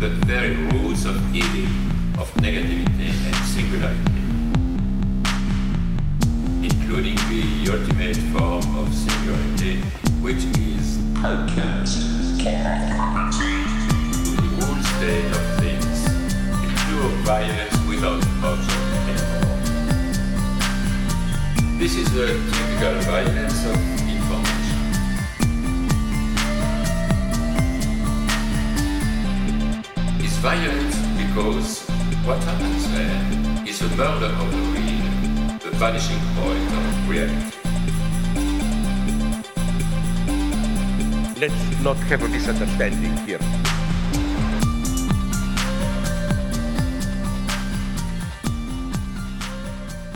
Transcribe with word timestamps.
the 0.00 0.08
very 0.26 0.54
roots 0.54 1.04
of 1.06 1.16
evil, 1.34 1.66
of 2.20 2.32
negativity 2.34 3.10
and 3.26 3.34
singularity, 3.46 4.22
including 6.62 7.16
the 7.26 7.42
ultimate 7.72 8.16
form 8.30 8.76
of 8.78 8.94
singularity, 8.94 9.80
which 10.22 10.44
is 10.56 10.98
to 12.38 12.44
the 14.36 14.48
whole 14.60 14.80
state 14.94 15.30
of 15.34 15.44
things, 15.58 15.98
the 16.62 16.68
pure 16.86 17.10
violence 17.26 17.76
without 17.88 18.22
object 18.44 18.86
anymore. 19.10 19.58
This 21.76 21.94
is 21.96 22.08
the 22.14 22.26
typical 22.52 22.94
violence 23.00 23.66
of 23.66 23.97
violent 30.40 30.94
because 31.18 31.80
what 32.24 32.38
happens 32.44 32.92
there 32.92 33.68
is 33.68 33.82
a 33.82 33.88
murder 33.96 34.26
of 34.26 34.50
the 34.52 34.58
real, 34.70 35.58
the 35.58 35.76
vanishing 35.78 36.20
point 36.36 36.70
of 36.78 37.08
reality. 37.08 37.56
Let's 41.40 41.82
not 41.82 41.96
have 41.96 42.22
a 42.22 42.28
misunderstanding 42.28 43.16
here. 43.26 43.40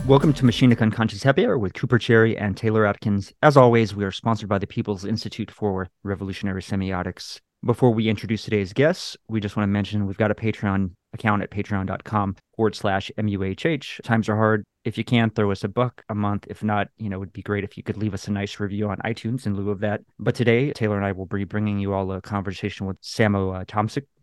Welcome 0.07 0.31
to 0.33 0.45
Machinic 0.45 0.81
Unconscious 0.81 1.23
Happy 1.23 1.45
Hour 1.45 1.57
with 1.57 1.73
Cooper 1.73 1.99
Cherry 1.99 2.37
and 2.37 2.55
Taylor 2.55 2.85
Adkins. 2.85 3.33
As 3.41 3.57
always, 3.57 3.93
we 3.93 4.05
are 4.05 4.11
sponsored 4.11 4.47
by 4.47 4.57
the 4.57 4.67
People's 4.67 5.03
Institute 5.03 5.51
for 5.51 5.89
Revolutionary 6.01 6.61
Semiotics. 6.61 7.41
Before 7.65 7.91
we 7.91 8.09
introduce 8.09 8.43
today's 8.43 8.73
guests, 8.73 9.15
we 9.29 9.39
just 9.39 9.55
want 9.55 9.63
to 9.63 9.71
mention 9.71 10.05
we've 10.05 10.17
got 10.17 10.31
a 10.31 10.35
Patreon 10.35 10.91
account 11.13 11.43
at 11.43 11.49
patreon.com 11.49 12.35
forward 12.57 12.75
slash 12.75 13.09
MUHH. 13.17 14.01
Times 14.01 14.27
are 14.27 14.35
hard. 14.35 14.65
If 14.83 14.97
you 14.97 15.05
can, 15.05 15.29
throw 15.29 15.49
us 15.49 15.63
a 15.63 15.69
buck 15.69 16.03
a 16.09 16.15
month. 16.15 16.45
If 16.49 16.61
not, 16.61 16.89
you 16.97 17.07
know, 17.07 17.15
it 17.15 17.19
would 17.19 17.31
be 17.31 17.41
great 17.41 17.63
if 17.63 17.77
you 17.77 17.83
could 17.83 17.95
leave 17.95 18.13
us 18.13 18.27
a 18.27 18.33
nice 18.33 18.59
review 18.59 18.89
on 18.89 18.97
iTunes 19.05 19.45
in 19.45 19.55
lieu 19.55 19.71
of 19.71 19.79
that. 19.79 20.01
But 20.19 20.35
today, 20.35 20.73
Taylor 20.73 20.97
and 20.97 21.05
I 21.05 21.13
will 21.13 21.25
be 21.25 21.45
bringing 21.45 21.79
you 21.79 21.93
all 21.93 22.11
a 22.11 22.19
conversation 22.19 22.85
with 22.85 23.01
Samo 23.01 23.55
uh. 23.61 23.63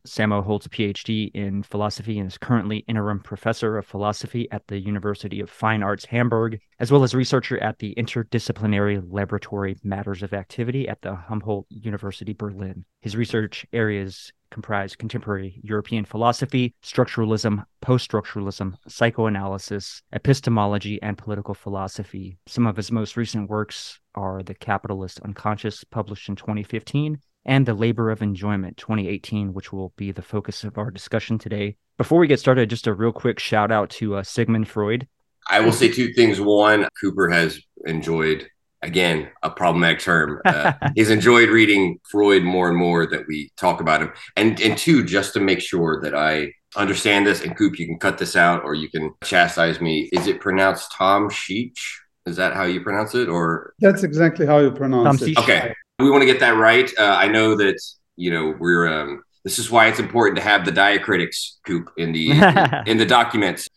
Samo 0.06 0.42
holds 0.42 0.66
a 0.66 0.68
PhD 0.68 1.30
in 1.34 1.62
philosophy 1.62 2.18
and 2.18 2.28
is 2.28 2.38
currently 2.38 2.78
interim 2.88 3.20
professor 3.20 3.78
of 3.78 3.86
philosophy 3.86 4.50
at 4.50 4.66
the 4.68 4.78
University 4.78 5.40
of 5.40 5.50
Fine 5.50 5.82
Arts 5.82 6.04
Hamburg, 6.06 6.58
as 6.78 6.90
well 6.90 7.02
as 7.02 7.14
researcher 7.14 7.58
at 7.58 7.78
the 7.78 7.94
Interdisciplinary 7.96 9.02
Laboratory 9.08 9.76
Matters 9.82 10.22
of 10.22 10.32
Activity 10.32 10.88
at 10.88 11.02
the 11.02 11.14
Humboldt 11.14 11.66
University 11.68 12.32
Berlin. 12.32 12.84
His 13.00 13.16
research 13.16 13.66
areas 13.72 14.32
comprise 14.50 14.96
contemporary 14.96 15.60
European 15.62 16.04
philosophy, 16.04 16.74
structuralism, 16.82 17.64
post 17.80 18.10
structuralism, 18.10 18.74
psychoanalysis, 18.88 20.02
epistemology, 20.12 21.00
and 21.02 21.16
political 21.16 21.54
philosophy. 21.54 22.38
Some 22.46 22.66
of 22.66 22.76
his 22.76 22.90
most 22.90 23.16
recent 23.16 23.48
works 23.48 24.00
are 24.14 24.42
The 24.42 24.54
Capitalist 24.54 25.20
Unconscious, 25.20 25.84
published 25.84 26.28
in 26.28 26.36
2015, 26.36 27.18
and 27.44 27.66
The 27.66 27.74
Labor 27.74 28.10
of 28.10 28.22
Enjoyment 28.22 28.76
2018, 28.76 29.52
which 29.54 29.72
will 29.72 29.92
be 29.96 30.12
the 30.12 30.22
focus 30.22 30.64
of 30.64 30.78
our 30.78 30.90
discussion 30.90 31.38
today. 31.38 31.76
Before 31.98 32.18
we 32.18 32.26
get 32.26 32.40
started, 32.40 32.70
just 32.70 32.86
a 32.86 32.94
real 32.94 33.12
quick 33.12 33.38
shout 33.38 33.70
out 33.70 33.90
to 33.90 34.16
uh, 34.16 34.22
Sigmund 34.22 34.68
Freud. 34.68 35.08
I 35.50 35.60
will 35.60 35.72
say 35.72 35.90
two 35.90 36.12
things. 36.12 36.40
One, 36.40 36.86
Cooper 37.00 37.28
has 37.28 37.60
enjoyed, 37.86 38.46
again, 38.82 39.30
a 39.42 39.50
problematic 39.50 40.00
term. 40.00 40.40
Uh, 40.44 40.72
he's 40.94 41.10
enjoyed 41.10 41.48
reading 41.48 41.98
Freud 42.10 42.42
more 42.42 42.68
and 42.68 42.76
more 42.76 43.06
that 43.06 43.26
we 43.26 43.50
talk 43.56 43.80
about 43.80 44.02
him. 44.02 44.12
And, 44.36 44.60
and 44.60 44.76
two, 44.76 45.04
just 45.04 45.34
to 45.34 45.40
make 45.40 45.60
sure 45.60 46.00
that 46.02 46.14
I 46.14 46.52
understand 46.76 47.26
this, 47.26 47.42
and 47.42 47.56
Coop, 47.56 47.78
you 47.78 47.86
can 47.86 47.98
cut 47.98 48.18
this 48.18 48.36
out 48.36 48.64
or 48.64 48.74
you 48.74 48.90
can 48.90 49.12
chastise 49.24 49.80
me. 49.80 50.08
Is 50.12 50.26
it 50.26 50.40
pronounced 50.40 50.92
Tom 50.96 51.28
Sheech? 51.28 51.78
Is 52.26 52.36
that 52.36 52.52
how 52.52 52.64
you 52.64 52.82
pronounce 52.82 53.14
it? 53.14 53.28
Or 53.28 53.74
That's 53.80 54.02
exactly 54.02 54.46
how 54.46 54.58
you 54.58 54.70
pronounce 54.70 55.20
Tom 55.20 55.28
it. 55.28 55.34
Sheech. 55.34 55.42
okay, 55.42 55.74
we 56.02 56.10
want 56.10 56.22
to 56.22 56.26
get 56.26 56.40
that 56.40 56.56
right. 56.56 56.90
Uh, 56.98 57.16
I 57.18 57.28
know 57.28 57.54
that 57.56 57.80
you 58.16 58.30
know 58.30 58.54
we're. 58.58 58.86
Um, 58.88 59.22
this 59.44 59.58
is 59.58 59.70
why 59.70 59.88
it's 59.88 59.98
important 59.98 60.36
to 60.36 60.42
have 60.42 60.66
the 60.66 60.72
diacritics, 60.72 61.56
Coop, 61.64 61.90
in 61.96 62.12
the 62.12 62.82
in 62.86 62.98
the 62.98 63.06
documents. 63.06 63.68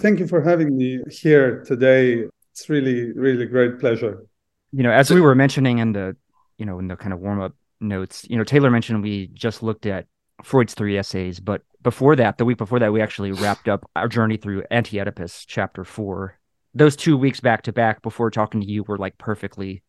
Thank 0.00 0.18
you 0.18 0.26
for 0.26 0.40
having 0.42 0.76
me 0.76 1.00
here 1.10 1.62
today. 1.64 2.24
It's 2.52 2.68
really, 2.68 3.12
really 3.12 3.46
great 3.46 3.78
pleasure. 3.80 4.26
you 4.72 4.82
know, 4.82 4.90
as 4.90 5.10
we 5.10 5.20
were 5.20 5.34
mentioning 5.34 5.78
in 5.78 5.92
the, 5.92 6.16
you 6.58 6.66
know, 6.66 6.78
in 6.80 6.88
the 6.88 6.96
kind 6.96 7.12
of 7.12 7.20
warm 7.20 7.40
up 7.40 7.54
notes, 7.80 8.26
you 8.28 8.36
know, 8.36 8.44
Taylor 8.44 8.70
mentioned 8.70 9.02
we 9.02 9.28
just 9.28 9.62
looked 9.62 9.86
at 9.86 10.06
Freud's 10.42 10.74
three 10.74 10.98
essays, 10.98 11.38
but 11.38 11.62
before 11.82 12.16
that, 12.16 12.38
the 12.38 12.44
week 12.44 12.58
before 12.58 12.80
that, 12.80 12.92
we 12.92 13.00
actually 13.00 13.30
wrapped 13.30 13.68
up 13.68 13.88
our 13.94 14.08
journey 14.08 14.36
through 14.36 14.64
Anti 14.70 15.00
Oedipus, 15.00 15.44
chapter 15.46 15.84
four. 15.84 16.38
Those 16.74 16.96
two 16.96 17.16
weeks 17.16 17.38
back 17.38 17.62
to 17.62 17.72
back 17.72 18.02
before 18.02 18.30
talking 18.30 18.60
to 18.60 18.66
you 18.66 18.82
were 18.82 18.98
like 18.98 19.16
perfectly, 19.16 19.82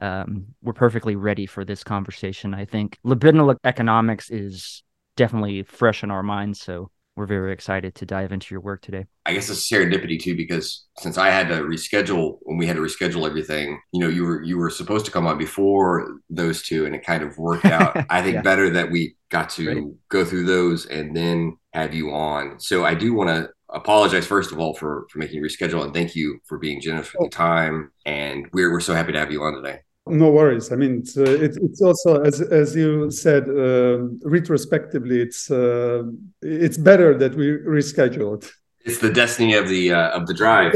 um, 0.00 0.46
we're 0.62 0.72
perfectly 0.72 1.16
ready 1.16 1.46
for 1.46 1.64
this 1.64 1.84
conversation. 1.84 2.54
I 2.54 2.64
think 2.64 2.98
libidinal 3.04 3.56
economics 3.64 4.30
is 4.30 4.82
definitely 5.16 5.62
fresh 5.62 6.02
in 6.02 6.10
our 6.10 6.22
minds, 6.22 6.60
so 6.60 6.90
we're 7.16 7.26
very 7.26 7.52
excited 7.52 7.94
to 7.96 8.06
dive 8.06 8.32
into 8.32 8.54
your 8.54 8.60
work 8.60 8.82
today. 8.82 9.06
I 9.24 9.32
guess 9.32 9.50
it's 9.50 9.68
serendipity 9.68 10.22
too, 10.22 10.36
because 10.36 10.84
since 10.98 11.18
I 11.18 11.30
had 11.30 11.48
to 11.48 11.56
reschedule 11.62 12.38
when 12.42 12.58
we 12.58 12.66
had 12.66 12.76
to 12.76 12.82
reschedule 12.82 13.26
everything, 13.26 13.80
you 13.92 13.98
know, 13.98 14.08
you 14.08 14.24
were 14.24 14.42
you 14.44 14.56
were 14.56 14.70
supposed 14.70 15.04
to 15.06 15.10
come 15.10 15.26
on 15.26 15.36
before 15.36 16.20
those 16.30 16.62
two, 16.62 16.86
and 16.86 16.94
it 16.94 17.04
kind 17.04 17.24
of 17.24 17.36
worked 17.36 17.68
out. 17.68 17.96
I 18.08 18.22
think 18.22 18.36
Yeah. 18.36 18.42
better 18.44 18.70
that 18.70 18.90
we 18.90 19.16
got 19.30 19.50
to 19.50 19.64
Right. 19.64 19.96
go 20.10 20.24
through 20.24 20.44
those 20.44 20.86
and 20.86 21.16
then 21.16 21.56
have 21.72 21.92
you 21.92 22.12
on. 22.12 22.60
So 22.60 22.84
I 22.84 22.94
do 22.94 23.14
want 23.14 23.30
to 23.30 23.48
apologize 23.70 24.26
first 24.26 24.52
of 24.52 24.58
all 24.58 24.74
for 24.74 25.06
for 25.10 25.18
making 25.18 25.42
reschedule, 25.42 25.84
and 25.84 25.92
thank 25.92 26.14
you 26.14 26.40
for 26.44 26.58
being 26.58 26.80
generous 26.80 27.12
with 27.12 27.20
your 27.20 27.30
time. 27.30 27.92
And 28.04 28.46
we're 28.52 28.70
we're 28.70 28.80
so 28.80 28.94
happy 28.94 29.12
to 29.12 29.18
have 29.18 29.32
you 29.32 29.42
on 29.42 29.54
today. 29.54 29.80
No 30.08 30.30
worries. 30.30 30.70
I 30.70 30.76
mean, 30.76 30.98
it's, 30.98 31.16
uh, 31.16 31.22
it, 31.22 31.58
it's 31.60 31.82
also 31.82 32.22
as 32.22 32.40
as 32.40 32.76
you 32.76 33.10
said 33.10 33.44
um 33.48 34.20
retrospectively, 34.24 35.20
it's 35.20 35.50
uh, 35.50 36.04
it's 36.42 36.76
better 36.76 37.16
that 37.18 37.34
we 37.34 37.46
rescheduled. 37.48 38.50
It's 38.84 38.98
the 38.98 39.12
destiny 39.12 39.54
of 39.54 39.68
the 39.68 39.92
uh, 39.92 40.10
of 40.10 40.26
the 40.26 40.34
drive. 40.34 40.74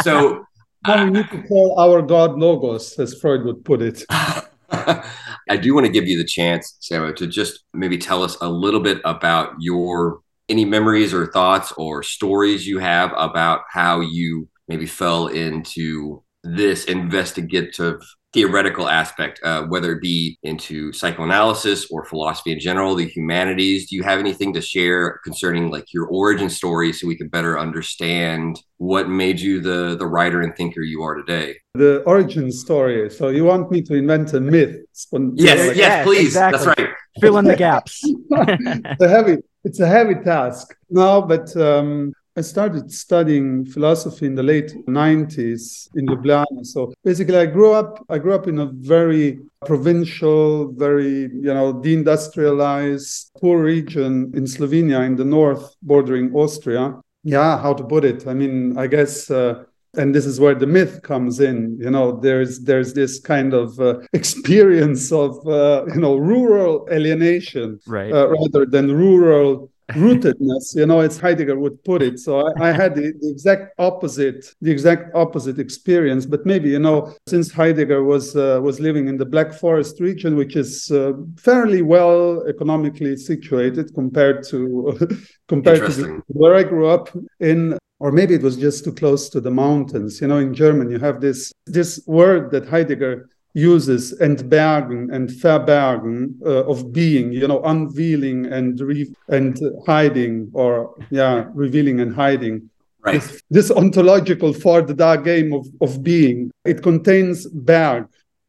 so 0.02 0.44
Now 0.86 1.04
we 1.04 1.10
need 1.10 1.30
to 1.30 1.42
call 1.44 1.78
our 1.78 2.02
God 2.02 2.38
logos, 2.38 2.98
as 2.98 3.14
Freud 3.14 3.44
would 3.44 3.64
put 3.64 3.80
it. 3.82 4.04
I 4.10 5.56
do 5.60 5.74
want 5.74 5.86
to 5.86 5.92
give 5.92 6.08
you 6.08 6.18
the 6.18 6.24
chance, 6.24 6.76
Sarah, 6.80 7.14
to 7.14 7.26
just 7.26 7.64
maybe 7.72 7.98
tell 7.98 8.22
us 8.22 8.36
a 8.40 8.48
little 8.48 8.80
bit 8.80 9.00
about 9.04 9.54
your 9.60 10.21
any 10.52 10.66
memories 10.66 11.14
or 11.14 11.26
thoughts 11.26 11.72
or 11.78 12.02
stories 12.02 12.66
you 12.66 12.78
have 12.78 13.10
about 13.16 13.62
how 13.70 14.00
you 14.00 14.48
maybe 14.68 14.86
fell 14.86 15.26
into 15.28 16.22
this 16.44 16.84
investigative 16.84 18.00
theoretical 18.34 18.88
aspect, 18.88 19.40
uh, 19.44 19.62
whether 19.64 19.92
it 19.92 20.02
be 20.02 20.38
into 20.42 20.92
psychoanalysis 20.92 21.90
or 21.90 22.04
philosophy 22.04 22.52
in 22.52 22.60
general, 22.60 22.94
the 22.94 23.06
humanities. 23.06 23.88
Do 23.88 23.96
you 23.96 24.02
have 24.02 24.18
anything 24.18 24.52
to 24.54 24.60
share 24.60 25.20
concerning 25.24 25.70
like 25.70 25.92
your 25.92 26.06
origin 26.06 26.50
story 26.50 26.92
so 26.92 27.06
we 27.06 27.16
can 27.16 27.28
better 27.28 27.58
understand 27.58 28.60
what 28.76 29.08
made 29.08 29.40
you 29.40 29.60
the 29.60 29.96
the 29.96 30.06
writer 30.06 30.40
and 30.42 30.54
thinker 30.54 30.82
you 30.82 31.02
are 31.02 31.14
today? 31.14 31.56
The 31.74 32.02
origin 32.04 32.52
story. 32.52 33.10
So 33.10 33.28
you 33.28 33.44
want 33.44 33.70
me 33.70 33.82
to 33.82 33.94
invent 33.94 34.34
a 34.34 34.40
myth? 34.40 34.76
Yes, 35.12 35.76
yes, 35.76 35.76
yes, 35.76 36.04
please. 36.04 36.26
exactly. 36.26 36.64
That's 36.66 36.78
right. 36.78 36.88
Fill 37.20 37.38
in 37.38 37.44
the 37.44 37.56
gaps. 37.56 38.00
it's 38.30 39.02
a 39.02 39.08
heavy 39.08 39.38
it's 39.64 39.80
a 39.80 39.86
heavy 39.86 40.16
task. 40.16 40.76
No 40.90 41.22
but 41.22 41.54
um, 41.56 42.12
i 42.36 42.40
started 42.40 42.90
studying 42.90 43.64
philosophy 43.66 44.24
in 44.26 44.34
the 44.34 44.42
late 44.42 44.74
90s 44.86 45.88
in 45.94 46.06
ljubljana. 46.06 46.64
So 46.64 46.92
basically 47.04 47.36
i 47.36 47.46
grew 47.46 47.72
up 47.72 48.04
i 48.08 48.18
grew 48.18 48.34
up 48.34 48.48
in 48.48 48.58
a 48.58 48.70
very 48.72 49.38
provincial 49.66 50.72
very 50.72 51.28
you 51.46 51.54
know 51.54 51.74
deindustrialized 51.74 53.30
poor 53.40 53.62
region 53.62 54.32
in 54.34 54.46
slovenia 54.46 55.04
in 55.06 55.16
the 55.16 55.24
north 55.24 55.74
bordering 55.82 56.34
austria. 56.34 56.94
Yeah 57.24 57.58
how 57.62 57.74
to 57.74 57.84
put 57.84 58.04
it? 58.04 58.26
I 58.26 58.34
mean 58.34 58.78
i 58.78 58.86
guess 58.86 59.30
uh, 59.30 59.64
and 59.96 60.14
this 60.14 60.26
is 60.26 60.40
where 60.40 60.54
the 60.54 60.66
myth 60.66 61.02
comes 61.02 61.40
in 61.40 61.76
you 61.80 61.90
know 61.90 62.18
there's 62.20 62.60
there's 62.60 62.94
this 62.94 63.20
kind 63.20 63.52
of 63.52 63.78
uh, 63.80 63.98
experience 64.12 65.12
of 65.12 65.46
uh, 65.46 65.84
you 65.94 66.00
know 66.00 66.16
rural 66.16 66.86
alienation 66.90 67.78
right. 67.86 68.12
uh, 68.12 68.28
rather 68.28 68.64
than 68.66 68.94
rural 68.94 69.70
rootedness 69.90 70.74
you 70.74 70.86
know 70.86 71.00
as 71.00 71.18
heidegger 71.18 71.58
would 71.58 71.82
put 71.84 72.02
it. 72.02 72.18
So 72.18 72.46
i, 72.46 72.68
I 72.68 72.72
had 72.72 72.94
the, 72.94 73.12
the 73.20 73.30
exact 73.30 73.74
opposite 73.78 74.54
the 74.60 74.70
exact 74.70 75.14
opposite 75.14 75.58
experience. 75.58 76.24
But 76.26 76.46
maybe 76.46 76.70
you 76.70 76.78
know 76.78 77.14
since 77.26 77.52
heidegger 77.52 78.02
was 78.02 78.36
uh, 78.36 78.60
was 78.62 78.80
living 78.80 79.08
in 79.08 79.16
the 79.16 79.26
black 79.26 79.52
forest 79.52 80.00
region 80.00 80.36
which 80.36 80.56
is 80.56 80.90
uh, 80.90 81.12
fairly 81.36 81.82
well 81.82 82.42
economically 82.48 83.16
situated 83.16 83.92
compared 83.94 84.44
to 84.48 84.98
compared 85.48 85.90
to 85.92 86.22
where 86.28 86.54
i 86.54 86.62
grew 86.62 86.86
up 86.86 87.10
in 87.40 87.76
or 88.02 88.08
maybe 88.18 88.34
it 88.34 88.42
was 88.48 88.56
just 88.56 88.78
too 88.84 88.94
close 89.02 89.22
to 89.28 89.40
the 89.40 89.54
mountains 89.64 90.20
you 90.20 90.28
know 90.28 90.40
in 90.46 90.52
german 90.62 90.90
you 90.90 90.98
have 90.98 91.20
this 91.20 91.52
this 91.66 91.90
word 92.06 92.50
that 92.50 92.64
heidegger 92.68 93.14
uses 93.54 94.18
entbergen 94.20 95.12
and 95.12 95.28
verbergen 95.28 96.40
uh, 96.44 96.64
of 96.64 96.92
being, 96.92 97.32
you 97.32 97.46
know, 97.46 97.62
unveiling 97.64 98.46
and 98.46 98.80
re- 98.80 99.14
and 99.28 99.60
hiding, 99.86 100.50
or 100.54 100.94
yeah, 101.10 101.44
revealing 101.52 102.00
and 102.00 102.14
hiding. 102.14 102.70
Right. 103.00 103.20
This, 103.20 103.42
this 103.50 103.70
ontological 103.70 104.52
the 104.52 104.94
dark 104.96 105.24
game 105.24 105.52
of, 105.52 105.66
of 105.80 106.02
being. 106.02 106.50
It 106.64 106.82
contains 106.82 107.46
berg. 107.46 108.06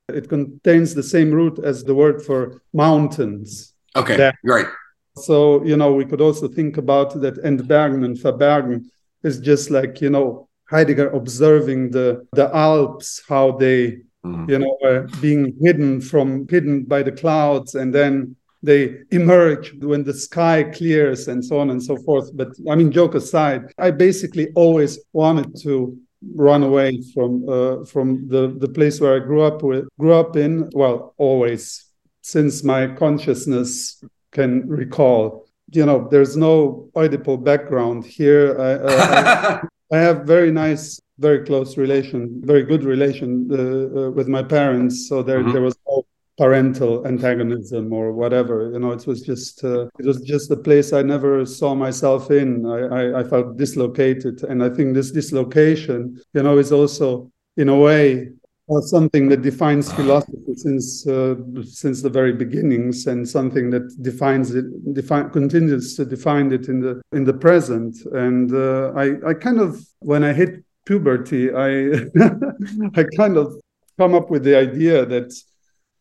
It 0.10 0.30
contains 0.30 0.94
the 0.94 1.04
same 1.04 1.32
root 1.32 1.60
as 1.60 1.84
the 1.84 1.96
word 1.96 2.22
for 2.22 2.62
mountains. 2.74 3.74
Okay. 3.96 4.16
There. 4.16 4.34
Right. 4.44 4.68
So, 5.16 5.64
you 5.64 5.76
know, 5.76 5.94
we 5.94 6.06
could 6.06 6.22
also 6.22 6.48
think 6.48 6.78
about 6.78 7.20
that 7.22 7.36
entbergen 7.44 8.06
and 8.06 8.18
verbergen 8.18 8.86
is 9.24 9.40
just 9.40 9.72
like, 9.72 10.02
you 10.02 10.10
know, 10.10 10.48
Heidegger 10.70 11.10
observing 11.12 11.92
the, 11.92 12.26
the 12.34 12.54
Alps, 12.56 13.22
how 13.28 13.52
they, 13.58 14.00
Mhm. 14.26 14.50
you 14.50 14.60
know, 14.60 14.78
are 14.86 15.06
being 15.22 15.54
hidden 15.62 16.00
from, 16.00 16.48
hidden 16.48 16.84
by 16.84 17.04
the 17.04 17.12
clouds 17.12 17.76
and 17.76 17.94
then 17.94 18.36
they 18.62 19.00
emerge 19.12 19.74
when 19.82 20.04
the 20.06 20.14
sky 20.14 20.64
clears 20.64 21.28
and 21.28 21.44
so 21.44 21.60
on 21.60 21.70
and 21.72 21.84
so 21.84 21.98
forth. 21.98 22.32
But 22.34 22.50
I 22.72 22.76
mean, 22.76 22.90
joke 22.92 23.16
aside, 23.16 23.74
I 23.78 23.92
basically 23.92 24.48
always 24.56 24.98
wanted 25.12 25.50
to 25.64 25.98
run 26.36 26.64
away 26.64 27.02
from 27.14 27.44
uh, 27.50 27.84
from 27.84 28.30
the, 28.30 28.56
the 28.58 28.70
place 28.70 29.02
where 29.02 29.16
I 29.18 29.20
grew 29.20 29.42
up 29.42 29.62
with 29.62 29.86
grew 30.00 30.14
up 30.14 30.38
in. 30.38 30.70
Well, 30.74 31.14
always 31.18 31.84
since 32.22 32.64
my 32.64 32.88
consciousness 32.96 34.02
can 34.32 34.66
recall. 34.70 35.46
You 35.76 35.86
know, 35.86 36.08
there's 36.10 36.36
no 36.38 36.90
Oedipal 36.96 37.44
background 37.44 38.06
here. 38.06 38.56
I, 38.60 38.72
uh, 38.74 39.62
I, 39.92 39.96
I 39.96 40.00
have 40.00 40.26
very 40.26 40.52
nice, 40.52 41.00
very 41.20 41.46
close 41.46 41.78
relation, 41.78 42.42
very 42.46 42.64
good 42.64 42.84
relation 42.84 43.48
uh, 43.52 43.56
uh, 43.58 44.12
with 44.12 44.28
my 44.28 44.44
parents. 44.44 45.08
So 45.10 45.22
there, 45.24 45.42
Mhm. 45.44 45.54
there 45.54 45.62
was 45.62 45.76
no 45.90 46.06
parental 46.38 47.06
antagonism 47.06 47.94
or 47.94 48.12
whatever. 48.12 48.72
You 48.74 48.80
know, 48.80 48.92
it 48.92 49.06
was 49.06 49.22
just, 49.22 49.64
uh, 49.64 49.86
it 50.00 50.06
was 50.06 50.22
just 50.22 50.50
a 50.52 50.58
place 50.58 50.92
I 50.94 51.04
never 51.04 51.46
saw 51.46 51.76
myself 51.76 52.32
in. 52.32 52.66
I, 52.66 52.80
I, 53.00 53.20
I 53.20 53.24
felt 53.24 53.58
dislocated, 53.58 54.44
and 54.50 54.64
I 54.64 54.70
think 54.70 54.94
this 54.96 55.12
dislocation, 55.12 56.20
you 56.34 56.42
know, 56.44 56.58
is 56.58 56.72
also 56.72 57.32
in 57.58 57.70
a 57.70 57.78
way 57.78 58.32
or 58.68 58.82
something 58.82 59.28
that 59.30 59.42
defines 59.42 59.92
philosophy 59.92 60.56
since 60.56 61.06
uh, 61.08 61.36
since 61.64 62.02
the 62.02 62.10
very 62.10 62.34
beginnings, 62.34 63.08
and 63.08 63.28
something 63.28 63.70
that 63.72 64.02
defines 64.02 64.56
it, 64.56 64.66
define, 64.94 65.30
continues 65.32 65.96
to 65.98 66.06
define 66.06 66.52
it 66.52 66.68
in 66.70 66.80
the 66.80 67.02
in 67.12 67.24
the 67.26 67.34
present. 67.34 67.96
And 68.14 68.54
uh, 68.54 68.94
I 68.96 69.30
I 69.30 69.34
kind 69.34 69.60
of 69.60 69.82
when 70.00 70.24
I 70.24 70.34
hit 70.34 70.64
puberty, 70.86 71.54
I 71.54 71.70
I 72.96 73.04
kind 73.18 73.38
of 73.38 73.54
come 73.98 74.16
up 74.16 74.30
with 74.30 74.44
the 74.44 74.58
idea 74.58 75.06
that 75.06 75.34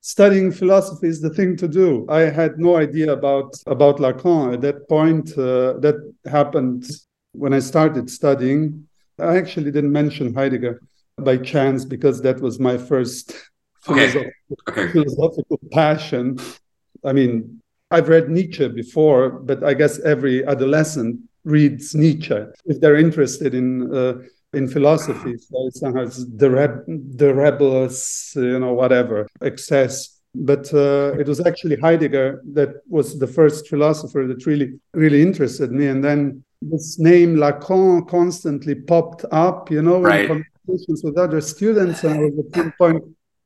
studying 0.01 0.53
philosophy 0.53 1.09
is 1.09 1.21
the 1.21 1.31
thing 1.31 1.57
to 1.57 1.69
do. 1.69 2.07
I 2.09 2.21
had 2.21 2.59
no 2.59 2.77
idea 2.77 3.13
about 3.13 3.55
about 3.67 3.99
Lacan 3.99 4.55
at 4.55 4.61
that 4.61 4.89
point. 4.89 5.37
Uh, 5.37 5.75
that 5.81 5.97
happened 6.27 6.85
when 7.33 7.53
I 7.53 7.59
started 7.59 8.09
studying. 8.09 8.87
I 9.19 9.37
actually 9.37 9.71
didn't 9.73 9.93
mention 9.93 10.33
Heidegger 10.35 10.81
by 11.25 11.37
chance 11.39 11.85
because 11.85 12.23
that 12.23 12.41
was 12.41 12.59
my 12.59 12.77
first 12.79 13.25
Okay. 13.89 14.07
philosoph- 14.07 14.33
Okay. 14.69 14.87
philosophical 14.93 15.59
passion. 15.73 16.39
I 17.05 17.13
mean, 17.13 17.61
I've 17.91 18.09
read 18.09 18.29
Nietzsche 18.29 18.69
before, 18.69 19.31
but 19.31 19.65
I 19.65 19.75
guess 19.75 19.99
every 20.01 20.45
adolescent 20.47 21.19
reads 21.45 21.95
Nietzsche 21.95 22.41
if 22.67 22.81
they're 22.81 22.97
interested 23.09 23.55
in 23.55 23.67
uh, 23.95 24.15
in 24.55 24.69
philosophy. 24.69 25.35
So 25.39 25.67
it's 25.69 25.81
it's 25.83 26.25
the 26.43 26.51
reb- 26.51 26.85
the 27.23 27.35
rebels, 27.35 28.33
you 28.37 28.59
know, 28.61 28.73
whatever 28.73 29.27
excess. 29.41 30.21
But 30.35 30.73
uh, 30.73 31.13
it 31.23 31.27
was 31.27 31.41
actually 31.45 31.77
Heidegger 31.77 32.41
that 32.55 32.71
was 32.89 33.19
the 33.19 33.27
first 33.27 33.69
philosopher 33.69 34.27
that 34.29 34.47
really 34.47 34.69
really 34.95 35.21
interested 35.29 35.69
me, 35.73 35.87
and 35.89 36.03
then 36.05 36.45
this 36.63 36.99
name 36.99 37.37
Lacan 37.37 38.07
constantly 38.09 38.75
popped 38.77 39.25
up, 39.33 39.71
you 39.71 39.83
know, 39.83 40.01
Right. 40.01 40.31
in 40.31 40.45
conversations 40.73 41.03
with 41.05 41.19
other 41.19 41.41
students, 41.41 42.05
and 42.05 42.15
I 42.15 42.19
was 42.25 42.39
at 42.47 42.55
some 42.55 42.73
point 42.79 43.05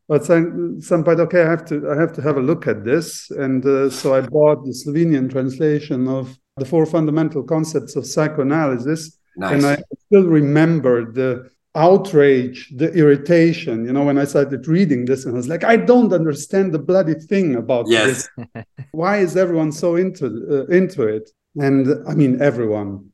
at 0.08 0.24
some, 0.24 1.02
point, 1.02 1.18
okay, 1.18 1.42
I 1.42 1.50
have 1.50 1.64
to 1.66 1.90
I 1.90 2.00
have 2.00 2.12
to 2.12 2.22
have 2.22 2.36
a 2.36 2.40
look 2.40 2.68
at 2.68 2.84
this, 2.84 3.30
and 3.30 3.64
uh, 3.66 3.90
so 3.90 4.14
I 4.14 4.20
bought 4.20 4.64
the 4.64 4.72
Slovenian 4.72 5.30
translation 5.30 6.06
of 6.06 6.38
the 6.56 6.64
four 6.64 6.86
fundamental 6.86 7.42
concepts 7.42 7.96
of 7.96 8.06
psychoanalysis, 8.06 9.18
Nice. 9.36 9.52
and 9.52 9.66
I 9.66 9.82
still 10.06 10.26
remember 10.26 11.12
the 11.12 11.50
outrage, 11.74 12.72
the 12.76 12.92
irritation. 12.92 13.84
You 13.84 13.92
know, 13.92 14.04
when 14.04 14.16
I 14.16 14.24
started 14.24 14.68
reading 14.68 15.06
this, 15.06 15.24
and 15.24 15.34
I 15.34 15.38
was 15.38 15.48
like, 15.48 15.64
I 15.64 15.76
don't 15.76 16.12
understand 16.12 16.72
the 16.72 16.78
bloody 16.78 17.14
thing 17.14 17.56
about 17.56 17.86
yes. 17.88 18.28
this. 18.36 18.64
Why 18.92 19.18
is 19.18 19.36
everyone 19.36 19.72
so 19.72 19.96
into 19.96 20.26
uh, 20.26 20.72
into 20.72 21.02
it? 21.02 21.28
And 21.56 21.88
I 22.06 22.14
mean, 22.14 22.40
everyone 22.40 23.10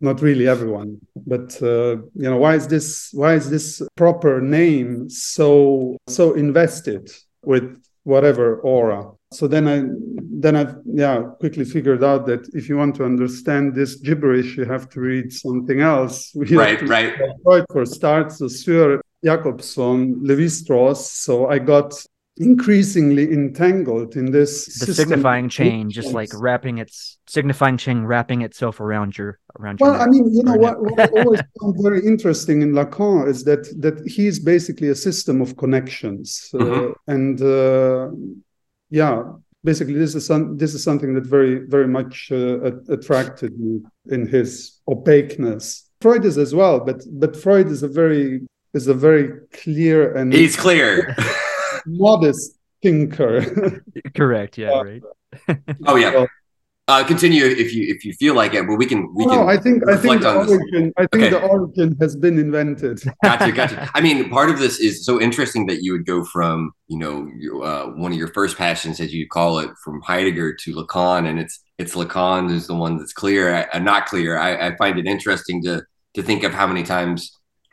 not 0.00 0.20
really 0.20 0.46
everyone 0.46 0.98
but 1.26 1.60
uh, 1.62 1.96
you 2.14 2.28
know 2.30 2.36
why 2.36 2.54
is 2.54 2.66
this 2.68 3.10
why 3.12 3.34
is 3.34 3.48
this 3.50 3.82
proper 3.96 4.40
name 4.40 5.08
so 5.08 5.96
so 6.06 6.34
invested 6.34 7.10
with 7.42 7.82
whatever 8.04 8.60
aura 8.60 9.10
so 9.32 9.48
then 9.48 9.66
i 9.66 9.82
then 10.40 10.54
i 10.56 10.66
yeah 10.84 11.22
quickly 11.40 11.64
figured 11.64 12.04
out 12.04 12.26
that 12.26 12.46
if 12.54 12.68
you 12.68 12.76
want 12.76 12.94
to 12.94 13.04
understand 13.04 13.74
this 13.74 13.96
gibberish 13.96 14.56
you 14.56 14.64
have 14.64 14.88
to 14.88 15.00
read 15.00 15.32
something 15.32 15.80
else 15.80 16.32
We 16.34 16.46
Right. 16.56 16.80
Right. 16.88 17.14
Freud 17.42 17.64
for 17.72 17.86
starts, 17.86 18.38
Saussure, 18.38 19.00
Jakobson, 19.24 20.18
Levi-Strauss. 20.22 21.10
So 21.12 21.48
I 21.48 21.58
got 21.58 21.94
increasingly 22.38 23.32
entangled 23.32 24.16
in 24.16 24.30
this 24.30 24.66
The 24.78 24.92
signifying 24.94 25.48
chain, 25.48 25.90
just 25.90 26.12
like 26.12 26.30
wrapping 26.34 26.78
its 26.78 27.18
signifying 27.26 27.76
chain, 27.78 28.04
wrapping 28.04 28.42
itself 28.42 28.80
around 28.80 29.16
your 29.16 29.38
around 29.58 29.80
your. 29.80 29.90
Well, 29.90 30.00
I 30.00 30.06
mean, 30.06 30.32
you 30.32 30.42
know 30.42 30.54
what, 30.56 30.80
what 30.80 31.00
I 31.00 31.20
always 31.22 31.40
found 31.60 31.76
very 31.82 32.04
interesting 32.06 32.62
in 32.62 32.72
Lacan 32.72 33.26
is 33.28 33.44
that 33.44 33.64
that 33.80 34.06
he's 34.06 34.38
basically 34.38 34.88
a 34.88 34.94
system 34.94 35.40
of 35.40 35.56
connections, 35.56 36.50
uh, 36.54 36.58
Mhm. 36.58 36.94
and 37.08 37.42
uh, 37.42 38.10
yeah, 38.90 39.22
basically 39.64 39.94
this 39.94 40.14
is 40.14 40.26
some, 40.26 40.56
this 40.58 40.74
is 40.74 40.82
something 40.84 41.14
that 41.14 41.24
very 41.26 41.60
very 41.66 41.88
much 41.88 42.30
uh, 42.32 42.70
attracted 42.88 43.58
me 43.58 43.80
in 44.10 44.26
his 44.26 44.80
opaqueness. 44.88 45.84
Freud 46.02 46.24
is 46.26 46.36
as 46.36 46.54
well, 46.54 46.80
but 46.80 46.98
but 47.12 47.34
Freud 47.34 47.68
is 47.68 47.82
a 47.82 47.88
very 47.88 48.46
is 48.74 48.86
a 48.88 48.94
very 48.94 49.30
clear 49.54 50.14
and 50.14 50.32
He's 50.32 50.56
clear. 50.56 51.16
modest 51.86 52.58
thinker. 52.82 53.82
Correct. 54.14 54.58
Yeah. 54.58 54.70
Uh, 54.72 54.84
Right. 54.84 55.02
oh 55.86 55.96
yeah. 55.96 56.12
Well- 56.14 56.28
Uh, 56.88 57.02
continue 57.02 57.44
if 57.44 57.74
you 57.74 57.82
if 57.94 58.04
you 58.04 58.12
feel 58.12 58.32
like 58.36 58.54
it, 58.54 58.64
but 58.64 58.76
we 58.76 58.86
can 58.86 59.12
we 59.16 59.24
can 59.24 59.34
no, 59.34 59.48
I 59.48 59.56
think 59.56 59.82
I 59.88 59.96
think 59.96 60.22
the 60.22 60.28
on 60.30 60.46
this. 60.46 60.56
origin 60.56 60.92
I 60.96 61.00
think 61.10 61.14
Okay. 61.24 61.30
the 61.30 61.42
origin 61.42 61.96
has 62.00 62.14
been 62.14 62.38
invented. 62.38 63.02
gotcha, 63.24 63.50
gotcha. 63.50 63.90
I 63.92 64.00
mean, 64.00 64.30
part 64.30 64.50
of 64.50 64.60
this 64.60 64.78
is 64.78 65.04
so 65.04 65.20
interesting 65.20 65.66
that 65.66 65.82
you 65.82 65.90
would 65.94 66.06
go 66.06 66.22
from, 66.22 66.70
you 66.86 66.96
know, 67.02 67.28
your, 67.40 67.64
uh, 67.64 67.86
one 68.02 68.12
of 68.12 68.18
your 68.18 68.28
first 68.38 68.56
passions, 68.56 69.00
as 69.00 69.12
you 69.12 69.26
call 69.26 69.58
it, 69.58 69.70
from 69.82 70.00
Heidegger 70.02 70.54
to 70.62 70.68
Lacan, 70.76 71.26
and 71.28 71.40
it's 71.40 71.58
it's 71.76 71.94
Lacan 71.96 72.52
is 72.52 72.68
the 72.68 72.76
one 72.76 72.98
that's 72.98 73.12
clear, 73.12 73.66
uh, 73.74 73.78
not 73.80 74.06
clear. 74.06 74.38
I, 74.38 74.68
I 74.68 74.76
find 74.76 74.96
it 74.96 75.06
interesting 75.06 75.64
to 75.64 75.82
to 76.14 76.22
think 76.22 76.44
of 76.44 76.52
how 76.54 76.68
many 76.68 76.84
times 76.84 77.18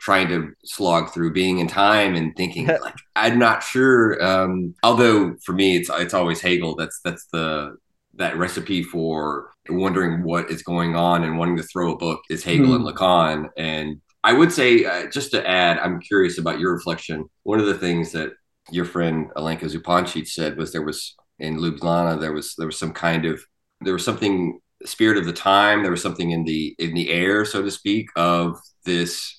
trying 0.04 0.28
to 0.28 0.52
slog 0.64 1.12
through 1.12 1.32
Being 1.32 1.60
and 1.60 1.70
Time 1.70 2.14
and 2.14 2.36
thinking 2.36 2.66
like 2.82 2.94
I'm 3.16 3.38
not 3.38 3.62
sure. 3.62 4.22
Um, 4.22 4.74
although 4.82 5.36
for 5.42 5.52
me, 5.52 5.76
it's 5.76 5.90
it's 5.90 6.14
always 6.14 6.40
Hegel. 6.40 6.76
That's 6.76 7.00
that's 7.02 7.26
the 7.32 7.76
that 8.16 8.36
recipe 8.36 8.82
for 8.82 9.50
wondering 9.68 10.22
what 10.22 10.50
is 10.50 10.62
going 10.62 10.94
on 10.94 11.24
and 11.24 11.38
wanting 11.38 11.56
to 11.56 11.64
throw 11.64 11.92
a 11.92 11.96
book 11.96 12.20
is 12.30 12.44
Hegel 12.44 12.76
and 12.76 12.84
Lacan. 12.84 13.48
And 13.56 14.00
I 14.22 14.34
would 14.34 14.52
say, 14.52 14.84
uh, 14.84 15.10
just 15.10 15.32
to 15.32 15.48
add, 15.48 15.78
I'm 15.78 16.00
curious 16.00 16.38
about 16.38 16.60
your 16.60 16.72
reflection. 16.72 17.24
One 17.42 17.58
of 17.58 17.66
the 17.66 17.74
things 17.78 18.12
that 18.12 18.34
your 18.70 18.84
friend 18.84 19.30
Alenka 19.36 19.64
Zupancic 19.64 20.28
said 20.28 20.56
was 20.56 20.72
there 20.72 20.82
was 20.82 21.16
in 21.38 21.58
Ljubljana 21.58 22.20
there 22.20 22.32
was 22.32 22.54
there 22.56 22.66
was 22.66 22.78
some 22.78 22.92
kind 22.92 23.24
of 23.24 23.40
there 23.80 23.94
was 23.94 24.04
something 24.04 24.60
spirit 24.84 25.16
of 25.16 25.24
the 25.24 25.32
time. 25.32 25.82
There 25.82 25.90
was 25.90 26.02
something 26.02 26.30
in 26.30 26.44
the 26.44 26.76
in 26.78 26.94
the 26.94 27.10
air, 27.10 27.44
so 27.44 27.62
to 27.62 27.70
speak, 27.70 28.08
of 28.16 28.58
this 28.84 29.34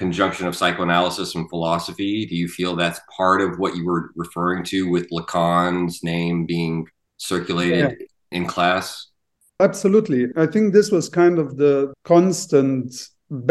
conjunction 0.00 0.46
of 0.46 0.56
psychoanalysis 0.56 1.34
and 1.34 1.46
philosophy. 1.50 2.24
Do 2.24 2.34
you 2.34 2.48
feel 2.48 2.74
that's 2.74 3.00
part 3.14 3.40
of 3.42 3.58
what 3.60 3.76
you 3.76 3.84
were 3.84 4.04
referring 4.16 4.64
to 4.72 4.78
with 4.94 5.10
Lacan's 5.10 6.02
name 6.02 6.46
being 6.46 6.86
circulated 7.18 7.88
in 8.32 8.46
class? 8.46 8.86
Absolutely. 9.68 10.22
I 10.44 10.46
think 10.52 10.72
this 10.72 10.90
was 10.90 11.10
kind 11.22 11.38
of 11.38 11.58
the 11.64 11.92
constant 12.14 12.86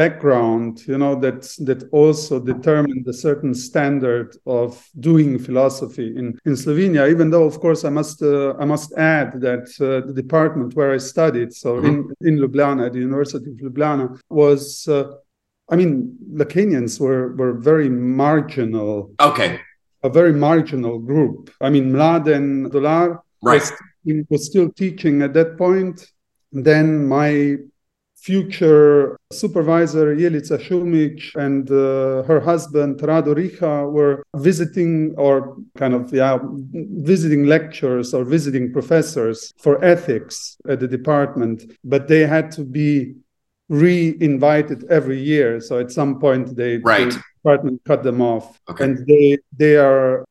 background, 0.02 0.72
you 0.92 0.98
know, 0.98 1.14
that 1.26 1.42
that 1.68 1.82
also 1.92 2.34
determined 2.54 3.06
a 3.08 3.14
certain 3.28 3.54
standard 3.54 4.30
of 4.46 4.70
doing 5.10 5.38
philosophy 5.48 6.08
in, 6.20 6.28
in 6.48 6.54
Slovenia. 6.64 7.04
Even 7.14 7.30
though, 7.30 7.46
of 7.52 7.60
course, 7.66 7.82
I 7.90 7.92
must 8.00 8.18
uh, 8.24 8.56
I 8.64 8.66
must 8.66 8.90
add 8.98 9.30
that 9.48 9.66
uh, 9.80 10.08
the 10.08 10.16
department 10.24 10.76
where 10.78 10.92
I 10.98 11.00
studied, 11.14 11.54
so 11.54 11.70
in 11.90 11.96
in 12.28 12.34
Ljubljana, 12.42 12.88
at 12.88 12.94
the 12.94 13.04
University 13.10 13.50
of 13.54 13.58
Ljubljana, 13.66 14.06
was. 14.44 14.88
Uh, 14.88 15.04
I 15.72 15.76
mean, 15.76 16.18
Lacanians 16.34 17.00
were 17.00 17.36
were 17.36 17.54
very 17.54 17.90
marginal 17.90 19.12
Okay. 19.20 19.60
a 20.04 20.10
very 20.10 20.34
marginal 20.34 20.98
group. 21.00 21.50
I 21.62 21.70
mean, 21.70 21.92
Mladen 21.92 22.72
Dolar 22.72 23.22
Right. 23.42 23.62
was, 24.06 24.26
was 24.30 24.46
still 24.46 24.70
teaching 24.84 25.22
at 25.22 25.34
that 25.34 25.58
point. 25.58 25.96
Then 26.52 27.08
my 27.08 27.58
future 28.18 29.18
supervisor 29.32 30.14
Jelica 30.16 30.58
Šumić 30.60 31.36
and 31.36 31.70
uh, 31.72 32.24
her 32.24 32.40
husband 32.42 33.00
Rado 33.00 33.34
Riha 33.34 33.90
were 33.90 34.24
visiting 34.36 35.14
or 35.18 35.56
kind 35.78 35.94
of 35.94 36.14
yeah 36.14 36.38
visiting 37.14 37.46
lectures 37.46 38.14
or 38.14 38.26
visiting 38.26 38.74
professors 38.74 39.54
for 39.64 39.82
ethics 39.84 40.58
at 40.68 40.80
the 40.82 40.88
department 40.88 41.64
but 41.86 42.08
they 42.10 42.26
had 42.26 42.52
to 42.52 42.64
be 42.66 43.16
re-invited 43.70 44.84
every 44.90 45.20
year 45.20 45.62
so 45.62 45.80
at 45.80 45.92
some 45.92 46.20
point 46.20 46.56
they 46.56 46.78
Right. 46.78 47.12
the 47.12 47.24
department 47.38 47.82
cut 47.86 48.02
them 48.04 48.20
off 48.22 48.46
Okay. 48.70 48.84
and 48.86 48.94
they 49.08 49.38
they 49.62 49.76
are 49.78 50.26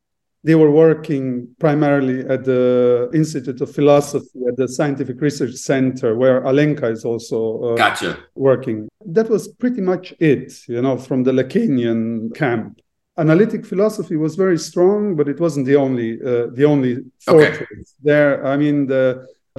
they 0.47 0.55
were 0.55 0.71
working 0.71 1.25
primarily 1.59 2.19
at 2.33 2.41
the 2.45 3.09
Institute 3.13 3.59
of 3.59 3.69
Philosophy 3.77 4.39
at 4.49 4.55
the 4.55 4.67
Scientific 4.69 5.19
Research 5.19 5.55
Center, 5.55 6.15
where 6.15 6.39
Alenka 6.49 6.89
is 6.89 7.03
also 7.03 7.39
uh, 7.61 7.75
Gotcha. 7.75 8.11
working. 8.35 8.87
That 9.17 9.27
was 9.29 9.49
pretty 9.61 9.81
much 9.81 10.13
it, 10.21 10.53
you 10.69 10.81
know, 10.81 10.95
from 10.95 11.23
the 11.23 11.33
Lacanian 11.33 12.33
camp. 12.33 12.79
Analytic 13.17 13.65
philosophy 13.65 14.15
was 14.15 14.37
very 14.37 14.57
strong, 14.57 15.17
but 15.17 15.27
it 15.27 15.41
wasn't 15.41 15.65
the 15.65 15.75
only 15.75 16.09
uh, 16.21 16.45
the 16.57 16.63
only 16.73 16.93
Okay. 17.27 17.51
fortress 17.57 17.95
there. 18.09 18.33
I 18.53 18.55
mean, 18.63 18.77
the 18.87 19.03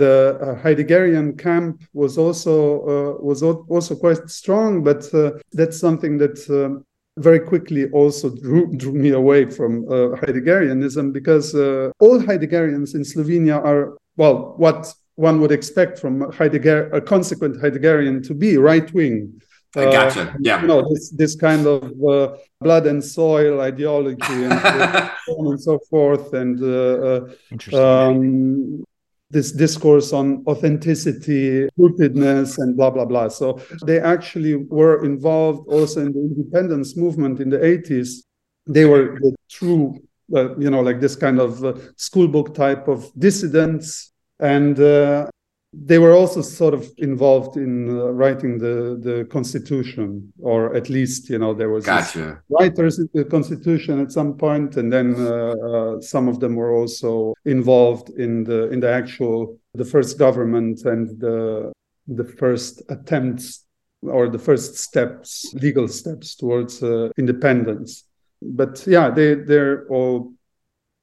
the 0.05 0.39
uh, 0.41 0.63
Heideggerian 0.63 1.39
camp 1.39 1.83
was 1.93 2.19
also 2.25 2.55
uh, 2.93 3.13
was 3.29 3.43
also 3.43 3.95
quite 4.05 4.29
strong, 4.29 4.83
but 4.83 5.03
uh, 5.15 5.33
that's 5.59 5.79
something 5.87 6.19
that 6.19 6.37
um, 6.51 6.85
very 7.19 7.41
quickly 7.41 7.83
also 7.91 8.27
drew, 8.43 8.63
drew 8.77 8.93
me 8.93 9.11
away 9.11 9.43
from 9.57 9.85
uh, 9.85 10.17
Heideggerianism 10.21 11.13
because 11.13 11.55
uh, 11.55 11.91
all 12.01 12.19
Heideggerians 12.19 12.95
in 12.95 13.03
Slovenia 13.03 13.57
are 13.71 13.97
well 14.17 14.55
what 14.57 14.93
one 15.17 15.41
would 15.41 15.53
expect 15.53 15.99
from 15.99 16.33
Heidegger, 16.33 16.91
a 16.93 17.01
consequent 17.01 17.57
Heideggerian 17.63 18.27
to 18.27 18.35
be 18.35 18.57
right 18.57 18.91
wing. 18.95 19.41
I 19.77 19.85
gotcha. 19.85 20.35
Yeah. 20.41 20.63
You 20.63 20.67
know, 20.67 20.83
this, 20.91 21.11
this 21.11 21.37
kind 21.37 21.67
of 21.67 21.83
uh, 22.03 22.37
blood 22.61 22.87
and 22.87 23.05
soil 23.05 23.61
ideology 23.61 24.39
and 24.47 24.61
so 25.27 25.51
and 25.51 25.61
so 25.61 25.79
forth, 25.91 26.33
and 26.33 26.61
uh, 26.63 27.27
Interesting. 27.53 27.81
uh, 27.81 28.09
um, 28.09 28.85
this 29.31 29.53
discourse 29.53 30.13
on 30.13 30.45
authenticity, 30.47 31.69
rootedness, 31.79 32.59
and 32.59 32.77
blah, 32.77 32.91
blah, 32.91 33.05
blah. 33.05 33.29
So 33.29 33.61
they 33.87 34.01
actually 34.01 34.57
were 34.57 35.05
involved 35.05 35.69
also 35.69 36.01
in 36.01 36.13
the 36.13 36.21
independence 36.21 36.97
movement 36.97 37.41
in 37.41 37.49
the 37.49 37.59
80s. 37.59 38.25
They 38.67 38.85
were 38.85 39.19
the 39.21 39.35
true, 39.49 39.99
uh, 40.35 40.57
you 40.57 40.71
know, 40.71 40.81
like 40.81 41.01
this 41.01 41.17
kind 41.17 41.39
of 41.41 41.65
uh, 41.65 41.75
school 41.97 42.29
book 42.29 42.55
type 42.55 42.89
of 42.89 43.11
dissidents. 43.19 44.13
And 44.41 44.79
uh, 44.81 45.29
they 45.73 45.99
were 45.99 46.13
also 46.13 46.43
sort 46.43 46.75
of 46.75 46.91
involved 46.99 47.57
in 47.57 47.89
uh, 47.91 48.07
writing 48.11 48.59
the, 48.59 48.99
the 49.01 49.25
constitution, 49.31 50.33
or 50.41 50.75
at 50.75 50.91
least, 50.91 51.31
you 51.31 51.39
know, 51.39 51.55
there 51.55 51.71
was 51.71 51.85
Gotcha. 51.87 52.43
writers 52.49 52.99
in 52.99 53.09
the 53.15 53.25
constitution 53.25 54.01
at 54.01 54.11
some 54.11 54.37
point 54.37 54.77
and 54.77 54.93
then 54.93 55.15
uh, 55.15 55.55
uh, 55.55 56.01
some 56.01 56.27
of 56.29 56.41
them 56.41 56.57
were 56.57 56.73
also 56.75 57.35
involved 57.45 58.11
in 58.11 58.43
the 58.43 58.69
in 58.71 58.81
the 58.81 58.91
actual 58.91 59.59
the 59.75 59.85
first 59.85 60.19
government 60.19 60.85
and 60.85 61.21
the 61.21 61.73
the 62.09 62.25
first 62.25 62.83
attempts 62.89 63.65
or 64.03 64.29
the 64.29 64.39
first 64.39 64.77
steps 64.77 65.55
legal 65.55 65.87
steps 65.87 66.35
towards 66.35 66.83
uh, 66.83 67.09
independence 67.17 68.05
but 68.43 68.85
yeah 68.87 69.11
they 69.11 69.35
they're 69.35 69.87
all 69.89 70.33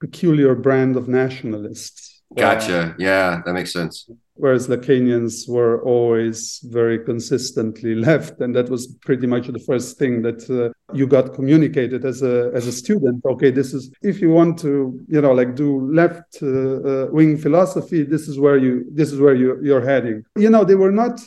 peculiar 0.01 0.55
brand 0.55 0.97
of 0.97 1.07
nationalists 1.07 2.17
Gotcha. 2.36 2.95
Yeah, 3.00 3.41
that 3.45 3.53
makes 3.53 3.71
sense. 3.71 4.09
Whereas 4.38 4.67
Lacanians 4.67 5.48
were 5.48 5.82
always 5.84 6.60
very 6.65 7.00
consistently 7.00 7.96
left, 8.10 8.39
and 8.39 8.56
that 8.56 8.70
was 8.70 8.88
pretty 9.01 9.27
much 9.27 9.48
the 9.48 9.60
first 9.60 9.98
thing 9.98 10.22
that 10.22 10.50
uh, 10.50 10.72
you 10.96 11.08
got 11.08 11.34
communicated 11.34 12.06
as 12.06 12.22
a 12.24 12.51
as 12.53 12.67
a 12.67 12.72
student. 12.72 13.24
Okay, 13.25 13.51
this 13.51 13.74
is 13.74 13.91
if 14.01 14.22
you 14.22 14.29
want 14.29 14.60
to, 14.60 15.00
you 15.08 15.22
know, 15.22 15.34
like 15.34 15.56
do 15.56 15.91
left 15.94 16.41
uh, 16.41 16.48
uh, 16.48 17.08
wing 17.12 17.38
philosophy. 17.38 18.03
This 18.03 18.27
is 18.27 18.39
where 18.39 18.58
you 18.58 18.86
this 18.91 19.12
is 19.12 19.20
where 19.20 19.36
you 19.36 19.60
you're 19.62 19.86
heading. 19.86 20.24
You 20.36 20.50
know, 20.50 20.63
they 20.63 20.75
were 20.75 20.91
not 20.91 21.20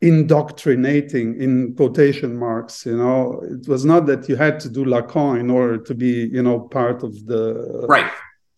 indoctrinating 0.00 1.40
in 1.40 1.74
quotation 1.76 2.36
marks 2.36 2.84
you 2.84 2.94
know 2.94 3.40
it 3.44 3.66
was 3.66 3.86
not 3.86 4.04
that 4.04 4.28
you 4.28 4.36
had 4.36 4.60
to 4.60 4.68
do 4.68 4.84
lacan 4.84 5.40
in 5.40 5.48
order 5.48 5.78
to 5.78 5.94
be 5.94 6.28
you 6.30 6.42
know 6.42 6.60
part 6.60 7.02
of 7.02 7.12
the 7.26 7.86
Right. 7.88 8.10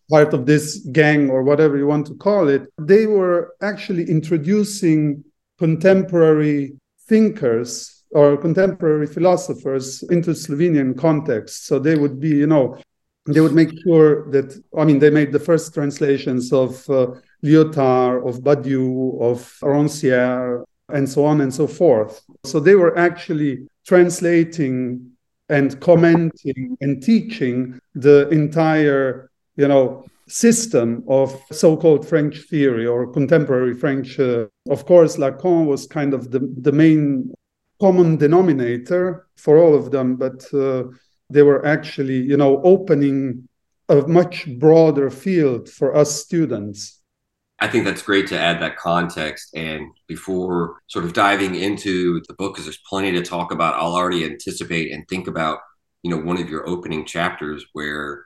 Part 0.09 0.33
of 0.33 0.45
this 0.45 0.77
gang 0.91 1.29
or 1.29 1.43
whatever 1.43 1.77
you 1.77 1.87
want 1.87 2.07
to 2.07 2.15
call 2.15 2.47
it, 2.47 2.63
they 2.79 3.05
were 3.07 3.55
actually 3.61 4.09
introducing 4.09 5.23
contemporary 5.57 6.77
thinkers 7.07 8.03
or 8.11 8.37
contemporary 8.37 9.07
philosophers 9.07 10.03
into 10.03 10.31
Slovenian 10.31 10.97
context. 10.97 11.65
So 11.67 11.79
they 11.79 11.95
would 11.95 12.19
be, 12.19 12.29
you 12.29 12.47
know, 12.47 12.77
they 13.25 13.41
would 13.41 13.53
make 13.53 13.71
sure 13.83 14.31
that, 14.31 14.57
I 14.77 14.85
mean, 14.85 14.99
they 14.99 15.09
made 15.09 15.33
the 15.33 15.39
first 15.39 15.73
translations 15.73 16.53
of 16.53 16.89
uh, 16.89 17.07
Lyotard, 17.43 18.27
of 18.27 18.41
Badiou, 18.41 19.21
of 19.21 19.39
Rancière, 19.61 20.63
and 20.89 21.09
so 21.09 21.25
on 21.25 21.41
and 21.41 21.53
so 21.53 21.67
forth. 21.67 22.21
So 22.45 22.61
they 22.61 22.75
were 22.75 22.97
actually 22.97 23.67
translating 23.85 25.11
and 25.49 25.79
commenting 25.81 26.77
and 26.81 27.03
teaching 27.03 27.79
the 27.95 28.29
entire 28.29 29.29
you 29.57 29.67
know 29.67 30.05
system 30.27 31.03
of 31.07 31.39
so-called 31.51 32.07
french 32.07 32.41
theory 32.49 32.85
or 32.85 33.11
contemporary 33.11 33.73
french 33.73 34.19
uh, 34.19 34.45
of 34.69 34.85
course 34.85 35.17
lacan 35.17 35.65
was 35.65 35.87
kind 35.87 36.13
of 36.13 36.31
the, 36.31 36.39
the 36.61 36.71
main 36.71 37.31
common 37.79 38.17
denominator 38.17 39.27
for 39.37 39.57
all 39.57 39.73
of 39.75 39.91
them 39.91 40.15
but 40.15 40.45
uh, 40.53 40.83
they 41.29 41.43
were 41.43 41.65
actually 41.65 42.19
you 42.21 42.37
know 42.37 42.61
opening 42.63 43.47
a 43.89 43.95
much 44.07 44.47
broader 44.59 45.09
field 45.09 45.69
for 45.69 45.95
us 45.95 46.21
students 46.21 46.97
I 47.59 47.67
think 47.67 47.85
that's 47.85 48.03
great 48.03 48.27
to 48.27 48.39
add 48.39 48.61
that 48.61 48.77
context. 48.77 49.49
And 49.55 49.87
before 50.07 50.81
sort 50.87 51.05
of 51.05 51.13
diving 51.13 51.55
into 51.55 52.21
the 52.27 52.35
book, 52.35 52.53
because 52.53 52.65
there's 52.65 52.81
plenty 52.87 53.11
to 53.13 53.23
talk 53.23 53.51
about, 53.51 53.75
I'll 53.75 53.95
already 53.95 54.25
anticipate 54.25 54.91
and 54.91 55.07
think 55.07 55.27
about, 55.27 55.59
you 56.03 56.11
know, 56.11 56.17
one 56.17 56.37
of 56.37 56.49
your 56.49 56.69
opening 56.69 57.03
chapters 57.05 57.65
where, 57.73 58.25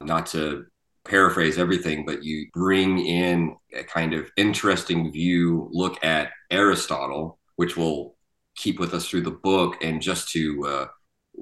not 0.00 0.26
to 0.26 0.66
paraphrase 1.04 1.58
everything, 1.58 2.04
but 2.04 2.22
you 2.22 2.46
bring 2.52 2.98
in 2.98 3.56
a 3.74 3.84
kind 3.84 4.14
of 4.14 4.30
interesting 4.36 5.12
view, 5.12 5.68
look 5.72 6.02
at 6.04 6.30
Aristotle, 6.50 7.38
which 7.56 7.76
will 7.76 8.16
keep 8.56 8.78
with 8.78 8.94
us 8.94 9.08
through 9.08 9.22
the 9.22 9.30
book. 9.30 9.82
And 9.82 10.02
just 10.02 10.30
to, 10.30 10.66
uh, 10.66 10.86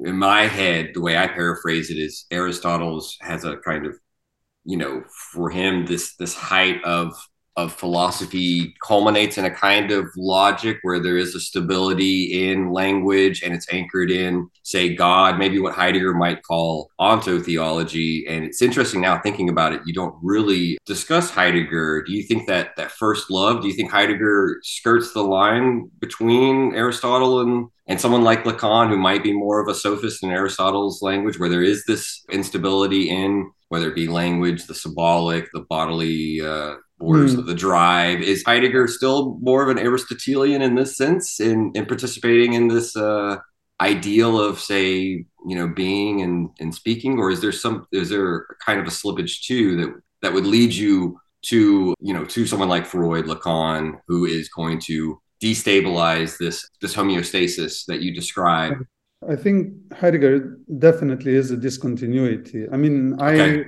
in 0.04 0.16
my 0.16 0.42
head, 0.42 0.90
the 0.94 1.00
way 1.00 1.16
I 1.16 1.26
paraphrase 1.26 1.90
it 1.90 1.98
is 1.98 2.26
Aristotle's 2.30 3.16
has 3.20 3.44
a 3.44 3.56
kind 3.58 3.86
of 3.86 3.98
you 4.68 4.76
know 4.76 5.02
for 5.32 5.48
him 5.48 5.86
this 5.86 6.14
this 6.16 6.34
height 6.34 6.84
of 6.84 7.14
of 7.58 7.72
philosophy 7.72 8.72
culminates 8.86 9.36
in 9.36 9.44
a 9.44 9.50
kind 9.50 9.90
of 9.90 10.06
logic 10.16 10.78
where 10.82 11.00
there 11.00 11.16
is 11.16 11.34
a 11.34 11.40
stability 11.40 12.48
in 12.48 12.70
language 12.72 13.42
and 13.42 13.52
it's 13.52 13.66
anchored 13.72 14.12
in 14.12 14.48
say 14.62 14.94
god 14.94 15.38
maybe 15.38 15.58
what 15.58 15.74
heidegger 15.74 16.14
might 16.14 16.40
call 16.44 16.88
ontotheology 17.00 18.22
and 18.30 18.44
it's 18.44 18.62
interesting 18.62 19.00
now 19.00 19.18
thinking 19.18 19.48
about 19.48 19.72
it 19.72 19.82
you 19.86 19.92
don't 19.92 20.14
really 20.22 20.78
discuss 20.86 21.30
heidegger. 21.30 22.04
Do 22.04 22.12
you 22.12 22.22
think 22.22 22.46
that 22.46 22.76
that 22.76 22.92
first 22.92 23.28
love 23.28 23.60
do 23.60 23.66
you 23.66 23.74
think 23.74 23.90
heidegger 23.90 24.60
skirts 24.62 25.12
the 25.12 25.24
line 25.24 25.90
between 25.98 26.76
aristotle 26.76 27.40
and 27.40 27.68
and 27.90 27.98
someone 27.98 28.22
like 28.22 28.44
Lacan, 28.44 28.90
who 28.90 28.98
might 28.98 29.22
be 29.22 29.32
more 29.32 29.62
of 29.62 29.68
a 29.68 29.74
sophist 29.74 30.22
in 30.22 30.30
Aristotle's 30.30 31.00
language, 31.00 31.38
where 31.38 31.48
there 31.48 31.62
is 31.62 31.86
this 31.86 32.22
instability 32.30 33.08
in 33.08 33.50
whether 33.70 33.88
it 33.88 33.94
be 33.94 34.08
language, 34.08 34.66
the 34.66 34.74
symbolic, 34.74 35.50
the 35.52 35.64
bodily 35.70 36.42
uh, 36.42 36.74
borders 36.98 37.32
Hmm. 37.34 37.40
of 37.40 37.46
the 37.46 37.54
drive. 37.54 38.20
Is 38.22 38.42
Heidegger 38.44 38.86
still 38.88 39.38
more 39.40 39.62
of 39.62 39.68
an 39.68 39.78
Aristotelian 39.78 40.62
in 40.62 40.74
this 40.74 40.96
sense, 40.96 41.40
in 41.40 41.72
in 41.74 41.86
participating 41.86 42.52
in 42.54 42.68
this 42.68 42.96
uh, 42.96 43.36
ideal 43.80 44.38
of, 44.40 44.58
say, 44.58 45.24
you 45.46 45.56
know, 45.56 45.68
being 45.68 46.20
and 46.22 46.50
and 46.60 46.74
speaking, 46.74 47.18
or 47.18 47.30
is 47.30 47.40
there 47.40 47.52
some 47.52 47.86
is 47.92 48.08
there 48.10 48.46
kind 48.64 48.80
of 48.80 48.86
a 48.86 48.90
slippage 48.90 49.42
too 49.46 49.76
that 49.76 49.90
that 50.22 50.32
would 50.34 50.46
lead 50.46 50.72
you 50.74 51.18
to 51.50 51.94
you 52.00 52.12
know 52.14 52.24
to 52.24 52.46
someone 52.46 52.68
like 52.68 52.86
Freud, 52.86 53.26
Lacan, 53.26 54.00
who 54.08 54.26
is 54.26 54.48
going 54.48 54.80
to 54.80 55.20
destabilize 55.42 56.36
this 56.38 56.68
this 56.82 56.94
homeostasis 56.96 57.84
that 57.86 58.02
you 58.02 58.12
describe. 58.14 58.74
I 59.28 59.36
think 59.36 59.72
Heidegger 59.92 60.58
definitely 60.78 61.34
is 61.34 61.50
a 61.50 61.56
discontinuity. 61.56 62.66
I 62.72 62.76
mean, 62.76 63.14
Okay. 63.20 63.60
I 63.60 63.64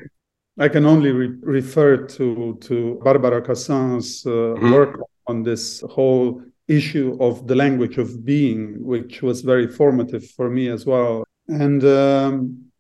I 0.59 0.69
can 0.69 0.85
only 0.85 1.11
re- 1.13 1.37
refer 1.43 1.97
to 2.17 2.59
to 2.61 3.01
Barbara 3.05 3.41
Cassin's 3.43 4.27
uh, 4.27 4.31
Mhm. 4.31 4.73
work 4.73 5.01
on 5.27 5.43
this 5.43 5.81
whole 5.83 6.43
issue 6.69 7.17
of 7.21 7.47
the 7.47 7.55
language 7.55 7.99
of 7.99 8.25
being, 8.25 8.83
which 8.85 9.23
was 9.23 9.43
very 9.43 9.67
formative 9.69 10.25
for 10.37 10.49
me 10.51 10.69
as 10.69 10.87
well. 10.87 11.25
And 11.49 11.83
um, 11.85 12.71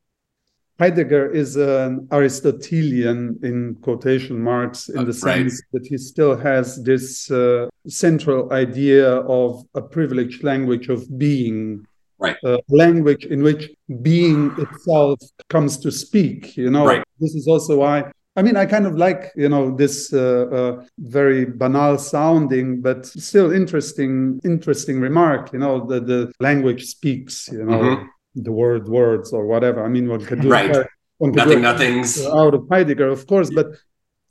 Heidegger 0.78 1.30
is 1.30 1.56
an 1.56 2.08
Aristotelian 2.10 3.38
in 3.42 3.74
quotation 3.82 4.40
marks 4.40 4.88
in 4.88 5.04
the 5.04 5.12
sense 5.12 5.52
right. 5.60 5.68
that 5.72 5.86
he 5.86 5.98
still 5.98 6.36
has 6.36 6.82
this 6.82 7.30
uh, 7.30 7.68
central 7.86 8.52
idea 8.52 9.16
of 9.40 9.62
a 9.74 9.82
privileged 9.82 10.42
language 10.42 10.88
of 10.88 11.00
being. 11.18 11.84
Right. 12.20 12.36
Uh, 12.44 12.58
language 12.68 13.24
in 13.24 13.42
which 13.42 13.70
being 14.02 14.52
itself 14.58 15.18
comes 15.48 15.78
to 15.78 15.90
speak, 15.90 16.56
you 16.56 16.70
know. 16.70 16.86
Right. 16.86 17.02
This 17.18 17.34
is 17.34 17.48
also 17.48 17.78
why 17.78 18.12
I 18.36 18.42
mean, 18.42 18.56
I 18.56 18.64
kind 18.64 18.86
of 18.86 18.96
like, 18.96 19.32
you 19.34 19.48
know, 19.48 19.74
this 19.74 20.12
uh, 20.12 20.46
uh, 20.52 20.84
very 20.98 21.44
banal 21.44 21.98
sounding, 21.98 22.80
but 22.80 23.04
still 23.04 23.50
interesting, 23.50 24.40
interesting 24.44 25.00
remark. 25.00 25.52
You 25.52 25.58
know, 25.58 25.84
the 25.84 25.98
the 26.00 26.32
language 26.38 26.84
speaks. 26.86 27.48
You 27.50 27.64
know, 27.64 27.80
mm-hmm 27.80 28.06
the 28.34 28.52
word 28.52 28.88
words 28.88 29.32
or 29.32 29.46
whatever. 29.46 29.84
I 29.84 29.88
mean, 29.88 30.08
one 30.08 30.24
can 30.24 30.40
do 30.40 30.48
right. 30.48 30.86
One 31.18 31.32
Nothing, 31.32 31.60
nothings 31.60 32.24
out 32.24 32.54
of 32.54 32.66
Heidegger, 32.70 33.08
of 33.08 33.26
course, 33.26 33.50
but 33.50 33.66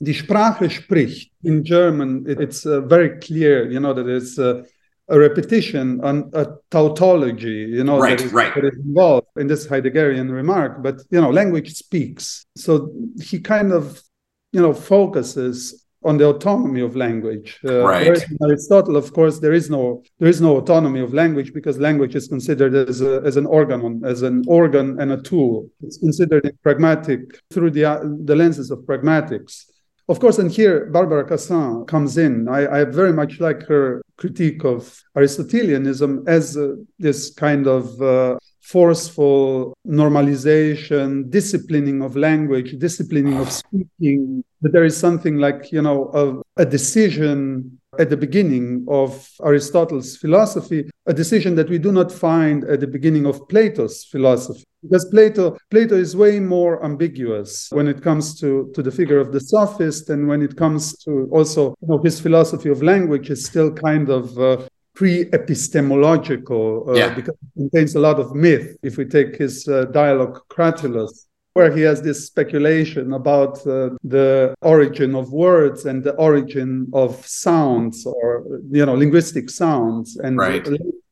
die 0.02 0.12
Sprache 0.12 0.68
spricht 0.68 1.30
in 1.44 1.64
German. 1.64 2.24
It, 2.26 2.40
it's 2.40 2.66
uh, 2.66 2.80
very 2.80 3.20
clear, 3.20 3.70
you 3.70 3.78
know, 3.78 3.94
that 3.94 4.08
it's 4.08 4.38
uh, 4.38 4.64
a 5.10 5.18
repetition 5.18 6.00
on 6.02 6.30
a 6.34 6.46
tautology, 6.70 7.66
you 7.68 7.84
know, 7.84 7.98
right, 7.98 8.18
that, 8.18 8.24
is, 8.26 8.32
right. 8.32 8.54
that 8.54 8.64
is 8.64 8.78
involved 8.84 9.26
in 9.36 9.46
this 9.48 9.66
Heideggerian 9.66 10.30
remark. 10.30 10.82
But 10.82 11.02
you 11.10 11.20
know, 11.20 11.30
language 11.30 11.74
speaks, 11.74 12.46
so 12.56 12.92
he 13.20 13.40
kind 13.40 13.72
of, 13.72 14.00
you 14.52 14.62
know, 14.62 14.72
focuses 14.72 15.86
on 16.02 16.16
the 16.16 16.26
autonomy 16.26 16.80
of 16.80 16.96
language. 16.96 17.58
Uh, 17.64 17.84
right. 17.84 18.24
Aristotle, 18.42 18.96
of 18.96 19.12
course, 19.12 19.38
there 19.38 19.52
is 19.52 19.68
no 19.68 20.02
there 20.18 20.28
is 20.28 20.40
no 20.40 20.56
autonomy 20.56 21.00
of 21.00 21.12
language 21.12 21.52
because 21.52 21.78
language 21.78 22.14
is 22.14 22.28
considered 22.28 22.74
as 22.74 23.02
a, 23.02 23.20
as 23.24 23.36
an 23.36 23.46
organ, 23.46 24.02
as 24.04 24.22
an 24.22 24.44
organ 24.46 25.00
and 25.00 25.12
a 25.12 25.20
tool. 25.20 25.68
It's 25.82 25.98
considered 25.98 26.56
pragmatic 26.62 27.20
through 27.52 27.72
the 27.72 27.84
uh, 27.84 28.00
the 28.24 28.36
lenses 28.36 28.70
of 28.70 28.78
pragmatics. 28.80 29.69
Of 30.10 30.18
course, 30.18 30.40
and 30.40 30.50
here 30.50 30.86
Barbara 30.86 31.24
Cassin 31.24 31.84
comes 31.86 32.18
in. 32.18 32.48
I, 32.48 32.80
I 32.80 32.84
very 32.84 33.12
much 33.12 33.38
like 33.38 33.62
her 33.68 34.02
critique 34.16 34.64
of 34.64 35.00
Aristotelianism 35.16 36.24
as 36.26 36.56
uh, 36.56 36.74
this 36.98 37.30
kind 37.30 37.68
of 37.68 38.02
uh, 38.02 38.36
forceful 38.60 39.72
normalization, 39.86 41.30
disciplining 41.30 42.02
of 42.02 42.16
language, 42.16 42.76
disciplining 42.78 43.36
of 43.38 43.52
speaking, 43.52 44.42
that 44.62 44.72
there 44.72 44.82
is 44.82 44.96
something 44.96 45.36
like, 45.36 45.70
you 45.70 45.80
know, 45.80 46.10
a, 46.56 46.62
a 46.62 46.66
decision 46.66 47.78
at 48.00 48.10
the 48.10 48.16
beginning 48.16 48.86
of 48.88 49.28
Aristotle's 49.44 50.16
philosophy, 50.16 50.90
a 51.06 51.14
decision 51.14 51.54
that 51.54 51.70
we 51.70 51.78
do 51.78 51.92
not 51.92 52.10
find 52.10 52.64
at 52.64 52.80
the 52.80 52.88
beginning 52.88 53.26
of 53.26 53.48
Plato's 53.48 54.02
philosophy. 54.02 54.64
Because 54.82 55.04
Plato, 55.06 55.56
Plato 55.70 55.94
is 55.94 56.16
way 56.16 56.40
more 56.40 56.84
ambiguous 56.84 57.68
when 57.70 57.86
it 57.86 58.02
comes 58.02 58.38
to, 58.40 58.70
to 58.74 58.82
the 58.82 58.90
figure 58.90 59.18
of 59.18 59.32
the 59.32 59.40
sophist, 59.40 60.10
and 60.10 60.26
when 60.26 60.42
it 60.42 60.56
comes 60.56 60.96
to 61.04 61.28
also 61.32 61.74
you 61.80 61.88
know, 61.88 61.98
his 61.98 62.20
philosophy 62.20 62.68
of 62.70 62.82
language 62.82 63.30
is 63.30 63.44
still 63.44 63.70
kind 63.72 64.08
of 64.08 64.38
uh, 64.38 64.56
pre-epistemological 64.94 66.90
uh, 66.90 66.94
yeah. 66.94 67.14
because 67.14 67.34
it 67.34 67.58
contains 67.58 67.94
a 67.94 68.00
lot 68.00 68.18
of 68.18 68.34
myth. 68.34 68.76
If 68.82 68.96
we 68.96 69.04
take 69.04 69.36
his 69.36 69.68
uh, 69.68 69.84
dialogue 69.86 70.40
Cratylus, 70.48 71.26
where 71.54 71.74
he 71.74 71.82
has 71.82 72.00
this 72.02 72.26
speculation 72.26 73.12
about 73.12 73.66
uh, 73.66 73.90
the 74.04 74.54
origin 74.62 75.14
of 75.14 75.32
words 75.32 75.84
and 75.86 76.04
the 76.04 76.14
origin 76.14 76.88
of 76.92 77.26
sounds 77.26 78.06
or 78.06 78.44
you 78.70 78.86
know 78.86 78.94
linguistic 78.94 79.50
sounds 79.50 80.16
and 80.16 80.38
right. 80.38 80.66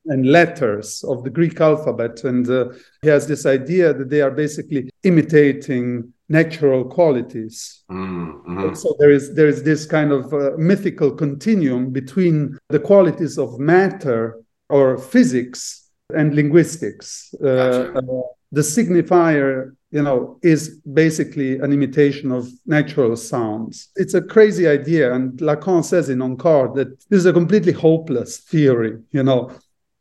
And 0.08 0.26
letters 0.26 1.04
of 1.04 1.24
the 1.24 1.30
Greek 1.30 1.60
alphabet 1.60 2.24
and 2.24 2.48
uh, 2.48 2.68
he 3.02 3.08
has 3.08 3.26
this 3.26 3.46
idea 3.46 3.92
that 3.92 4.10
they 4.10 4.20
are 4.20 4.30
basically 4.30 4.90
imitating 5.02 6.12
natural 6.28 6.84
qualities. 6.84 7.84
Mm-hmm. 7.90 8.74
So 8.74 8.94
there 8.98 9.10
is 9.10 9.34
there 9.34 9.48
is 9.48 9.62
this 9.62 9.86
kind 9.86 10.12
of 10.12 10.32
uh, 10.32 10.50
mythical 10.58 11.10
continuum 11.10 11.90
between 11.90 12.58
the 12.68 12.80
qualities 12.80 13.38
of 13.38 13.58
matter 13.58 14.40
or 14.68 14.98
physics 14.98 15.90
and 16.14 16.34
linguistics. 16.34 17.34
Uh, 17.40 17.44
gotcha. 17.44 17.98
uh, 17.98 18.22
the 18.50 18.62
signifier, 18.62 19.76
you 19.90 20.02
know, 20.02 20.38
is 20.42 20.80
basically 20.92 21.58
an 21.58 21.72
imitation 21.72 22.32
of 22.32 22.48
natural 22.64 23.14
sounds. 23.16 23.90
It's 23.96 24.14
a 24.14 24.22
crazy 24.22 24.66
idea, 24.66 25.12
and 25.12 25.38
Lacan 25.38 25.84
says 25.84 26.08
in 26.08 26.22
Encore 26.22 26.74
that 26.74 26.88
this 27.10 27.20
is 27.20 27.26
a 27.26 27.32
completely 27.32 27.72
hopeless 27.72 28.38
theory. 28.38 28.98
You 29.10 29.22
know, 29.22 29.52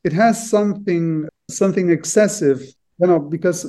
it 0.08 0.14
has 0.14 0.50
something 0.56 1.28
something 1.50 1.88
excessive, 1.98 2.60
you 3.00 3.08
know, 3.10 3.20
because 3.36 3.60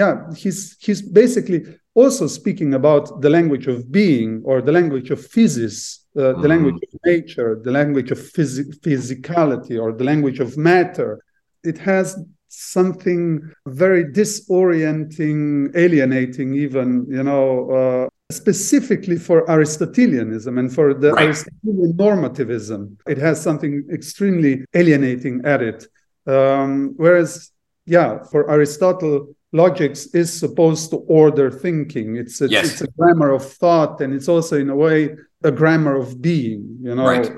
yeah, 0.00 0.14
he's 0.42 0.58
he's 0.84 1.02
basically 1.02 1.60
also 1.94 2.24
speaking 2.26 2.70
about 2.80 3.04
the 3.24 3.30
language 3.30 3.66
of 3.74 3.78
being 4.00 4.42
or 4.44 4.56
the 4.62 4.74
language 4.78 5.10
of 5.10 5.20
physics, 5.36 5.78
uh, 6.16 6.20
mm-hmm. 6.20 6.42
the 6.42 6.48
language 6.48 6.80
of 6.86 6.92
nature, 7.12 7.50
the 7.66 7.74
language 7.80 8.10
of 8.10 8.18
phys- 8.34 8.74
physicality, 8.84 9.76
or 9.82 9.88
the 10.00 10.06
language 10.12 10.40
of 10.40 10.50
matter. 10.56 11.10
It 11.70 11.78
has 11.90 12.06
something 12.48 13.26
very 13.66 14.04
disorienting, 14.20 15.76
alienating, 15.84 16.54
even, 16.54 16.88
you 17.16 17.24
know, 17.28 17.48
uh, 17.78 18.08
specifically 18.30 19.16
for 19.16 19.48
Aristotelianism 19.50 20.58
and 20.58 20.72
for 20.72 20.94
the 20.94 21.12
right. 21.12 21.26
Aristotelian 21.26 21.92
normativism. 21.94 22.96
It 23.06 23.18
has 23.18 23.40
something 23.40 23.84
extremely 23.92 24.64
alienating 24.74 25.42
at 25.44 25.62
it. 25.62 25.86
Um, 26.26 26.94
whereas, 26.96 27.50
yeah, 27.86 28.22
for 28.30 28.50
Aristotle, 28.50 29.34
logics 29.52 30.06
is 30.14 30.32
supposed 30.32 30.90
to 30.90 30.98
order 31.08 31.50
thinking. 31.50 32.16
It's 32.16 32.40
a, 32.40 32.48
yes. 32.48 32.72
it's 32.72 32.80
a 32.82 32.88
grammar 32.88 33.30
of 33.30 33.44
thought, 33.44 34.00
and 34.00 34.14
it's 34.14 34.28
also 34.28 34.58
in 34.58 34.70
a 34.70 34.76
way 34.76 35.16
a 35.42 35.50
grammar 35.50 35.96
of 35.96 36.20
being. 36.20 36.78
You 36.82 36.94
know. 36.94 37.06
Right. 37.06 37.30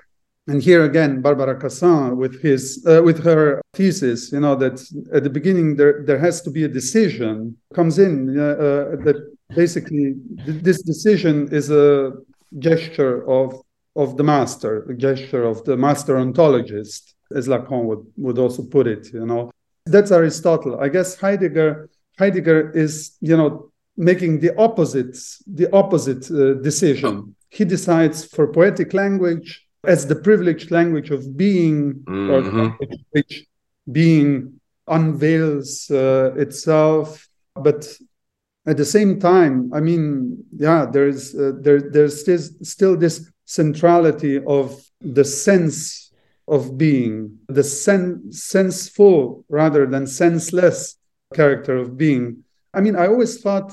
And 0.49 0.61
here 0.61 0.85
again, 0.85 1.23
Barbara 1.23 1.59
Cassin 1.59 2.17
with 2.17 2.43
his 2.43 2.85
uh, 2.85 3.01
with 3.03 3.23
her 3.23 3.63
thesis, 3.75 4.33
you 4.33 4.41
know, 4.41 4.57
that 4.57 4.83
at 5.15 5.23
the 5.23 5.31
beginning 5.31 5.77
there 5.77 6.03
there 6.05 6.19
has 6.19 6.43
to 6.43 6.51
be 6.51 6.65
a 6.65 6.69
decision 6.69 7.57
comes 7.73 8.01
in 8.01 8.37
uh, 8.37 8.43
uh, 8.43 8.97
that 9.05 9.17
basically 9.55 10.15
th- 10.45 10.63
this 10.63 10.83
decision 10.83 11.49
is 11.53 11.71
a 11.71 12.13
gesture 12.59 13.29
of 13.29 13.55
of 13.95 14.17
the 14.17 14.25
master, 14.25 14.85
a 14.89 14.95
gesture 14.95 15.45
of 15.45 15.65
the 15.65 15.77
master 15.77 16.15
ontologist, 16.15 17.13
as 17.35 17.47
Lacan 17.47 17.85
would, 17.85 18.07
would 18.17 18.39
also 18.39 18.63
put 18.63 18.87
it, 18.87 19.13
you 19.13 19.27
know. 19.27 19.51
That's 19.85 20.11
Aristotle. 20.11 20.81
I 20.81 20.89
guess 20.89 21.17
Heidegger 21.17 21.91
Heidegger 22.19 22.71
is, 22.71 23.17
you 23.21 23.37
know, 23.37 23.71
making 23.97 24.41
the 24.41 24.57
opposite, 24.57 25.17
the 25.47 25.69
opposite 25.73 26.31
uh, 26.31 26.55
decision. 26.55 27.35
He 27.51 27.65
decides 27.65 28.25
for 28.25 28.47
poetic 28.47 28.95
language 28.95 29.67
as 29.85 30.07
the 30.07 30.17
privileged 30.17 30.71
language 30.71 31.11
of 31.11 31.37
being, 31.37 31.95
mm-hmm. 31.95 32.31
or 32.31 32.93
which 33.11 33.47
being 33.91 34.61
unveils 34.87 35.91
uh, 35.91 36.33
itself. 36.37 37.27
But 37.55 37.81
at 38.67 38.77
the 38.77 38.85
same 38.85 39.19
time, 39.19 39.73
I 39.75 39.81
mean, 39.81 40.45
yeah, 40.57 40.87
there's 40.87 41.35
uh, 41.35 41.53
there 41.61 41.81
there's 41.81 42.21
still, 42.21 42.39
still 42.63 42.97
this 42.97 43.31
centrality 43.45 44.43
of 44.45 44.81
the 45.01 45.25
sense 45.25 46.13
of 46.47 46.79
being, 46.79 47.39
the 47.49 47.65
sen- 47.65 48.33
senseful 48.33 49.45
rather 49.49 49.87
than 49.87 50.07
senseless 50.07 50.97
character 51.35 51.77
of 51.77 51.97
being. 51.97 52.45
I 52.75 52.81
mean, 52.81 52.97
I 52.97 53.07
always 53.07 53.41
thought 53.41 53.73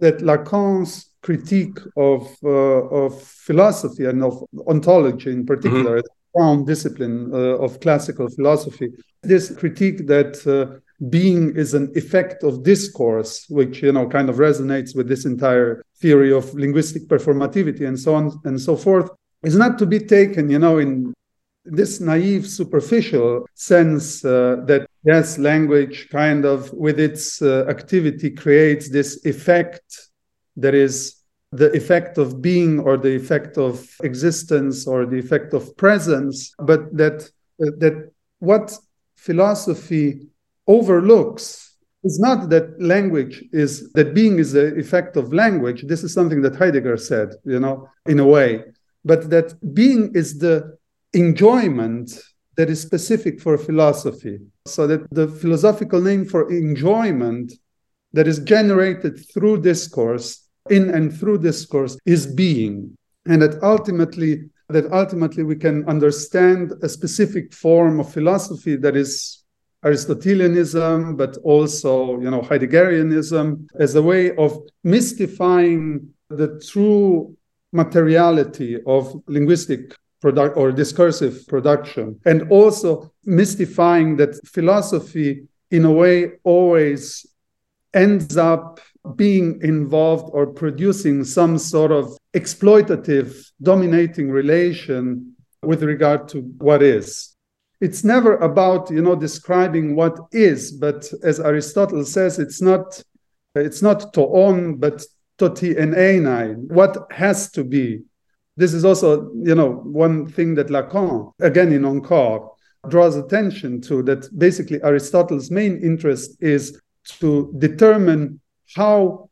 that 0.00 0.18
Lacan's 0.18 1.10
critique 1.22 1.78
of 1.96 2.36
uh, 2.42 2.48
of 2.48 3.22
philosophy 3.22 4.04
and 4.04 4.22
of 4.22 4.42
ontology 4.66 5.30
in 5.30 5.46
particular, 5.46 5.98
mm-hmm. 5.98 6.38
ground 6.38 6.66
discipline 6.66 7.30
uh, 7.32 7.56
of 7.64 7.80
classical 7.80 8.28
philosophy, 8.28 8.90
this 9.22 9.54
critique 9.54 10.06
that 10.06 10.44
uh, 10.46 10.80
being 11.10 11.56
is 11.56 11.74
an 11.74 11.92
effect 11.94 12.42
of 12.42 12.62
discourse, 12.62 13.46
which 13.48 13.82
you 13.82 13.92
know 13.92 14.08
kind 14.08 14.28
of 14.28 14.36
resonates 14.36 14.94
with 14.96 15.08
this 15.08 15.24
entire 15.24 15.82
theory 15.96 16.32
of 16.32 16.52
linguistic 16.54 17.08
performativity 17.08 17.86
and 17.86 17.98
so 17.98 18.14
on 18.14 18.40
and 18.44 18.60
so 18.60 18.76
forth, 18.76 19.10
is 19.42 19.56
not 19.56 19.78
to 19.78 19.86
be 19.86 19.98
taken, 19.98 20.50
you 20.50 20.58
know, 20.58 20.78
in 20.78 21.12
this 21.64 22.00
naive, 22.00 22.46
superficial 22.46 23.46
sense 23.54 24.24
uh, 24.24 24.56
that 24.66 24.86
yes, 25.04 25.38
language 25.38 26.08
kind 26.10 26.44
of 26.44 26.72
with 26.72 27.00
its 27.00 27.40
uh, 27.40 27.64
activity 27.68 28.30
creates 28.30 28.90
this 28.90 29.24
effect 29.24 30.10
that 30.56 30.74
is 30.74 31.16
the 31.52 31.72
effect 31.72 32.18
of 32.18 32.42
being 32.42 32.80
or 32.80 32.96
the 32.96 33.14
effect 33.14 33.56
of 33.58 33.88
existence 34.02 34.86
or 34.86 35.06
the 35.06 35.18
effect 35.18 35.54
of 35.54 35.76
presence, 35.76 36.52
but 36.58 36.94
that 36.96 37.22
uh, 37.62 37.70
that 37.78 38.10
what 38.40 38.76
philosophy 39.16 40.28
overlooks 40.66 41.76
is 42.04 42.18
not 42.18 42.50
that 42.50 42.80
language 42.80 43.44
is 43.52 43.90
that 43.92 44.14
being 44.14 44.38
is 44.38 44.52
the 44.52 44.74
effect 44.76 45.16
of 45.16 45.32
language. 45.32 45.84
This 45.86 46.04
is 46.04 46.12
something 46.12 46.42
that 46.42 46.56
Heidegger 46.56 46.96
said, 46.96 47.30
you 47.44 47.58
know, 47.58 47.88
in 48.06 48.20
a 48.20 48.26
way, 48.26 48.62
but 49.04 49.30
that 49.30 49.54
being 49.74 50.12
is 50.14 50.38
the 50.38 50.76
enjoyment 51.14 52.12
that 52.56 52.70
is 52.70 52.80
specific 52.80 53.40
for 53.40 53.56
philosophy. 53.58 54.38
So 54.66 54.86
that 54.86 55.10
the 55.10 55.28
philosophical 55.28 56.00
name 56.00 56.24
for 56.24 56.50
enjoyment 56.50 57.52
that 58.12 58.28
is 58.28 58.38
generated 58.38 59.18
through 59.32 59.62
discourse, 59.62 60.46
in 60.70 60.90
and 60.90 61.12
through 61.12 61.38
discourse, 61.38 61.98
is 62.06 62.26
being. 62.26 62.96
And 63.26 63.42
that 63.42 63.62
ultimately, 63.62 64.50
that 64.68 64.92
ultimately 64.92 65.42
we 65.42 65.56
can 65.56 65.86
understand 65.88 66.72
a 66.82 66.88
specific 66.88 67.52
form 67.52 68.00
of 68.00 68.12
philosophy 68.12 68.76
that 68.76 68.96
is 68.96 69.43
Aristotelianism, 69.84 71.16
but 71.16 71.36
also, 71.44 72.18
you 72.20 72.30
know, 72.30 72.40
Heideggerianism 72.40 73.66
as 73.78 73.94
a 73.94 74.02
way 74.02 74.34
of 74.36 74.58
mystifying 74.82 76.08
the 76.30 76.60
true 76.66 77.36
materiality 77.72 78.78
of 78.86 79.14
linguistic 79.26 79.94
product 80.20 80.56
or 80.56 80.72
discursive 80.72 81.46
production, 81.48 82.18
and 82.24 82.50
also 82.50 83.12
mystifying 83.24 84.16
that 84.16 84.34
philosophy, 84.46 85.46
in 85.70 85.84
a 85.84 85.92
way, 85.92 86.32
always 86.44 87.26
ends 87.92 88.36
up 88.36 88.80
being 89.16 89.60
involved 89.62 90.30
or 90.32 90.46
producing 90.46 91.24
some 91.24 91.58
sort 91.58 91.92
of 91.92 92.16
exploitative, 92.32 93.50
dominating 93.60 94.30
relation 94.30 95.34
with 95.62 95.82
regard 95.82 96.26
to 96.28 96.40
what 96.40 96.82
is. 96.82 97.33
It's 97.84 98.02
never 98.02 98.32
about, 98.50 98.90
you 98.90 99.02
know, 99.02 99.14
describing 99.14 99.94
what 99.94 100.16
is, 100.32 100.72
but 100.72 101.00
as 101.22 101.38
Aristotle 101.38 102.04
says, 102.16 102.38
it's 102.38 102.62
not 102.62 102.86
it's 103.54 103.82
not 103.82 104.12
to 104.14 104.22
on 104.46 104.76
but 104.76 104.96
toti 105.38 105.70
and 105.82 105.92
einai, 105.94 106.56
what 106.78 106.92
has 107.12 107.50
to 107.52 107.62
be. 107.62 107.86
This 108.56 108.72
is 108.72 108.84
also, 108.84 109.30
you 109.50 109.54
know, 109.54 109.70
one 110.04 110.26
thing 110.36 110.54
that 110.54 110.68
Lacan, 110.68 111.32
again 111.40 111.72
in 111.72 111.84
Encore, 111.84 112.52
draws 112.88 113.16
attention 113.16 113.80
to 113.82 114.02
that 114.04 114.22
basically 114.38 114.78
Aristotle's 114.82 115.50
main 115.50 115.74
interest 115.90 116.36
is 116.40 116.80
to 117.20 117.52
determine 117.58 118.40
how 118.76 119.28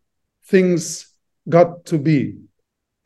things 0.46 0.82
got 1.48 1.84
to 1.86 1.98
be 1.98 2.36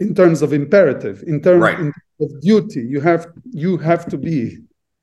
in 0.00 0.14
terms 0.14 0.42
of 0.42 0.52
imperative, 0.52 1.22
in 1.26 1.40
terms 1.40 1.62
Right. 1.62 1.78
in 1.78 1.92
terms 1.92 2.20
of 2.20 2.40
duty. 2.40 2.82
You 2.94 3.00
have 3.00 3.22
you 3.64 3.76
have 3.78 4.06
to 4.12 4.18
be 4.18 4.38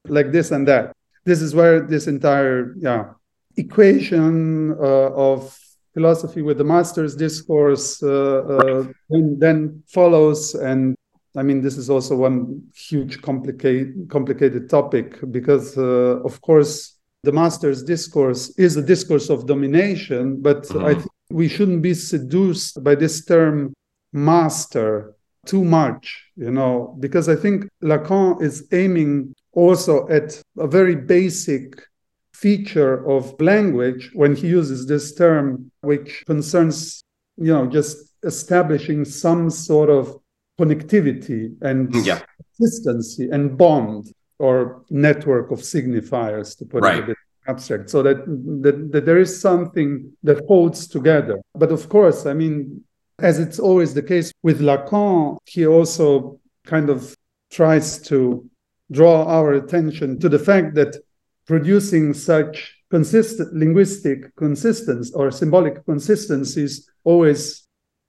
like 0.08 0.32
this 0.32 0.52
and 0.52 0.68
that. 0.68 0.94
This 1.26 1.42
is 1.42 1.56
where 1.56 1.82
this 1.82 2.08
entire 2.08 2.76
yeah 2.78 3.14
equation 3.56 4.72
uh, 4.72 5.10
of 5.30 5.58
philosophy 5.94 6.42
with 6.42 6.58
the 6.58 6.64
master's 6.64 7.16
discourse 7.16 8.02
uh, 8.02 8.10
uh, 8.10 8.84
then, 9.10 9.38
then 9.40 9.84
follows 9.88 10.56
and 10.56 10.96
I 11.36 11.42
mean, 11.42 11.62
this 11.62 11.78
is 11.78 11.90
also 11.90 12.16
one 12.16 12.62
huge 12.76 13.22
complicated 13.22 14.08
complicated 14.10 14.70
topic 14.70 15.20
because, 15.32 15.76
uh, 15.78 16.22
of 16.24 16.40
course, 16.42 17.00
the 17.24 17.32
master's 17.32 17.82
discourse 17.84 18.54
is 18.58 18.78
a 18.78 18.84
discourse 18.84 19.30
of 19.32 19.48
domination, 19.48 20.42
but 20.42 20.64
Mhm. 20.68 20.84
I 20.86 20.94
think 20.94 21.12
we 21.32 21.48
shouldn't 21.48 21.82
be 21.82 21.96
seduced 21.96 22.84
by 22.84 22.94
this 22.96 23.26
term 23.26 23.74
master 24.12 25.16
too 25.48 25.64
much, 25.64 26.32
you 26.36 26.52
know, 26.52 26.96
because 27.00 27.28
I 27.28 27.36
think 27.36 27.68
Lacan 27.82 28.42
is 28.42 28.68
aiming 28.72 29.34
also 29.54 30.08
at 30.10 30.42
a 30.58 30.68
very 30.68 30.96
basic 30.96 31.82
feature 32.34 33.08
of 33.10 33.40
language 33.40 34.10
when 34.14 34.36
he 34.36 34.48
uses 34.48 34.86
this 34.88 35.14
term, 35.16 35.72
which 35.82 36.24
concerns, 36.26 37.04
you 37.38 37.54
know, 37.54 37.66
just 37.68 37.98
establishing 38.24 39.06
some 39.06 39.50
sort 39.50 39.90
of 39.90 40.16
connectivity 40.60 41.56
and 41.62 41.94
Yeah. 42.06 42.20
consistency 42.58 43.30
and 43.32 43.58
bond 43.58 44.12
or 44.40 44.84
network 44.90 45.52
of 45.52 45.60
signifiers 45.60 46.58
to 46.58 46.66
put 46.66 46.80
it 46.80 46.88
Right. 46.88 47.04
a 47.04 47.08
bit 47.08 47.18
abstract 47.48 47.90
so 47.90 48.02
that, 48.02 48.20
that 48.64 48.92
that 48.94 49.06
there 49.06 49.20
is 49.20 49.42
something 49.42 50.10
that 50.24 50.40
holds 50.48 50.88
together 50.88 51.38
but 51.62 51.72
of 51.74 51.90
course 51.90 52.26
i 52.26 52.34
mean 52.34 52.82
as 53.20 53.38
it's 53.38 53.60
always 53.60 53.94
the 53.94 54.02
case 54.02 54.32
with 54.44 54.62
lacan 54.62 55.38
he 55.46 55.68
also 55.68 56.40
kind 56.66 56.90
of 56.90 57.00
tries 57.52 58.00
to 58.10 58.50
draw 58.92 59.26
our 59.26 59.54
attention 59.54 60.20
to 60.20 60.30
the 60.30 60.40
fact 60.40 60.76
that 60.76 60.96
producing 61.46 62.14
such 62.14 62.76
consistent 62.90 63.54
linguistic 63.54 64.36
consistency 64.36 65.12
or 65.16 65.32
symbolic 65.32 65.84
consistencies 65.86 66.90
always 67.04 67.68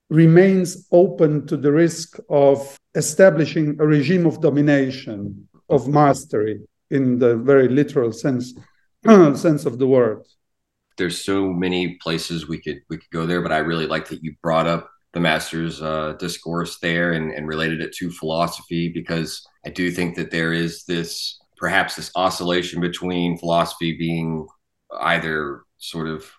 remains 0.09 0.87
open 0.91 1.45
to 1.47 1.57
the 1.57 1.71
risk 1.71 2.19
of 2.29 2.79
establishing 2.93 3.75
a 3.79 3.85
regime 3.85 4.25
of 4.25 4.41
domination 4.41 5.47
of 5.69 5.87
mastery 5.87 6.61
in 6.91 7.17
the 7.17 7.35
very 7.37 7.67
literal 7.67 8.11
sense 8.11 8.53
sense 9.35 9.65
of 9.65 9.77
the 9.77 9.87
word. 9.87 10.21
There's 10.97 11.23
so 11.23 11.51
many 11.51 11.95
places 11.95 12.47
we 12.47 12.59
could 12.61 12.81
we 12.89 12.97
could 12.97 13.09
go 13.11 13.25
there, 13.25 13.41
but 13.41 13.51
I 13.51 13.57
really 13.57 13.87
like 13.87 14.07
that 14.09 14.23
you 14.23 14.35
brought 14.41 14.67
up 14.67 14.89
the 15.15 15.19
master's 15.21 15.81
uh, 15.81 16.13
discourse 16.19 16.77
there 16.79 17.13
and, 17.13 17.31
and 17.31 17.47
related 17.47 17.81
it 17.81 17.93
to 17.93 18.11
philosophy 18.11 18.89
because 18.93 19.41
I 19.65 19.69
do 19.69 19.89
think 19.89 20.15
that 20.17 20.29
there 20.29 20.51
is 20.51 20.83
this 20.83 21.39
perhaps 21.57 21.95
this 21.95 22.11
oscillation 22.17 22.81
between 22.81 23.37
philosophy 23.37 23.95
being 23.97 24.45
either 24.99 25.63
sort 25.77 26.09
of 26.09 26.29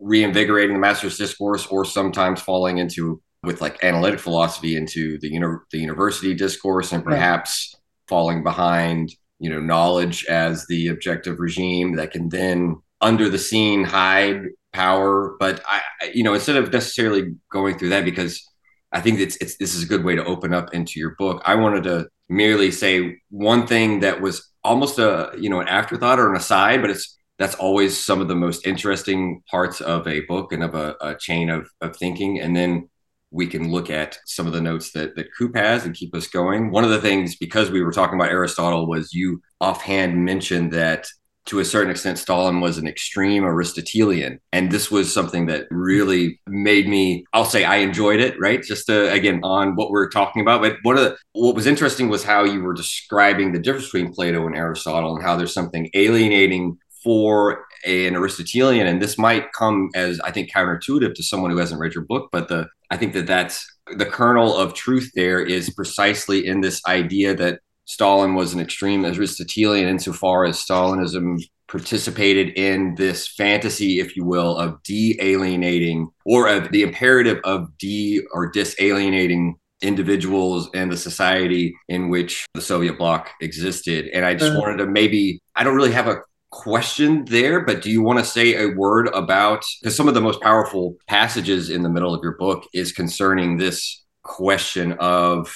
reinvigorating 0.00 0.74
the 0.74 0.80
master's 0.80 1.18
discourse 1.18 1.66
or 1.66 1.84
sometimes 1.84 2.40
falling 2.40 2.78
into 2.78 3.20
with 3.42 3.60
like 3.60 3.82
analytic 3.82 4.20
philosophy 4.20 4.76
into 4.76 5.18
the 5.18 5.28
uni- 5.28 5.58
the 5.72 5.78
university 5.78 6.32
discourse 6.32 6.92
and 6.92 7.04
Right. 7.04 7.14
perhaps 7.16 7.74
falling 8.08 8.44
behind 8.44 9.12
you 9.40 9.50
know 9.50 9.60
knowledge 9.60 10.24
as 10.26 10.66
the 10.68 10.86
objective 10.86 11.40
regime 11.40 11.96
that 11.96 12.12
can 12.12 12.28
then 12.28 12.76
under 13.00 13.28
the 13.28 13.38
scene 13.38 13.82
hide 13.82 14.42
power 14.72 15.36
but 15.38 15.62
i 15.68 15.80
you 16.12 16.22
know 16.22 16.34
instead 16.34 16.56
of 16.56 16.72
necessarily 16.72 17.34
going 17.50 17.76
through 17.76 17.88
that 17.88 18.04
because 18.04 18.46
i 18.92 19.00
think 19.00 19.18
it's, 19.18 19.36
it's 19.36 19.56
this 19.58 19.74
is 19.74 19.82
a 19.82 19.86
good 19.86 20.04
way 20.04 20.14
to 20.14 20.24
open 20.24 20.52
up 20.52 20.72
into 20.72 20.98
your 20.98 21.14
book 21.18 21.42
i 21.44 21.54
wanted 21.54 21.84
to 21.84 22.06
merely 22.28 22.70
say 22.70 23.16
one 23.30 23.66
thing 23.66 24.00
that 24.00 24.20
was 24.20 24.48
almost 24.62 24.98
a 24.98 25.32
you 25.38 25.50
know 25.50 25.60
an 25.60 25.68
afterthought 25.68 26.18
or 26.18 26.30
an 26.30 26.36
aside 26.36 26.80
but 26.80 26.90
it's 26.90 27.16
that's 27.38 27.54
always 27.54 27.98
some 27.98 28.20
of 28.20 28.28
the 28.28 28.34
most 28.34 28.66
interesting 28.66 29.42
parts 29.50 29.80
of 29.80 30.06
a 30.06 30.20
book 30.26 30.52
and 30.52 30.62
of 30.62 30.74
a, 30.74 30.94
a 31.00 31.14
chain 31.14 31.48
of, 31.48 31.66
of 31.80 31.96
thinking 31.96 32.38
and 32.38 32.54
then 32.54 32.88
we 33.30 33.46
can 33.46 33.70
look 33.70 33.90
at 33.90 34.18
some 34.26 34.46
of 34.46 34.52
the 34.52 34.60
notes 34.60 34.92
that 34.92 35.14
that 35.16 35.28
Coop 35.36 35.56
has 35.56 35.84
and 35.84 35.94
keep 35.94 36.14
us 36.14 36.26
going. 36.26 36.70
One 36.70 36.84
of 36.84 36.90
the 36.90 37.00
things, 37.00 37.36
because 37.36 37.70
we 37.70 37.82
were 37.82 37.92
talking 37.92 38.18
about 38.18 38.32
Aristotle, 38.32 38.88
was 38.88 39.12
you 39.12 39.40
offhand 39.60 40.24
mentioned 40.24 40.72
that 40.72 41.06
to 41.46 41.58
a 41.58 41.64
certain 41.64 41.90
extent, 41.90 42.18
Stalin 42.18 42.60
was 42.60 42.78
an 42.78 42.86
extreme 42.86 43.44
Aristotelian. 43.44 44.40
And 44.52 44.70
this 44.70 44.90
was 44.90 45.12
something 45.12 45.46
that 45.46 45.66
really 45.70 46.38
made 46.46 46.86
me, 46.86 47.24
I'll 47.32 47.44
say 47.44 47.64
I 47.64 47.76
enjoyed 47.76 48.20
it, 48.20 48.38
right? 48.38 48.62
Just 48.62 48.86
to, 48.86 49.10
again, 49.12 49.40
on 49.42 49.74
what 49.74 49.90
we're 49.90 50.10
talking 50.10 50.42
about. 50.42 50.60
But 50.60 50.76
one 50.82 50.96
of 50.96 51.02
the, 51.02 51.16
what 51.32 51.54
was 51.54 51.66
interesting 51.66 52.08
was 52.08 52.22
how 52.22 52.44
you 52.44 52.62
were 52.62 52.74
describing 52.74 53.52
the 53.52 53.58
difference 53.58 53.86
between 53.86 54.12
Plato 54.12 54.46
and 54.46 54.54
Aristotle 54.54 55.14
and 55.16 55.24
how 55.24 55.36
there's 55.36 55.54
something 55.54 55.90
alienating 55.94 56.78
for 57.02 57.64
an 57.86 58.14
Aristotelian. 58.14 58.86
And 58.86 59.00
this 59.00 59.16
might 59.16 59.52
come 59.52 59.88
as, 59.94 60.20
I 60.20 60.30
think, 60.30 60.52
counterintuitive 60.52 61.14
to 61.14 61.22
someone 61.22 61.50
who 61.50 61.56
hasn't 61.56 61.80
read 61.80 61.94
your 61.94 62.04
book. 62.04 62.28
But 62.30 62.48
the, 62.48 62.68
I 62.90 62.96
think 62.96 63.14
that 63.14 63.26
that's 63.26 63.66
the 63.96 64.06
kernel 64.06 64.54
of 64.54 64.74
truth 64.74 65.10
there 65.14 65.40
is 65.40 65.70
precisely 65.70 66.46
in 66.46 66.60
this 66.60 66.82
idea 66.86 67.34
that 67.34 67.60
Stalin 67.86 68.34
was 68.34 68.54
an 68.54 68.60
extreme 68.60 69.04
Aristotelian 69.04 69.88
insofar 69.88 70.44
as 70.44 70.56
Stalinism 70.56 71.42
participated 71.66 72.50
in 72.58 72.94
this 72.96 73.28
fantasy, 73.28 74.00
if 74.00 74.16
you 74.16 74.24
will, 74.24 74.56
of 74.56 74.82
de-alienating 74.82 76.08
or 76.24 76.48
of 76.48 76.70
the 76.72 76.82
imperative 76.82 77.38
of 77.44 77.68
de 77.78 78.20
or 78.32 78.50
disalienating 78.50 79.52
individuals 79.82 80.68
and 80.74 80.92
the 80.92 80.96
society 80.96 81.74
in 81.88 82.10
which 82.10 82.44
the 82.54 82.60
Soviet 82.60 82.98
bloc 82.98 83.30
existed. 83.40 84.08
And 84.12 84.24
I 84.24 84.34
just 84.34 84.56
Uh. 84.56 84.60
wanted 84.60 84.78
to 84.78 84.86
maybe, 84.86 85.40
I 85.56 85.64
don't 85.64 85.76
really 85.76 85.92
have 85.92 86.08
a 86.08 86.18
question 86.50 87.24
there, 87.26 87.64
but 87.64 87.80
do 87.80 87.90
you 87.90 88.02
want 88.02 88.18
to 88.18 88.24
say 88.24 88.56
a 88.56 88.74
word 88.74 89.08
about 89.14 89.64
because 89.80 89.96
some 89.96 90.08
of 90.08 90.14
the 90.14 90.20
most 90.20 90.40
powerful 90.40 90.96
passages 91.06 91.70
in 91.70 91.82
the 91.82 91.88
middle 91.88 92.12
of 92.12 92.20
your 92.22 92.36
book 92.36 92.64
is 92.74 92.92
concerning 92.92 93.56
this 93.56 94.04
question 94.24 94.92
of 94.98 95.54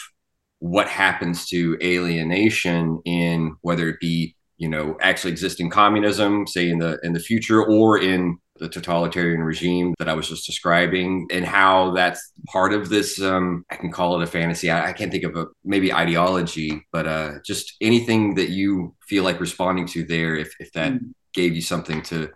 what 0.64 0.88
happens 0.88 1.46
to 1.46 1.76
alienation 1.82 2.98
in 3.04 3.54
whether 3.60 3.86
it 3.86 4.00
be 4.00 4.34
you 4.56 4.66
know 4.66 4.96
actually 5.02 5.30
existing 5.30 5.68
communism 5.68 6.46
say 6.46 6.70
in 6.70 6.78
the 6.78 6.98
in 7.02 7.12
the 7.12 7.20
future 7.20 7.62
or 7.62 7.98
in 7.98 8.38
the 8.58 8.68
totalitarian 8.68 9.42
regime 9.42 9.94
that 9.98 10.08
I 10.08 10.14
was 10.14 10.28
just 10.28 10.46
describing, 10.46 11.26
and 11.30 11.44
how 11.44 11.90
that's 11.90 12.32
part 12.46 12.72
of 12.72 12.88
this. 12.88 13.20
Um, 13.20 13.64
I 13.68 13.76
can 13.76 13.90
call 13.90 14.18
it 14.18 14.22
a 14.22 14.26
fantasy. 14.26 14.70
I, 14.70 14.90
I 14.90 14.92
can't 14.92 15.10
think 15.10 15.24
of 15.24 15.36
a 15.36 15.46
maybe 15.64 15.92
ideology, 15.92 16.86
but 16.92 17.06
uh, 17.06 17.32
just 17.44 17.74
anything 17.80 18.36
that 18.36 18.50
you 18.50 18.94
feel 19.08 19.24
like 19.24 19.40
responding 19.40 19.86
to 19.88 20.04
there. 20.04 20.36
If 20.36 20.54
if 20.60 20.72
that 20.72 20.92
gave 21.34 21.54
you 21.54 21.62
something 21.62 22.00
to 22.02 22.30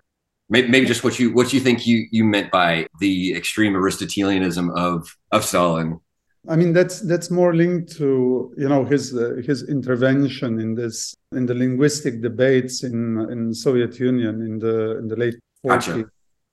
maybe, 0.49 0.69
maybe 0.69 0.87
just 0.87 1.05
what 1.05 1.19
you 1.19 1.33
what 1.33 1.53
you 1.53 1.61
think 1.61 1.87
you 1.87 2.07
you 2.11 2.25
meant 2.25 2.51
by 2.51 2.89
the 2.99 3.35
extreme 3.37 3.75
Aristotelianism 3.75 4.71
of 4.71 5.17
of 5.31 5.45
Stalin. 5.45 6.01
I 6.49 6.57
mean, 6.57 6.73
that's 6.73 7.01
that's 7.01 7.31
more 7.31 7.55
linked 7.55 7.95
to 7.99 8.55
you 8.57 8.69
know 8.69 8.85
his 8.85 9.15
uh, 9.15 9.43
his 9.45 9.69
intervention 9.69 10.61
in 10.61 10.75
this 10.75 11.15
in 11.33 11.45
the 11.45 11.55
linguistic 11.55 12.23
debates 12.23 12.85
in 12.85 13.19
in 13.31 13.53
Soviet 13.53 13.99
Union 13.99 14.43
in 14.43 14.59
the 14.59 14.99
in 14.99 15.09
the 15.09 15.17
late 15.17 15.39
40s. 15.65 15.69
Gotcha. 15.69 16.11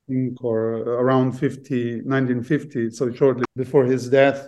think, 0.07 0.43
or 0.43 0.75
around 1.01 1.31
50, 1.33 2.01
1950, 2.03 2.91
so 2.91 3.11
shortly 3.11 3.45
before 3.55 3.85
his 3.85 4.09
death. 4.09 4.47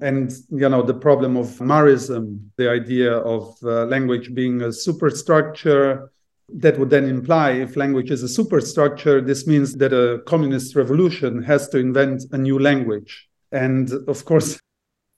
And, 0.00 0.32
you 0.50 0.68
know, 0.68 0.82
the 0.82 0.94
problem 0.94 1.36
of 1.36 1.46
Marrism, 1.58 2.48
the 2.56 2.68
idea 2.68 3.12
of 3.18 3.56
uh, 3.62 3.84
language 3.86 4.34
being 4.34 4.62
a 4.62 4.72
superstructure 4.72 6.10
that 6.52 6.78
would 6.78 6.90
then 6.90 7.04
imply 7.04 7.52
if 7.52 7.76
language 7.76 8.10
is 8.10 8.22
a 8.22 8.28
superstructure, 8.28 9.20
this 9.20 9.46
means 9.46 9.74
that 9.74 9.92
a 9.92 10.20
communist 10.26 10.74
revolution 10.74 11.42
has 11.42 11.68
to 11.68 11.78
invent 11.78 12.24
a 12.32 12.38
new 12.38 12.58
language. 12.58 13.28
And 13.52 13.90
of 14.08 14.24
course, 14.24 14.58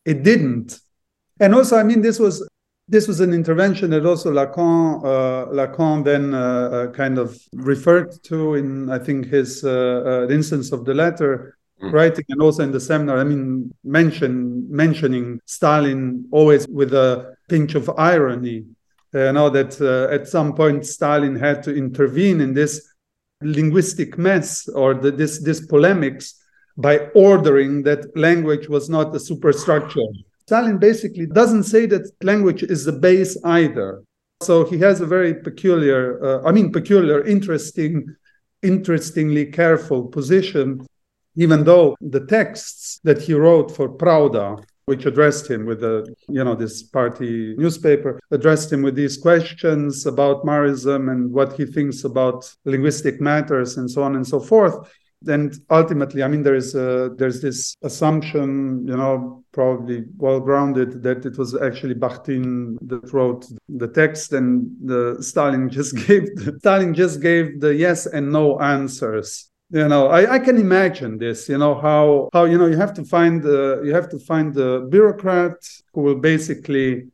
it 0.06 0.22
didn't. 0.22 0.80
And 1.40 1.54
also, 1.54 1.76
I 1.76 1.82
mean, 1.82 2.00
this 2.00 2.18
was 2.18 2.48
this 2.88 3.08
was 3.08 3.18
an 3.20 3.34
intervention 3.34 3.90
that 3.90 4.06
also 4.06 4.32
Lacan 4.32 5.04
uh, 5.04 5.46
Lacan 5.52 6.04
then 6.04 6.32
uh, 6.32 6.38
uh, 6.38 6.92
kind 6.92 7.18
of 7.18 7.36
referred 7.52 8.12
to 8.24 8.54
in 8.54 8.88
I 8.88 8.98
think 9.00 9.26
his 9.26 9.64
uh, 9.64 10.28
uh 10.28 10.32
instance 10.32 10.70
of 10.70 10.84
the 10.84 10.94
letter 10.94 11.58
mm. 11.82 11.92
writing 11.92 12.24
and 12.28 12.40
also 12.40 12.62
in 12.62 12.70
the 12.70 12.80
seminar. 12.80 13.18
I 13.18 13.24
mean, 13.24 13.72
mention 13.82 14.66
mentioning 14.70 15.40
Stalin 15.46 16.26
always 16.30 16.66
with 16.68 16.94
a 16.94 17.34
pinch 17.48 17.74
of 17.74 17.90
irony. 17.98 18.64
You 19.12 19.32
know 19.32 19.50
that 19.50 19.80
uh, 19.80 20.14
at 20.14 20.28
some 20.28 20.54
point 20.54 20.86
Stalin 20.86 21.36
had 21.36 21.62
to 21.64 21.74
intervene 21.74 22.40
in 22.40 22.54
this 22.54 22.86
linguistic 23.42 24.16
mess 24.16 24.68
or 24.68 24.94
the, 24.94 25.10
this 25.10 25.42
this 25.42 25.66
polemics 25.66 26.34
by 26.76 26.98
ordering 27.14 27.82
that 27.82 28.16
language 28.16 28.68
was 28.68 28.88
not 28.88 29.14
a 29.14 29.20
superstructure 29.20 30.10
Stalin 30.46 30.78
basically 30.78 31.26
doesn't 31.26 31.64
say 31.64 31.86
that 31.86 32.08
language 32.22 32.62
is 32.62 32.84
the 32.84 32.92
base 32.92 33.36
either. 33.42 34.04
So 34.44 34.64
he 34.64 34.78
has 34.78 35.00
a 35.00 35.06
very 35.06 35.34
peculiar, 35.34 36.24
uh, 36.24 36.48
I 36.48 36.52
mean, 36.52 36.70
peculiar, 36.70 37.24
interesting, 37.24 38.14
interestingly 38.62 39.46
careful 39.46 40.04
position, 40.06 40.86
even 41.34 41.64
though 41.64 41.96
the 42.00 42.24
texts 42.26 43.00
that 43.02 43.20
he 43.22 43.34
wrote 43.34 43.72
for 43.72 43.88
Pravda, 43.88 44.62
which 44.84 45.04
addressed 45.04 45.50
him 45.50 45.66
with 45.66 45.80
the, 45.80 46.14
you 46.28 46.44
know, 46.44 46.54
this 46.54 46.84
party 46.84 47.56
newspaper, 47.58 48.20
addressed 48.30 48.72
him 48.72 48.82
with 48.82 48.94
these 48.94 49.16
questions 49.16 50.06
about 50.06 50.44
Marrism 50.44 51.10
and 51.10 51.32
what 51.32 51.54
he 51.54 51.66
thinks 51.66 52.04
about 52.04 52.54
linguistic 52.64 53.20
matters 53.20 53.78
and 53.78 53.90
so 53.90 54.04
on 54.04 54.14
and 54.14 54.24
so 54.24 54.38
forth 54.38 54.88
and 55.28 55.54
ultimately 55.70 56.22
i 56.22 56.28
mean 56.28 56.42
there 56.42 56.54
is 56.54 56.74
a, 56.74 57.10
there's 57.16 57.40
this 57.40 57.76
assumption 57.82 58.86
you 58.86 58.96
know 58.96 59.44
probably 59.52 60.04
well 60.18 60.40
grounded 60.40 61.02
that 61.02 61.24
it 61.24 61.38
was 61.38 61.54
actually 61.56 61.94
bakhtin 61.94 62.76
that 62.82 63.12
wrote 63.12 63.46
the 63.68 63.88
text 63.88 64.32
and 64.32 64.70
the 64.84 65.16
stalin 65.20 65.68
just 65.78 65.94
gave 66.06 66.24
the, 66.36 66.56
stalin 66.58 66.94
just 66.94 67.20
gave 67.20 67.60
the 67.60 67.74
yes 67.74 68.06
and 68.06 68.30
no 68.30 68.58
answers. 68.60 69.50
You 69.70 69.88
know 69.88 70.06
I, 70.06 70.34
I 70.34 70.38
can 70.38 70.58
imagine 70.58 71.18
this 71.18 71.48
you 71.48 71.58
know 71.58 71.74
how 71.74 72.28
how 72.32 72.44
you 72.44 72.56
know 72.56 72.66
you 72.66 72.76
have 72.76 72.94
to 72.94 73.04
find 73.04 73.42
the 73.42 73.82
you 73.84 73.92
have 73.92 74.08
to 74.10 74.18
find 74.18 74.54
the 74.54 74.86
bureaucrat 74.90 75.56
who 75.92 76.02
will 76.02 76.20
basically 76.32 77.08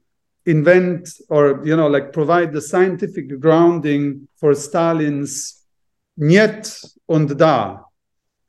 invent 0.44 1.08
or 1.30 1.64
you 1.64 1.76
know 1.76 1.86
like 1.86 2.12
provide 2.12 2.52
the 2.52 2.60
scientific 2.60 3.40
grounding 3.40 4.28
for 4.36 4.54
stalin's 4.54 5.64
niet 6.16 6.80
und 7.06 7.40
da 7.40 7.91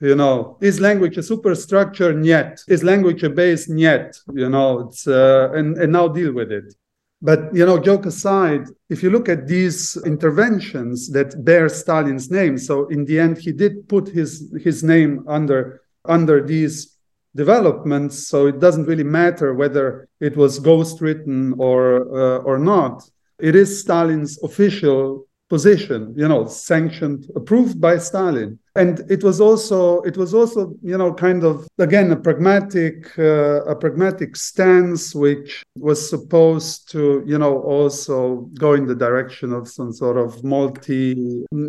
you 0.03 0.15
know 0.15 0.57
is 0.61 0.79
language 0.79 1.17
a 1.17 1.23
superstructure? 1.23 2.11
Yet 2.21 2.61
is 2.67 2.83
language 2.83 3.23
a 3.23 3.29
base? 3.29 3.69
Yet 3.69 4.17
you 4.33 4.49
know 4.49 4.81
it's 4.81 5.07
uh, 5.07 5.51
and, 5.53 5.77
and 5.77 5.91
now 5.91 6.07
deal 6.07 6.33
with 6.33 6.51
it. 6.51 6.75
But 7.21 7.55
you 7.55 7.65
know 7.65 7.79
joke 7.79 8.05
aside 8.05 8.65
if 8.89 9.01
you 9.01 9.09
look 9.09 9.29
at 9.29 9.47
these 9.47 9.97
interventions 10.05 11.09
that 11.11 11.43
bear 11.45 11.69
stalin's 11.69 12.29
name 12.29 12.57
so 12.57 12.87
in 12.87 13.05
the 13.05 13.17
end 13.17 13.37
he 13.37 13.53
did 13.53 13.87
put 13.87 14.09
his 14.09 14.53
his 14.61 14.83
name 14.83 15.23
under 15.27 15.81
under 16.05 16.45
these 16.45 16.97
developments 17.35 18.27
so 18.27 18.47
it 18.47 18.59
doesn't 18.59 18.85
really 18.85 19.03
matter 19.03 19.53
whether 19.53 20.07
it 20.19 20.35
was 20.37 20.59
ghost 20.59 21.01
written 21.01 21.53
or 21.57 21.83
uh, 22.11 22.37
or 22.39 22.57
not. 22.59 23.09
It 23.39 23.55
is 23.55 23.79
stalin's 23.79 24.41
official 24.43 25.25
position 25.55 26.01
you 26.21 26.27
know 26.31 26.41
sanctioned 26.47 27.21
approved 27.39 27.79
by 27.79 27.95
stalin. 28.09 28.51
And 28.75 28.95
it 29.15 29.21
was 29.27 29.37
also 29.47 29.79
it 30.09 30.15
was 30.17 30.31
also 30.39 30.61
you 30.91 30.97
know 31.01 31.11
kind 31.27 31.41
of 31.49 31.55
again 31.87 32.07
a 32.11 32.19
pragmatic 32.27 32.95
uh, 33.19 33.73
a 33.73 33.75
pragmatic 33.83 34.31
stance 34.35 35.03
which 35.25 35.49
was 35.87 35.99
supposed 36.13 36.77
to 36.93 37.01
you 37.31 37.37
know 37.41 37.55
also 37.75 38.17
go 38.65 38.69
in 38.79 38.85
the 38.91 38.99
direction 39.07 39.49
of 39.53 39.63
some 39.77 39.91
sort 40.01 40.17
of 40.25 40.29
multi 40.55 41.07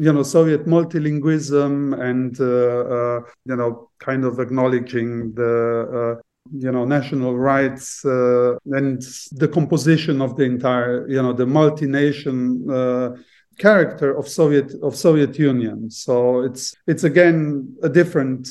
you 0.06 0.12
know 0.14 0.24
soviet 0.36 0.62
multilingualism 0.76 1.72
and 2.08 2.32
uh, 2.40 2.80
uh, 2.96 3.18
you 3.50 3.56
know 3.60 3.70
kind 4.08 4.22
of 4.24 4.34
acknowledging 4.44 5.08
the 5.40 5.54
uh, 5.98 6.14
you 6.52 6.70
know 6.70 6.84
national 6.84 7.36
rights 7.36 8.04
uh, 8.04 8.54
and 8.78 9.02
the 9.32 9.48
composition 9.48 10.20
of 10.20 10.36
the 10.36 10.44
entire 10.44 11.08
you 11.08 11.20
know 11.22 11.32
the 11.32 11.46
multi-nation 11.46 12.36
uh, 12.70 13.10
character 13.58 14.16
of 14.16 14.28
Soviet 14.28 14.72
of 14.82 14.96
Soviet 14.96 15.38
Union. 15.38 15.90
So 15.90 16.40
it's 16.40 16.74
it's 16.86 17.04
again 17.04 17.76
a 17.82 17.88
different 17.88 18.48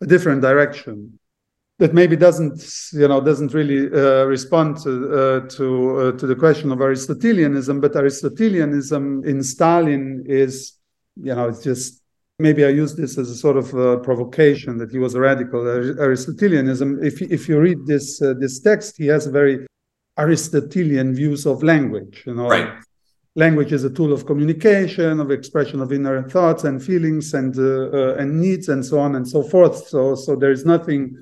a 0.00 0.06
different 0.06 0.42
direction 0.42 1.18
that 1.78 1.92
maybe 1.92 2.16
doesn't 2.16 2.58
you 2.92 3.08
know 3.08 3.20
doesn't 3.20 3.52
really 3.52 3.86
uh, 3.92 4.24
respond 4.24 4.78
to 4.78 4.90
uh, 4.90 5.40
to 5.48 5.98
uh, 5.98 6.12
to 6.12 6.26
the 6.26 6.36
question 6.36 6.72
of 6.72 6.80
Aristotelianism, 6.80 7.80
but 7.80 7.94
Aristotelianism 7.96 9.24
in 9.24 9.42
Stalin 9.42 10.24
is 10.26 10.74
you 11.16 11.34
know 11.34 11.48
it's 11.48 11.62
just 11.62 12.02
maybe 12.38 12.64
I 12.64 12.68
use 12.68 12.94
this 12.94 13.18
as 13.18 13.30
a 13.30 13.34
sort 13.34 13.56
of 13.56 13.74
uh, 13.74 13.96
provocation 13.98 14.78
that 14.78 14.90
he 14.90 14.98
was 14.98 15.14
a 15.14 15.20
radical 15.20 15.66
Aristotelianism. 15.66 17.02
If 17.02 17.20
if 17.22 17.48
you 17.48 17.60
read 17.60 17.86
this 17.86 18.22
uh, 18.22 18.34
this 18.38 18.60
text, 18.60 18.96
he 18.96 19.06
has 19.06 19.26
very 19.26 19.66
Aristotelian 20.18 21.14
views 21.14 21.46
of 21.46 21.62
language. 21.62 22.22
You 22.26 22.34
know, 22.34 22.48
right 22.48 22.85
language 23.36 23.72
is 23.72 23.84
a 23.84 23.90
tool 23.90 24.12
of 24.12 24.26
communication, 24.26 25.20
of 25.20 25.30
expression 25.30 25.80
of 25.80 25.92
inner 25.92 26.28
thoughts 26.28 26.64
and 26.64 26.82
feelings 26.82 27.34
and 27.34 27.56
uh, 27.58 27.90
uh, 27.92 28.14
and 28.18 28.40
needs 28.40 28.68
and 28.68 28.84
so 28.84 28.98
on 28.98 29.14
and 29.14 29.28
so 29.28 29.42
forth. 29.42 29.86
So 29.86 30.16
so 30.16 30.34
there's 30.34 30.64
nothing, 30.64 31.20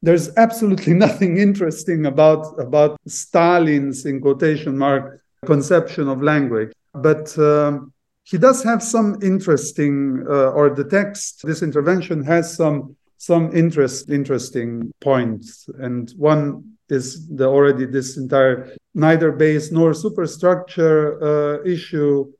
there's 0.00 0.34
absolutely 0.36 0.94
nothing 1.06 1.36
interesting 1.36 2.06
about 2.06 2.58
about 2.58 2.96
Stalin's 3.06 4.06
in 4.06 4.20
quotation 4.20 4.78
mark 4.78 5.20
conception 5.44 6.08
of 6.08 6.22
language, 6.22 6.72
but. 6.94 7.38
Um, 7.38 7.92
he 8.28 8.38
does 8.38 8.64
have 8.64 8.82
some 8.82 9.20
interesting, 9.22 10.26
uh, 10.28 10.50
or 10.50 10.70
the 10.70 10.82
text, 10.82 11.46
this 11.46 11.62
intervention 11.62 12.24
has 12.24 12.56
some 12.56 12.96
some 13.18 13.56
interest, 13.56 14.10
interesting 14.10 14.92
points, 15.00 15.68
and 15.78 16.10
one 16.16 16.75
is 16.88 17.28
the 17.28 17.46
already 17.46 17.86
this 17.86 18.16
entire 18.16 18.74
neither 18.94 19.32
base 19.32 19.70
nor 19.70 19.92
superstructure 19.94 21.22
uh, 21.22 21.62
issue, 21.64 22.32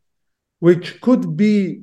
which 0.61 1.01
could 1.01 1.37
be 1.37 1.83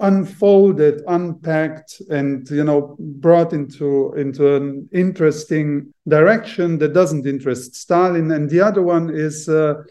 unfolded, 0.00 1.02
unpacked, 1.06 2.02
and 2.10 2.48
you 2.50 2.64
know 2.64 2.96
brought 2.98 3.52
into 3.52 4.12
into 4.14 4.56
an 4.56 4.88
interesting 4.92 5.92
direction 6.06 6.78
that 6.78 6.92
doesn't 6.92 7.26
interest 7.26 7.74
Stalin. 7.74 8.30
And 8.32 8.50
the 8.50 8.60
other 8.60 8.82
one 8.82 9.10
is 9.10 9.48
uh, 9.48 9.82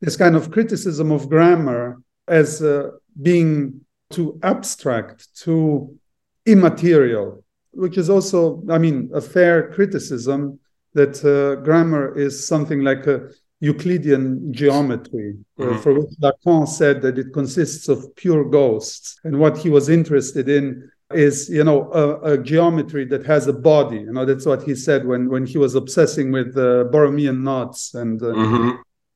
this 0.00 0.16
kind 0.16 0.36
of 0.36 0.50
criticism 0.50 1.10
of 1.10 1.28
grammar 1.28 2.02
as 2.28 2.62
uh, 2.62 2.90
being 3.22 3.80
too 4.10 4.38
abstract, 4.42 5.28
too 5.36 5.98
immaterial, 6.44 7.44
which 7.72 7.98
is 7.98 8.10
also, 8.10 8.62
I 8.70 8.78
mean, 8.78 9.10
a 9.14 9.20
fair 9.20 9.72
criticism 9.72 10.60
that 10.96 11.14
uh, 11.24 11.62
grammar 11.62 12.04
is 12.18 12.48
something 12.52 12.80
like 12.82 13.06
a 13.06 13.28
Euclidean 13.60 14.52
geometry, 14.52 15.36
uh, 15.58 15.62
mm-hmm. 15.62 15.78
for 15.82 15.94
which 15.94 16.10
Lacan 16.20 16.68
said 16.68 17.00
that 17.02 17.18
it 17.18 17.32
consists 17.32 17.88
of 17.88 18.14
pure 18.16 18.44
ghosts. 18.44 19.18
And 19.24 19.38
what 19.38 19.56
he 19.56 19.70
was 19.70 19.88
interested 19.88 20.48
in 20.48 20.90
is, 21.12 21.48
you 21.48 21.64
know, 21.64 21.90
a, 21.92 22.32
a 22.32 22.38
geometry 22.38 23.04
that 23.06 23.24
has 23.24 23.46
a 23.46 23.52
body. 23.52 23.98
You 23.98 24.12
know, 24.12 24.24
that's 24.24 24.44
what 24.44 24.62
he 24.62 24.74
said 24.74 25.06
when, 25.06 25.30
when 25.30 25.46
he 25.46 25.58
was 25.58 25.74
obsessing 25.74 26.32
with 26.32 26.56
uh, 26.56 26.84
Borromean 26.92 27.42
knots 27.42 27.94
and 27.94 28.20
uh, 28.22 28.26
mm-hmm. 28.26 28.70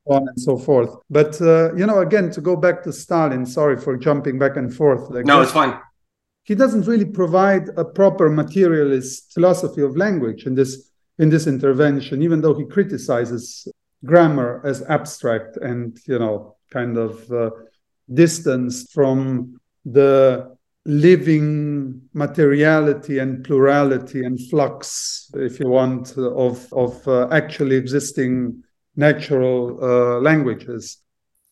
on 0.07 0.29
and 0.29 0.41
so 0.41 0.57
forth. 0.57 0.91
But, 1.11 1.41
uh, 1.41 1.75
you 1.75 1.87
know, 1.87 2.01
again, 2.01 2.31
to 2.31 2.41
go 2.41 2.57
back 2.57 2.83
to 2.85 2.93
Stalin, 2.93 3.45
sorry 3.45 3.77
for 3.79 3.97
jumping 3.97 4.39
back 4.39 4.57
and 4.57 4.75
forth. 4.75 5.11
Like 5.11 5.27
no, 5.27 5.43
it's 5.43 5.53
fine. 5.53 5.79
He 6.45 6.55
doesn't 6.55 6.87
really 6.87 7.05
provide 7.05 7.69
a 7.77 7.85
proper 7.85 8.31
materialist 8.31 9.33
philosophy 9.35 9.83
of 9.83 9.97
language 9.97 10.47
in 10.47 10.55
this 10.55 10.90
in 11.21 11.29
this 11.29 11.47
intervention, 11.47 12.23
even 12.23 12.41
though 12.41 12.55
he 12.55 12.65
criticizes 12.65 13.69
grammar 14.05 14.63
as 14.65 14.83
abstract 14.89 15.59
and 15.59 15.99
you 16.07 16.19
know 16.19 16.57
kind 16.71 16.97
of 16.97 17.31
uh, 17.31 17.51
distanced 18.13 18.93
from 18.93 19.61
the 19.85 20.57
living 20.87 22.01
materiality 22.15 23.19
and 23.19 23.45
plurality 23.45 24.25
and 24.25 24.41
flux, 24.49 25.31
if 25.35 25.61
you 25.61 25.69
want, 25.69 26.17
of 26.17 26.73
of 26.73 27.07
uh, 27.07 27.29
actually 27.31 27.77
existing 27.77 28.63
natural 28.97 29.79
uh, 29.83 30.21
languages. 30.21 30.99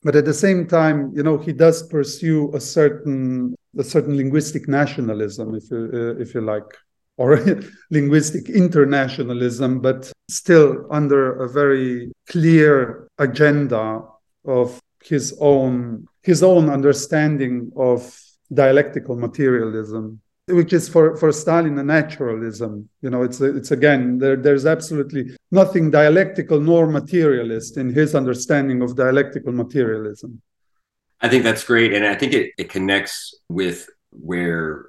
But 0.02 0.16
at 0.16 0.24
the 0.24 0.34
same 0.34 0.66
time, 0.66 1.12
you 1.14 1.22
know, 1.22 1.36
he 1.36 1.52
does 1.52 1.86
pursue 1.88 2.54
a 2.54 2.60
certain 2.60 3.54
a 3.76 3.84
certain 3.84 4.16
linguistic 4.16 4.66
nationalism, 4.66 5.54
if 5.54 5.70
you, 5.70 5.90
uh, 5.92 6.22
if 6.22 6.34
you 6.34 6.40
like, 6.40 6.70
or 7.18 7.38
linguistic 7.90 8.48
internationalism, 8.48 9.80
but 9.80 10.10
still 10.28 10.86
under 10.90 11.42
a 11.42 11.48
very 11.48 12.10
clear 12.28 13.08
agenda 13.18 14.02
of 14.46 14.80
his 15.04 15.36
own 15.40 16.06
his 16.22 16.42
own 16.42 16.68
understanding 16.68 17.70
of 17.76 18.18
dialectical 18.52 19.16
materialism 19.16 20.20
which 20.48 20.72
is 20.72 20.88
for, 20.88 21.16
for 21.16 21.30
Stalin 21.32 21.78
a 21.78 21.84
naturalism. 21.84 22.88
You 23.02 23.10
know, 23.10 23.22
it's 23.22 23.40
it's 23.40 23.70
again 23.70 24.18
there, 24.18 24.36
there's 24.36 24.66
absolutely 24.66 25.36
nothing 25.50 25.90
dialectical 25.90 26.60
nor 26.60 26.86
materialist 26.86 27.76
in 27.76 27.92
his 27.92 28.14
understanding 28.14 28.82
of 28.82 28.96
dialectical 28.96 29.52
materialism. 29.52 30.40
I 31.20 31.28
think 31.28 31.42
that's 31.42 31.64
great, 31.64 31.92
and 31.92 32.06
I 32.06 32.14
think 32.14 32.32
it, 32.32 32.52
it 32.58 32.70
connects 32.70 33.34
with 33.48 33.88
where, 34.10 34.86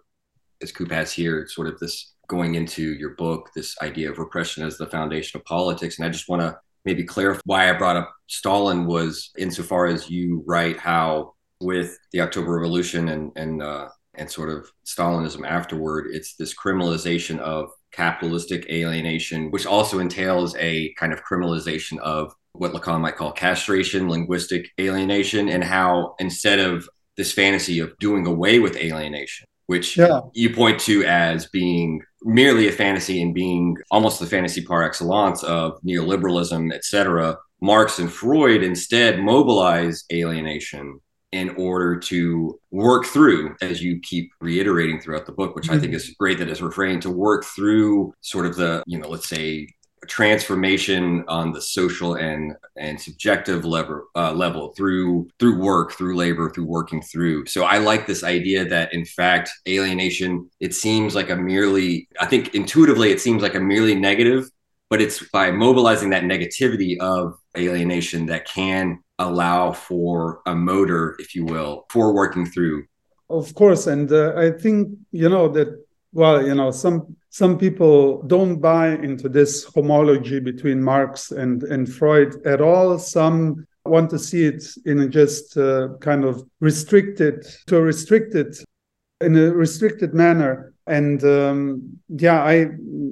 as 0.61 0.71
has 0.71 1.11
here, 1.11 1.47
sort 1.47 1.67
of 1.67 1.79
this 1.79 2.08
going 2.29 2.55
into 2.55 2.93
your 2.93 3.15
book, 3.15 3.49
this 3.55 3.75
idea 3.81 4.09
of 4.09 4.19
repression 4.19 4.65
as 4.65 4.77
the 4.77 4.87
foundation 4.87 5.39
of 5.39 5.45
politics, 5.45 5.97
and 5.97 6.05
I 6.05 6.09
just 6.09 6.29
want 6.29 6.41
to 6.41 6.57
maybe 6.85 7.03
clarify 7.03 7.41
why 7.45 7.69
I 7.69 7.73
brought 7.73 7.97
up 7.97 8.09
Stalin 8.27 8.85
was 8.85 9.31
insofar 9.37 9.87
as 9.87 10.09
you 10.09 10.43
write 10.47 10.77
how 10.79 11.33
with 11.59 11.97
the 12.13 12.21
October 12.21 12.53
Revolution 12.53 13.09
and 13.09 13.31
and 13.35 13.61
uh, 13.61 13.89
and 14.15 14.31
sort 14.31 14.49
of 14.49 14.69
Stalinism 14.85 15.45
afterward, 15.47 16.07
it's 16.11 16.35
this 16.35 16.53
criminalization 16.53 17.39
of 17.39 17.69
capitalistic 17.91 18.69
alienation, 18.69 19.51
which 19.51 19.65
also 19.65 19.99
entails 19.99 20.55
a 20.57 20.93
kind 20.93 21.11
of 21.13 21.23
criminalization 21.23 21.97
of 21.99 22.33
what 22.53 22.73
Lacan 22.73 23.01
might 23.01 23.15
call 23.15 23.31
castration, 23.31 24.09
linguistic 24.09 24.69
alienation, 24.79 25.49
and 25.49 25.63
how 25.63 26.15
instead 26.19 26.59
of 26.59 26.87
this 27.17 27.31
fantasy 27.31 27.79
of 27.79 27.97
doing 27.99 28.25
away 28.25 28.59
with 28.59 28.75
alienation, 28.77 29.45
which 29.67 29.97
yeah. 29.97 30.21
you 30.33 30.53
point 30.53 30.79
to 30.79 31.03
as 31.05 31.47
being 31.47 32.01
merely 32.23 32.67
a 32.67 32.71
fantasy 32.71 33.21
and 33.21 33.33
being 33.33 33.77
almost 33.91 34.19
the 34.19 34.25
fantasy 34.25 34.61
par 34.61 34.83
excellence 34.83 35.43
of 35.43 35.81
neoliberalism, 35.83 36.73
et 36.73 36.83
cetera, 36.83 37.37
Marx 37.61 37.99
and 37.99 38.11
Freud 38.11 38.63
instead 38.63 39.19
mobilize 39.19 40.03
alienation 40.11 40.99
in 41.31 41.49
order 41.57 41.99
to 41.99 42.59
work 42.71 43.05
through, 43.05 43.55
as 43.61 43.83
you 43.83 43.99
keep 44.01 44.31
reiterating 44.41 44.99
throughout 44.99 45.25
the 45.25 45.31
book, 45.31 45.55
which 45.55 45.65
mm-hmm. 45.65 45.75
I 45.75 45.79
think 45.79 45.91
mm-hmm. 45.91 45.97
is 45.97 46.15
great 46.19 46.39
that 46.39 46.49
it's 46.49 46.61
refrained 46.61 47.03
to 47.03 47.11
work 47.11 47.45
through 47.45 48.13
sort 48.21 48.45
of 48.47 48.55
the, 48.55 48.83
you 48.87 48.97
know, 48.97 49.07
let's 49.07 49.29
say 49.29 49.67
transformation 50.07 51.23
on 51.27 51.51
the 51.51 51.61
social 51.61 52.15
and 52.15 52.55
and 52.77 52.99
subjective 52.99 53.65
level 53.65 54.05
uh, 54.15 54.31
level 54.33 54.73
through 54.77 55.27
through 55.39 55.59
work 55.59 55.93
through 55.93 56.15
labor 56.15 56.49
through 56.49 56.65
working 56.65 57.01
through 57.01 57.45
so 57.45 57.63
i 57.63 57.77
like 57.77 58.07
this 58.07 58.23
idea 58.23 58.65
that 58.65 58.93
in 58.93 59.05
fact 59.05 59.49
alienation 59.67 60.49
it 60.59 60.73
seems 60.73 61.15
like 61.15 61.29
a 61.29 61.35
merely 61.35 62.07
i 62.19 62.25
think 62.25 62.55
intuitively 62.55 63.11
it 63.11 63.21
seems 63.21 63.41
like 63.41 63.55
a 63.55 63.59
merely 63.59 63.95
negative 63.95 64.49
but 64.89 65.01
it's 65.01 65.23
by 65.29 65.51
mobilizing 65.51 66.09
that 66.09 66.23
negativity 66.23 66.97
of 66.99 67.35
alienation 67.55 68.25
that 68.25 68.45
can 68.45 68.99
allow 69.19 69.71
for 69.71 70.41
a 70.45 70.55
motor, 70.55 71.15
if 71.19 71.35
you 71.35 71.45
will, 71.45 71.85
for 71.89 72.13
working 72.13 72.45
through. 72.45 72.85
Of 73.29 73.53
course, 73.53 73.85
and 73.85 74.11
uh, 74.11 74.33
I 74.35 74.51
think 74.51 74.97
you 75.11 75.29
know 75.29 75.47
that. 75.49 75.85
Well, 76.11 76.45
you 76.45 76.55
know, 76.55 76.71
some 76.71 77.15
some 77.29 77.57
people 77.57 78.23
don't 78.23 78.59
buy 78.59 78.89
into 78.89 79.29
this 79.29 79.63
homology 79.63 80.39
between 80.39 80.81
Marx 80.81 81.31
and 81.31 81.63
and 81.63 81.91
Freud 81.91 82.45
at 82.45 82.61
all. 82.61 82.97
Some 82.97 83.67
want 83.85 84.09
to 84.11 84.19
see 84.19 84.45
it 84.45 84.63
in 84.85 84.99
a 84.99 85.07
just 85.07 85.57
uh, 85.57 85.89
kind 85.99 86.23
of 86.23 86.43
restricted 86.59 87.45
to 87.67 87.77
a 87.77 87.81
restricted 87.81 88.55
in 89.21 89.35
a 89.35 89.51
restricted 89.51 90.13
manner 90.13 90.73
and 90.85 91.23
um, 91.23 91.99
yeah 92.07 92.43
i 92.43 92.67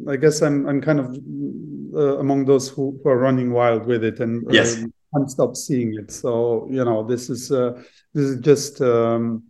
i 0.07 0.15
guess 0.15 0.41
i'm 0.41 0.67
i'm 0.67 0.79
kind 0.79 0.99
of 0.99 1.17
uh, 1.95 2.19
among 2.19 2.45
those 2.45 2.69
who, 2.69 2.99
who 3.03 3.09
are 3.09 3.17
running 3.17 3.51
wild 3.51 3.87
with 3.87 4.03
it 4.03 4.19
and 4.19 4.45
yes 4.51 4.83
can't 5.13 5.29
stop 5.29 5.55
seeing 5.55 5.93
it. 5.97 6.11
So 6.11 6.67
you 6.69 6.83
know, 6.83 7.03
this 7.03 7.29
is 7.29 7.51
uh, 7.51 7.81
this 8.13 8.25
is 8.25 8.39
just 8.41 8.81
um, 8.81 9.43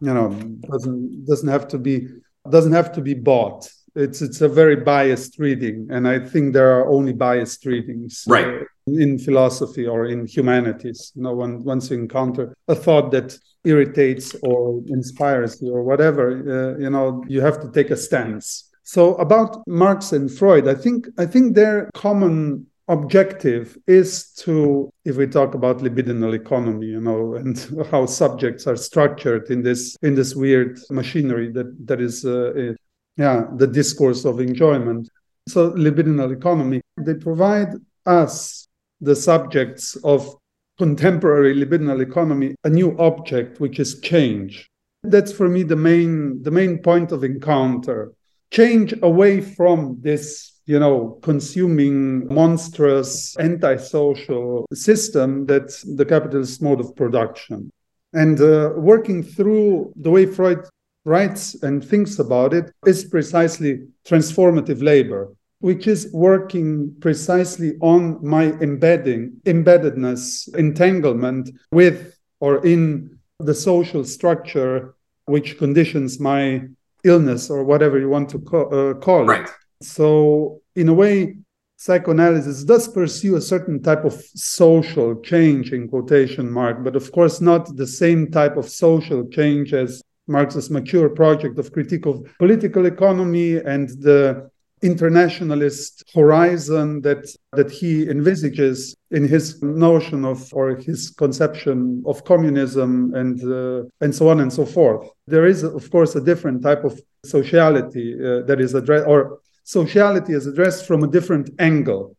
you 0.00 0.12
know 0.12 0.30
doesn't 0.70 1.26
doesn't 1.26 1.48
have 1.48 1.68
to 1.68 1.78
be 1.78 2.08
doesn't 2.50 2.72
have 2.72 2.92
to 2.92 3.00
be 3.00 3.14
bought. 3.14 3.68
It's 3.94 4.22
it's 4.22 4.40
a 4.40 4.48
very 4.48 4.76
biased 4.76 5.38
reading, 5.38 5.88
and 5.90 6.06
I 6.06 6.18
think 6.20 6.52
there 6.52 6.70
are 6.78 6.88
only 6.88 7.12
biased 7.12 7.64
readings, 7.66 8.24
uh, 8.28 8.32
right? 8.32 8.62
Uh, 8.62 8.64
in 8.86 9.18
philosophy 9.18 9.86
or 9.86 10.06
in 10.06 10.26
humanities, 10.26 11.12
you 11.14 11.22
know, 11.22 11.34
when, 11.34 11.62
once 11.64 11.90
you 11.90 11.98
encounter 11.98 12.54
a 12.68 12.74
thought 12.74 13.10
that 13.10 13.38
irritates 13.64 14.34
or 14.42 14.82
inspires 14.88 15.60
you 15.60 15.74
or 15.74 15.82
whatever, 15.82 16.30
uh, 16.30 16.78
you 16.78 16.88
know, 16.88 17.22
you 17.28 17.40
have 17.40 17.60
to 17.60 17.70
take 17.70 17.90
a 17.90 17.96
stance. 17.96 18.70
So 18.82 19.14
about 19.16 19.66
Marx 19.66 20.12
and 20.12 20.30
Freud, 20.30 20.66
I 20.66 20.74
think 20.74 21.08
I 21.18 21.26
think 21.26 21.54
their 21.54 21.90
common 21.94 22.66
objective 22.88 23.76
is 23.86 24.32
to 24.32 24.90
if 25.04 25.16
we 25.16 25.26
talk 25.26 25.54
about 25.54 25.78
libidinal 25.78 26.34
economy 26.34 26.86
you 26.86 27.00
know 27.00 27.34
and 27.40 27.86
how 27.90 28.06
subjects 28.06 28.66
are 28.66 28.76
structured 28.76 29.50
in 29.50 29.62
this 29.62 29.96
in 30.02 30.14
this 30.14 30.34
weird 30.34 30.78
machinery 30.90 31.52
that 31.52 31.68
that 31.86 32.00
is 32.00 32.24
uh, 32.24 32.72
yeah 33.16 33.44
the 33.56 33.66
discourse 33.66 34.24
of 34.24 34.40
enjoyment. 34.40 35.08
So 35.48 35.72
libidinal 35.72 36.32
economy 36.32 36.80
they 36.96 37.14
provide 37.14 37.74
us 38.06 38.68
the 39.00 39.14
subjects 39.14 39.96
of 39.96 40.34
contemporary 40.78 41.54
libidinal 41.54 42.00
economy 42.00 42.54
a 42.64 42.70
new 42.70 42.96
object 42.98 43.60
which 43.60 43.78
is 43.78 44.00
change. 44.00 44.68
That's 45.02 45.32
for 45.32 45.48
me 45.48 45.62
the 45.62 45.76
main 45.76 46.42
the 46.42 46.50
main 46.50 46.78
point 46.78 47.12
of 47.12 47.22
encounter. 47.22 48.12
Change 48.50 48.94
away 49.02 49.42
from 49.42 49.98
this 50.00 50.57
you 50.68 50.78
know, 50.78 51.18
consuming 51.22 52.28
monstrous 52.32 53.34
antisocial 53.38 54.66
system 54.74 55.46
that's 55.46 55.80
the 55.96 56.04
capitalist 56.04 56.60
mode 56.60 56.78
of 56.78 56.94
production. 56.94 57.70
And 58.12 58.38
uh, 58.38 58.72
working 58.76 59.22
through 59.22 59.94
the 59.96 60.10
way 60.10 60.26
Freud 60.26 60.62
writes 61.06 61.54
and 61.62 61.82
thinks 61.82 62.18
about 62.18 62.52
it 62.52 62.70
is 62.84 63.06
precisely 63.06 63.86
transformative 64.06 64.82
labor, 64.82 65.32
which 65.60 65.86
is 65.86 66.10
working 66.12 66.94
precisely 67.00 67.78
on 67.80 68.22
my 68.22 68.52
embedding, 68.60 69.40
embeddedness, 69.46 70.54
entanglement 70.54 71.48
with 71.72 72.14
or 72.40 72.64
in 72.66 73.18
the 73.38 73.54
social 73.54 74.04
structure 74.04 74.94
which 75.24 75.56
conditions 75.56 76.20
my 76.20 76.60
illness 77.04 77.48
or 77.48 77.64
whatever 77.64 77.98
you 77.98 78.10
want 78.10 78.28
to 78.28 78.38
call, 78.38 78.66
uh, 78.74 78.94
call 78.94 79.24
right. 79.24 79.46
it. 79.46 79.50
So, 79.80 80.60
in 80.74 80.88
a 80.88 80.94
way, 80.94 81.36
psychoanalysis 81.76 82.64
does 82.64 82.88
pursue 82.88 83.36
a 83.36 83.40
certain 83.40 83.80
type 83.82 84.04
of 84.04 84.20
social 84.34 85.20
change 85.20 85.72
in 85.72 85.88
quotation 85.88 86.50
mark, 86.50 86.82
but 86.82 86.96
of 86.96 87.10
course 87.12 87.40
not 87.40 87.76
the 87.76 87.86
same 87.86 88.30
type 88.30 88.56
of 88.56 88.68
social 88.68 89.28
change 89.28 89.72
as 89.72 90.02
Marx's 90.26 90.70
mature 90.70 91.08
project 91.08 91.58
of 91.58 91.72
critique 91.72 92.06
of 92.06 92.26
political 92.38 92.86
economy 92.86 93.56
and 93.56 93.88
the 94.00 94.50
internationalist 94.82 96.04
horizon 96.14 97.00
that 97.02 97.26
that 97.52 97.70
he 97.70 98.08
envisages 98.08 98.94
in 99.10 99.26
his 99.26 99.60
notion 99.62 100.24
of 100.24 100.52
or 100.52 100.76
his 100.76 101.10
conception 101.10 102.02
of 102.06 102.24
communism 102.24 103.12
and 103.14 103.42
uh, 103.44 103.82
and 104.00 104.14
so 104.14 104.28
on 104.28 104.40
and 104.40 104.52
so 104.52 104.64
forth. 104.64 105.08
There 105.26 105.46
is 105.46 105.62
of 105.64 105.90
course 105.90 106.14
a 106.14 106.20
different 106.20 106.62
type 106.62 106.84
of 106.84 107.00
sociality 107.24 108.14
uh, 108.14 108.42
that 108.42 108.60
is 108.60 108.74
addressed 108.74 109.08
or 109.08 109.40
sociality 109.68 110.32
is 110.32 110.46
addressed 110.46 110.86
from 110.86 111.04
a 111.04 111.06
different 111.06 111.50
angle, 111.58 112.16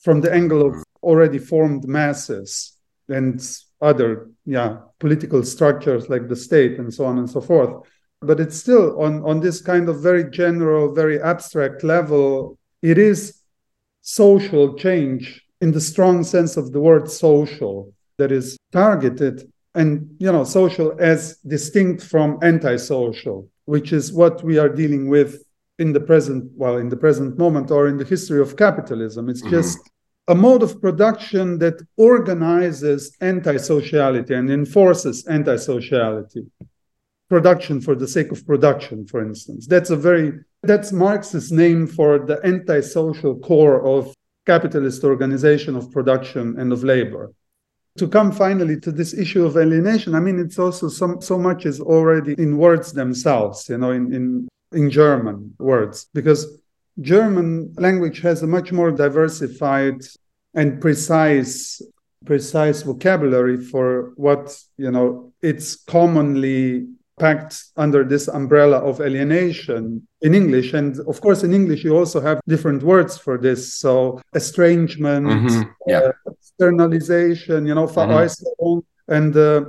from 0.00 0.20
the 0.20 0.30
angle 0.30 0.66
of 0.66 0.84
already 1.02 1.38
formed 1.38 1.88
masses 1.88 2.76
and 3.08 3.40
other 3.80 4.28
yeah 4.44 4.76
political 4.98 5.42
structures 5.42 6.10
like 6.10 6.28
the 6.28 6.36
state 6.36 6.78
and 6.78 6.92
so 6.92 7.06
on 7.06 7.16
and 7.16 7.30
so 7.30 7.40
forth. 7.40 7.72
But 8.20 8.38
it's 8.38 8.58
still 8.58 9.00
on 9.00 9.22
on 9.24 9.40
this 9.40 9.62
kind 9.62 9.88
of 9.88 10.02
very 10.02 10.24
general 10.30 10.94
very 10.94 11.18
abstract 11.22 11.82
level 11.82 12.58
it 12.82 12.98
is 12.98 13.40
social 14.02 14.74
change 14.74 15.42
in 15.62 15.72
the 15.72 15.80
strong 15.92 16.22
sense 16.22 16.58
of 16.58 16.72
the 16.72 16.80
word 16.80 17.10
social 17.10 17.94
that 18.18 18.30
is 18.30 18.58
targeted 18.72 19.50
and 19.74 19.90
you 20.18 20.30
know 20.30 20.44
social 20.44 20.88
as 21.00 21.38
distinct 21.56 22.02
from 22.02 22.38
antisocial 22.42 23.48
which 23.64 23.90
is 23.90 24.12
what 24.12 24.44
we 24.44 24.58
are 24.58 24.68
dealing 24.82 25.08
with 25.08 25.42
in 25.80 25.92
the 25.92 26.04
present, 26.10 26.42
well, 26.62 26.76
in 26.76 26.88
the 26.88 27.00
present 27.04 27.38
moment 27.38 27.70
or 27.70 27.88
in 27.88 27.96
the 27.96 28.04
history 28.04 28.40
of 28.40 28.56
capitalism. 28.56 29.28
It's 29.28 29.42
mm-hmm. 29.42 29.58
just 29.58 29.78
a 30.28 30.34
mode 30.34 30.62
of 30.62 30.80
production 30.80 31.58
that 31.58 31.76
organizes 31.96 33.16
anti-sociality 33.20 34.34
and 34.34 34.48
enforces 34.50 35.26
anti-sociality. 35.26 36.42
Production 37.28 37.80
for 37.80 37.94
the 37.94 38.08
sake 38.16 38.30
of 38.32 38.46
production, 38.46 39.06
for 39.06 39.20
instance. 39.28 39.66
That's 39.66 39.90
a 39.90 39.96
very 39.96 40.28
that's 40.62 40.92
Marx's 40.92 41.50
name 41.50 41.86
for 41.86 42.18
the 42.18 42.38
anti-social 42.44 43.38
core 43.38 43.80
of 43.94 44.14
capitalist 44.46 45.04
organization 45.04 45.72
of 45.76 45.90
production 45.90 46.44
and 46.60 46.72
of 46.72 46.84
labor. 46.84 47.24
to 47.98 48.08
come 48.08 48.32
finally 48.32 48.78
to 48.80 48.92
this 48.92 49.12
issue 49.14 49.44
of 49.44 49.56
alienation, 49.56 50.14
I 50.14 50.20
mean, 50.20 50.38
it's 50.38 50.58
also 50.58 50.88
some, 50.88 51.20
so 51.20 51.38
much 51.38 51.66
is 51.66 51.80
already 51.80 52.34
in 52.38 52.56
words 52.56 52.92
themselves, 52.92 53.68
you 53.68 53.78
know, 53.78 53.90
in, 53.90 54.12
in, 54.14 54.48
in 54.72 54.90
German 54.90 55.54
words, 55.58 56.06
because 56.14 56.46
German 57.00 57.72
language 57.78 58.20
has 58.20 58.42
a 58.42 58.46
much 58.46 58.72
more 58.72 58.90
diversified 58.90 60.00
and 60.54 60.80
precise 60.80 61.80
precise 62.26 62.82
vocabulary 62.82 63.56
for 63.56 64.12
what 64.16 64.54
you 64.76 64.90
know 64.90 65.32
it's 65.40 65.76
commonly 65.86 66.86
packed 67.18 67.64
under 67.76 68.04
this 68.04 68.28
umbrella 68.28 68.78
of 68.78 69.00
alienation 69.00 70.06
in 70.22 70.34
English. 70.34 70.72
And 70.74 70.98
of 71.00 71.20
course, 71.20 71.42
in 71.44 71.52
English, 71.52 71.84
you 71.84 71.94
also 71.96 72.18
have 72.20 72.40
different 72.48 72.82
words 72.82 73.18
for 73.18 73.36
this. 73.38 73.74
So 73.74 74.20
estrangement, 74.34 75.26
Mhm. 75.26 75.70
Yeah. 75.86 75.98
uh, 76.00 76.32
externalization, 76.32 77.66
you 77.66 77.74
know, 77.74 77.86
Veräußerung. 77.86 78.82
And 79.08 79.36
uh, 79.36 79.64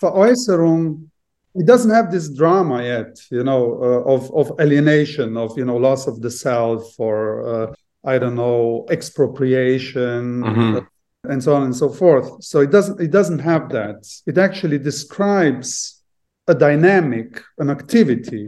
Veräußerung, 0.00 1.10
it 1.58 1.66
doesn't 1.66 1.90
have 1.90 2.10
this 2.10 2.28
drama 2.28 2.82
yet, 2.82 3.18
you 3.30 3.42
know, 3.42 3.62
uh, 3.82 4.12
of, 4.14 4.22
of 4.34 4.60
alienation, 4.60 5.36
of, 5.36 5.56
you 5.56 5.64
know, 5.64 5.76
loss 5.76 6.06
of 6.06 6.20
the 6.20 6.30
self 6.30 6.82
or, 6.98 7.18
uh, 7.48 7.74
I 8.04 8.18
don't 8.18 8.36
know, 8.36 8.86
expropriation. 8.90 10.42
Mhm. 10.42 10.86
And 11.28 11.42
so 11.42 11.54
on 11.56 11.64
and 11.64 11.74
so 11.74 11.88
forth. 11.88 12.28
So 12.44 12.60
it 12.60 12.70
doesn't 12.70 13.00
it 13.00 13.10
doesn't 13.10 13.40
have 13.40 13.64
that. 13.70 14.06
It 14.30 14.38
actually 14.38 14.78
describes 14.78 15.70
a 16.46 16.54
dynamic, 16.54 17.42
an 17.58 17.68
activity 17.68 18.46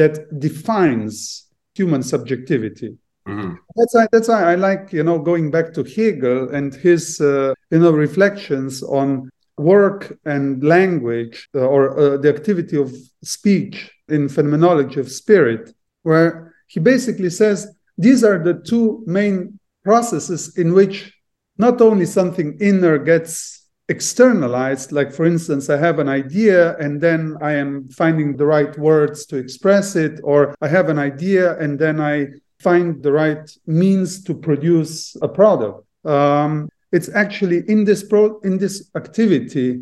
that 0.00 0.38
defines 0.38 1.46
human 1.74 2.02
subjectivity. 2.02 2.90
Mhm. 3.26 3.56
That's 3.76 3.94
why 3.94 4.06
that's 4.12 4.28
why 4.28 4.42
I 4.52 4.56
like 4.56 4.92
you 4.92 5.04
know 5.08 5.18
going 5.30 5.50
back 5.50 5.72
to 5.76 5.82
Hegel 5.84 6.50
and 6.56 6.74
his 6.74 7.18
uh, 7.18 7.54
you 7.72 7.78
know 7.78 7.92
reflections 7.92 8.82
on 8.82 9.30
work 9.58 10.18
and 10.24 10.62
language 10.62 11.48
uh, 11.54 11.60
or 11.60 11.98
uh, 11.98 12.16
the 12.16 12.28
activity 12.28 12.76
of 12.76 12.94
speech 13.22 13.90
in 14.08 14.28
phenomenology 14.28 15.00
of 15.00 15.10
spirit, 15.10 15.74
where 16.02 16.54
he 16.66 16.80
basically 16.80 17.30
says 17.30 17.74
these 17.96 18.22
are 18.22 18.42
the 18.42 18.54
two 18.54 19.02
main 19.06 19.58
processes 19.84 20.56
in 20.56 20.72
which 20.72 21.12
not 21.58 21.80
only 21.80 22.06
something 22.06 22.56
inner 22.60 22.98
gets 22.98 23.68
externalized, 23.88 24.92
like 24.92 25.12
for 25.12 25.24
instance, 25.24 25.70
I 25.70 25.78
have 25.78 25.98
an 25.98 26.08
idea 26.08 26.76
and 26.76 27.00
then 27.00 27.36
I 27.40 27.52
am 27.54 27.88
finding 27.88 28.36
the 28.36 28.46
right 28.46 28.76
words 28.78 29.26
to 29.26 29.36
express 29.36 29.96
it, 29.96 30.20
or 30.22 30.54
I 30.60 30.68
have 30.68 30.88
an 30.88 30.98
idea 30.98 31.58
and 31.58 31.78
then 31.78 32.00
I 32.00 32.28
find 32.60 33.02
the 33.02 33.12
right 33.12 33.50
means 33.66 34.22
to 34.24 34.34
produce 34.34 35.16
a 35.22 35.28
product. 35.28 35.84
Um, 36.04 36.68
it's 36.92 37.08
actually 37.14 37.62
in 37.68 37.84
this 37.84 38.02
pro- 38.02 38.40
in 38.40 38.58
this 38.58 38.90
activity, 38.96 39.80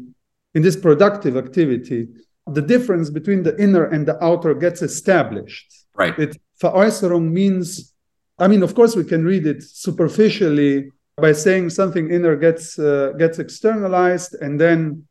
in 0.54 0.62
this 0.62 0.76
productive 0.76 1.36
activity, 1.36 2.08
the 2.46 2.62
difference 2.62 3.10
between 3.10 3.42
the 3.42 3.56
inner 3.60 3.84
and 3.84 4.06
the 4.06 4.22
outer 4.24 4.54
gets 4.54 4.82
established. 4.82 5.66
Right. 5.94 6.18
It 6.18 6.38
Veräußerung 6.62 7.30
means, 7.30 7.92
I 8.38 8.48
mean, 8.48 8.62
of 8.62 8.74
course, 8.74 8.96
we 8.96 9.04
can 9.04 9.24
read 9.24 9.46
it 9.46 9.62
superficially 9.62 10.90
by 11.16 11.32
saying 11.32 11.70
something 11.70 12.10
inner 12.10 12.36
gets 12.36 12.78
uh, 12.78 13.12
gets 13.18 13.38
externalized 13.38 14.34
and 14.40 14.60
then 14.60 15.06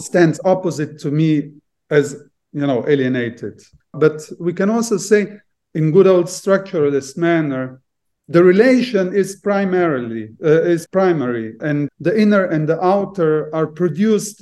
stands 0.00 0.40
opposite 0.44 0.98
to 1.00 1.10
me 1.10 1.52
as 1.90 2.16
you 2.52 2.66
know 2.66 2.84
alienated. 2.88 3.60
But 3.92 4.22
we 4.38 4.52
can 4.52 4.70
also 4.70 4.96
say, 4.96 5.38
in 5.74 5.90
good 5.90 6.06
old 6.06 6.26
structuralist 6.26 7.16
manner, 7.16 7.80
the 8.32 8.42
relation 8.52 9.04
is 9.22 9.36
primarily 9.50 10.24
uh, 10.50 10.62
is 10.74 10.86
primary, 11.00 11.48
and 11.68 11.78
the 12.06 12.14
inner 12.24 12.44
and 12.54 12.68
the 12.68 12.80
outer 12.94 13.54
are 13.58 13.66
produced 13.66 14.38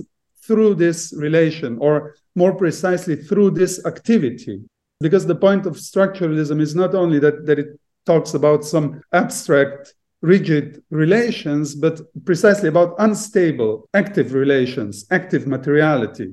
through 0.47 0.75
this 0.85 1.13
relation, 1.27 1.71
or 1.87 2.15
more 2.43 2.55
precisely 2.65 3.17
through 3.29 3.51
this 3.61 3.75
activity 3.93 4.57
because 5.01 5.25
the 5.27 5.41
point 5.47 5.65
of 5.67 5.75
structuralism 5.77 6.61
is 6.61 6.75
not 6.83 6.95
only 6.95 7.19
that, 7.19 7.47
that 7.47 7.59
it 7.59 7.71
talks 8.07 8.35
about 8.35 8.65
some 8.65 8.87
abstract 9.13 9.95
rigid 10.23 10.83
relations 10.91 11.75
but 11.75 11.95
precisely 12.27 12.69
about 12.69 12.95
unstable 12.99 13.89
active 13.95 14.29
relations 14.35 15.07
active 15.11 15.47
materiality 15.57 16.29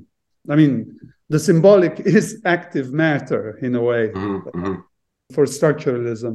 i 0.52 0.54
mean 0.60 0.74
the 1.30 1.38
symbolic 1.38 1.94
is 2.18 2.26
active 2.44 2.92
matter 2.92 3.42
in 3.66 3.74
a 3.74 3.82
way 3.90 4.02
Mhm. 4.08 4.42
Mhm. 4.58 4.74
for 5.34 5.44
structuralism 5.46 6.34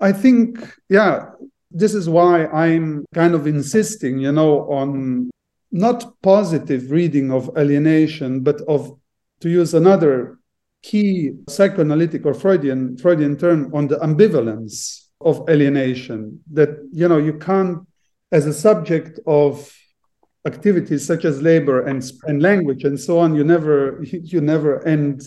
i 0.00 0.12
think 0.12 0.58
yeah 0.88 1.30
this 1.70 1.94
is 1.94 2.08
why 2.08 2.46
i'm 2.46 3.04
kind 3.14 3.34
of 3.34 3.46
insisting 3.46 4.18
you 4.18 4.32
know 4.32 4.60
on 4.70 5.30
not 5.72 6.12
positive 6.22 6.90
reading 6.90 7.30
of 7.30 7.50
alienation 7.56 8.40
but 8.40 8.60
of 8.62 8.98
to 9.40 9.48
use 9.48 9.74
another 9.74 10.38
key 10.82 11.32
psychoanalytic 11.48 12.24
or 12.24 12.34
freudian 12.34 12.96
freudian 12.96 13.36
term 13.36 13.72
on 13.74 13.88
the 13.88 13.96
ambivalence 13.96 15.06
of 15.20 15.48
alienation 15.48 16.40
that 16.52 16.70
you 16.92 17.08
know 17.08 17.18
you 17.18 17.34
can't 17.34 17.78
as 18.32 18.46
a 18.46 18.54
subject 18.54 19.18
of 19.26 19.72
activities 20.46 21.04
such 21.04 21.24
as 21.24 21.42
labor 21.42 21.86
and, 21.86 22.04
and 22.24 22.40
language 22.40 22.84
and 22.84 22.98
so 22.98 23.18
on 23.18 23.34
you 23.34 23.44
never 23.44 24.02
you 24.02 24.40
never 24.40 24.86
end 24.86 25.22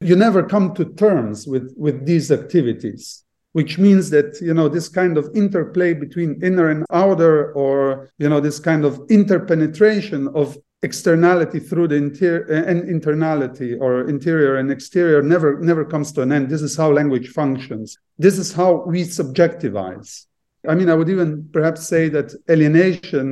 you 0.00 0.16
never 0.16 0.42
come 0.42 0.74
to 0.74 0.84
terms 0.94 1.46
with 1.46 1.72
with 1.76 2.04
these 2.04 2.30
activities 2.30 3.24
which 3.56 3.78
means 3.78 4.10
that 4.10 4.38
you 4.42 4.52
know 4.52 4.68
this 4.68 4.86
kind 4.86 5.16
of 5.16 5.30
interplay 5.34 5.94
between 5.94 6.38
inner 6.42 6.68
and 6.68 6.84
outer 6.90 7.54
or 7.54 8.10
you 8.18 8.28
know 8.28 8.38
this 8.38 8.58
kind 8.60 8.84
of 8.84 9.00
interpenetration 9.08 10.28
of 10.40 10.58
externality 10.82 11.58
through 11.58 11.88
the 11.88 11.94
interior 11.94 12.42
and 12.70 12.78
internality 12.96 13.70
or 13.80 14.06
interior 14.14 14.56
and 14.56 14.70
exterior 14.70 15.22
never 15.22 15.58
never 15.70 15.86
comes 15.86 16.12
to 16.12 16.20
an 16.20 16.32
end. 16.32 16.50
This 16.50 16.60
is 16.60 16.76
how 16.76 16.90
language 16.92 17.28
functions. 17.28 17.96
This 18.18 18.36
is 18.36 18.52
how 18.52 18.84
we 18.92 19.00
subjectivize. 19.20 20.26
I 20.70 20.74
mean 20.74 20.90
i 20.90 20.94
would 20.98 21.08
even 21.08 21.48
perhaps 21.56 21.88
say 21.92 22.10
that 22.16 22.28
alienation 22.50 23.26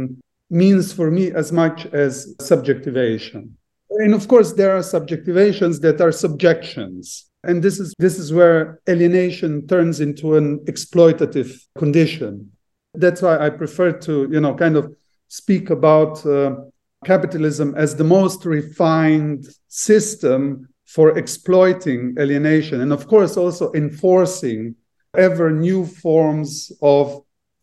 means 0.49 0.85
for 0.99 1.11
me 1.11 1.25
as 1.33 1.53
much 1.53 1.85
as 2.05 2.35
subjectivation. 2.51 3.43
And 4.05 4.15
of 4.15 4.27
course 4.33 4.51
there 4.55 4.73
are 4.77 4.85
subjectivations 4.97 5.83
that 5.83 6.01
are 6.01 6.13
subjections 6.13 7.29
and 7.47 7.63
this 7.63 7.79
is 7.79 7.95
this 7.99 8.19
is 8.19 8.33
where 8.33 8.81
alienation 8.89 9.67
turns 9.67 10.01
into 10.01 10.37
an 10.37 10.59
exploitative 10.73 11.51
condition 11.79 12.51
that's 12.95 13.21
why 13.23 13.35
i 13.47 13.49
prefer 13.51 13.91
to 14.07 14.29
you 14.35 14.41
know 14.41 14.55
kind 14.55 14.77
of 14.77 14.85
speak 15.29 15.71
about 15.71 16.25
uh, 16.27 16.55
capitalism 17.05 17.75
as 17.77 17.97
the 17.97 18.05
most 18.19 18.45
refined 18.45 19.47
system 19.69 20.69
for 20.95 21.07
exploiting 21.19 22.15
alienation 22.19 22.81
and 22.81 22.93
of 22.93 23.07
course 23.07 23.37
also 23.37 23.73
enforcing 23.73 24.75
ever 25.17 25.51
new 25.51 25.85
forms 26.05 26.73
of 26.83 27.05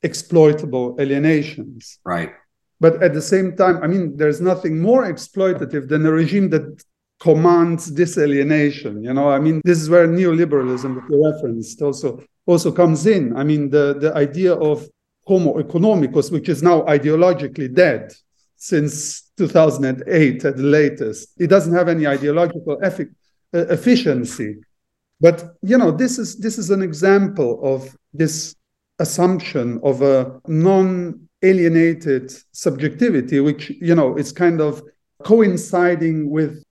exploitable 0.04 0.96
alienations 1.00 2.00
Right. 2.04 2.32
but 2.80 2.94
at 3.04 3.14
the 3.14 3.22
same 3.34 3.56
time, 3.62 3.78
I 3.84 3.88
mean, 3.94 4.18
there's 4.20 4.42
nothing 4.42 4.76
more 4.90 5.04
exploitative 5.14 5.84
than 5.92 6.02
a 6.06 6.12
regime 6.22 6.50
that 6.56 6.66
commands 7.22 7.91
disalienation. 7.91 9.03
You 9.03 9.13
know, 9.13 9.30
I 9.30 9.39
mean, 9.39 9.61
this 9.63 9.80
is 9.80 9.89
where 9.89 10.07
neoliberalism, 10.07 10.95
that 10.95 11.05
you 11.09 11.32
referenced, 11.32 11.82
also 11.82 12.22
also 12.47 12.72
comes 12.72 13.05
in. 13.05 13.38
I 13.38 13.43
mean, 13.43 13.69
the 13.69 13.93
the 13.99 14.13
idea 14.15 14.53
of 14.55 14.89
homo 15.26 15.61
economicus, 15.61 16.32
which 16.32 16.49
is 16.49 16.63
now 16.63 16.82
ideologically 16.82 17.74
dead 17.74 18.11
since 18.57 19.32
2008 19.38 20.45
at 20.45 20.57
the 20.57 20.63
latest. 20.63 21.30
It 21.39 21.47
doesn't 21.47 21.74
have 21.74 21.88
any 21.88 22.07
ideological 22.07 22.78
effic- 22.78 23.15
uh, 23.53 23.67
efficiency. 23.67 24.57
But 25.19 25.55
you 25.61 25.78
know, 25.78 25.91
this 25.91 26.17
is 26.17 26.38
this 26.39 26.57
is 26.57 26.72
an 26.72 26.82
example 26.82 27.59
of 27.63 27.95
this 28.13 28.55
assumption 28.97 29.80
of 29.84 30.01
a 30.01 30.41
non-alienated 30.47 32.34
subjectivity, 32.51 33.39
which 33.39 33.69
you 33.69 33.93
know 33.93 34.17
is 34.17 34.32
kind 34.32 34.59
of 34.59 34.82
coinciding 35.24 36.28
with 36.28 36.63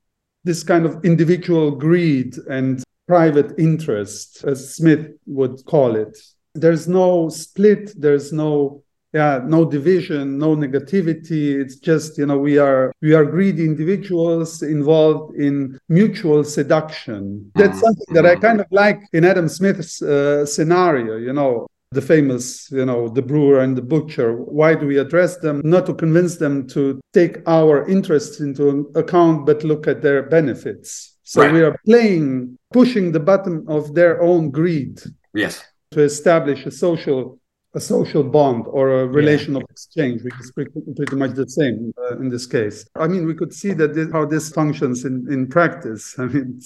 this 0.44 0.62
kind 0.62 0.86
of 0.86 1.04
individual 1.04 1.70
greed 1.70 2.36
and 2.48 2.82
private 3.06 3.58
interest, 3.58 4.44
as 4.44 4.74
Smith 4.76 5.06
would 5.26 5.64
call 5.66 5.96
it. 5.96 6.16
There's 6.54 6.88
no 6.88 7.28
split. 7.28 7.92
There's 8.00 8.32
no 8.32 8.82
yeah 9.12 9.40
no 9.44 9.64
division 9.64 10.38
no 10.38 10.54
negativity 10.54 11.60
it's 11.60 11.76
just 11.76 12.16
you 12.16 12.26
know 12.26 12.38
we 12.38 12.58
are 12.58 12.92
we 13.02 13.12
are 13.12 13.24
greedy 13.24 13.64
individuals 13.64 14.62
involved 14.62 15.34
in 15.36 15.78
mutual 15.88 16.44
seduction 16.44 17.50
that's 17.56 17.80
something 17.80 18.14
that 18.14 18.24
i 18.24 18.36
kind 18.36 18.60
of 18.60 18.66
like 18.70 19.00
in 19.12 19.24
adam 19.24 19.48
smith's 19.48 20.00
uh, 20.02 20.46
scenario 20.46 21.16
you 21.16 21.32
know 21.32 21.66
the 21.92 22.00
famous 22.00 22.70
you 22.70 22.84
know 22.84 23.08
the 23.08 23.22
brewer 23.22 23.58
and 23.60 23.76
the 23.76 23.82
butcher 23.82 24.36
why 24.36 24.74
do 24.76 24.86
we 24.86 24.98
address 24.98 25.38
them 25.38 25.60
not 25.64 25.84
to 25.86 25.92
convince 25.94 26.36
them 26.36 26.64
to 26.68 27.00
take 27.12 27.38
our 27.48 27.84
interests 27.88 28.38
into 28.40 28.90
account 28.94 29.44
but 29.44 29.64
look 29.64 29.88
at 29.88 30.00
their 30.00 30.22
benefits 30.22 31.18
so 31.24 31.42
Right. 31.42 31.52
we 31.52 31.62
are 31.62 31.76
playing 31.84 32.56
pushing 32.72 33.10
the 33.10 33.18
button 33.20 33.64
of 33.68 33.94
their 33.94 34.22
own 34.22 34.50
greed 34.50 35.00
Yes. 35.34 35.64
to 35.90 36.00
establish 36.02 36.64
a 36.64 36.70
social 36.70 37.40
a 37.74 37.80
social 37.80 38.24
bond 38.24 38.64
or 38.68 39.02
a 39.02 39.06
relation 39.06 39.52
yeah. 39.54 39.60
of 39.60 39.64
exchange, 39.70 40.24
which 40.24 40.34
is 40.40 40.50
pretty, 40.50 40.72
pretty 40.96 41.14
much 41.14 41.34
the 41.34 41.48
same 41.48 41.92
uh, 42.02 42.16
in 42.16 42.28
this 42.28 42.44
case. 42.44 42.84
I 42.96 43.06
mean, 43.06 43.26
we 43.26 43.34
could 43.36 43.52
see 43.54 43.72
that 43.74 43.94
this, 43.94 44.10
how 44.10 44.24
this 44.26 44.50
functions 44.50 45.04
in, 45.04 45.24
in 45.30 45.46
practice. 45.46 46.16
I 46.18 46.24
mean, 46.26 46.60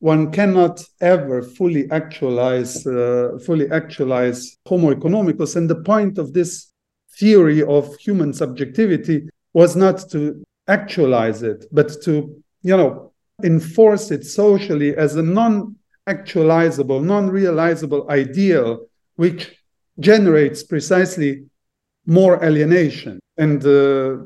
one 0.00 0.30
cannot 0.30 0.82
ever 1.00 1.42
fully 1.42 1.90
actualize 1.90 2.86
uh, 2.86 3.38
fully 3.44 3.70
actualize 3.70 4.56
Homo 4.66 4.94
economicus, 4.94 5.56
and 5.56 5.68
the 5.68 5.82
point 5.82 6.18
of 6.18 6.32
this 6.32 6.72
theory 7.18 7.62
of 7.62 7.96
human 7.96 8.32
subjectivity 8.32 9.28
was 9.54 9.74
not 9.74 10.08
to 10.10 10.42
actualize 10.68 11.42
it, 11.42 11.66
but 11.72 11.90
to 12.04 12.42
you 12.62 12.76
know 12.76 13.12
enforce 13.42 14.10
it 14.10 14.24
socially 14.24 14.96
as 14.96 15.16
a 15.16 15.22
non-actualizable, 15.22 17.02
non-realizable 17.02 18.10
ideal, 18.10 18.86
which 19.16 19.56
generates 20.00 20.62
precisely 20.62 21.44
more 22.06 22.42
alienation. 22.44 23.20
And 23.36 23.64
uh, 23.64 24.24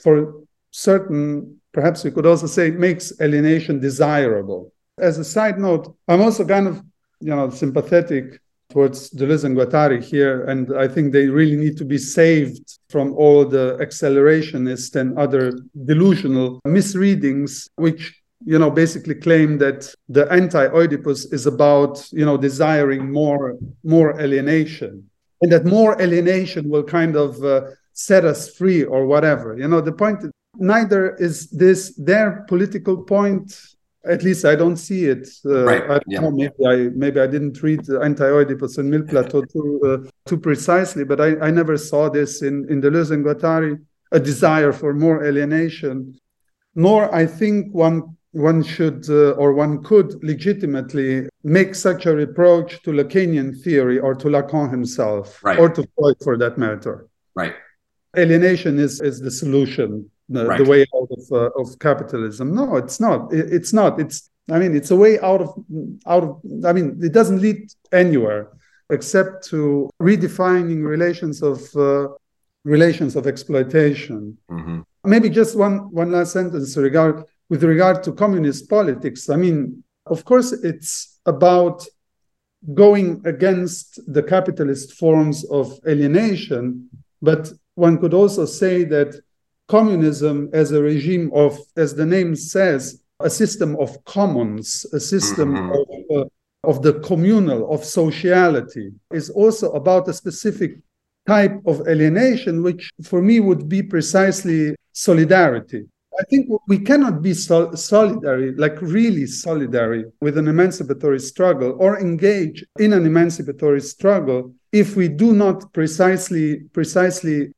for 0.00 0.42
certain, 0.70 1.60
perhaps 1.72 2.04
we 2.04 2.10
could 2.10 2.26
also 2.26 2.46
say, 2.46 2.70
makes 2.70 3.12
alienation 3.20 3.80
desirable. 3.80 4.72
As 5.00 5.18
a 5.18 5.24
side 5.24 5.58
note, 5.58 5.94
I'm 6.08 6.20
also 6.20 6.44
kind 6.44 6.66
of, 6.66 6.82
you 7.20 7.34
know, 7.34 7.50
sympathetic 7.50 8.40
towards 8.70 9.10
Deleuze 9.10 9.44
and 9.44 9.56
Guattari 9.56 10.02
here, 10.02 10.44
and 10.44 10.76
I 10.76 10.88
think 10.88 11.12
they 11.12 11.26
really 11.26 11.56
need 11.56 11.76
to 11.78 11.84
be 11.84 11.98
saved 11.98 12.78
from 12.90 13.14
all 13.14 13.44
the 13.44 13.78
accelerationist 13.80 14.94
and 14.96 15.18
other 15.18 15.52
delusional 15.86 16.60
misreadings, 16.64 17.68
which 17.76 18.14
you 18.44 18.58
know 18.58 18.70
basically 18.70 19.14
claim 19.14 19.58
that 19.58 19.92
the 20.08 20.30
anti-oedipus 20.30 21.32
is 21.32 21.46
about 21.46 22.06
you 22.12 22.24
know 22.24 22.36
desiring 22.36 23.10
more 23.10 23.56
more 23.82 24.20
alienation 24.20 25.08
and 25.40 25.50
that 25.50 25.64
more 25.64 26.00
alienation 26.00 26.68
will 26.68 26.84
kind 26.84 27.16
of 27.16 27.42
uh, 27.44 27.62
set 27.94 28.24
us 28.24 28.54
free 28.56 28.84
or 28.84 29.06
whatever. 29.06 29.56
You 29.58 29.68
know 29.68 29.80
the 29.80 29.92
point 29.92 30.24
neither 30.56 31.14
is 31.16 31.50
this 31.50 31.94
their 31.96 32.44
political 32.48 33.02
point 33.02 33.58
at 34.04 34.22
least 34.22 34.44
I 34.44 34.54
don't 34.54 34.76
see 34.76 35.06
it. 35.06 35.28
Uh, 35.44 35.64
right. 35.64 35.90
I 35.90 36.00
yeah. 36.06 36.20
know, 36.20 36.30
maybe 36.30 36.66
I 36.66 36.76
maybe 36.94 37.20
I 37.20 37.26
didn't 37.26 37.62
read 37.62 37.88
anti-Oedipus 37.90 38.78
and 38.78 38.90
Mille 38.90 39.02
Plateaux 39.02 39.42
too 39.42 39.80
uh, 39.84 40.10
too 40.26 40.38
precisely, 40.38 41.04
but 41.04 41.20
I, 41.20 41.38
I 41.40 41.50
never 41.50 41.76
saw 41.76 42.08
this 42.08 42.42
in 42.42 42.66
in 42.70 42.80
Deleuze 42.80 43.10
and 43.10 43.24
Guattari 43.24 43.78
a 44.12 44.20
desire 44.20 44.72
for 44.72 44.94
more 44.94 45.24
alienation. 45.24 46.18
Nor 46.74 47.12
I 47.14 47.26
think 47.26 47.74
one 47.74 48.16
one 48.32 48.62
should 48.62 49.08
uh, 49.08 49.32
or 49.32 49.52
one 49.52 49.82
could 49.82 50.22
legitimately 50.22 51.28
make 51.44 51.74
such 51.74 52.06
a 52.06 52.14
reproach 52.14 52.82
to 52.82 52.90
Lacanian 52.92 53.60
theory 53.62 53.98
or 53.98 54.14
to 54.14 54.28
Lacan 54.28 54.70
himself 54.70 55.42
right. 55.42 55.58
or 55.58 55.68
to 55.70 55.86
Freud 55.96 56.16
for 56.22 56.36
that 56.38 56.58
matter. 56.58 57.08
Right. 57.34 57.54
Alienation 58.16 58.78
is, 58.78 59.00
is 59.00 59.20
the 59.20 59.30
solution, 59.30 60.10
the, 60.28 60.46
right. 60.46 60.58
the 60.58 60.70
way 60.70 60.86
out 60.94 61.08
of, 61.10 61.32
uh, 61.32 61.50
of 61.60 61.78
capitalism. 61.78 62.54
No, 62.54 62.76
it's 62.76 63.00
not. 63.00 63.32
It, 63.32 63.52
it's 63.52 63.72
not. 63.72 64.00
It's 64.00 64.30
I 64.50 64.58
mean, 64.58 64.74
it's 64.74 64.90
a 64.90 64.96
way 64.96 65.18
out 65.20 65.40
of 65.42 65.54
out 66.06 66.22
of. 66.24 66.40
I 66.64 66.72
mean, 66.72 66.98
it 67.02 67.12
doesn't 67.12 67.40
lead 67.40 67.70
anywhere 67.92 68.48
except 68.90 69.46
to 69.48 69.90
redefining 70.00 70.86
relations 70.86 71.42
of 71.42 71.60
uh, 71.76 72.08
relations 72.64 73.16
of 73.16 73.26
exploitation. 73.26 74.38
Mm-hmm. 74.50 74.80
Maybe 75.04 75.28
just 75.28 75.56
one 75.56 75.92
one 75.92 76.10
last 76.12 76.32
sentence 76.32 76.76
regard 76.76 77.24
with 77.48 77.64
regard 77.64 78.02
to 78.02 78.12
communist 78.12 78.68
politics, 78.68 79.28
I 79.28 79.36
mean, 79.36 79.82
of 80.06 80.24
course, 80.24 80.52
it's 80.52 81.18
about 81.26 81.86
going 82.74 83.22
against 83.24 84.00
the 84.12 84.22
capitalist 84.22 84.94
forms 84.94 85.44
of 85.50 85.78
alienation, 85.86 86.88
but 87.22 87.50
one 87.74 87.98
could 87.98 88.14
also 88.14 88.44
say 88.44 88.84
that 88.84 89.20
communism 89.68 90.48
as 90.52 90.72
a 90.72 90.82
regime 90.82 91.30
of, 91.34 91.58
as 91.76 91.94
the 91.94 92.06
name 92.06 92.34
says, 92.34 93.00
a 93.20 93.30
system 93.30 93.76
of 93.76 94.02
commons, 94.04 94.86
a 94.92 95.00
system 95.00 95.54
mm-hmm. 95.54 96.14
of, 96.14 96.22
uh, 96.22 96.28
of 96.64 96.82
the 96.82 96.94
communal, 97.00 97.72
of 97.72 97.84
sociality, 97.84 98.90
is 99.12 99.30
also 99.30 99.70
about 99.72 100.08
a 100.08 100.12
specific 100.12 100.78
type 101.26 101.60
of 101.66 101.86
alienation, 101.86 102.62
which 102.62 102.90
for 103.04 103.20
me 103.20 103.40
would 103.40 103.68
be 103.68 103.82
precisely 103.82 104.74
solidarity. 104.92 105.84
I 106.18 106.24
think 106.24 106.48
we 106.66 106.78
cannot 106.78 107.22
be 107.22 107.32
sol- 107.32 107.72
solidary, 107.72 108.58
like 108.58 108.80
really 108.82 109.22
solidary 109.22 110.04
with 110.20 110.36
an 110.36 110.48
emancipatory 110.48 111.20
struggle 111.20 111.76
or 111.78 112.00
engage 112.00 112.64
in 112.78 112.92
an 112.92 113.06
emancipatory 113.06 113.80
struggle 113.80 114.52
if 114.72 114.96
we 114.96 115.06
do 115.08 115.32
not 115.32 115.72
precisely 115.72 116.60
precisely 116.72 117.52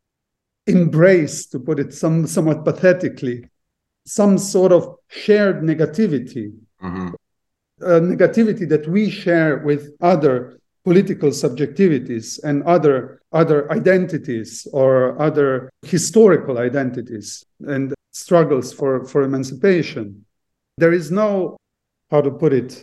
embrace, 0.67 1.47
to 1.47 1.59
put 1.59 1.79
it 1.79 1.93
some, 1.93 2.27
somewhat 2.27 2.65
pathetically, 2.65 3.49
some 4.07 4.39
sort 4.39 4.73
of 4.73 4.97
shared 5.09 5.63
negativity, 5.63 6.53
mm-hmm. 6.83 7.11
negativity 7.83 8.69
that 8.69 8.87
we 8.89 9.11
share 9.11 9.59
with 9.59 9.91
other 10.01 10.59
political 10.85 11.31
subjectivities 11.31 12.43
and 12.43 12.63
other 12.63 13.21
other 13.33 13.71
identities 13.71 14.67
or 14.73 15.21
other 15.21 15.71
historical 15.83 16.59
identities. 16.59 17.45
And 17.61 17.95
struggles 18.13 18.73
for, 18.73 19.05
for 19.05 19.23
emancipation. 19.23 20.25
There 20.79 20.93
is 20.93 21.11
no, 21.11 21.57
how 22.11 22.21
to 22.23 22.31
put 22.31 22.53
it, 22.53 22.83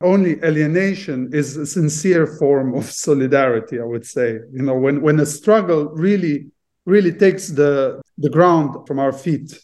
only 0.00 0.42
alienation 0.42 1.30
is 1.32 1.56
a 1.56 1.66
sincere 1.66 2.26
form 2.26 2.74
of 2.74 2.84
solidarity, 3.06 3.80
I 3.80 3.84
would 3.84 4.06
say. 4.06 4.40
You 4.52 4.62
know, 4.62 4.74
when, 4.74 5.00
when 5.00 5.20
a 5.20 5.26
struggle 5.26 5.86
really, 5.90 6.50
really 6.86 7.12
takes 7.12 7.48
the, 7.48 8.00
the 8.18 8.30
ground 8.30 8.86
from 8.86 8.98
our 8.98 9.12
feet. 9.12 9.58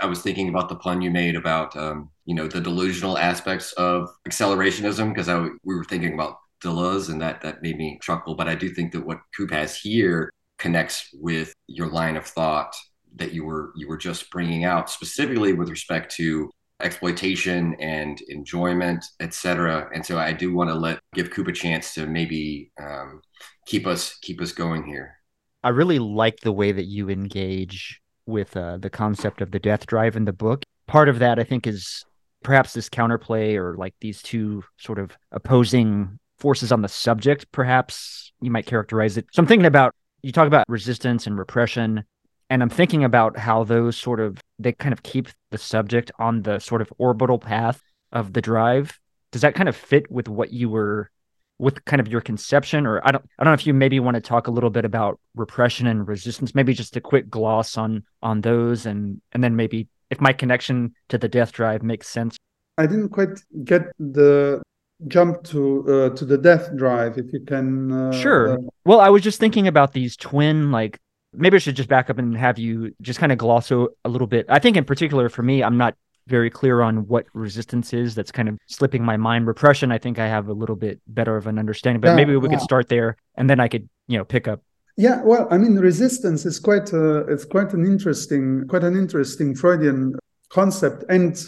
I 0.00 0.06
was 0.06 0.22
thinking 0.22 0.48
about 0.48 0.68
the 0.68 0.76
pun 0.76 1.02
you 1.02 1.10
made 1.10 1.34
about, 1.34 1.76
um, 1.76 2.10
you 2.24 2.34
know, 2.34 2.46
the 2.46 2.60
delusional 2.60 3.18
aspects 3.18 3.72
of 3.72 4.08
accelerationism, 4.28 5.08
because 5.08 5.28
I 5.28 5.40
we 5.64 5.74
were 5.74 5.84
thinking 5.84 6.14
about 6.14 6.36
Deleuze, 6.62 7.08
and 7.08 7.20
that 7.20 7.40
that 7.42 7.62
made 7.62 7.78
me 7.78 7.98
chuckle. 8.02 8.34
But 8.34 8.48
I 8.48 8.54
do 8.54 8.68
think 8.68 8.92
that 8.92 9.04
what 9.04 9.18
Coop 9.36 9.50
has 9.50 9.76
here 9.76 10.30
connects 10.58 11.08
with 11.14 11.52
your 11.66 11.88
line 11.88 12.16
of 12.16 12.26
thought 12.26 12.74
that 13.16 13.32
you 13.32 13.44
were 13.44 13.72
you 13.76 13.88
were 13.88 13.96
just 13.96 14.30
bringing 14.30 14.64
out 14.64 14.90
specifically 14.90 15.52
with 15.52 15.68
respect 15.68 16.14
to 16.16 16.50
exploitation 16.80 17.74
and 17.80 18.20
enjoyment, 18.28 19.04
etc. 19.20 19.88
And 19.92 20.04
so 20.04 20.18
I 20.18 20.32
do 20.32 20.54
want 20.54 20.70
to 20.70 20.74
let 20.74 21.00
give 21.14 21.30
Coop 21.30 21.48
a 21.48 21.52
chance 21.52 21.94
to 21.94 22.06
maybe 22.06 22.70
um, 22.80 23.20
keep 23.66 23.86
us 23.86 24.16
keep 24.20 24.40
us 24.40 24.52
going 24.52 24.84
here. 24.84 25.17
I 25.62 25.70
really 25.70 25.98
like 25.98 26.40
the 26.40 26.52
way 26.52 26.72
that 26.72 26.84
you 26.84 27.10
engage 27.10 28.00
with 28.26 28.56
uh, 28.56 28.76
the 28.78 28.90
concept 28.90 29.40
of 29.40 29.50
the 29.50 29.58
death 29.58 29.86
drive 29.86 30.16
in 30.16 30.24
the 30.24 30.32
book. 30.32 30.64
Part 30.86 31.08
of 31.08 31.18
that, 31.18 31.38
I 31.38 31.44
think, 31.44 31.66
is 31.66 32.04
perhaps 32.42 32.72
this 32.72 32.88
counterplay 32.88 33.56
or 33.56 33.76
like 33.76 33.94
these 34.00 34.22
two 34.22 34.62
sort 34.76 34.98
of 34.98 35.16
opposing 35.32 36.18
forces 36.38 36.70
on 36.70 36.82
the 36.82 36.88
subject. 36.88 37.50
Perhaps 37.52 38.32
you 38.40 38.50
might 38.50 38.66
characterize 38.66 39.16
it. 39.16 39.26
So 39.32 39.40
I'm 39.40 39.46
thinking 39.46 39.66
about 39.66 39.94
you 40.22 40.32
talk 40.32 40.46
about 40.46 40.64
resistance 40.68 41.26
and 41.26 41.38
repression 41.38 42.04
and 42.50 42.62
i'm 42.62 42.68
thinking 42.68 43.04
about 43.04 43.36
how 43.38 43.64
those 43.64 43.96
sort 43.96 44.20
of 44.20 44.40
they 44.58 44.72
kind 44.72 44.92
of 44.92 45.02
keep 45.02 45.28
the 45.50 45.58
subject 45.58 46.10
on 46.18 46.42
the 46.42 46.58
sort 46.58 46.80
of 46.82 46.92
orbital 46.98 47.38
path 47.38 47.80
of 48.12 48.32
the 48.32 48.40
drive 48.40 48.98
does 49.32 49.42
that 49.42 49.54
kind 49.54 49.68
of 49.68 49.76
fit 49.76 50.10
with 50.10 50.28
what 50.28 50.52
you 50.52 50.68
were 50.68 51.10
with 51.58 51.84
kind 51.84 52.00
of 52.00 52.08
your 52.08 52.20
conception 52.20 52.86
or 52.86 53.00
i 53.06 53.10
don't 53.10 53.24
i 53.38 53.44
don't 53.44 53.50
know 53.50 53.54
if 53.54 53.66
you 53.66 53.74
maybe 53.74 53.98
want 54.00 54.14
to 54.14 54.20
talk 54.20 54.46
a 54.46 54.50
little 54.50 54.70
bit 54.70 54.84
about 54.84 55.18
repression 55.34 55.86
and 55.86 56.06
resistance 56.06 56.54
maybe 56.54 56.72
just 56.72 56.96
a 56.96 57.00
quick 57.00 57.28
gloss 57.28 57.76
on 57.76 58.02
on 58.22 58.40
those 58.40 58.86
and 58.86 59.20
and 59.32 59.42
then 59.42 59.56
maybe 59.56 59.88
if 60.10 60.20
my 60.20 60.32
connection 60.32 60.94
to 61.08 61.18
the 61.18 61.28
death 61.28 61.52
drive 61.52 61.82
makes 61.82 62.08
sense 62.08 62.36
i 62.78 62.86
didn't 62.86 63.08
quite 63.08 63.40
get 63.64 63.82
the 63.98 64.62
jump 65.06 65.42
to 65.44 65.84
uh, 65.88 66.16
to 66.16 66.24
the 66.24 66.38
death 66.38 66.74
drive 66.76 67.18
if 67.18 67.32
you 67.32 67.40
can 67.40 67.92
uh, 67.92 68.12
sure 68.12 68.54
uh... 68.54 68.56
well 68.84 69.00
i 69.00 69.08
was 69.08 69.22
just 69.22 69.40
thinking 69.40 69.66
about 69.68 69.92
these 69.92 70.16
twin 70.16 70.70
like 70.70 70.98
maybe 71.32 71.56
I 71.56 71.58
should 71.58 71.76
just 71.76 71.88
back 71.88 72.10
up 72.10 72.18
and 72.18 72.36
have 72.36 72.58
you 72.58 72.94
just 73.00 73.18
kind 73.18 73.32
of 73.32 73.38
gloss 73.38 73.70
a 73.70 73.88
little 74.06 74.26
bit. 74.26 74.46
I 74.48 74.58
think 74.58 74.76
in 74.76 74.84
particular 74.84 75.28
for 75.28 75.42
me, 75.42 75.62
I'm 75.62 75.76
not 75.76 75.94
very 76.28 76.50
clear 76.50 76.82
on 76.82 77.06
what 77.08 77.26
resistance 77.32 77.92
is. 77.92 78.14
That's 78.14 78.30
kind 78.30 78.48
of 78.48 78.58
slipping 78.66 79.04
my 79.04 79.16
mind. 79.16 79.46
Repression, 79.46 79.90
I 79.90 79.98
think 79.98 80.18
I 80.18 80.28
have 80.28 80.48
a 80.48 80.52
little 80.52 80.76
bit 80.76 81.00
better 81.08 81.36
of 81.36 81.46
an 81.46 81.58
understanding, 81.58 82.00
but 82.00 82.08
yeah, 82.08 82.14
maybe 82.16 82.36
we 82.36 82.48
yeah. 82.48 82.54
could 82.54 82.62
start 82.62 82.88
there 82.88 83.16
and 83.36 83.48
then 83.48 83.60
I 83.60 83.68
could, 83.68 83.88
you 84.06 84.18
know, 84.18 84.24
pick 84.24 84.46
up. 84.46 84.62
Yeah, 84.96 85.22
well, 85.22 85.46
I 85.50 85.58
mean, 85.58 85.76
resistance 85.76 86.44
is 86.44 86.58
quite 86.58 86.92
a, 86.92 87.18
it's 87.28 87.44
quite 87.44 87.72
an 87.72 87.86
interesting, 87.86 88.66
quite 88.68 88.84
an 88.84 88.96
interesting 88.96 89.54
Freudian 89.54 90.14
concept 90.48 91.04
and 91.08 91.40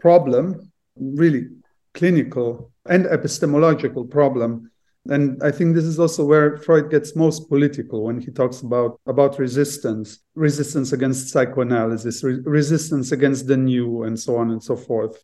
problem, 0.00 0.72
really 0.96 1.48
clinical 1.94 2.72
and 2.86 3.06
epistemological 3.06 4.04
problem 4.06 4.69
and 5.08 5.42
I 5.42 5.50
think 5.50 5.74
this 5.74 5.84
is 5.84 5.98
also 5.98 6.24
where 6.24 6.58
Freud 6.58 6.90
gets 6.90 7.16
most 7.16 7.48
political 7.48 8.04
when 8.04 8.20
he 8.20 8.30
talks 8.30 8.60
about, 8.60 9.00
about 9.06 9.38
resistance, 9.38 10.20
resistance 10.34 10.92
against 10.92 11.28
psychoanalysis, 11.28 12.22
re- 12.22 12.40
resistance 12.44 13.10
against 13.10 13.46
the 13.46 13.56
new, 13.56 14.02
and 14.02 14.18
so 14.18 14.36
on 14.36 14.50
and 14.50 14.62
so 14.62 14.76
forth. 14.76 15.22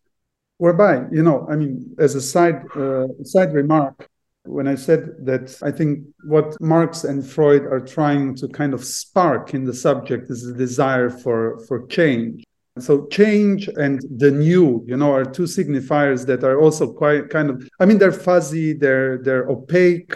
Whereby, 0.56 1.02
you 1.12 1.22
know, 1.22 1.46
I 1.50 1.56
mean, 1.56 1.94
as 1.98 2.14
a 2.14 2.22
side 2.22 2.64
uh, 2.74 3.08
side 3.24 3.52
remark, 3.52 4.08
when 4.44 4.66
I 4.66 4.76
said 4.76 5.14
that 5.26 5.58
I 5.62 5.70
think 5.70 6.06
what 6.24 6.58
Marx 6.60 7.04
and 7.04 7.24
Freud 7.24 7.66
are 7.66 7.80
trying 7.80 8.34
to 8.36 8.48
kind 8.48 8.72
of 8.72 8.82
spark 8.84 9.52
in 9.52 9.64
the 9.64 9.74
subject 9.74 10.30
is 10.30 10.46
a 10.46 10.54
desire 10.54 11.10
for, 11.10 11.58
for 11.66 11.86
change. 11.88 12.44
So 12.78 13.06
change 13.06 13.68
and 13.68 14.00
the 14.18 14.30
new, 14.30 14.84
you 14.86 14.96
know, 14.96 15.12
are 15.12 15.24
two 15.24 15.44
signifiers 15.44 16.26
that 16.26 16.44
are 16.44 16.60
also 16.60 16.92
quite 16.92 17.30
kind 17.30 17.48
of 17.50 17.66
I 17.80 17.86
mean 17.86 17.98
they're 17.98 18.12
fuzzy, 18.12 18.72
they're 18.74 19.18
they're 19.18 19.48
opaque. 19.48 20.14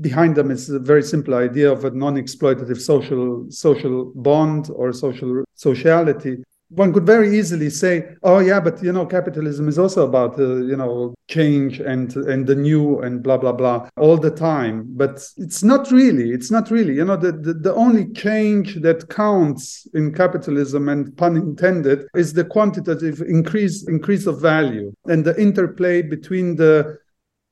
Behind 0.00 0.36
them 0.36 0.50
is 0.50 0.70
a 0.70 0.78
very 0.78 1.02
simple 1.02 1.34
idea 1.34 1.70
of 1.70 1.84
a 1.84 1.90
non-exploitative 1.90 2.80
social 2.80 3.46
social 3.50 4.12
bond 4.14 4.70
or 4.74 4.92
social 4.92 5.44
sociality 5.54 6.36
one 6.70 6.92
could 6.92 7.06
very 7.06 7.38
easily 7.38 7.70
say, 7.70 8.14
"Oh 8.22 8.40
yeah, 8.40 8.60
but 8.60 8.82
you 8.82 8.92
know, 8.92 9.06
capitalism 9.06 9.68
is 9.68 9.78
also 9.78 10.06
about 10.06 10.38
uh, 10.38 10.56
you 10.56 10.76
know 10.76 11.14
change 11.28 11.80
and 11.80 12.14
and 12.14 12.46
the 12.46 12.54
new 12.54 13.00
and 13.00 13.22
blah 13.22 13.38
blah 13.38 13.52
blah 13.52 13.88
all 13.96 14.18
the 14.18 14.30
time." 14.30 14.84
But 14.88 15.24
it's 15.38 15.62
not 15.62 15.90
really. 15.90 16.30
It's 16.30 16.50
not 16.50 16.70
really. 16.70 16.94
You 16.94 17.06
know, 17.06 17.16
the 17.16 17.32
the, 17.32 17.54
the 17.54 17.74
only 17.74 18.12
change 18.12 18.76
that 18.82 19.08
counts 19.08 19.86
in 19.94 20.12
capitalism, 20.12 20.88
and 20.88 21.16
pun 21.16 21.36
intended, 21.36 22.06
is 22.14 22.34
the 22.34 22.44
quantitative 22.44 23.22
increase 23.22 23.88
increase 23.88 24.26
of 24.26 24.40
value 24.40 24.92
and 25.06 25.24
the 25.24 25.40
interplay 25.40 26.02
between 26.02 26.56
the 26.56 26.98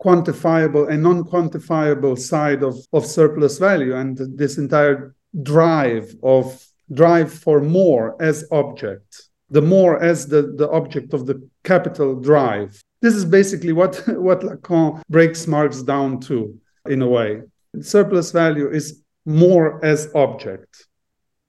quantifiable 0.03 0.91
and 0.91 1.03
non-quantifiable 1.03 2.19
side 2.19 2.63
of, 2.63 2.77
of 2.93 3.07
surplus 3.07 3.57
value 3.59 3.97
and 3.97 4.19
this 4.37 4.59
entire 4.59 5.15
drive 5.43 6.15
of 6.23 6.63
drive 6.93 7.33
for 7.33 7.61
more 7.61 8.21
as 8.21 8.45
object, 8.51 9.23
the 9.51 9.63
more 9.63 10.03
as 10.03 10.27
the, 10.27 10.55
the 10.57 10.69
object 10.71 11.15
of 11.15 11.27
the 11.27 11.49
capital 11.65 12.15
drive. 12.21 12.81
This 13.03 13.15
is 13.15 13.25
basically 13.25 13.73
what, 13.73 13.97
what 14.09 14.41
Lacan 14.41 15.03
breaks 15.09 15.47
Marx 15.47 15.83
down 15.83 16.21
to, 16.21 16.59
in 16.89 17.03
a 17.03 17.09
way. 17.09 17.43
Surplus 17.81 18.33
value 18.33 18.69
is 18.71 19.03
more 19.27 19.85
as 19.85 20.09
object, 20.15 20.87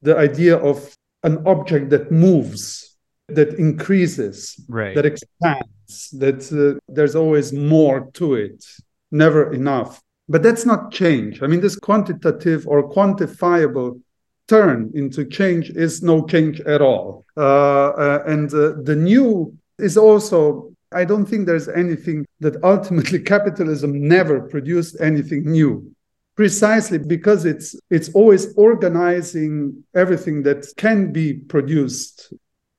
the 0.01 0.17
idea 0.17 0.57
of 0.57 0.93
an 1.23 1.45
object 1.45 1.89
that 1.91 2.11
moves, 2.11 2.97
that 3.27 3.49
increases, 3.55 4.59
right. 4.67 4.95
that 4.95 5.05
expands, 5.05 6.09
that 6.11 6.51
uh, 6.51 6.79
there's 6.87 7.15
always 7.15 7.53
more 7.53 8.09
to 8.13 8.35
it, 8.35 8.65
never 9.11 9.53
enough. 9.53 10.01
But 10.29 10.43
that's 10.43 10.65
not 10.65 10.91
change. 10.91 11.41
I 11.41 11.47
mean, 11.47 11.61
this 11.61 11.77
quantitative 11.77 12.67
or 12.67 12.91
quantifiable 12.91 14.01
turn 14.47 14.91
into 14.93 15.25
change 15.25 15.69
is 15.71 16.01
no 16.01 16.25
change 16.25 16.59
at 16.61 16.81
all. 16.81 17.25
Uh, 17.35 17.89
uh, 17.89 18.23
and 18.25 18.53
uh, 18.53 18.73
the 18.83 18.95
new 18.95 19.55
is 19.77 19.97
also, 19.97 20.71
I 20.91 21.05
don't 21.05 21.25
think 21.25 21.45
there's 21.45 21.67
anything 21.67 22.25
that 22.39 22.63
ultimately 22.63 23.19
capitalism 23.19 24.07
never 24.07 24.41
produced 24.41 24.97
anything 24.99 25.51
new. 25.51 25.91
Precisely 26.35 26.99
because 26.99 27.45
it's 27.45 27.75
it's 27.89 28.09
always 28.13 28.53
organizing 28.57 29.83
everything 29.95 30.43
that 30.43 30.67
can 30.77 31.11
be 31.11 31.33
produced 31.33 32.31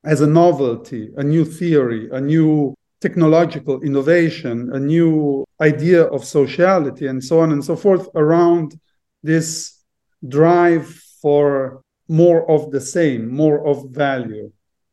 as 0.05 0.21
a 0.21 0.27
novelty, 0.27 1.09
a 1.17 1.23
new 1.23 1.43
theory, 1.43 2.09
a 2.13 2.21
new 2.21 2.73
technological 3.01 3.81
innovation, 3.81 4.69
a 4.73 4.79
new 4.79 5.43
idea 5.59 6.05
of 6.05 6.23
sociality, 6.23 7.07
and 7.07 7.21
so 7.21 7.41
on 7.41 7.51
and 7.51 7.61
so 7.61 7.75
forth 7.75 8.07
around 8.15 8.79
this 9.23 9.83
drive 10.25 11.03
for 11.21 11.81
more 12.07 12.49
of 12.49 12.71
the 12.71 12.81
same, 12.81 13.29
more 13.29 13.65
of 13.65 13.91
value, 13.91 14.51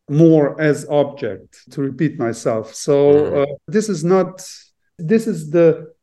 more 0.09 0.61
as 0.61 0.87
object, 0.89 1.71
to 1.73 1.81
repeat 1.81 2.19
myself. 2.19 2.75
So 2.75 3.13
mm-hmm. 3.13 3.53
uh, 3.53 3.55
this 3.67 3.89
is 3.89 4.05
not, 4.05 4.47
this 4.99 5.27
is 5.27 5.51
the, 5.51 5.95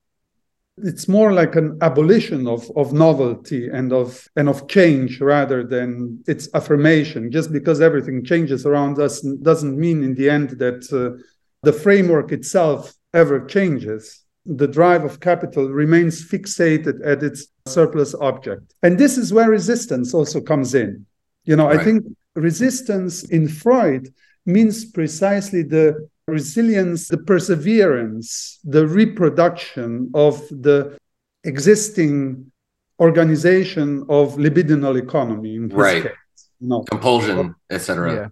it's 0.77 1.07
more 1.07 1.31
like 1.31 1.55
an 1.55 1.77
abolition 1.81 2.47
of, 2.47 2.69
of 2.75 2.93
novelty 2.93 3.67
and 3.67 3.93
of 3.93 4.27
and 4.35 4.49
of 4.49 4.67
change 4.67 5.21
rather 5.21 5.63
than 5.63 6.23
its 6.25 6.49
affirmation. 6.55 7.31
Just 7.31 7.53
because 7.53 7.79
everything 7.79 8.25
changes 8.25 8.65
around 8.65 8.97
us 8.99 9.21
doesn't 9.21 9.77
mean 9.77 10.03
in 10.03 10.15
the 10.15 10.31
end 10.31 10.49
that 10.57 10.91
uh, 10.91 11.21
the 11.61 11.73
framework 11.73 12.31
itself 12.31 12.91
ever 13.13 13.45
changes 13.45 14.22
the 14.45 14.67
drive 14.67 15.03
of 15.03 15.19
capital 15.19 15.69
remains 15.69 16.23
fixated 16.23 17.05
at 17.05 17.23
its 17.23 17.47
surplus 17.67 18.13
object. 18.15 18.73
And 18.83 18.97
this 18.97 19.17
is 19.17 19.31
where 19.33 19.49
resistance 19.49 20.13
also 20.13 20.41
comes 20.41 20.75
in. 20.75 21.05
You 21.45 21.55
know, 21.55 21.67
right. 21.67 21.79
I 21.79 21.83
think 21.83 22.03
resistance 22.35 23.23
in 23.23 23.47
Freud 23.47 24.13
means 24.45 24.85
precisely 24.85 25.63
the 25.63 26.09
resilience, 26.27 27.07
the 27.07 27.17
perseverance, 27.17 28.59
the 28.63 28.87
reproduction 28.87 30.11
of 30.13 30.39
the 30.49 30.97
existing 31.43 32.51
organization 32.99 34.05
of 34.09 34.35
libidinal 34.35 35.01
economy. 35.01 35.55
In 35.55 35.69
right. 35.69 36.03
Case, 36.03 36.11
you 36.59 36.67
know. 36.67 36.83
Compulsion, 36.83 37.55
etc. 37.69 38.31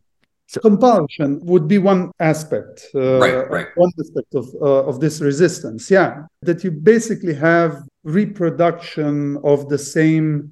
So 0.51 0.59
compulsion 0.59 1.39
would 1.43 1.69
be 1.69 1.77
one 1.77 2.11
aspect, 2.19 2.85
uh, 2.93 3.19
right, 3.19 3.49
right. 3.49 3.67
one 3.75 3.91
aspect 3.97 4.35
of 4.35 4.53
uh, 4.61 4.89
of 4.89 4.99
this 4.99 5.21
resistance. 5.21 5.89
Yeah, 5.89 6.23
that 6.41 6.61
you 6.65 6.71
basically 6.71 7.33
have 7.35 7.83
reproduction 8.03 9.37
of 9.45 9.69
the 9.69 9.77
same 9.77 10.51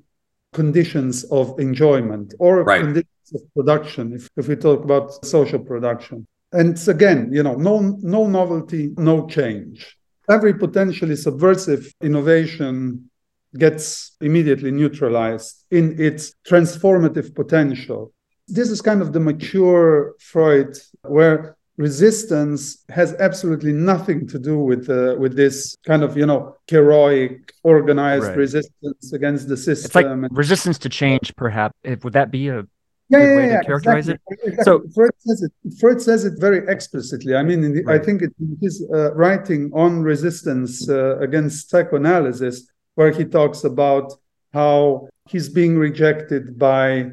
conditions 0.53 1.25
of 1.25 1.59
enjoyment 1.59 2.33
or 2.39 2.63
right. 2.63 2.79
conditions 2.79 3.29
of 3.35 3.41
production. 3.53 4.13
If 4.13 4.29
if 4.37 4.47
we 4.47 4.55
talk 4.55 4.85
about 4.85 5.25
social 5.25 5.59
production, 5.59 6.25
and 6.53 6.79
again, 6.87 7.29
you 7.33 7.43
know, 7.43 7.55
no 7.55 7.97
no 8.01 8.25
novelty, 8.25 8.93
no 8.95 9.27
change. 9.27 9.97
Every 10.29 10.53
potentially 10.53 11.17
subversive 11.17 11.91
innovation 12.01 13.09
gets 13.57 14.15
immediately 14.21 14.71
neutralized 14.71 15.65
in 15.71 15.99
its 15.99 16.35
transformative 16.47 17.35
potential 17.35 18.13
this 18.49 18.69
is 18.69 18.81
kind 18.81 19.01
of 19.01 19.13
the 19.13 19.19
mature 19.19 20.15
Freud, 20.19 20.77
where 21.03 21.57
resistance 21.77 22.83
has 22.89 23.13
absolutely 23.15 23.71
nothing 23.71 24.27
to 24.27 24.37
do 24.37 24.59
with 24.59 24.89
uh, 24.89 25.15
with 25.17 25.35
this 25.35 25.75
kind 25.87 26.03
of 26.03 26.17
you 26.17 26.25
know 26.25 26.55
heroic 26.67 27.53
organized 27.63 28.27
right. 28.27 28.37
resistance 28.37 29.13
against 29.13 29.47
the 29.47 29.57
system. 29.57 29.85
It's 29.85 29.95
like 29.95 30.37
resistance 30.37 30.77
to 30.79 30.89
change, 30.89 31.35
perhaps. 31.35 31.73
Would 32.03 32.13
that 32.13 32.31
be 32.31 32.49
a 32.49 32.65
yeah, 33.09 33.19
yeah, 33.19 33.35
way 33.35 33.47
yeah, 33.47 33.59
to 33.61 33.65
characterize 33.65 34.09
exactly. 34.09 34.37
it? 34.37 34.47
Exactly. 34.49 34.63
So 34.65 34.83
Freud 34.93 35.11
says 35.17 35.41
it. 35.41 35.51
Freud 35.79 36.01
says 36.01 36.25
it 36.25 36.33
very 36.39 36.67
explicitly. 36.67 37.35
I 37.35 37.43
mean, 37.43 37.61
the, 37.61 37.83
right. 37.83 37.99
I 37.99 38.03
think 38.03 38.21
it, 38.21 38.33
in 38.39 38.57
his 38.61 38.85
uh, 38.93 39.13
writing 39.15 39.71
on 39.73 40.03
resistance 40.03 40.87
uh, 40.87 41.17
against 41.19 41.69
psychoanalysis, 41.69 42.69
where 42.95 43.11
he 43.11 43.25
talks 43.25 43.63
about 43.63 44.13
how 44.53 45.07
he's 45.27 45.49
being 45.49 45.77
rejected 45.77 46.59
by 46.59 47.11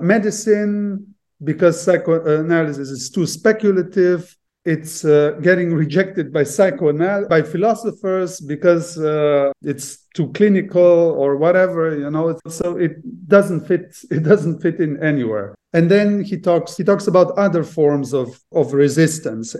medicine 0.00 1.14
because 1.42 1.82
psychoanalysis 1.82 2.90
is 2.90 3.10
too 3.10 3.26
speculative. 3.26 4.34
It's 4.64 5.04
uh, 5.04 5.38
getting 5.40 5.72
rejected 5.72 6.32
by 6.32 6.42
psychoanal 6.42 7.28
by 7.28 7.42
philosophers 7.42 8.40
because 8.40 8.98
uh, 8.98 9.52
it's 9.62 10.06
too 10.14 10.30
clinical 10.32 10.82
or 10.82 11.36
whatever 11.36 11.96
you 11.96 12.10
know? 12.10 12.38
So 12.48 12.76
it 12.76 12.92
doesn't 13.28 13.66
fit 13.66 13.96
it 14.10 14.24
doesn't 14.24 14.60
fit 14.60 14.80
in 14.80 15.02
anywhere. 15.02 15.54
And 15.72 15.90
then 15.90 16.22
he 16.22 16.38
talks 16.38 16.76
he 16.76 16.84
talks 16.84 17.06
about 17.06 17.38
other 17.38 17.62
forms 17.62 18.12
of 18.12 18.38
of 18.52 18.72
resistance. 18.72 19.56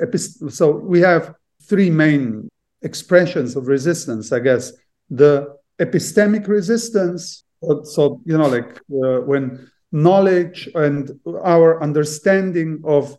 So 0.49 0.73
we 0.73 1.01
have 1.01 1.35
three 1.63 1.91
main 1.91 2.49
expressions 2.83 3.57
of 3.57 3.67
resistance 3.67 4.33
i 4.33 4.41
guess. 4.41 4.73
The 5.11 5.57
epistemic 5.79 6.49
resistance 6.49 7.45
so 7.85 8.21
you 8.25 8.37
know 8.37 8.49
like 8.49 8.79
uh, 9.03 9.21
when 9.23 9.71
knowledge 9.93 10.69
and 10.75 11.19
our 11.45 11.83
understanding 11.83 12.81
of 12.85 13.17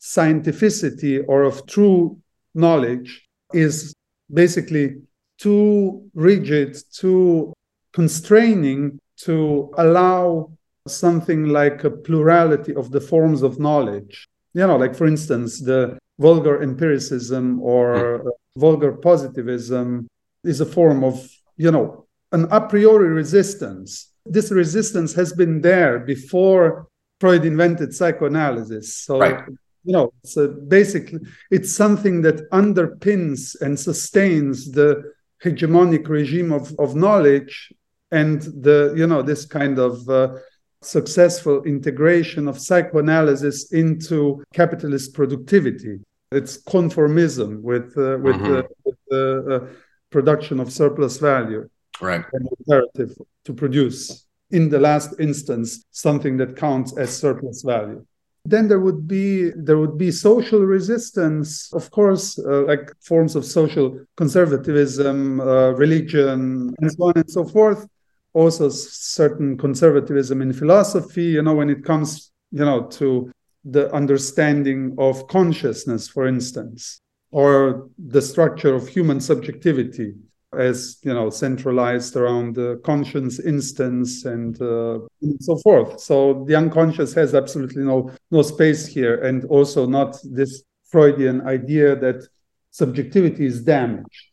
scientificity 0.00 1.22
or 1.26 1.42
of 1.42 1.66
true 1.66 2.18
knowledge 2.54 3.28
is 3.52 3.94
basically 4.32 4.96
too 5.38 6.08
rigid, 6.14 6.76
too 6.92 7.52
constraining 7.92 8.98
to 9.16 9.72
allow 9.78 10.50
something 10.86 11.46
like 11.46 11.84
a 11.84 11.90
plurality 11.90 12.74
of 12.74 12.90
the 12.90 13.00
forms 13.00 13.42
of 13.42 13.58
knowledge. 13.58 14.28
You 14.54 14.66
know, 14.66 14.76
like 14.76 14.94
for 14.94 15.06
instance, 15.06 15.60
the 15.60 15.98
vulgar 16.18 16.62
empiricism 16.62 17.60
or 17.62 18.18
hmm. 18.18 18.60
vulgar 18.60 18.92
positivism 18.92 20.08
is 20.44 20.60
a 20.60 20.66
form 20.66 21.04
of, 21.04 21.28
you 21.56 21.70
know, 21.70 22.06
an 22.32 22.46
a 22.50 22.60
priori 22.60 23.08
resistance 23.08 24.12
this 24.30 24.50
resistance 24.50 25.12
has 25.14 25.32
been 25.32 25.60
there 25.60 25.98
before 25.98 26.86
Freud 27.20 27.44
invented 27.44 27.94
psychoanalysis. 27.94 28.96
So, 28.96 29.18
right. 29.18 29.44
you 29.84 29.92
know, 29.92 30.12
so 30.24 30.48
basically, 30.48 31.20
it's 31.50 31.72
something 31.72 32.22
that 32.22 32.48
underpins 32.50 33.60
and 33.60 33.78
sustains 33.78 34.70
the 34.70 35.12
hegemonic 35.44 36.08
regime 36.08 36.52
of, 36.52 36.72
of 36.78 36.94
knowledge 36.94 37.72
and 38.10 38.40
the, 38.42 38.94
you 38.96 39.06
know, 39.06 39.22
this 39.22 39.44
kind 39.44 39.78
of 39.78 40.08
uh, 40.08 40.34
successful 40.82 41.62
integration 41.64 42.48
of 42.48 42.58
psychoanalysis 42.58 43.72
into 43.72 44.42
capitalist 44.54 45.12
productivity. 45.12 45.98
It's 46.32 46.62
conformism 46.62 47.60
with 47.60 47.88
uh, 47.98 48.16
with, 48.18 48.36
mm-hmm. 48.36 48.54
uh, 48.54 48.62
with 48.84 49.52
uh, 49.52 49.66
production 50.10 50.60
of 50.60 50.72
surplus 50.72 51.18
value 51.18 51.68
right 52.00 52.24
and 52.32 52.48
imperative 52.58 53.16
to 53.44 53.52
produce 53.52 54.26
in 54.50 54.68
the 54.68 54.78
last 54.78 55.14
instance 55.20 55.84
something 55.90 56.36
that 56.36 56.56
counts 56.56 56.96
as 56.96 57.16
surplus 57.16 57.62
value. 57.62 58.04
Then 58.44 58.68
there 58.68 58.80
would 58.80 59.06
be 59.06 59.50
there 59.50 59.78
would 59.78 59.98
be 59.98 60.10
social 60.10 60.60
resistance. 60.60 61.72
Of 61.72 61.90
course 61.90 62.38
uh, 62.38 62.62
like 62.62 62.90
forms 63.00 63.36
of 63.36 63.44
social 63.44 64.00
conservatism 64.16 65.40
uh, 65.40 65.70
religion 65.72 66.74
and 66.78 66.92
so 66.92 67.04
on 67.08 67.12
and 67.16 67.30
so 67.30 67.44
forth. 67.44 67.86
Also 68.32 68.68
certain 68.70 69.58
conservatism 69.58 70.40
in 70.40 70.52
philosophy 70.52 71.24
you 71.24 71.42
know 71.42 71.54
when 71.54 71.70
it 71.70 71.84
comes 71.84 72.32
you 72.50 72.64
know 72.64 72.86
to 72.98 73.30
the 73.64 73.92
understanding 73.92 74.94
of 74.98 75.26
consciousness 75.28 76.08
for 76.08 76.26
instance 76.26 77.00
or 77.30 77.88
the 77.98 78.22
structure 78.22 78.74
of 78.74 78.88
human 78.88 79.20
subjectivity 79.20 80.14
as 80.58 80.98
you 81.02 81.14
know 81.14 81.30
centralized 81.30 82.16
around 82.16 82.54
the 82.56 82.80
conscience 82.84 83.38
instance 83.38 84.24
and, 84.24 84.60
uh, 84.60 84.98
and 85.22 85.42
so 85.42 85.56
forth. 85.58 86.00
So 86.00 86.44
the 86.48 86.56
unconscious 86.56 87.14
has 87.14 87.34
absolutely 87.34 87.84
no 87.84 88.10
no 88.30 88.42
space 88.42 88.86
here. 88.86 89.22
And 89.22 89.44
also 89.44 89.86
not 89.86 90.18
this 90.24 90.62
freudian 90.84 91.46
idea 91.46 91.94
that 91.96 92.26
subjectivity 92.70 93.46
is 93.46 93.62
damaged 93.62 94.26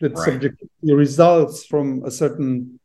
that 0.00 0.12
Right. 0.14 0.24
subjectivity 0.24 0.94
results 0.94 1.66
from 1.66 2.02
a 2.04 2.10
certain 2.10 2.78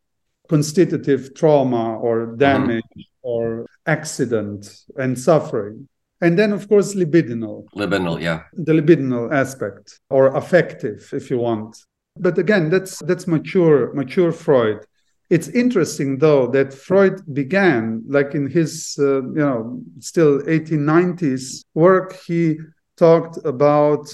constitutive 0.48 1.34
trauma 1.34 1.96
or 1.98 2.36
damage 2.36 2.82
or 3.22 3.66
accident 3.86 4.68
and 4.96 5.18
suffering. 5.18 5.88
And 6.20 6.38
then 6.38 6.52
of 6.52 6.68
course 6.68 6.94
libidinal. 6.94 7.64
Libidinal 7.74 8.20
yeah. 8.20 8.42
The 8.52 8.72
libidinal 8.72 9.32
aspect 9.32 10.00
or 10.10 10.36
affective 10.36 11.08
if 11.12 11.30
you 11.30 11.38
want 11.38 11.76
but 12.16 12.38
again 12.38 12.70
that's 12.70 12.98
that's 13.00 13.26
mature 13.26 13.92
mature 13.94 14.32
freud. 14.32 14.84
It's 15.30 15.48
interesting 15.48 16.18
though 16.18 16.46
that 16.48 16.72
freud 16.72 17.22
began 17.32 18.02
like 18.06 18.34
in 18.34 18.48
his 18.48 18.96
uh, 18.98 19.22
you 19.22 19.44
know 19.46 19.82
still 19.98 20.40
1890s 20.42 21.64
work 21.74 22.16
he 22.26 22.58
talked 22.96 23.38
about 23.44 24.06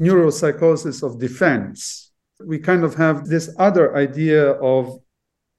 neuropsychosis 0.00 1.02
of 1.02 1.18
defense. 1.18 2.12
We 2.44 2.58
kind 2.58 2.84
of 2.84 2.94
have 2.94 3.26
this 3.26 3.54
other 3.58 3.96
idea 3.96 4.52
of 4.52 4.98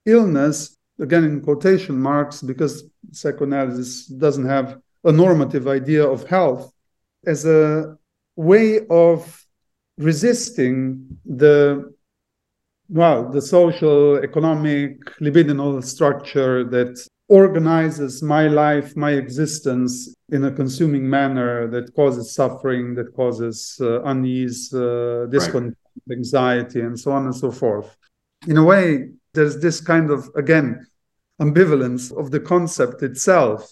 illness 0.05 0.77
again 0.99 1.23
in 1.23 1.41
quotation 1.41 1.99
marks 1.99 2.41
because 2.41 2.83
psychoanalysis 3.11 4.07
doesn't 4.07 4.45
have 4.45 4.79
a 5.03 5.11
normative 5.11 5.67
idea 5.67 6.05
of 6.05 6.27
health 6.27 6.73
as 7.25 7.45
a 7.45 7.97
way 8.35 8.85
of 8.89 9.45
resisting 9.99 11.05
the 11.25 11.93
well 12.87 13.29
the 13.29 13.41
social 13.41 14.17
economic 14.23 14.97
libidinal 15.19 15.83
structure 15.83 16.63
that 16.63 16.97
organizes 17.27 18.23
my 18.23 18.47
life 18.47 18.95
my 18.95 19.11
existence 19.11 20.15
in 20.29 20.45
a 20.45 20.51
consuming 20.51 21.07
manner 21.07 21.67
that 21.67 21.93
causes 21.95 22.33
suffering 22.33 22.95
that 22.95 23.13
causes 23.13 23.77
uh, 23.81 24.01
unease 24.03 24.73
uh, 24.73 25.27
discontent 25.29 25.77
anxiety 26.11 26.79
and 26.79 26.97
so 26.97 27.11
on 27.11 27.25
and 27.25 27.35
so 27.35 27.51
forth. 27.51 27.95
In 28.47 28.57
a 28.57 28.63
way 28.63 29.09
there's 29.33 29.59
this 29.59 29.81
kind 29.81 30.09
of 30.09 30.29
again 30.35 30.87
ambivalence 31.41 32.11
of 32.17 32.31
the 32.31 32.39
concept 32.39 33.03
itself 33.03 33.69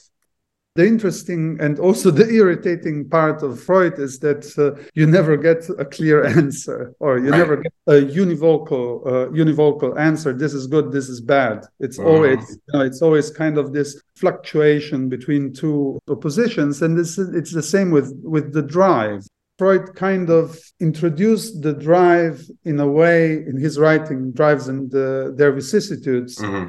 the 0.77 0.85
interesting 0.93 1.41
and 1.65 1.73
also 1.87 2.07
the 2.21 2.27
irritating 2.41 2.97
part 3.17 3.37
of 3.47 3.51
Freud 3.67 3.95
is 4.07 4.13
that 4.25 4.43
uh, 4.57 4.65
you 4.99 5.05
never 5.17 5.33
get 5.47 5.61
a 5.83 5.85
clear 5.97 6.17
answer, 6.41 6.79
or 7.05 7.11
you 7.23 7.29
Right. 7.31 7.41
never 7.43 7.55
get 7.65 7.73
a 7.95 7.97
univocal 8.21 8.85
uh, 9.11 9.25
univocal 9.43 9.91
answer. 10.09 10.29
This 10.43 10.53
is 10.59 10.63
good. 10.75 10.85
This 10.97 11.07
is 11.15 11.19
bad. 11.37 11.57
It's 11.85 11.99
Mhm. 11.99 12.09
always 12.11 12.41
you 12.65 12.71
know, 12.73 12.83
it's 12.89 13.01
always 13.07 13.27
kind 13.43 13.55
of 13.61 13.65
this 13.77 13.89
fluctuation 14.21 14.99
between 15.15 15.43
two 15.61 15.79
oppositions, 16.15 16.73
and 16.83 16.91
this 17.01 17.11
is, 17.21 17.27
it's 17.39 17.53
the 17.59 17.67
same 17.75 17.89
with 17.97 18.09
with 18.35 18.47
the 18.57 18.65
drive. 18.77 19.21
Freud 19.61 19.85
kind 20.07 20.27
of 20.39 20.45
introduced 20.87 21.51
the 21.65 21.73
drive 21.89 22.35
in 22.71 22.77
a 22.87 22.89
way 23.01 23.21
in 23.49 23.55
his 23.65 23.75
writing, 23.83 24.19
drives 24.39 24.65
and 24.73 24.87
uh, 24.93 25.03
their 25.39 25.51
vicissitudes 25.59 26.33
Mhm. 26.45 26.65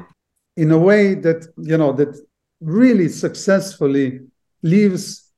in 0.63 0.69
a 0.79 0.81
way 0.89 1.03
that 1.25 1.39
you 1.71 1.77
know 1.81 1.91
that 2.01 2.11
really 2.61 3.07
successfully 3.09 4.21
leaves 4.61 5.31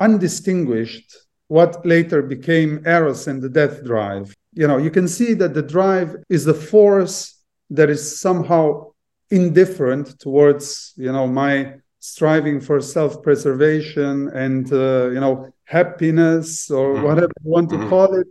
undistinguished 0.00 1.16
what 1.48 1.84
later 1.86 2.22
became 2.22 2.82
eros 2.86 3.26
and 3.28 3.40
the 3.42 3.48
death 3.48 3.84
drive 3.84 4.34
you 4.52 4.66
know 4.66 4.76
you 4.78 4.90
can 4.90 5.08
see 5.08 5.32
that 5.34 5.54
the 5.54 5.62
drive 5.62 6.16
is 6.28 6.44
the 6.44 6.54
force 6.54 7.42
that 7.70 7.88
is 7.88 8.18
somehow 8.20 8.84
indifferent 9.30 10.18
towards 10.20 10.92
you 10.96 11.10
know 11.10 11.26
my 11.26 11.72
striving 12.00 12.60
for 12.60 12.80
self-preservation 12.80 14.28
and 14.28 14.72
uh, 14.72 15.08
you 15.14 15.20
know 15.20 15.48
happiness 15.64 16.70
or 16.70 16.86
Mhm. 16.94 17.02
whatever 17.02 17.32
you 17.44 17.50
want 17.50 17.68
to 17.70 17.76
Mhm. 17.76 17.88
call 17.88 18.10
it 18.20 18.28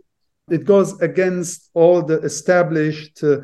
it 0.48 0.64
goes 0.64 0.90
against 1.00 1.70
all 1.74 2.02
the 2.02 2.18
established 2.20 3.22
uh, 3.24 3.38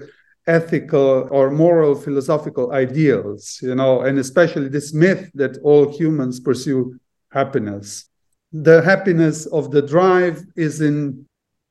ethical 0.46 1.28
or 1.30 1.50
moral 1.50 1.94
philosophical 1.94 2.72
ideals 2.72 3.60
you 3.62 3.74
know 3.74 4.00
and 4.00 4.18
especially 4.18 4.68
this 4.68 4.92
myth 4.92 5.30
that 5.34 5.56
all 5.62 5.96
humans 5.96 6.40
pursue 6.40 6.98
happiness. 7.32 8.08
The 8.52 8.82
happiness 8.82 9.46
of 9.46 9.70
the 9.70 9.82
drive 9.82 10.42
is 10.56 10.80
in 10.80 11.26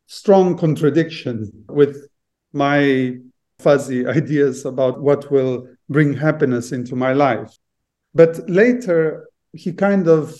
strong 0.08 0.58
contradiction 0.58 1.52
with 1.70 2.08
my 2.54 3.18
fuzzy 3.60 4.06
ideas 4.20 4.66
about 4.66 5.02
what 5.02 5.32
will 5.32 5.68
bring 5.90 6.14
happiness 6.14 6.72
into 6.72 6.96
my 6.96 7.14
life. 7.14 7.56
But 8.14 8.50
later 8.50 9.28
he 9.54 9.72
kind 9.74 10.08
of 10.08 10.36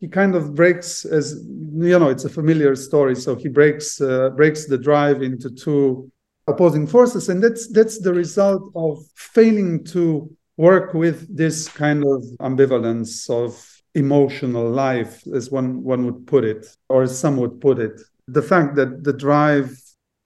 he 0.00 0.06
kind 0.06 0.36
of 0.36 0.54
breaks 0.54 1.04
as 1.04 1.42
you 1.44 1.98
know 1.98 2.08
it's 2.08 2.24
a 2.24 2.28
familiar 2.28 2.76
story. 2.76 3.16
So 3.16 3.34
he 3.34 3.48
breaks 3.48 4.00
uh, 4.00 4.30
breaks 4.30 4.66
the 4.66 4.78
drive 4.78 5.22
into 5.22 5.50
two 5.50 6.10
opposing 6.48 6.86
forces. 6.86 7.28
And 7.28 7.42
that's 7.42 7.68
that's 7.68 8.00
the 8.00 8.12
result 8.12 8.70
of 8.74 8.98
failing 9.14 9.84
to 9.86 10.30
work 10.56 10.94
with 10.94 11.34
this 11.34 11.68
kind 11.68 12.04
of 12.04 12.22
ambivalence 12.40 13.30
of 13.30 13.50
emotional 13.94 14.68
life 14.70 15.22
as 15.34 15.50
one 15.50 15.82
one 15.82 16.04
would 16.04 16.26
put 16.26 16.44
it 16.44 16.66
or 16.88 17.02
as 17.02 17.18
some 17.18 17.36
would 17.36 17.60
put 17.60 17.78
it. 17.78 18.00
The 18.26 18.42
fact 18.42 18.76
that 18.76 19.04
the 19.04 19.12
drive 19.12 19.70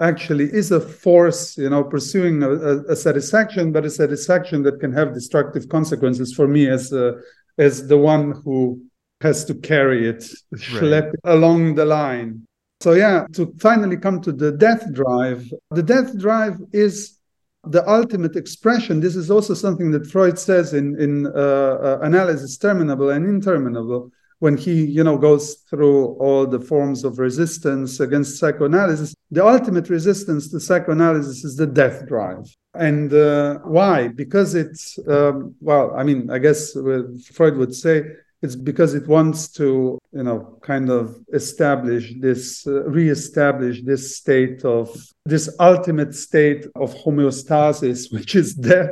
actually 0.01 0.47
is 0.53 0.73
a 0.73 0.81
force 0.81 1.57
you 1.57 1.71
know 1.71 1.85
pursuing 1.85 2.43
a, 2.43 2.51
a, 2.95 2.97
satisfaction 2.97 3.71
but 3.71 3.85
a 3.85 3.91
satisfaction 3.91 4.63
that 4.63 4.81
can 4.81 4.93
have 4.93 5.15
destructive 5.15 5.69
consequences 5.69 6.35
for 6.35 6.49
me 6.49 6.69
as 6.69 6.93
a, 6.93 7.15
as 7.59 7.87
the 7.87 7.97
one 7.97 8.33
who 8.43 8.83
has 9.21 9.45
to 9.45 9.55
carry 9.55 10.09
it 10.09 10.25
schlep 10.57 11.15
it 11.15 11.21
along 11.25 11.77
the 11.77 11.85
line 11.85 12.45
so 12.83 12.95
yeah, 12.95 13.27
to 13.35 13.55
finally 13.61 13.97
come 13.97 14.21
to 14.23 14.33
the 14.33 14.51
death 14.51 14.93
drive, 14.93 15.49
the 15.71 15.85
death 15.85 16.19
drive 16.19 16.59
is 16.73 17.21
the 17.63 17.89
ultimate 17.89 18.35
expression. 18.35 18.99
This 18.99 19.15
is 19.15 19.31
also 19.31 19.55
something 19.55 19.93
that 19.93 20.11
Freud 20.11 20.37
says 20.37 20.75
in 20.75 21.01
in 21.01 21.27
uh, 21.27 21.31
uh, 21.31 21.99
analysis 22.03 22.59
terminable 22.59 23.11
and 23.11 23.25
interminable 23.25 24.11
when 24.41 24.57
he 24.57 24.85
you 24.85 25.05
know 25.05 25.17
goes 25.17 25.55
through 25.71 26.07
all 26.25 26.45
the 26.45 26.59
forms 26.59 27.05
of 27.05 27.21
resistance 27.21 28.01
against 28.01 28.41
psychoanalysis. 28.41 29.15
The 29.31 29.47
ultimate 29.47 29.89
resistance 29.89 30.51
to 30.51 30.59
psychoanalysis 30.59 31.45
is 31.45 31.55
the 31.55 31.69
death 31.69 32.09
drive. 32.09 32.53
And 32.75 33.13
uh, 33.15 33.59
why? 33.59 34.09
Because 34.09 34.57
it's 34.57 34.99
um, 35.07 35.55
well, 35.61 35.95
I 35.95 36.03
mean, 36.03 36.31
I 36.31 36.39
guess 36.39 36.77
uh, 36.77 37.03
Freud 37.33 37.57
would 37.59 37.77
say 37.77 38.03
it's 38.43 38.57
because 38.57 38.95
it 38.95 39.07
wants 39.07 39.49
to 39.49 39.99
you 40.13 40.23
know 40.23 40.59
kind 40.63 40.91
of 40.91 41.17
establish 41.33 42.13
this 42.21 42.67
uh, 42.67 42.85
re-establish 42.85 43.83
this 43.83 44.17
state 44.17 44.65
of 44.65 44.89
this 45.25 45.55
ultimate 45.61 46.15
state 46.15 46.67
of 46.75 46.95
homeostasis 46.95 48.13
which 48.17 48.35
is 48.35 48.55
death. 48.55 48.91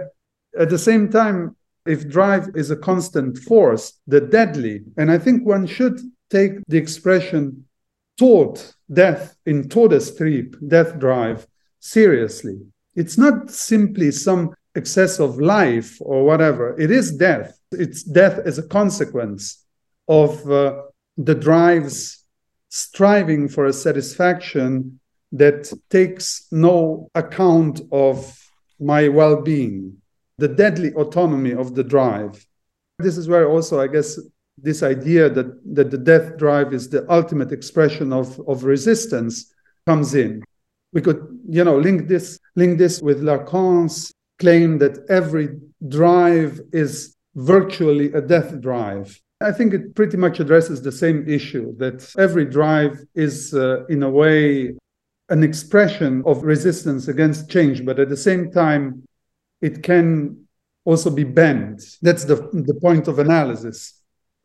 At 0.59 0.71
the 0.71 0.79
same 0.79 1.11
time 1.11 1.57
if 1.87 2.09
drive 2.09 2.51
is 2.55 2.71
a 2.71 2.77
constant 2.77 3.39
force 3.39 4.01
the 4.07 4.21
deadly 4.21 4.83
and 4.99 5.11
i 5.11 5.17
think 5.17 5.47
one 5.47 5.67
should 5.67 5.99
take 6.29 6.53
the 6.69 6.77
expression 6.77 7.65
tod 8.19 8.61
death 8.93 9.35
in 9.47 9.69
todestrieb 9.69 10.57
death 10.69 10.99
drive 10.99 11.47
seriously. 11.81 12.59
It's 12.95 13.17
not 13.17 13.51
simply 13.51 14.11
some 14.11 14.55
excess 14.75 15.19
of 15.19 15.41
life 15.41 15.97
or 16.01 16.25
whatever. 16.25 16.79
It 16.81 16.91
is 16.91 17.17
death. 17.17 17.59
It's 17.73 18.03
death 18.03 18.39
as 18.45 18.59
a 18.59 18.67
consequence 18.69 19.65
of 20.09 20.51
uh, 20.51 20.83
the 21.17 21.35
drives 21.35 22.25
striving 22.69 23.49
for 23.49 23.67
a 23.67 23.73
satisfaction 23.73 25.01
that 25.33 25.73
takes 25.91 26.47
no 26.51 27.09
account 27.15 27.81
of 27.93 28.37
my 28.79 29.09
well-being 29.09 30.01
the 30.41 30.49
deadly 30.49 30.93
autonomy 30.95 31.53
of 31.53 31.75
the 31.75 31.85
drive. 31.85 32.45
This 32.99 33.17
is 33.19 33.29
where 33.29 33.49
also 33.49 33.81
i 33.81 33.87
guess 33.87 34.19
this 34.57 34.83
idea 34.83 35.29
that, 35.31 35.49
that 35.75 35.91
the 35.91 35.99
death 35.99 36.37
drive 36.37 36.75
is 36.75 36.89
the 36.89 37.11
ultimate 37.11 37.53
expression 37.53 38.13
of, 38.13 38.39
of 38.47 38.65
resistance 38.65 39.55
comes 39.87 40.15
in. 40.15 40.43
We 40.93 41.01
could 41.01 41.21
you 41.49 41.65
know 41.65 41.79
link 41.79 42.09
this 42.09 42.39
link 42.57 42.79
this 42.79 43.01
with 43.01 43.23
lacan's 43.23 44.13
claim 44.41 44.79
that 44.79 44.99
every 45.09 45.51
drive 45.89 46.61
is 46.73 47.17
virtually 47.35 48.13
a 48.13 48.21
death 48.21 48.61
drive. 48.61 49.21
I 49.41 49.53
think 49.53 49.73
it 49.73 49.95
pretty 49.95 50.17
much 50.17 50.41
addresses 50.41 50.83
the 50.83 50.93
same 50.93 51.29
issue 51.29 51.77
that 51.79 52.13
every 52.19 52.45
drive 52.45 53.03
is 53.15 53.55
uh, 53.55 53.87
in 53.87 54.03
a 54.03 54.11
way 54.11 54.75
an 55.29 55.45
expression 55.45 56.23
of 56.27 56.43
resistance 56.43 57.07
against 57.07 57.49
change 57.49 57.85
but 57.85 58.01
at 58.01 58.09
the 58.09 58.17
same 58.17 58.51
time 58.51 59.03
it 59.63 59.83
can 59.83 60.47
also 60.85 61.11
be 61.11 61.25
bent. 61.25 61.83
That's 62.03 62.25
the, 62.25 62.37
the 62.53 62.79
point 62.83 63.07
of 63.07 63.19
analysis 63.19 64.00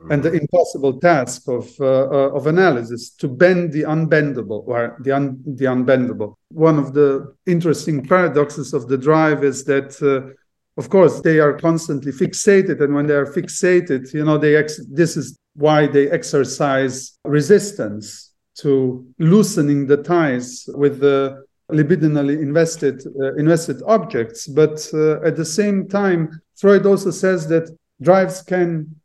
and 0.09 0.21
the 0.21 0.33
impossible 0.33 0.99
task 0.99 1.47
of 1.47 1.69
uh, 1.79 1.85
uh, 1.85 2.29
of 2.37 2.47
analysis 2.47 3.11
to 3.11 3.27
bend 3.27 3.71
the 3.71 3.83
unbendable 3.83 4.63
or 4.67 4.97
the 5.01 5.11
un, 5.11 5.41
the 5.45 5.65
unbendable. 5.65 6.35
One 6.49 6.77
of 6.77 6.93
the 6.93 7.33
interesting 7.45 8.05
paradoxes 8.05 8.73
of 8.73 8.87
the 8.87 8.97
drive 8.97 9.43
is 9.43 9.63
that. 9.65 10.01
Uh, 10.01 10.33
of 10.77 10.89
course, 10.89 11.21
they 11.21 11.39
are 11.39 11.53
constantly 11.53 12.11
fixated, 12.11 12.81
and 12.81 12.93
when 12.93 13.07
they 13.07 13.13
are 13.13 13.25
fixated, 13.25 14.13
you 14.13 14.25
know, 14.25 14.37
they 14.37 14.57
ex- 14.57 14.85
this 14.91 15.15
is 15.15 15.39
why 15.53 15.87
they 15.87 16.11
exercise 16.11 17.17
resistance 17.23 18.33
to 18.55 19.05
loosening 19.17 19.87
the 19.87 19.97
ties 20.03 20.67
with 20.73 20.99
the 20.99 21.45
libidinally 21.71 22.41
invested 22.41 23.01
uh, 23.19 23.35
invested 23.35 23.81
objects. 23.87 24.47
But 24.47 24.85
uh, 24.93 25.21
at 25.21 25.35
the 25.35 25.45
same 25.45 25.87
time, 25.87 26.41
Freud 26.57 26.85
also 26.85 27.11
says 27.11 27.47
that 27.47 27.75
drives 28.01 28.41
can 28.41 28.95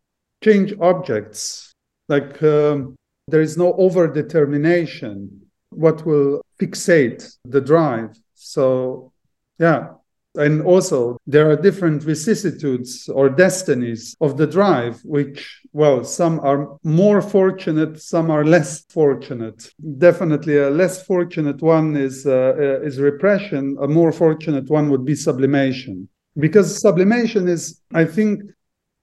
change 0.43 0.75
objects. 0.81 1.73
Like 2.09 2.43
um, 2.43 2.97
there 3.29 3.41
is 3.41 3.57
no 3.57 3.73
overdetermination 3.75 5.29
what 5.71 6.05
will 6.05 6.43
fixate 6.61 7.37
the 7.45 7.61
drive. 7.61 8.17
So, 8.35 9.13
yeah. 9.59 9.91
And 10.37 10.63
also, 10.63 11.19
there 11.27 11.51
are 11.51 11.57
different 11.57 12.05
vicissitudes 12.05 13.09
or 13.09 13.29
destinies 13.29 14.15
of 14.21 14.37
the 14.37 14.47
drive, 14.47 15.01
which, 15.03 15.61
well, 15.73 16.05
some 16.05 16.39
are 16.41 16.79
more 16.85 17.21
fortunate, 17.21 18.01
some 18.01 18.31
are 18.31 18.45
less 18.45 18.85
fortunate. 18.91 19.73
Definitely, 19.99 20.59
a 20.59 20.71
less 20.71 21.05
fortunate 21.05 21.61
one 21.61 21.97
is, 21.97 22.27
uh, 22.27 22.55
uh, 22.57 22.87
is 22.87 23.01
repression, 23.01 23.77
a 23.81 23.89
more 23.89 24.13
fortunate 24.13 24.71
one 24.71 24.89
would 24.91 25.05
be 25.05 25.17
sublimation. 25.17 26.09
Because 26.39 26.81
sublimation 26.81 27.49
is, 27.49 27.81
I 27.93 28.05
think, 28.05 28.43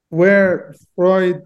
where 0.10 0.76
Freud 0.96 1.44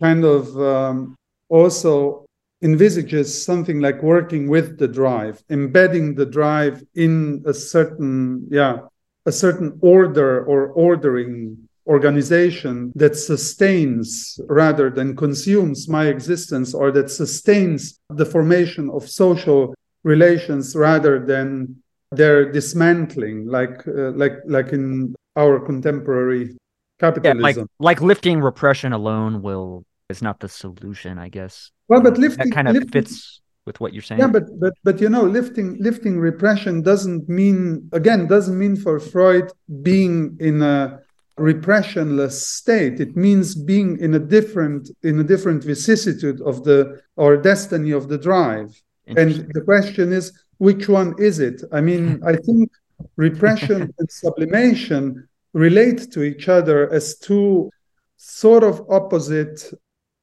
kind 0.00 0.24
of 0.24 0.56
um, 0.60 1.16
also 1.48 2.24
envisages 2.62 3.44
something 3.44 3.80
like 3.80 4.02
working 4.02 4.48
with 4.48 4.78
the 4.78 4.88
drive, 4.88 5.42
embedding 5.50 6.14
the 6.14 6.26
drive 6.26 6.82
in 6.94 7.42
a 7.46 7.54
certain, 7.54 8.46
yeah, 8.50 8.78
a 9.26 9.32
certain 9.32 9.78
order 9.80 10.44
or 10.44 10.68
ordering 10.68 11.68
organization 11.86 12.92
that 12.94 13.16
sustains 13.16 14.38
rather 14.48 14.90
than 14.90 15.16
consumes 15.16 15.88
my 15.88 16.06
existence 16.06 16.74
or 16.74 16.90
that 16.92 17.10
sustains 17.10 17.98
the 18.10 18.26
formation 18.26 18.90
of 18.90 19.08
social 19.08 19.74
relations 20.04 20.76
rather 20.76 21.18
than 21.24 21.74
their 22.12 22.50
dismantling 22.52 23.46
like 23.46 23.86
uh, 23.88 24.10
like 24.12 24.36
like 24.46 24.72
in 24.72 25.14
our 25.36 25.60
contemporary 25.60 26.56
capitalism. 26.98 27.40
Yeah, 27.40 27.42
like 27.42 27.68
like 27.78 28.00
lifting 28.00 28.40
repression 28.40 28.92
alone 28.92 29.42
will 29.42 29.84
is 30.08 30.22
not 30.22 30.40
the 30.40 30.48
solution, 30.48 31.18
I 31.18 31.28
guess. 31.28 31.70
Well, 31.88 32.00
but 32.00 32.18
lifting 32.18 32.50
that 32.50 32.54
kind 32.54 32.68
of 32.68 32.74
lifting, 32.74 32.90
fits 32.90 33.40
with 33.66 33.80
what 33.80 33.92
you're 33.92 34.02
saying. 34.02 34.20
Yeah, 34.20 34.28
but 34.28 34.44
but 34.60 34.74
but 34.84 35.00
you 35.00 35.08
know, 35.08 35.22
lifting 35.22 35.76
lifting 35.80 36.18
repression 36.18 36.82
doesn't 36.82 37.28
mean 37.28 37.88
again 37.92 38.26
doesn't 38.26 38.58
mean 38.58 38.76
for 38.76 38.98
Freud 38.98 39.50
being 39.82 40.36
in 40.40 40.62
a 40.62 41.00
repressionless 41.36 42.46
state. 42.46 43.00
It 43.00 43.16
means 43.16 43.54
being 43.54 43.98
in 44.00 44.14
a 44.14 44.18
different 44.18 44.90
in 45.02 45.20
a 45.20 45.24
different 45.24 45.62
vicissitude 45.64 46.40
of 46.40 46.64
the 46.64 47.00
or 47.16 47.36
destiny 47.36 47.92
of 47.92 48.08
the 48.08 48.18
drive. 48.18 48.70
And 49.06 49.30
the 49.54 49.62
question 49.62 50.12
is, 50.12 50.38
which 50.58 50.86
one 50.86 51.14
is 51.18 51.38
it? 51.38 51.62
I 51.72 51.80
mean, 51.80 52.20
I 52.26 52.36
think 52.36 52.70
repression 53.16 53.94
and 53.98 54.10
sublimation 54.10 55.26
relate 55.58 56.10
to 56.12 56.22
each 56.22 56.48
other 56.48 56.90
as 56.92 57.18
two 57.18 57.70
sort 58.16 58.64
of 58.64 58.84
opposite 58.90 59.70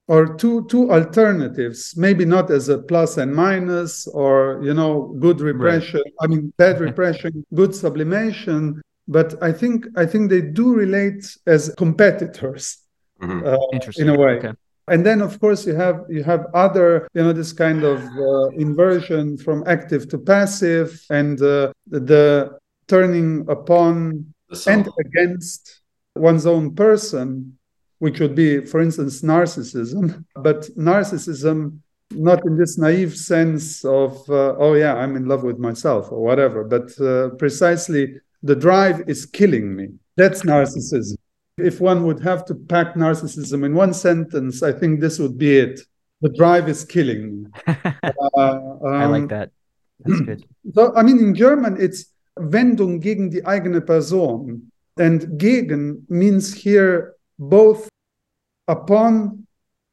or 0.08 0.36
two 0.36 0.66
two 0.66 0.92
alternatives 0.92 1.94
maybe 1.98 2.26
not 2.26 2.52
as 2.52 2.70
a 2.70 2.78
plus 2.78 3.18
and 3.18 3.34
minus 3.34 4.08
or 4.08 4.60
you 4.64 4.74
know 4.74 5.16
good 5.20 5.42
repression 5.42 6.02
right. 6.06 6.14
i 6.22 6.28
mean 6.28 6.54
bad 6.58 6.80
repression 6.80 7.46
good 7.56 7.74
sublimation 7.74 8.82
but 9.08 9.42
i 9.42 9.52
think 9.52 9.88
i 9.98 10.06
think 10.06 10.30
they 10.30 10.42
do 10.42 10.74
relate 10.74 11.38
as 11.48 11.74
competitors 11.78 12.78
mm-hmm. 13.22 13.46
uh, 13.46 13.92
in 13.98 14.10
a 14.10 14.18
way 14.18 14.34
okay. 14.38 14.52
and 14.90 15.04
then 15.06 15.22
of 15.22 15.40
course 15.40 15.66
you 15.66 15.74
have 15.74 16.04
you 16.08 16.24
have 16.24 16.46
other 16.54 17.08
you 17.16 17.24
know 17.24 17.34
this 17.34 17.52
kind 17.52 17.84
of 17.84 18.00
uh, 18.04 18.48
inversion 18.50 19.38
from 19.38 19.64
active 19.66 20.08
to 20.08 20.18
passive 20.20 21.04
and 21.10 21.42
uh, 21.42 21.72
the 21.88 22.52
turning 22.88 23.44
upon 23.50 24.24
and 24.68 24.90
against 25.00 25.82
one's 26.16 26.46
own 26.46 26.76
person, 26.76 27.58
which 28.00 28.20
would 28.20 28.36
be, 28.36 28.66
for 28.66 28.82
instance, 28.82 29.22
narcissism. 29.22 30.26
But 30.36 30.62
narcissism, 30.78 31.80
not 32.12 32.46
in 32.46 32.58
this 32.58 32.78
naive 32.78 33.16
sense 33.16 33.84
of, 33.84 34.18
uh, 34.30 34.56
oh, 34.58 34.74
yeah, 34.74 34.96
I'm 34.96 35.16
in 35.16 35.28
love 35.28 35.44
with 35.44 35.58
myself 35.58 36.12
or 36.12 36.22
whatever, 36.22 36.64
but 36.64 37.00
uh, 37.00 37.30
precisely 37.36 38.16
the 38.44 38.56
drive 38.56 39.08
is 39.08 39.26
killing 39.26 39.76
me. 39.76 39.90
That's 40.18 40.44
narcissism. 40.44 41.18
If 41.58 41.80
one 41.80 42.06
would 42.06 42.22
have 42.22 42.46
to 42.46 42.56
pack 42.56 42.96
narcissism 42.96 43.66
in 43.66 43.74
one 43.74 43.94
sentence, 43.94 44.62
I 44.62 44.72
think 44.72 45.00
this 45.00 45.20
would 45.20 45.38
be 45.38 45.58
it. 45.58 45.80
The 46.22 46.30
drive 46.30 46.70
is 46.70 46.86
killing 46.86 47.44
me. 47.44 47.50
uh, 47.68 48.12
um, 48.38 48.80
I 48.86 49.06
like 49.06 49.24
um, 49.24 49.28
that. 49.28 49.52
That's 50.00 50.22
good. 50.22 50.46
So, 50.74 50.96
I 50.96 51.04
mean, 51.04 51.20
in 51.20 51.36
German, 51.36 51.78
it's 51.80 52.06
Wendung 52.38 53.02
gegen 53.02 53.30
die 53.30 53.46
eigene 53.46 53.82
Person. 53.82 54.72
And 54.98 55.38
gegen 55.38 56.06
means 56.10 56.54
here 56.54 57.16
both 57.38 57.90
upon 58.68 59.46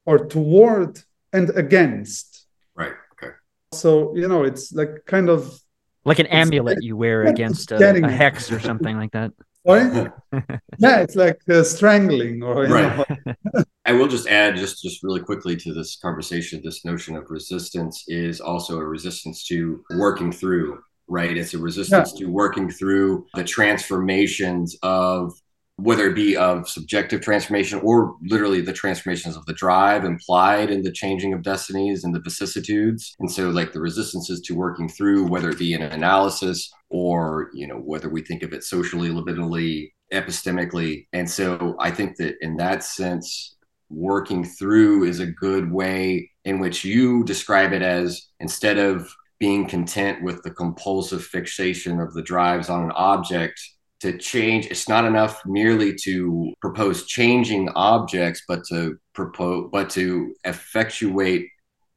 or 0.07 0.27
toward 0.27 1.01
and 1.33 1.51
against. 1.57 2.47
Right. 2.75 2.93
Okay. 3.13 3.33
So, 3.73 4.15
you 4.17 4.29
know, 4.29 4.45
it's 4.45 4.73
like 4.73 5.05
kind 5.07 5.29
of 5.29 5.59
like 6.05 6.19
an 6.19 6.27
amulet 6.27 6.83
you 6.83 6.97
wear 6.97 7.25
against 7.25 7.71
a, 7.73 7.77
a, 7.77 8.11
hex 8.11 8.51
or 8.51 8.59
something 8.59 8.97
like 8.97 9.13
that. 9.13 9.33
Right? 9.65 10.11
yeah, 10.79 11.01
it's 11.01 11.15
like 11.15 11.41
uh, 11.49 11.63
strangling 11.63 12.43
or 12.43 12.67
right. 12.67 13.07
I 13.85 13.93
will 13.93 14.09
just 14.09 14.27
add 14.27 14.57
just 14.57 14.83
just 14.83 15.05
really 15.05 15.21
quickly 15.21 15.57
to 15.57 15.73
this 15.73 15.97
conversation 15.97 16.61
this 16.65 16.85
notion 16.85 17.17
of 17.17 17.31
resistance 17.31 18.05
is 18.09 18.41
also 18.41 18.79
a 18.79 18.85
resistance 18.85 19.47
to 19.47 19.85
working 19.91 20.33
through 20.33 20.81
right? 21.13 21.37
It's 21.37 21.53
a 21.53 21.59
resistance 21.59 22.15
yeah. 22.15 22.27
to 22.27 22.33
working 22.33 22.71
through 22.71 23.27
the 23.35 23.45
transformations 23.45 24.77
of 24.83 25.33
whether 25.77 26.07
it 26.07 26.15
be 26.15 26.37
of 26.37 26.69
subjective 26.69 27.21
transformation 27.21 27.81
or 27.83 28.17
literally 28.23 28.61
the 28.61 28.73
transformations 28.73 29.37
of 29.37 29.45
the 29.47 29.53
drive 29.53 30.05
implied 30.05 30.71
in 30.71 30.83
the 30.83 30.93
changing 30.93 31.33
of 31.33 31.43
destinies 31.43 32.05
and 32.05 32.15
the 32.15 32.21
vicissitudes. 32.21 33.15
And 33.21 33.31
so 33.31 33.51
like 33.51 33.73
the 33.73 33.81
resistances 33.81 34.41
to 34.43 34.55
working 34.55 34.89
through, 34.89 35.27
whether 35.27 35.51
it 35.51 35.59
be 35.59 35.75
in 35.75 35.83
an 35.83 35.93
analysis 35.93 36.71
or, 36.89 37.51
you 37.53 37.67
know, 37.67 37.77
whether 37.77 38.09
we 38.09 38.23
think 38.23 38.43
of 38.43 38.53
it 38.53 38.65
socially, 38.65 39.11
libidinally, 39.11 39.93
epistemically. 40.13 41.07
And 41.13 41.29
so 41.29 41.77
I 41.79 41.91
think 41.91 42.17
that 42.19 42.37
in 42.41 42.57
that 42.57 42.85
sense, 42.85 43.57
working 43.91 44.45
through 44.45 45.05
is 45.05 45.21
a 45.21 45.27
good 45.27 45.71
way 45.71 46.31
in 46.45 46.59
which 46.59 46.85
you 46.85 47.25
describe 47.25 47.73
it 47.73 47.83
as 47.83 48.29
instead 48.41 48.79
of 48.79 49.13
being 49.43 49.67
content 49.67 50.23
with 50.23 50.41
the 50.45 50.53
compulsive 50.53 51.25
fixation 51.25 51.99
of 51.99 52.15
the 52.15 52.23
drives 52.23 52.71
on 52.71 52.85
an 52.85 52.93
object 52.93 53.61
to 53.99 54.17
change 54.17 54.67
it's 54.67 54.89
not 54.89 55.05
enough 55.05 55.43
merely 55.45 55.93
to 55.93 56.55
propose 56.61 57.07
changing 57.07 57.69
objects 57.71 58.43
but 58.47 58.63
to 58.65 58.97
propose 59.15 59.69
but 59.73 59.91
to 59.91 60.33
effectuate 60.45 61.49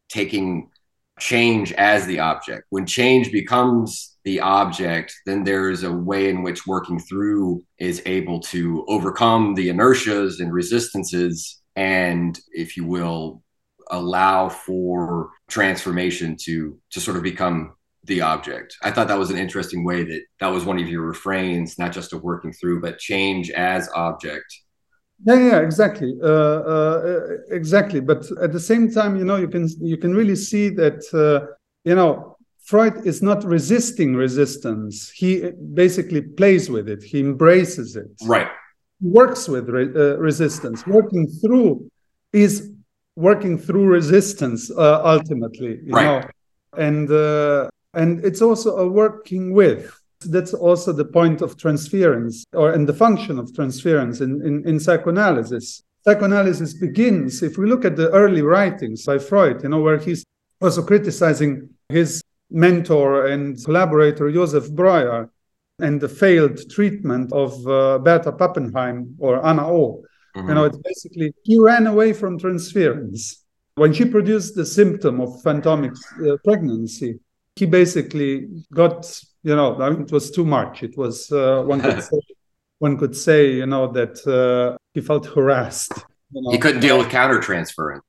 taking 0.09 0.67
change 1.19 1.71
as 1.73 2.07
the 2.07 2.19
object. 2.19 2.63
When 2.71 2.87
change 2.87 3.31
becomes 3.31 4.17
the 4.23 4.39
object 4.39 5.13
then 5.27 5.43
there 5.43 5.69
is 5.69 5.83
a 5.83 5.93
way 5.93 6.29
in 6.29 6.41
which 6.41 6.65
working 6.65 6.97
through 6.97 7.63
is 7.77 8.01
able 8.07 8.39
to 8.39 8.83
overcome 8.87 9.53
the 9.53 9.69
inertias 9.69 10.39
and 10.39 10.51
resistances 10.51 11.61
and 11.75 12.39
if 12.53 12.75
you 12.75 12.85
will 12.85 13.43
allow 13.91 14.49
for 14.49 15.31
transformation 15.47 16.35
to 16.41 16.77
to 16.91 16.99
sort 16.99 17.17
of 17.17 17.23
become 17.23 17.73
the 18.05 18.21
object. 18.21 18.77
I 18.83 18.91
thought 18.91 19.07
that 19.07 19.17
was 19.17 19.31
an 19.31 19.37
interesting 19.37 19.83
way 19.83 20.03
that 20.03 20.21
that 20.39 20.47
was 20.47 20.65
one 20.65 20.79
of 20.79 20.87
your 20.87 21.01
refrains, 21.01 21.79
not 21.79 21.91
just 21.91 22.13
of 22.13 22.23
working 22.23 22.53
through, 22.53 22.81
but 22.81 22.99
change 22.99 23.49
as 23.51 23.89
object. 23.95 24.45
Yeah, 25.25 25.35
yeah, 25.35 25.59
exactly, 25.59 26.13
uh, 26.21 26.27
uh, 26.27 27.19
exactly. 27.49 28.01
But 28.01 28.25
at 28.41 28.51
the 28.51 28.59
same 28.59 28.91
time, 28.91 29.15
you 29.15 29.25
know, 29.25 29.37
you 29.37 29.47
can 29.47 29.67
you 29.81 29.97
can 29.97 30.13
really 30.13 30.35
see 30.35 30.69
that 30.69 31.01
uh, 31.13 31.53
you 31.83 31.95
know 31.95 32.35
Freud 32.65 33.05
is 33.05 33.21
not 33.21 33.43
resisting 33.43 34.15
resistance. 34.15 35.11
He 35.11 35.51
basically 35.73 36.21
plays 36.21 36.69
with 36.69 36.89
it. 36.89 37.01
He 37.03 37.19
embraces 37.21 37.95
it. 37.95 38.11
Right. 38.23 38.47
He 38.99 39.07
works 39.07 39.47
with 39.47 39.69
re- 39.69 39.93
uh, 39.95 40.17
resistance. 40.17 40.85
Working 40.85 41.27
through 41.27 41.89
is 42.33 42.74
working 43.15 43.57
through 43.57 43.87
resistance 43.87 44.71
uh, 44.71 45.01
ultimately. 45.03 45.79
You 45.85 45.93
Right. 45.93 46.05
know? 46.05 46.29
And 46.77 47.09
uh, 47.09 47.69
and 47.93 48.23
it's 48.25 48.41
also 48.41 48.77
a 48.77 48.87
working 48.87 49.53
with. 49.53 49.97
That's 50.27 50.53
also 50.53 50.91
the 50.91 51.05
point 51.05 51.41
of 51.41 51.55
transference, 51.57 52.43
or 52.53 52.71
and 52.71 52.87
the 52.87 52.93
function 52.93 53.37
of 53.39 53.53
transference 53.53 54.21
in, 54.21 54.41
in, 54.41 54.67
in 54.67 54.79
psychoanalysis. 54.79 55.83
Psychoanalysis 56.03 56.73
begins, 56.73 57.41
if 57.43 57.57
we 57.57 57.65
look 57.67 57.83
at 57.85 57.95
the 57.95 58.09
early 58.11 58.41
writings 58.41 59.05
by 59.05 59.17
Freud, 59.17 59.63
you 59.63 59.69
know, 59.69 59.81
where 59.81 59.97
he's 59.97 60.23
also 60.61 60.81
criticizing 60.83 61.69
his 61.89 62.21
mentor 62.49 63.27
and 63.27 63.63
collaborator 63.63 64.31
Joseph 64.31 64.71
Breuer 64.71 65.29
and 65.79 65.99
the 65.99 66.09
failed 66.09 66.69
treatment 66.69 67.31
of 67.33 67.51
uh, 67.67 67.97
Bertha 67.99 68.31
Pappenheim 68.31 69.15
or 69.19 69.45
Anna 69.45 69.67
O. 69.67 70.03
Mhm. 70.35 70.47
You 70.49 70.53
know, 70.55 70.65
it's 70.65 70.77
basically 70.77 71.33
he 71.43 71.57
ran 71.59 71.87
away 71.87 72.13
from 72.13 72.37
transference. 72.37 73.43
When 73.75 73.91
she 73.93 74.05
produced 74.05 74.55
the 74.55 74.65
symptom 74.65 75.19
of 75.21 75.29
phantomic 75.43 75.95
uh, 76.25 76.37
pregnancy, 76.45 77.19
he 77.55 77.65
basically 77.65 78.47
got, 78.73 78.97
you 79.43 79.55
know, 79.55 79.81
I 79.81 79.89
mean, 79.89 80.01
it 80.03 80.11
was 80.11 80.31
too 80.31 80.45
much. 80.45 80.83
It 80.83 80.97
was 80.97 81.31
uh, 81.31 81.63
one 81.63 81.81
could 81.81 82.01
say, 82.11 82.19
one 82.79 82.97
could 82.97 83.15
say, 83.15 83.51
you 83.53 83.65
know, 83.65 83.91
that 83.91 84.15
uh, 84.27 84.77
he 84.93 85.01
felt 85.01 85.25
harassed. 85.25 85.93
You 86.31 86.41
know? 86.41 86.51
He 86.51 86.57
couldn't 86.57 86.81
deal 86.81 86.97
with 86.97 87.07
countertransference, 87.07 88.01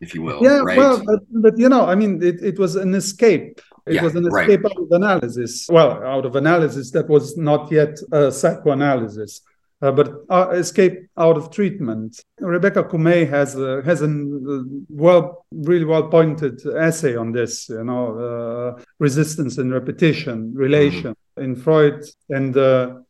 if 0.00 0.14
you 0.14 0.22
will. 0.22 0.40
yeah 0.42 0.60
right. 0.60 0.78
well 0.78 1.02
but, 1.04 1.20
but 1.44 1.54
you 1.58 1.68
know 1.68 1.84
i 1.84 1.94
mean 1.94 2.12
it, 2.22 2.36
it 2.50 2.58
was 2.58 2.76
an 2.76 2.94
escape 2.94 3.60
it 3.86 3.94
Yeah, 3.96 4.02
was 4.06 4.14
an 4.14 4.24
right. 4.24 4.48
escape 4.48 4.64
out 4.64 4.78
of 4.84 4.88
analysis 4.90 5.52
well 5.78 5.90
out 6.14 6.24
of 6.24 6.34
analysis 6.34 6.86
that 6.96 7.06
was 7.14 7.36
not 7.36 7.62
yet 7.70 7.94
uh, 8.10 8.30
psychoanalysis 8.30 9.32
uh, 9.82 9.92
but 9.92 10.24
uh, 10.30 10.50
escape 10.50 11.06
out 11.18 11.36
of 11.36 11.50
treatment. 11.50 12.22
Rebecca 12.40 12.84
Comay 12.84 13.28
has 13.28 13.56
a, 13.56 13.82
has 13.84 14.02
a 14.02 14.08
well 14.88 15.44
really 15.50 15.84
well 15.84 16.08
pointed 16.08 16.64
essay 16.66 17.16
on 17.16 17.32
this 17.32 17.68
you 17.68 17.84
know 17.84 18.18
uh, 18.18 18.82
resistance 18.98 19.58
and 19.58 19.72
repetition 19.72 20.52
relation 20.54 21.14
in 21.36 21.56
freud. 21.56 22.04
And 22.30 22.56
uh, 22.56 23.00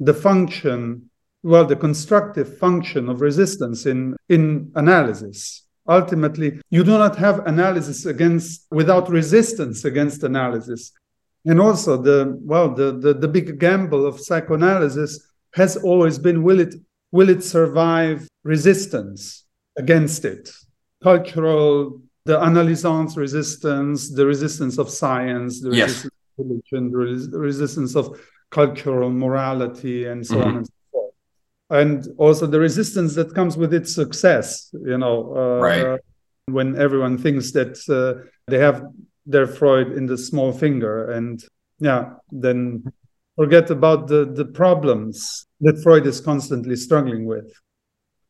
the 0.00 0.14
function 0.14 1.10
well 1.42 1.64
the 1.64 1.76
constructive 1.76 2.58
function 2.58 3.08
of 3.08 3.20
resistance 3.20 3.86
in 3.86 4.16
in 4.28 4.72
analysis. 4.74 5.62
Ultimately 5.88 6.60
you 6.70 6.82
do 6.82 6.98
not 6.98 7.16
have 7.16 7.46
analysis 7.46 8.04
against 8.04 8.66
without 8.72 9.08
resistance 9.08 9.84
against 9.84 10.24
analysis. 10.24 10.90
And 11.44 11.60
also 11.60 11.96
the 11.96 12.36
well 12.42 12.74
the 12.74 12.98
the, 12.98 13.14
the 13.14 13.28
big 13.28 13.60
gamble 13.60 14.04
of 14.04 14.18
psychoanalysis 14.18 15.20
has 15.56 15.76
always 15.76 16.18
been 16.18 16.42
will 16.42 16.60
it 16.60 16.74
will 17.12 17.28
it 17.30 17.42
survive 17.42 18.18
resistance 18.44 19.44
against 19.76 20.24
it 20.24 20.44
cultural 21.02 22.00
the 22.24 22.36
analysance 22.50 23.16
resistance 23.16 23.98
the 24.18 24.26
resistance 24.26 24.78
of 24.78 24.88
science 24.90 25.60
the 25.60 25.70
Yes. 25.70 25.88
resistance 25.88 26.12
of 26.38 26.44
religion 26.46 26.82
the 26.92 26.98
res- 26.98 27.30
the 27.30 27.38
resistance 27.38 27.92
of 28.00 28.04
cultural 28.50 29.10
morality 29.10 29.98
and 30.10 30.20
so 30.26 30.36
on 30.42 30.52
Mhm. 30.52 30.56
and 30.58 30.66
so 30.66 30.72
forth 30.92 31.14
and 31.80 31.98
also 32.18 32.44
the 32.46 32.60
resistance 32.68 33.14
that 33.18 33.34
comes 33.34 33.54
with 33.62 33.72
its 33.80 33.90
success 34.02 34.70
you 34.90 34.98
know 35.02 35.16
uh, 35.40 35.60
Right. 35.68 36.00
when 36.56 36.68
everyone 36.86 37.16
thinks 37.24 37.46
that 37.58 37.72
uh, 37.98 38.22
they 38.50 38.58
have 38.58 38.78
their 39.34 39.46
freud 39.58 39.88
in 39.98 40.04
the 40.06 40.18
small 40.28 40.50
finger 40.52 41.10
and 41.16 41.34
yeah 41.88 42.02
then 42.44 42.58
forget 43.36 43.70
about 43.70 44.08
the 44.08 44.24
the 44.34 44.44
problems 44.44 45.46
that 45.60 45.80
freud 45.82 46.06
is 46.06 46.20
constantly 46.20 46.76
struggling 46.76 47.26
with 47.26 47.52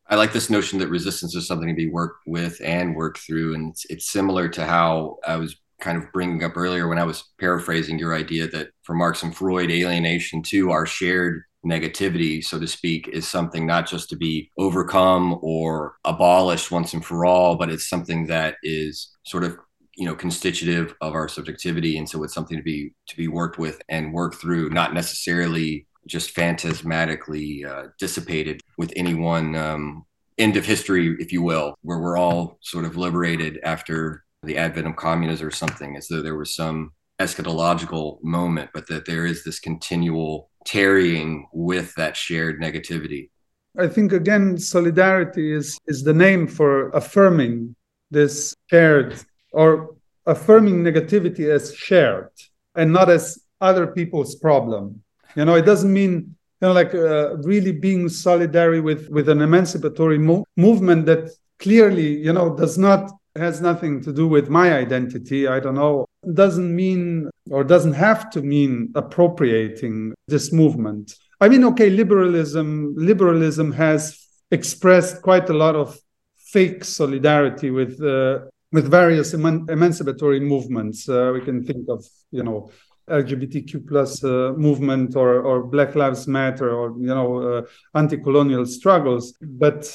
I 0.09 0.15
like 0.15 0.31
this 0.31 0.49
notion 0.49 0.79
that 0.79 0.87
resistance 0.87 1.35
is 1.35 1.47
something 1.47 1.67
to 1.67 1.75
be 1.75 1.89
worked 1.89 2.21
with 2.27 2.61
and 2.63 2.95
worked 2.95 3.19
through. 3.19 3.55
And 3.55 3.71
it's, 3.71 3.85
it's 3.89 4.09
similar 4.09 4.47
to 4.49 4.65
how 4.65 5.17
I 5.27 5.35
was 5.35 5.57
kind 5.81 5.97
of 5.97 6.11
bringing 6.13 6.43
up 6.43 6.55
earlier 6.55 6.87
when 6.87 6.97
I 6.97 7.03
was 7.03 7.23
paraphrasing 7.39 7.99
your 7.99 8.15
idea 8.15 8.47
that 8.47 8.69
for 8.83 8.95
Marx 8.95 9.23
and 9.23 9.35
Freud, 9.35 9.69
alienation 9.69 10.41
too, 10.41 10.71
our 10.71 10.85
shared 10.85 11.43
negativity, 11.65 12.43
so 12.43 12.57
to 12.57 12.67
speak, 12.67 13.09
is 13.09 13.27
something 13.27 13.65
not 13.65 13.87
just 13.87 14.09
to 14.09 14.15
be 14.15 14.49
overcome 14.57 15.37
or 15.41 15.95
abolished 16.05 16.71
once 16.71 16.93
and 16.93 17.03
for 17.03 17.25
all, 17.25 17.57
but 17.57 17.69
it's 17.69 17.89
something 17.89 18.27
that 18.27 18.55
is 18.63 19.09
sort 19.23 19.43
of 19.43 19.57
you 19.97 20.05
know 20.05 20.15
constitutive 20.15 20.95
of 21.01 21.13
our 21.13 21.27
subjectivity 21.27 21.97
and 21.97 22.07
so 22.07 22.23
it's 22.23 22.33
something 22.33 22.55
to 22.55 22.63
be 22.63 22.93
to 23.07 23.17
be 23.17 23.27
worked 23.27 23.57
with 23.57 23.81
and 23.89 24.13
worked 24.13 24.35
through 24.35 24.69
not 24.69 24.93
necessarily 24.93 25.85
just 26.07 26.31
phantasmatically 26.31 27.65
uh, 27.65 27.87
dissipated 27.99 28.61
with 28.77 28.93
any 28.95 29.13
one 29.13 29.55
um, 29.55 30.05
end 30.37 30.57
of 30.57 30.65
history, 30.65 31.15
if 31.19 31.31
you 31.31 31.41
will, 31.41 31.75
where 31.81 31.99
we're 31.99 32.17
all 32.17 32.57
sort 32.61 32.85
of 32.85 32.97
liberated 32.97 33.59
after 33.63 34.23
the 34.43 34.57
advent 34.57 34.87
of 34.87 34.95
communism 34.95 35.47
or 35.47 35.51
something, 35.51 35.95
as 35.97 36.07
though 36.07 36.21
there 36.21 36.37
was 36.37 36.55
some 36.55 36.91
eschatological 37.19 38.21
moment, 38.23 38.69
but 38.73 38.87
that 38.87 39.05
there 39.05 39.25
is 39.25 39.43
this 39.43 39.59
continual 39.59 40.49
tarrying 40.65 41.47
with 41.53 41.93
that 41.95 42.15
shared 42.15 42.61
negativity. 42.61 43.29
i 43.79 43.87
think 43.87 44.11
again 44.11 44.57
solidarity 44.57 45.53
is 45.53 45.77
is 45.87 46.03
the 46.03 46.13
name 46.13 46.45
for 46.45 46.89
affirming 46.89 47.73
this 48.11 48.53
shared 48.69 49.15
or 49.51 49.95
affirming 50.25 50.83
negativity 50.83 51.49
as 51.49 51.73
shared 51.75 52.29
and 52.75 52.91
not 52.91 53.09
as 53.09 53.39
other 53.61 53.87
people's 53.87 54.35
problem. 54.35 55.01
You 55.35 55.45
know 55.45 55.55
it 55.55 55.65
doesn't 55.65 55.91
mean 55.91 56.35
you 56.61 56.67
know 56.67 56.73
like 56.73 56.93
uh, 56.93 57.37
really 57.37 57.71
being 57.71 58.05
solidary 58.07 58.81
with 58.81 59.09
with 59.09 59.29
an 59.29 59.41
emancipatory 59.41 60.17
mo- 60.17 60.45
movement 60.55 61.05
that 61.05 61.31
clearly 61.59 62.17
you 62.17 62.33
know 62.33 62.55
does 62.55 62.77
not 62.77 63.11
has 63.35 63.61
nothing 63.61 64.01
to 64.01 64.11
do 64.11 64.27
with 64.27 64.49
my 64.49 64.73
identity 64.73 65.47
i 65.47 65.59
don't 65.59 65.75
know 65.75 66.07
doesn't 66.33 66.75
mean 66.75 67.29
or 67.49 67.63
doesn't 67.63 67.93
have 67.93 68.29
to 68.31 68.41
mean 68.41 68.91
appropriating 68.95 70.13
this 70.27 70.51
movement. 70.51 71.15
I 71.39 71.49
mean 71.49 71.63
okay 71.65 71.89
liberalism 71.89 72.95
liberalism 72.97 73.71
has 73.73 74.27
expressed 74.51 75.21
quite 75.21 75.49
a 75.49 75.53
lot 75.53 75.75
of 75.75 75.97
fake 76.35 76.83
solidarity 76.83 77.69
with 77.69 78.01
uh, 78.01 78.39
with 78.71 78.89
various 78.89 79.33
eman- 79.33 79.69
emancipatory 79.69 80.39
movements 80.39 81.07
uh, 81.07 81.31
we 81.33 81.41
can 81.41 81.63
think 81.63 81.87
of 81.89 82.05
you 82.31 82.43
know 82.43 82.69
LGBTQ 83.09 83.87
plus 83.87 84.23
uh, 84.23 84.53
movement 84.57 85.15
or, 85.15 85.41
or 85.41 85.63
Black 85.63 85.95
Lives 85.95 86.27
Matter 86.27 86.69
or 86.73 86.89
you 86.99 87.07
know 87.07 87.37
uh, 87.37 87.61
anti-colonial 87.95 88.65
struggles. 88.65 89.33
But 89.41 89.89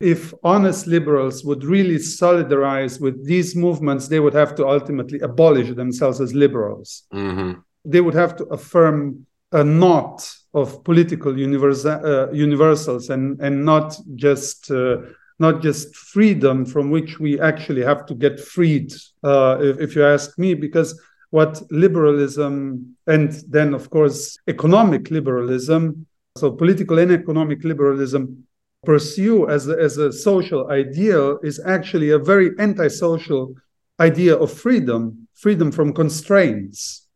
if 0.00 0.32
honest 0.42 0.86
liberals 0.86 1.44
would 1.44 1.64
really 1.64 1.96
solidarize 1.96 3.00
with 3.00 3.24
these 3.26 3.56
movements, 3.56 4.08
they 4.08 4.20
would 4.20 4.34
have 4.34 4.54
to 4.56 4.66
ultimately 4.66 5.20
abolish 5.20 5.74
themselves 5.74 6.20
as 6.20 6.34
liberals. 6.34 7.04
Mm-hmm. 7.12 7.60
They 7.84 8.00
would 8.00 8.14
have 8.14 8.36
to 8.36 8.44
affirm 8.46 9.26
a 9.52 9.62
knot 9.62 10.28
of 10.54 10.82
political 10.84 11.32
universa- 11.32 12.02
uh, 12.04 12.32
universals 12.32 13.10
and 13.10 13.40
and 13.40 13.64
not 13.64 13.98
just. 14.14 14.70
Uh, 14.70 14.98
not 15.38 15.62
just 15.62 15.94
freedom 15.94 16.64
from 16.64 16.90
which 16.90 17.18
we 17.18 17.40
actually 17.40 17.82
have 17.82 18.06
to 18.06 18.14
get 18.14 18.40
freed, 18.40 18.92
uh, 19.22 19.58
if, 19.60 19.80
if 19.80 19.96
you 19.96 20.04
ask 20.04 20.38
me, 20.38 20.54
because 20.54 20.98
what 21.30 21.60
liberalism 21.70 22.96
and 23.06 23.32
then 23.48 23.74
of 23.74 23.90
course 23.90 24.38
economic 24.46 25.10
liberalism 25.10 26.06
so 26.36 26.52
political 26.52 26.98
and 26.98 27.10
economic 27.10 27.64
liberalism 27.64 28.46
pursue 28.84 29.48
as 29.48 29.68
a, 29.68 29.76
as 29.78 29.98
a 29.98 30.12
social 30.12 30.70
ideal 30.70 31.38
is 31.42 31.60
actually 31.66 32.10
a 32.10 32.18
very 32.18 32.50
antisocial 32.58 33.54
idea 34.00 34.36
of 34.36 34.52
freedom 34.52 35.26
freedom 35.34 35.70
from 35.70 35.92
constraints. 35.92 37.06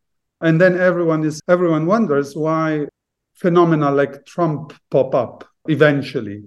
And 0.41 0.61
then 0.61 0.79
everyone 0.79 1.25
is 1.25 1.41
everyone 1.49 1.87
wonders 1.87 2.35
why 2.35 2.87
phenomena 3.35 3.91
like 3.91 4.25
trump 4.27 4.75
pop 4.91 5.15
up 5.15 5.45
eventually. 5.69 6.45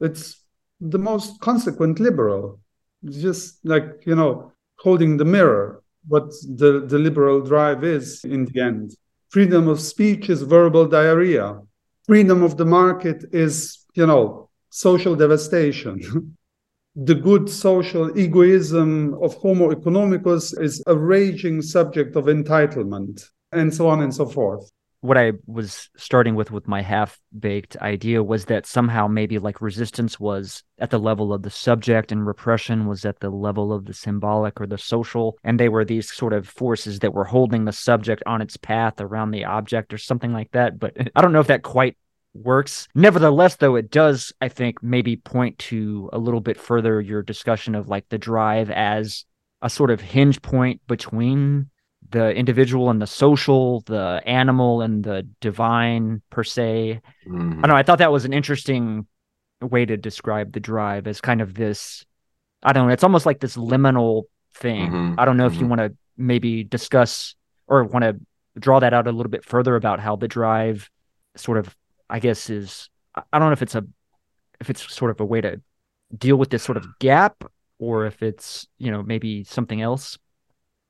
It's 0.00 0.42
the 0.80 0.98
most 0.98 1.40
consequent 1.40 1.98
liberal 2.00 2.60
just 3.04 3.64
like 3.64 4.02
you 4.04 4.14
know 4.14 4.52
holding 4.78 5.16
the 5.16 5.24
mirror 5.24 5.82
what 6.08 6.30
the, 6.56 6.84
the 6.86 6.98
liberal 6.98 7.40
drive 7.40 7.84
is 7.84 8.22
in 8.24 8.44
the 8.46 8.60
end. 8.60 8.96
Freedom 9.28 9.68
of 9.68 9.80
speech 9.80 10.30
is 10.30 10.42
verbal 10.42 10.86
diarrhea. 10.86 11.60
Freedom 12.06 12.42
of 12.42 12.56
the 12.56 12.64
market 12.64 13.24
is, 13.32 13.84
you 13.94 14.06
know, 14.06 14.48
social 14.70 15.16
devastation. 15.16 16.36
the 16.96 17.14
good 17.14 17.50
social 17.50 18.16
egoism 18.18 19.14
of 19.20 19.34
Homo 19.34 19.74
economicus 19.74 20.58
is 20.60 20.82
a 20.86 20.96
raging 20.96 21.60
subject 21.60 22.16
of 22.16 22.26
entitlement, 22.26 23.28
and 23.52 23.74
so 23.74 23.88
on 23.88 24.02
and 24.02 24.14
so 24.14 24.26
forth. 24.26 24.70
What 25.00 25.18
I 25.18 25.32
was 25.46 25.90
starting 25.96 26.34
with 26.34 26.50
with 26.50 26.66
my 26.66 26.82
half 26.82 27.18
baked 27.38 27.76
idea 27.78 28.22
was 28.22 28.46
that 28.46 28.66
somehow 28.66 29.06
maybe 29.06 29.38
like 29.38 29.60
resistance 29.60 30.18
was 30.18 30.62
at 30.78 30.90
the 30.90 30.98
level 30.98 31.32
of 31.32 31.42
the 31.42 31.50
subject 31.50 32.12
and 32.12 32.26
repression 32.26 32.86
was 32.86 33.04
at 33.04 33.20
the 33.20 33.30
level 33.30 33.72
of 33.72 33.84
the 33.84 33.94
symbolic 33.94 34.60
or 34.60 34.66
the 34.66 34.78
social. 34.78 35.38
And 35.44 35.60
they 35.60 35.68
were 35.68 35.84
these 35.84 36.12
sort 36.12 36.32
of 36.32 36.48
forces 36.48 37.00
that 37.00 37.14
were 37.14 37.24
holding 37.24 37.64
the 37.64 37.72
subject 37.72 38.22
on 38.26 38.42
its 38.42 38.56
path 38.56 39.00
around 39.00 39.30
the 39.30 39.44
object 39.44 39.92
or 39.92 39.98
something 39.98 40.32
like 40.32 40.50
that. 40.52 40.78
But 40.78 40.96
I 41.16 41.20
don't 41.20 41.32
know 41.32 41.40
if 41.40 41.48
that 41.48 41.62
quite 41.62 41.96
works. 42.34 42.88
Nevertheless, 42.94 43.56
though, 43.56 43.76
it 43.76 43.90
does, 43.90 44.32
I 44.40 44.48
think, 44.48 44.82
maybe 44.82 45.16
point 45.16 45.58
to 45.58 46.10
a 46.12 46.18
little 46.18 46.40
bit 46.40 46.58
further 46.58 47.00
your 47.00 47.22
discussion 47.22 47.74
of 47.74 47.88
like 47.88 48.08
the 48.08 48.18
drive 48.18 48.70
as 48.70 49.24
a 49.62 49.70
sort 49.70 49.90
of 49.90 50.00
hinge 50.00 50.42
point 50.42 50.80
between 50.86 51.70
the 52.10 52.34
individual 52.34 52.90
and 52.90 53.00
the 53.00 53.06
social, 53.06 53.80
the 53.82 54.22
animal 54.26 54.82
and 54.82 55.04
the 55.04 55.26
divine 55.40 56.22
per 56.30 56.44
se. 56.44 57.00
Mm-hmm. 57.26 57.58
I 57.58 57.60
don't 57.62 57.68
know. 57.68 57.76
I 57.76 57.82
thought 57.82 57.98
that 57.98 58.12
was 58.12 58.24
an 58.24 58.32
interesting 58.32 59.06
way 59.60 59.86
to 59.86 59.96
describe 59.96 60.52
the 60.52 60.60
drive 60.60 61.06
as 61.06 61.20
kind 61.20 61.40
of 61.40 61.54
this. 61.54 62.04
I 62.62 62.72
don't 62.72 62.86
know. 62.86 62.92
It's 62.92 63.04
almost 63.04 63.26
like 63.26 63.40
this 63.40 63.56
liminal 63.56 64.24
thing. 64.54 64.90
Mm-hmm. 64.90 65.20
I 65.20 65.24
don't 65.24 65.36
know 65.36 65.46
mm-hmm. 65.46 65.54
if 65.54 65.60
you 65.60 65.66
mm-hmm. 65.66 65.80
want 65.80 65.92
to 65.92 65.98
maybe 66.16 66.64
discuss 66.64 67.34
or 67.66 67.84
want 67.84 68.04
to 68.04 68.16
draw 68.58 68.80
that 68.80 68.94
out 68.94 69.06
a 69.06 69.12
little 69.12 69.30
bit 69.30 69.44
further 69.44 69.76
about 69.76 70.00
how 70.00 70.16
the 70.16 70.28
drive 70.28 70.90
sort 71.36 71.58
of, 71.58 71.74
I 72.08 72.20
guess, 72.20 72.50
is. 72.50 72.88
I 73.32 73.38
don't 73.38 73.48
know 73.48 73.52
if 73.52 73.62
it's 73.62 73.74
a, 73.74 73.84
if 74.60 74.68
it's 74.70 74.94
sort 74.94 75.10
of 75.10 75.20
a 75.20 75.24
way 75.24 75.40
to 75.40 75.60
deal 76.16 76.36
with 76.36 76.50
this 76.50 76.62
sort 76.62 76.76
of 76.76 76.86
gap 76.98 77.44
or 77.78 78.06
if 78.06 78.22
it's 78.22 78.66
you 78.78 78.90
know 78.90 79.02
maybe 79.02 79.44
something 79.44 79.80
else 79.80 80.18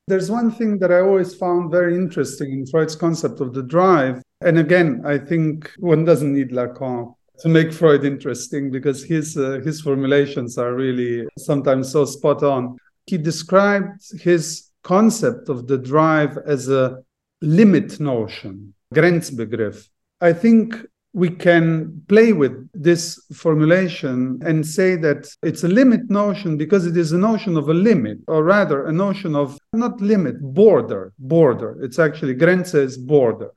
there's 0.07 0.31
one 0.31 0.51
thing 0.51 0.79
that 0.79 0.93
I 0.93 1.01
always 1.01 1.35
found 1.35 1.71
very 1.71 1.97
interesting 1.97 2.53
in 2.53 2.67
Freud's 2.67 2.95
concept 2.95 3.41
of 3.41 3.53
the 3.53 3.63
drive. 3.63 4.23
And 4.41 4.59
again, 4.59 5.03
I 5.05 5.19
think 5.19 5.73
one 5.79 6.05
doesn't 6.05 6.33
need 6.33 6.51
Lacan 6.51 7.15
to 7.41 7.49
make 7.49 7.73
Freud 7.73 8.05
interesting 8.05 8.71
because 8.71 9.03
his 9.03 9.37
uh, 9.37 9.61
his 9.65 9.81
formulations 9.81 10.59
are 10.59 10.75
really 10.75 11.27
sometimes 11.39 11.91
so 11.93 12.05
spot 12.05 12.43
on. 12.43 12.79
He 13.07 13.19
described 13.19 14.01
his 14.21 14.71
concept 14.83 15.49
of 15.49 15.67
the 15.67 15.79
drive 15.79 16.39
as 16.47 16.69
a 16.69 17.03
limit 17.43 17.99
notion, 18.01 18.75
Grenzbegriff. 18.95 19.89
I 20.21 20.33
think 20.33 20.77
we 21.17 21.31
can 21.31 22.03
play 22.09 22.35
with 22.35 22.55
this 22.75 23.19
formulation 23.33 24.39
and 24.45 24.67
say 24.67 24.97
that 24.97 25.27
it's 25.43 25.65
a 25.65 25.69
limit 25.69 26.11
notion 26.11 26.59
because 26.59 26.85
it 26.85 26.95
is 26.95 27.13
a 27.13 27.17
notion 27.17 27.57
of 27.57 27.71
a 27.71 27.75
limit, 27.75 28.19
or 28.29 28.45
rather, 28.45 28.85
a 28.85 28.93
notion 28.93 29.35
of 29.35 29.59
not 29.73 29.99
limit, 30.03 30.39
border, 30.43 31.15
border. 31.19 31.79
It's 31.83 31.99
actually 31.99 32.35
Grenze 32.35 32.75
is 32.75 32.99
border. 32.99 33.51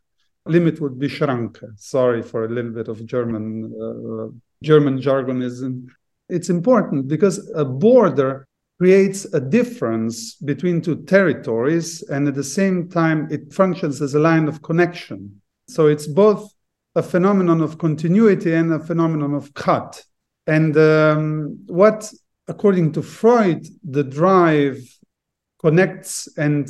Limit 0.45 0.79
would 0.79 0.97
be 0.97 1.09
Schranke. 1.09 1.77
Sorry 1.77 2.21
for 2.21 2.45
a 2.45 2.47
little 2.47 2.71
bit 2.71 2.87
of 2.87 3.05
German 3.05 3.45
uh, 3.85 4.27
German 4.63 4.97
jargonism. 5.01 5.87
It's 6.29 6.49
important 6.49 7.09
because 7.09 7.51
a 7.55 7.65
border 7.65 8.47
creates 8.77 9.25
a 9.33 9.41
difference 9.41 10.35
between 10.35 10.81
two 10.81 11.03
territories, 11.03 12.03
and 12.03 12.25
at 12.25 12.35
the 12.35 12.49
same 12.59 12.87
time, 12.87 13.27
it 13.29 13.51
functions 13.51 14.01
as 14.01 14.15
a 14.15 14.19
line 14.29 14.47
of 14.47 14.61
connection. 14.61 15.41
So 15.67 15.87
it's 15.87 16.07
both 16.07 16.53
a 16.95 17.03
phenomenon 17.03 17.61
of 17.61 17.77
continuity 17.77 18.53
and 18.53 18.73
a 18.73 18.79
phenomenon 18.79 19.33
of 19.33 19.53
cut. 19.53 20.03
And 20.47 20.75
um, 20.77 21.63
what, 21.67 22.11
according 22.47 22.93
to 22.93 23.01
Freud, 23.01 23.67
the 23.83 24.03
drive 24.03 24.79
connects 25.61 26.27
and 26.37 26.67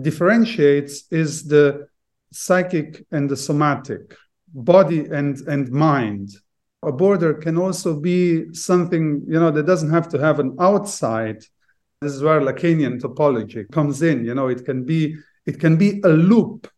differentiates 0.00 1.04
is 1.10 1.46
the 1.46 1.88
psychic 2.32 3.04
and 3.10 3.28
the 3.28 3.36
somatic, 3.36 4.14
body 4.48 5.06
and, 5.06 5.38
and 5.48 5.70
mind. 5.70 6.30
A 6.82 6.92
border 6.92 7.34
can 7.34 7.58
also 7.58 7.98
be 7.98 8.52
something, 8.54 9.22
you 9.26 9.38
know, 9.38 9.50
that 9.50 9.66
doesn't 9.66 9.90
have 9.90 10.08
to 10.10 10.18
have 10.18 10.40
an 10.40 10.56
outside. 10.60 11.42
This 12.00 12.12
is 12.12 12.22
where 12.22 12.40
Lacanian 12.40 13.00
topology 13.00 13.70
comes 13.70 14.00
in. 14.02 14.24
You 14.24 14.34
know, 14.34 14.48
it 14.48 14.64
can 14.64 14.84
be 14.84 15.16
it 15.46 15.58
can 15.58 15.76
be 15.76 16.00
a 16.04 16.08
loop 16.08 16.70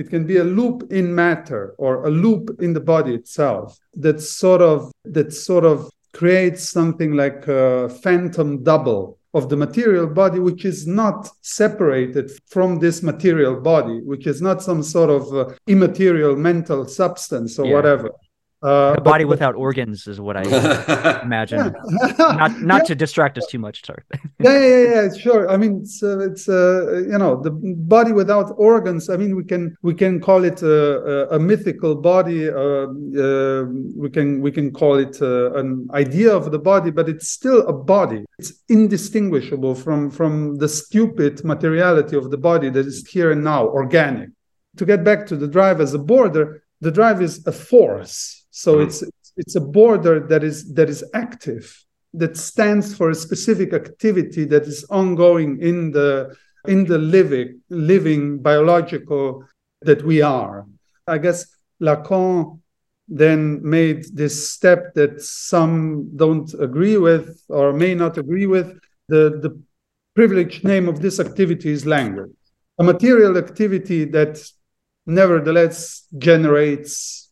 it 0.00 0.08
can 0.08 0.24
be 0.26 0.38
a 0.38 0.44
loop 0.58 0.90
in 0.90 1.14
matter 1.14 1.74
or 1.78 2.06
a 2.06 2.10
loop 2.10 2.44
in 2.60 2.72
the 2.72 2.84
body 2.94 3.14
itself 3.14 3.78
that 3.94 4.18
sort 4.20 4.62
of 4.62 4.90
that 5.04 5.30
sort 5.32 5.64
of 5.72 5.90
creates 6.12 6.62
something 6.68 7.12
like 7.12 7.46
a 7.48 7.88
phantom 8.02 8.62
double 8.62 9.18
of 9.32 9.48
the 9.48 9.56
material 9.56 10.06
body, 10.06 10.40
which 10.40 10.64
is 10.64 10.86
not 10.86 11.28
separated 11.42 12.30
from 12.48 12.78
this 12.78 13.02
material 13.02 13.60
body, 13.60 14.00
which 14.00 14.26
is 14.26 14.42
not 14.42 14.62
some 14.62 14.82
sort 14.82 15.10
of 15.10 15.22
uh, 15.32 15.54
immaterial 15.68 16.34
mental 16.34 16.84
substance 16.86 17.58
or 17.58 17.66
yeah. 17.66 17.74
whatever. 17.74 18.10
Uh, 18.62 18.94
a 18.98 19.00
body 19.00 19.24
but, 19.24 19.30
without 19.30 19.54
organs 19.54 20.06
is 20.06 20.20
what 20.20 20.36
I 20.36 20.42
imagine. 21.22 21.74
not 22.18 22.60
not 22.60 22.82
yeah. 22.82 22.88
to 22.88 22.94
distract 22.94 23.38
us 23.38 23.46
too 23.46 23.58
much. 23.58 23.86
Sorry. 23.86 24.02
yeah, 24.38 24.58
yeah, 24.58 24.82
yeah, 24.94 25.14
sure. 25.16 25.48
I 25.48 25.56
mean, 25.56 25.80
it's 25.82 26.02
uh, 26.02 26.18
it's 26.18 26.46
uh, 26.46 27.04
you 27.10 27.16
know 27.16 27.40
the 27.40 27.52
body 27.52 28.12
without 28.12 28.52
organs. 28.58 29.08
I 29.08 29.16
mean, 29.16 29.34
we 29.34 29.44
can 29.44 29.74
we 29.80 29.94
can 29.94 30.20
call 30.20 30.44
it 30.44 30.60
a, 30.60 31.34
a 31.34 31.38
mythical 31.38 31.94
body. 31.94 32.50
Uh, 32.50 32.88
uh, 33.24 33.64
we 33.96 34.10
can 34.10 34.42
we 34.42 34.52
can 34.52 34.72
call 34.72 34.98
it 34.98 35.22
uh, 35.22 35.54
an 35.54 35.88
idea 35.94 36.30
of 36.30 36.50
the 36.50 36.58
body, 36.58 36.90
but 36.90 37.08
it's 37.08 37.30
still 37.30 37.66
a 37.66 37.72
body. 37.72 38.26
It's 38.38 38.52
indistinguishable 38.68 39.74
from 39.74 40.10
from 40.10 40.56
the 40.56 40.68
stupid 40.68 41.42
materiality 41.44 42.14
of 42.14 42.30
the 42.30 42.38
body 42.38 42.68
that 42.68 42.86
is 42.86 43.08
here 43.08 43.32
and 43.32 43.42
now, 43.42 43.68
organic. 43.68 44.28
To 44.76 44.84
get 44.84 45.02
back 45.02 45.26
to 45.28 45.36
the 45.36 45.48
drive 45.48 45.80
as 45.80 45.94
a 45.94 45.98
border, 45.98 46.62
the 46.82 46.90
drive 46.90 47.22
is 47.22 47.46
a 47.46 47.52
force 47.52 48.39
so 48.60 48.76
mm. 48.76 48.84
it's 48.84 49.02
it's 49.38 49.56
a 49.56 49.60
border 49.78 50.20
that 50.28 50.44
is 50.44 50.74
that 50.74 50.90
is 50.90 51.02
active, 51.14 51.64
that 52.12 52.36
stands 52.36 52.94
for 52.94 53.08
a 53.08 53.14
specific 53.14 53.72
activity 53.72 54.44
that 54.44 54.64
is 54.64 54.84
ongoing 54.90 55.50
in 55.62 55.92
the 55.92 56.36
in 56.68 56.84
the 56.84 56.98
living 56.98 57.62
living 57.70 58.38
biological 58.38 59.44
that 59.80 60.02
we 60.04 60.20
are. 60.20 60.66
I 61.06 61.16
guess 61.16 61.46
Lacan 61.80 62.60
then 63.08 63.60
made 63.62 64.04
this 64.12 64.50
step 64.52 64.92
that 64.94 65.22
some 65.22 66.14
don't 66.16 66.52
agree 66.60 66.98
with 66.98 67.42
or 67.48 67.72
may 67.72 67.94
not 67.94 68.18
agree 68.18 68.46
with. 68.46 68.78
The, 69.08 69.40
the 69.44 69.60
privileged 70.14 70.62
name 70.64 70.86
of 70.86 71.00
this 71.00 71.18
activity 71.18 71.70
is 71.70 71.86
language, 71.86 72.36
a 72.78 72.84
material 72.84 73.38
activity 73.38 74.04
that 74.16 74.38
nevertheless 75.06 76.06
generates 76.18 77.29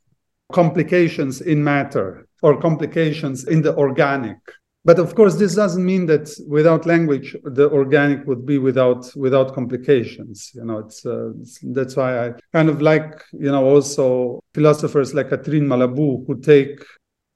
complications 0.53 1.41
in 1.41 1.63
matter 1.63 2.27
or 2.43 2.61
complications 2.61 3.45
in 3.45 3.63
the 3.63 3.77
organic. 3.77 4.39
But 4.85 4.99
of 4.99 5.15
course, 5.15 5.35
this 5.35 5.55
doesn't 5.55 5.85
mean 5.85 6.07
that 6.07 6.31
without 6.49 6.87
language, 6.87 7.37
the 7.45 7.71
organic 7.71 8.27
would 8.27 8.47
be 8.47 8.59
without 8.59 9.15
without 9.17 9.55
complications. 9.55 10.51
You 10.55 10.65
know, 10.65 10.79
it's, 10.79 11.05
uh, 11.05 11.31
it's 11.41 11.59
that's 11.63 11.97
why 11.97 12.29
I 12.29 12.33
kind 12.53 12.69
of 12.69 12.81
like 12.81 13.23
you 13.33 13.51
know 13.51 13.65
also 13.65 14.41
philosophers 14.55 15.15
like 15.15 15.31
Catherine 15.31 15.67
Malabou 15.67 16.27
who 16.27 16.41
take 16.41 16.81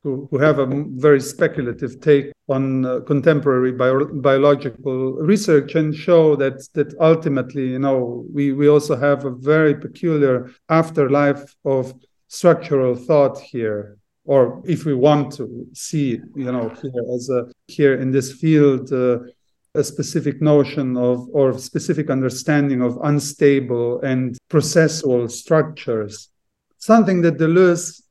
who, 0.02 0.28
who 0.30 0.38
have 0.38 0.58
a 0.58 0.84
very 0.94 1.20
speculative 1.20 2.00
take 2.00 2.32
on 2.48 2.84
uh, 2.84 3.00
contemporary 3.00 3.72
bio- 3.72 4.12
biological 4.14 5.14
research 5.14 5.74
and 5.74 5.94
show 5.94 6.34
that 6.36 6.66
that 6.74 6.94
ultimately, 7.00 7.68
you 7.68 7.78
know, 7.78 8.24
we 8.32 8.52
we 8.52 8.68
also 8.68 8.96
have 8.96 9.24
a 9.24 9.30
very 9.30 9.74
peculiar 9.74 10.50
afterlife 10.68 11.54
of 11.64 11.92
structural 12.38 12.94
thought 12.94 13.36
here 13.38 13.98
or 14.24 14.62
if 14.64 14.84
we 14.84 14.94
want 14.94 15.32
to 15.38 15.66
see 15.74 16.08
you 16.34 16.50
know 16.52 16.68
here 16.80 17.04
as 17.14 17.28
a 17.28 17.40
here 17.66 17.94
in 18.02 18.10
this 18.10 18.32
field 18.32 18.92
uh, 18.92 19.18
a 19.74 19.82
specific 19.82 20.42
notion 20.42 20.96
of 20.96 21.28
or 21.32 21.58
specific 21.58 22.10
understanding 22.10 22.82
of 22.82 22.98
unstable 23.04 24.00
and 24.02 24.36
processual 24.50 25.30
structures. 25.30 26.28
Something 26.78 27.22
that 27.22 27.38
deleuze 27.38 28.02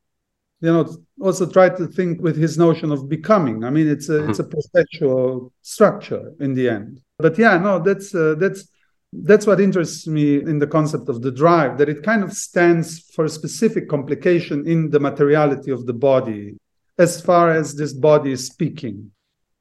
you 0.59 0.71
know 0.73 0.83
also 1.19 1.45
tried 1.45 1.75
to 1.77 1.87
think 1.87 2.21
with 2.21 2.35
his 2.35 2.57
notion 2.57 2.91
of 2.91 3.09
becoming. 3.09 3.63
I 3.63 3.69
mean 3.69 3.87
it's 3.87 4.09
a 4.09 4.27
it's 4.29 4.39
a 4.39 4.43
mm-hmm. 4.43 4.57
processual 4.57 5.51
structure 5.61 6.33
in 6.39 6.53
the 6.53 6.69
end. 6.69 7.01
But 7.17 7.37
yeah 7.37 7.57
no 7.57 7.79
that's 7.79 8.13
uh, 8.15 8.35
that's 8.37 8.67
that's 9.13 9.45
what 9.45 9.59
interests 9.59 10.07
me 10.07 10.37
in 10.37 10.59
the 10.59 10.67
concept 10.67 11.09
of 11.09 11.21
the 11.21 11.31
drive 11.31 11.77
that 11.77 11.89
it 11.89 12.03
kind 12.03 12.23
of 12.23 12.31
stands 12.31 12.99
for 13.13 13.25
a 13.25 13.29
specific 13.29 13.89
complication 13.89 14.65
in 14.65 14.89
the 14.89 14.99
materiality 14.99 15.71
of 15.71 15.85
the 15.85 15.93
body 15.93 16.55
as 16.97 17.21
far 17.21 17.51
as 17.51 17.75
this 17.75 17.93
body 17.93 18.31
is 18.31 18.47
speaking 18.47 19.11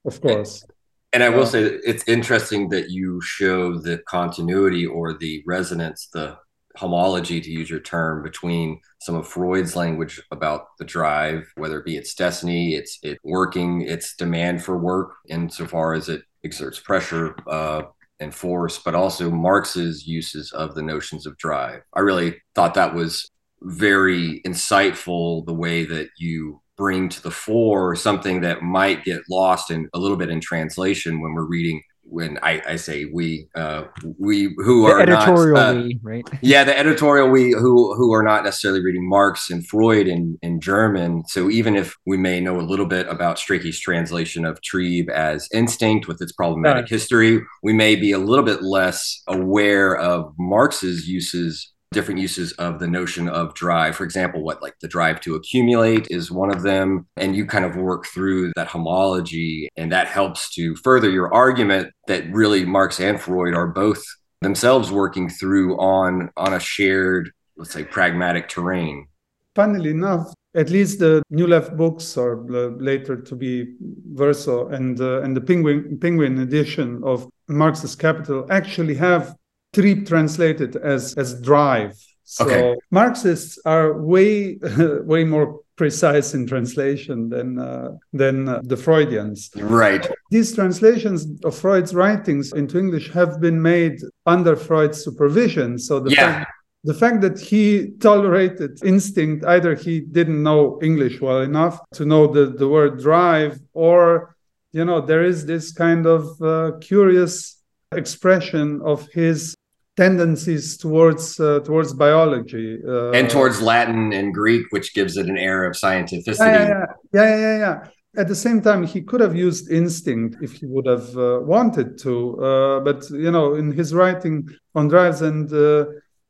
of 0.04 0.20
course. 0.20 0.64
and 1.12 1.22
i 1.22 1.28
will 1.28 1.42
uh, 1.42 1.46
say 1.46 1.62
it's 1.84 2.06
interesting 2.06 2.68
that 2.68 2.90
you 2.90 3.20
show 3.22 3.76
the 3.76 3.98
continuity 4.06 4.86
or 4.86 5.14
the 5.14 5.42
resonance 5.46 6.08
the 6.12 6.36
homology 6.76 7.40
to 7.40 7.50
use 7.50 7.68
your 7.68 7.80
term 7.80 8.22
between 8.22 8.80
some 9.00 9.16
of 9.16 9.26
freud's 9.26 9.74
language 9.74 10.22
about 10.30 10.76
the 10.78 10.84
drive 10.84 11.44
whether 11.56 11.80
it 11.80 11.84
be 11.84 11.96
its 11.96 12.14
destiny 12.14 12.74
its 12.74 13.00
it 13.02 13.18
working 13.24 13.82
its 13.82 14.14
demand 14.14 14.62
for 14.62 14.78
work 14.78 15.14
insofar 15.28 15.94
as 15.94 16.08
it 16.08 16.22
exerts 16.44 16.78
pressure 16.78 17.34
uh, 17.48 17.82
and 18.20 18.34
force, 18.34 18.78
but 18.78 18.94
also 18.94 19.30
Marx's 19.30 20.06
uses 20.06 20.52
of 20.52 20.74
the 20.74 20.82
notions 20.82 21.26
of 21.26 21.36
drive. 21.38 21.82
I 21.94 22.00
really 22.00 22.36
thought 22.54 22.74
that 22.74 22.94
was 22.94 23.28
very 23.62 24.40
insightful 24.46 25.44
the 25.46 25.54
way 25.54 25.84
that 25.84 26.08
you 26.18 26.60
bring 26.76 27.08
to 27.10 27.22
the 27.22 27.30
fore 27.30 27.94
something 27.94 28.40
that 28.40 28.62
might 28.62 29.04
get 29.04 29.20
lost 29.28 29.70
in 29.70 29.88
a 29.92 29.98
little 29.98 30.16
bit 30.16 30.30
in 30.30 30.40
translation 30.40 31.20
when 31.20 31.34
we're 31.34 31.44
reading 31.44 31.82
when 32.10 32.38
I, 32.42 32.60
I 32.66 32.76
say 32.76 33.04
we, 33.06 33.46
uh, 33.54 33.84
we 34.18 34.54
who 34.56 34.86
The 34.86 34.92
are 34.92 35.00
editorial 35.00 35.54
not, 35.54 35.76
uh, 35.76 35.80
we, 35.82 35.98
right? 36.02 36.28
yeah, 36.42 36.64
the 36.64 36.76
editorial 36.76 37.28
we 37.30 37.52
who 37.52 37.94
who 37.94 38.12
are 38.12 38.22
not 38.22 38.44
necessarily 38.44 38.82
reading 38.82 39.08
Marx 39.08 39.50
and 39.50 39.66
Freud 39.66 40.06
in 40.08 40.38
in 40.42 40.60
German. 40.60 41.24
So 41.28 41.48
even 41.50 41.76
if 41.76 41.96
we 42.06 42.16
may 42.16 42.40
know 42.40 42.58
a 42.60 42.62
little 42.62 42.86
bit 42.86 43.06
about 43.08 43.36
Strachey's 43.36 43.80
translation 43.80 44.44
of 44.44 44.60
Trieb 44.60 45.08
as 45.08 45.48
instinct 45.52 46.08
with 46.08 46.20
its 46.20 46.32
problematic 46.32 46.82
Right. 46.82 46.90
history, 46.90 47.40
we 47.62 47.72
may 47.72 47.96
be 47.96 48.12
a 48.12 48.18
little 48.18 48.44
bit 48.44 48.62
less 48.62 49.22
aware 49.26 49.96
of 49.96 50.34
Marx's 50.38 51.08
uses 51.08 51.72
different 51.92 52.20
uses 52.20 52.52
of 52.52 52.78
the 52.78 52.86
notion 52.86 53.28
of 53.28 53.54
drive. 53.54 53.96
For 53.96 54.04
example, 54.04 54.42
what 54.42 54.62
like 54.62 54.74
the 54.80 54.88
drive 54.88 55.20
to 55.22 55.34
accumulate 55.34 56.06
is 56.10 56.30
one 56.30 56.50
of 56.50 56.62
them. 56.62 57.06
And 57.16 57.34
you 57.34 57.46
kind 57.46 57.64
of 57.64 57.76
work 57.76 58.06
through 58.06 58.52
that 58.56 58.68
homology, 58.68 59.68
and 59.76 59.90
that 59.92 60.06
helps 60.06 60.54
to 60.54 60.76
further 60.76 61.10
your 61.10 61.32
argument 61.32 61.92
that 62.06 62.30
really 62.32 62.64
Marx 62.64 63.00
and 63.00 63.20
Freud 63.20 63.54
are 63.54 63.66
both 63.66 64.02
themselves 64.40 64.90
working 64.90 65.28
through 65.28 65.78
on 65.78 66.30
on 66.36 66.54
a 66.54 66.60
shared, 66.60 67.30
let's 67.56 67.72
say, 67.72 67.84
pragmatic 67.84 68.48
terrain. 68.48 69.06
Funnily 69.54 69.90
enough, 69.90 70.32
at 70.54 70.70
least 70.70 71.00
the 71.00 71.22
New 71.30 71.46
Left 71.46 71.76
books, 71.76 72.16
or 72.16 72.46
uh, 72.54 72.68
later 72.78 73.16
to 73.16 73.34
be 73.34 73.74
Verso, 74.12 74.68
and 74.68 75.00
uh, 75.00 75.22
and 75.22 75.36
the 75.36 75.40
Penguin 75.40 75.98
Penguin 76.00 76.38
edition 76.38 77.02
of 77.04 77.28
Marx's 77.48 77.96
Capital 77.96 78.46
actually 78.50 78.94
have 78.94 79.34
Trieb 79.74 80.06
translated 80.06 80.76
as 80.76 81.14
as 81.14 81.40
drive. 81.40 81.94
So 82.24 82.44
Okay. 82.44 82.76
Marxists 82.90 83.58
are 83.64 84.00
way 84.00 84.58
way 85.12 85.24
more 85.24 85.60
precise 85.76 86.34
in 86.34 86.46
translation 86.46 87.28
than 87.30 87.58
uh, 87.58 87.92
than 88.12 88.48
uh, 88.48 88.60
the 88.64 88.76
Freudians. 88.76 89.50
Right. 89.56 90.04
These 90.30 90.54
translations 90.54 91.18
of 91.44 91.56
Freud's 91.56 91.94
writings 91.94 92.52
into 92.52 92.78
English 92.78 93.10
have 93.12 93.40
been 93.40 93.60
made 93.62 93.96
under 94.26 94.54
Freud's 94.56 94.98
supervision. 95.06 95.78
So 95.78 95.98
the 96.00 96.10
Yeah. 96.10 96.20
fact, 96.24 96.50
the 96.84 96.94
fact 97.02 97.20
that 97.26 97.38
he 97.50 97.92
tolerated 98.00 98.72
instinct, 98.84 99.44
either 99.44 99.74
he 99.74 100.00
didn't 100.00 100.42
know 100.42 100.78
English 100.82 101.20
well 101.20 101.42
enough 101.42 101.76
to 101.98 102.04
know 102.04 102.26
the, 102.26 102.46
the 102.60 102.68
word 102.68 103.00
drive, 103.00 103.58
or, 103.74 104.34
you 104.72 104.84
know, 104.84 105.00
there 105.00 105.24
is 105.32 105.44
this 105.46 105.72
kind 105.72 106.06
of 106.06 106.22
uh, 106.40 106.72
curious 106.80 107.60
expression 107.92 108.80
of 108.92 108.98
his 109.12 109.54
tendencies 109.96 110.76
towards 110.76 111.38
uh, 111.40 111.60
towards 111.60 111.92
biology 111.92 112.78
uh, 112.86 113.10
And 113.10 113.28
towards 113.28 113.60
Latin 113.60 114.12
and 114.12 114.32
Greek, 114.32 114.66
which 114.70 114.94
gives 114.94 115.16
it 115.16 115.26
an 115.26 115.36
air 115.36 115.64
of 115.64 115.74
scientificity. 115.74 116.38
yeah, 116.38 116.68
yeah, 116.68 116.86
yeah, 117.12 117.36
yeah, 117.36 117.58
yeah. 117.58 117.76
At 118.16 118.26
the 118.26 118.34
same 118.34 118.60
time, 118.60 118.84
he 118.84 119.02
could 119.02 119.20
have 119.20 119.36
used 119.36 119.70
instinct 119.70 120.36
if 120.42 120.52
he 120.54 120.66
would 120.66 120.86
have 120.86 121.16
uh, 121.16 121.40
wanted 121.42 121.96
to. 121.98 122.12
Uh, 122.42 122.80
but 122.80 123.08
you 123.10 123.30
know, 123.30 123.54
in 123.54 123.70
his 123.72 123.94
writing 123.94 124.48
on 124.74 124.88
drives 124.88 125.22
and 125.22 125.52
uh, 125.52 125.84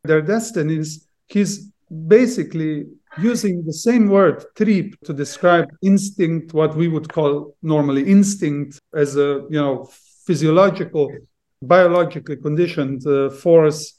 their 0.04 0.20
destinies, 0.20 1.06
he's 1.28 1.70
basically 2.06 2.86
using 3.18 3.64
the 3.64 3.72
same 3.72 4.08
word 4.08 4.44
"trieb" 4.56 4.94
to 5.04 5.12
describe 5.12 5.66
instinct, 5.82 6.52
what 6.52 6.76
we 6.76 6.86
would 6.88 7.10
call 7.10 7.56
normally 7.62 8.02
instinct, 8.16 8.78
as 8.94 9.16
a 9.16 9.46
you 9.48 9.60
know 9.60 9.88
physiological, 10.26 11.10
biologically 11.62 12.36
conditioned 12.36 13.06
uh, 13.06 13.30
force, 13.30 13.98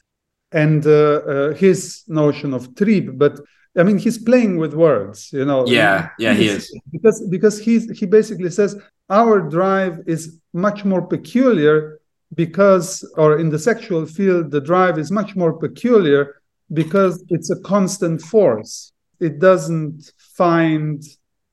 and 0.52 0.86
uh, 0.86 0.90
uh, 0.90 1.54
his 1.54 2.04
notion 2.08 2.52
of 2.54 2.68
trieb. 2.74 3.18
But 3.18 3.40
I 3.76 3.82
mean, 3.82 3.98
he's 3.98 4.18
playing 4.18 4.58
with 4.58 4.74
words, 4.74 5.32
you 5.32 5.44
know. 5.44 5.66
Yeah, 5.66 6.10
yeah, 6.18 6.34
he 6.34 6.48
is. 6.48 6.70
Because 6.90 7.26
because 7.30 7.58
he's 7.58 7.90
he 7.98 8.06
basically 8.06 8.50
says 8.50 8.76
our 9.08 9.40
drive 9.40 10.00
is 10.06 10.38
much 10.52 10.84
more 10.84 11.02
peculiar 11.02 12.00
because, 12.34 13.04
or 13.16 13.38
in 13.38 13.50
the 13.50 13.58
sexual 13.58 14.06
field, 14.06 14.50
the 14.50 14.60
drive 14.60 14.98
is 14.98 15.10
much 15.10 15.36
more 15.36 15.52
peculiar 15.52 16.40
because 16.72 17.22
it's 17.28 17.50
a 17.50 17.60
constant 17.60 18.20
force. 18.20 18.92
It 19.20 19.38
doesn't 19.38 20.10
find 20.34 21.02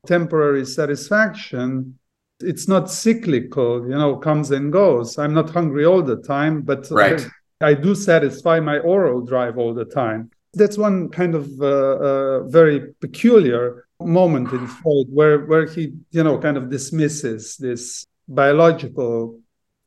temporary 0.05 0.65
satisfaction. 0.65 1.99
It's 2.41 2.67
not 2.67 2.89
cyclical, 2.89 3.83
you 3.83 3.97
know, 3.97 4.15
comes 4.17 4.51
and 4.51 4.71
goes. 4.71 5.17
I'm 5.17 5.33
not 5.33 5.49
hungry 5.49 5.85
all 5.85 6.01
the 6.01 6.17
time, 6.17 6.61
but 6.61 6.87
Right. 6.89 7.25
I, 7.61 7.69
I 7.69 7.73
do 7.73 7.93
satisfy 7.95 8.59
my 8.59 8.79
oral 8.79 9.21
drive 9.25 9.57
all 9.57 9.73
the 9.73 9.85
time. 9.85 10.31
That's 10.53 10.77
one 10.77 11.09
kind 11.09 11.35
of 11.35 11.47
uh, 11.61 11.65
uh, 11.65 12.43
very 12.47 12.93
peculiar 13.01 13.85
moment 13.99 14.51
in 14.53 14.65
Freud 14.67 15.07
where, 15.09 15.45
where 15.45 15.65
he, 15.65 15.93
you 16.11 16.23
know, 16.23 16.37
kind 16.39 16.57
of 16.57 16.69
dismisses 16.69 17.57
this 17.57 18.05
biological 18.27 19.39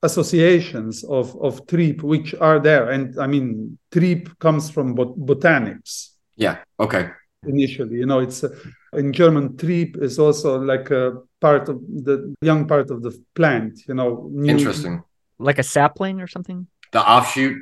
associations 0.03 1.05
of, 1.05 1.35
of 1.41 1.67
Trieb, 1.67 2.03
which 2.03 2.35
are 2.35 2.59
there. 2.61 2.91
And 2.91 3.19
I 3.19 3.27
mean, 3.27 3.79
Trieb 3.91 4.39
comes 4.39 4.71
from 4.71 4.95
bot- 4.95 5.19
botanics 5.19 6.11
Yeah. 6.37 6.59
Okay. 6.79 7.11
Initially. 7.47 7.97
You 7.97 8.07
know, 8.07 8.21
it's 8.21 8.45
uh, 8.45 8.55
in 8.95 9.13
German, 9.13 9.51
Trieb 9.51 10.01
is 10.03 10.19
also 10.19 10.61
like 10.61 10.91
a 10.91 11.19
part 11.41 11.69
of 11.69 11.81
the 11.81 12.35
young 12.43 12.67
part 12.67 12.91
of 12.91 13.03
the 13.03 13.19
plant, 13.35 13.81
you 13.89 13.95
know. 13.95 14.29
new- 14.33 14.51
Interesting. 14.51 15.03
Like 15.39 15.59
a 15.59 15.63
sapling 15.63 16.21
or 16.21 16.27
something? 16.29 16.67
The 16.93 17.01
offshoot. 17.01 17.57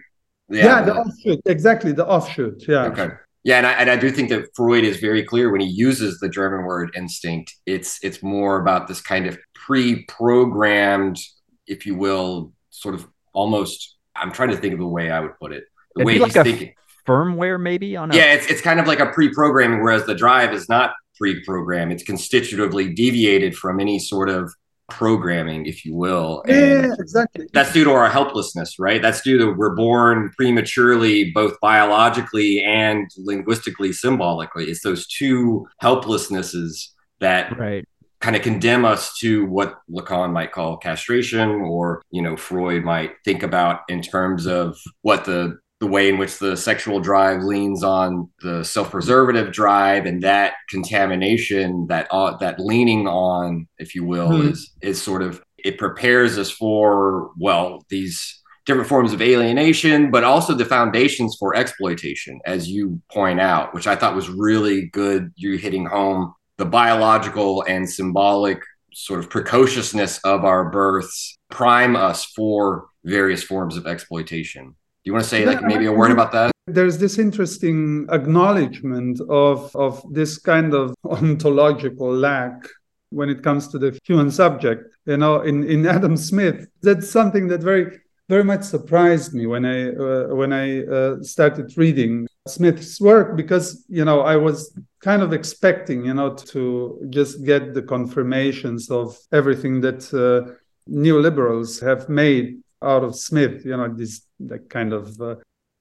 Yeah, 0.51 0.83
the 0.83 0.95
offshoot. 0.95 1.41
Exactly, 1.47 1.93
the 1.93 2.07
offshoot. 2.07 2.65
Yeah. 2.69 2.87
Okay. 2.87 3.09
Yeah, 3.43 3.57
and 3.57 3.67
I, 3.67 3.73
and 3.73 3.91
I 3.91 3.97
do 3.97 4.11
think 4.11 4.29
that 4.29 4.49
Freud 4.55 4.85
is 4.85 4.99
very 4.99 5.23
clear 5.23 5.51
when 5.51 5.63
he 5.63 5.67
uses 5.69 6.19
the 6.19 6.29
German 6.29 6.67
word 6.67 6.91
instinct. 6.95 7.55
It's 7.65 7.99
it's 8.03 8.23
more 8.23 8.61
about 8.61 8.87
this 8.87 9.01
kind 9.01 9.27
of 9.27 9.39
pre-programmed, 9.55 11.19
if 11.67 11.87
you 11.87 11.95
will, 11.95 12.53
sort 12.71 12.95
of 12.95 13.09
almost. 13.33 13.97
I'm 14.15 14.33
trying 14.33 14.51
to 14.51 14.57
think 14.57 14.75
of 14.75 14.81
the 14.81 14.87
way 14.87 15.11
I 15.11 15.21
would 15.21 15.39
put 15.41 15.53
it. 15.53 15.65
The 15.95 16.01
It'd 16.03 16.07
way 16.07 16.15
be 16.15 16.19
like 16.21 16.33
he's 16.33 16.37
a 16.37 16.45
thinking. 16.45 16.75
Firmware, 17.07 17.61
maybe 17.61 17.97
on 17.97 18.11
a 18.11 18.17
Yeah, 18.17 18.33
it's 18.35 18.47
it's 18.47 18.61
kind 18.61 18.81
of 18.81 18.87
like 18.87 19.01
a 19.01 19.07
pre-programming, 19.07 19.83
whereas 19.83 20.07
the 20.07 20.15
drive 20.15 20.53
is 20.53 20.69
not 20.69 20.95
pre-programmed. 21.17 21.93
It's 21.93 22.05
constitutively 22.05 22.93
deviated 22.93 23.57
from 23.57 23.81
any 23.81 23.99
sort 23.99 24.29
of 24.29 24.53
programming, 24.91 25.67
if 25.67 25.85
you 25.85 25.95
will. 25.95 26.43
Yeah, 26.47 26.55
And 26.55 26.87
yeah, 26.87 26.95
exactly. 26.99 27.47
that's 27.53 27.73
due 27.73 27.85
to 27.85 27.93
our 27.93 28.11
helplessness, 28.11 28.79
right? 28.79 29.01
That's 29.01 29.23
due 29.23 29.39
to 29.39 29.53
we're 29.53 29.75
born 29.75 30.31
prematurely, 30.37 31.31
both 31.31 31.59
biologically 31.61 32.63
and 32.63 33.09
linguistically, 33.17 33.93
symbolically. 33.93 34.65
It's 34.65 34.83
those 34.83 35.07
two 35.07 35.67
helplessnesses 35.83 36.89
that 37.21 37.57
right. 37.59 37.85
kind 38.21 38.37
of 38.37 38.43
condemn 38.43 38.85
us 38.85 39.17
to 39.19 39.47
what 39.47 39.79
Lacan 39.91 40.33
might 40.33 40.53
call 40.53 40.77
castration, 40.77 41.49
or 41.49 42.03
you 42.11 42.21
know, 42.21 42.37
Freud 42.37 42.85
might 42.85 43.13
think 43.25 43.43
about 43.43 43.81
in 43.89 44.03
terms 44.03 44.47
of 44.47 44.77
what 45.03 45.25
the 45.25 45.59
the 45.81 45.87
way 45.87 46.09
in 46.11 46.19
which 46.19 46.39
the 46.39 46.57
sexual 46.57 47.01
drive 47.01 47.43
leans 47.43 47.83
on 47.83 48.29
the 48.43 48.63
self-preservative 48.63 49.51
drive 49.53 50.05
and 50.07 50.23
that 50.23 50.55
contamination 50.69 51.87
that 51.89 52.07
uh, 52.11 52.37
that 52.39 52.61
leaning 52.61 53.09
on 53.09 53.67
if 53.79 53.95
you 53.95 54.05
will 54.05 54.29
Mhm. 54.31 54.51
is 54.53 54.71
is 54.83 55.01
sort 55.03 55.23
of 55.23 55.43
it 55.59 55.79
prepares 55.79 56.39
us 56.39 56.51
for 56.51 57.31
well 57.39 57.85
these 57.89 58.37
different 58.67 58.89
forms 58.89 59.13
of 59.13 59.23
alienation 59.23 60.11
but 60.11 60.23
also 60.23 60.55
the 60.55 60.65
foundations 60.65 61.37
for 61.41 61.57
exploitation 61.57 62.39
as 62.45 62.69
you 62.69 63.01
point 63.11 63.41
out 63.41 63.73
which 63.75 63.87
i 63.87 63.97
thought 63.97 64.15
was 64.15 64.29
really 64.29 64.87
good 64.93 65.33
you 65.37 65.57
hitting 65.57 65.87
home 65.87 66.33
the 66.59 66.67
biological 66.67 67.63
and 67.63 67.89
symbolic 67.89 68.61
sort 68.93 69.19
of 69.19 69.31
precociousness 69.31 70.19
of 70.25 70.45
our 70.45 70.69
births 70.71 71.37
prime 71.51 71.97
us 71.97 72.25
for 72.37 72.87
various 73.05 73.43
forms 73.43 73.77
of 73.79 73.87
exploitation 73.87 74.75
do 75.03 75.09
you 75.09 75.13
want 75.13 75.25
to 75.25 75.29
say 75.29 75.47
like 75.47 75.63
maybe 75.63 75.87
a 75.87 75.93
word 75.93 76.11
about 76.11 76.31
that 76.33 76.53
There's 76.67 76.99
this 76.99 77.19
interesting 77.19 78.07
acknowledgement 78.11 79.21
of, 79.29 79.75
of 79.75 80.05
this 80.13 80.39
kind 80.39 80.75
of 80.75 80.95
ontological 81.05 82.15
lack 82.15 82.69
when 83.11 83.29
it 83.29 83.43
comes 83.43 83.69
to 83.69 83.79
the 83.79 83.99
human 84.05 84.31
subject. 84.31 84.85
You 85.07 85.17
know, 85.17 85.41
in, 85.41 85.65
in 85.65 85.87
Adam 85.87 86.17
Smith, 86.17 86.69
that's 86.83 87.11
something 87.11 87.49
that 87.49 87.63
very 87.63 87.99
very 88.29 88.45
much 88.45 88.63
surprised 88.63 89.35
me 89.35 89.47
when 89.47 89.65
I 89.65 89.79
uh, 89.89 90.35
when 90.41 90.53
I 90.53 90.85
uh, 90.85 91.23
started 91.23 91.77
reading 91.77 92.29
Smith's 92.47 93.01
work 93.01 93.37
because 93.37 93.85
you 93.89 94.05
know 94.05 94.21
I 94.21 94.37
was 94.37 94.59
kind 95.03 95.23
of 95.23 95.33
expecting 95.33 96.05
you 96.05 96.15
know 96.15 96.35
to 96.53 97.07
just 97.11 97.45
get 97.45 97.75
the 97.75 97.83
confirmations 97.83 98.89
of 98.91 99.19
everything 99.33 99.81
that 99.81 100.03
uh, 100.15 100.53
neoliberals 100.89 101.71
have 101.89 102.09
made 102.09 102.61
out 102.83 103.05
of 103.05 103.17
Smith. 103.17 103.65
You 103.65 103.77
know, 103.77 103.93
these 103.93 104.23
like 104.39 104.69
kind 104.69 104.93
of 104.93 105.21
uh, 105.21 105.37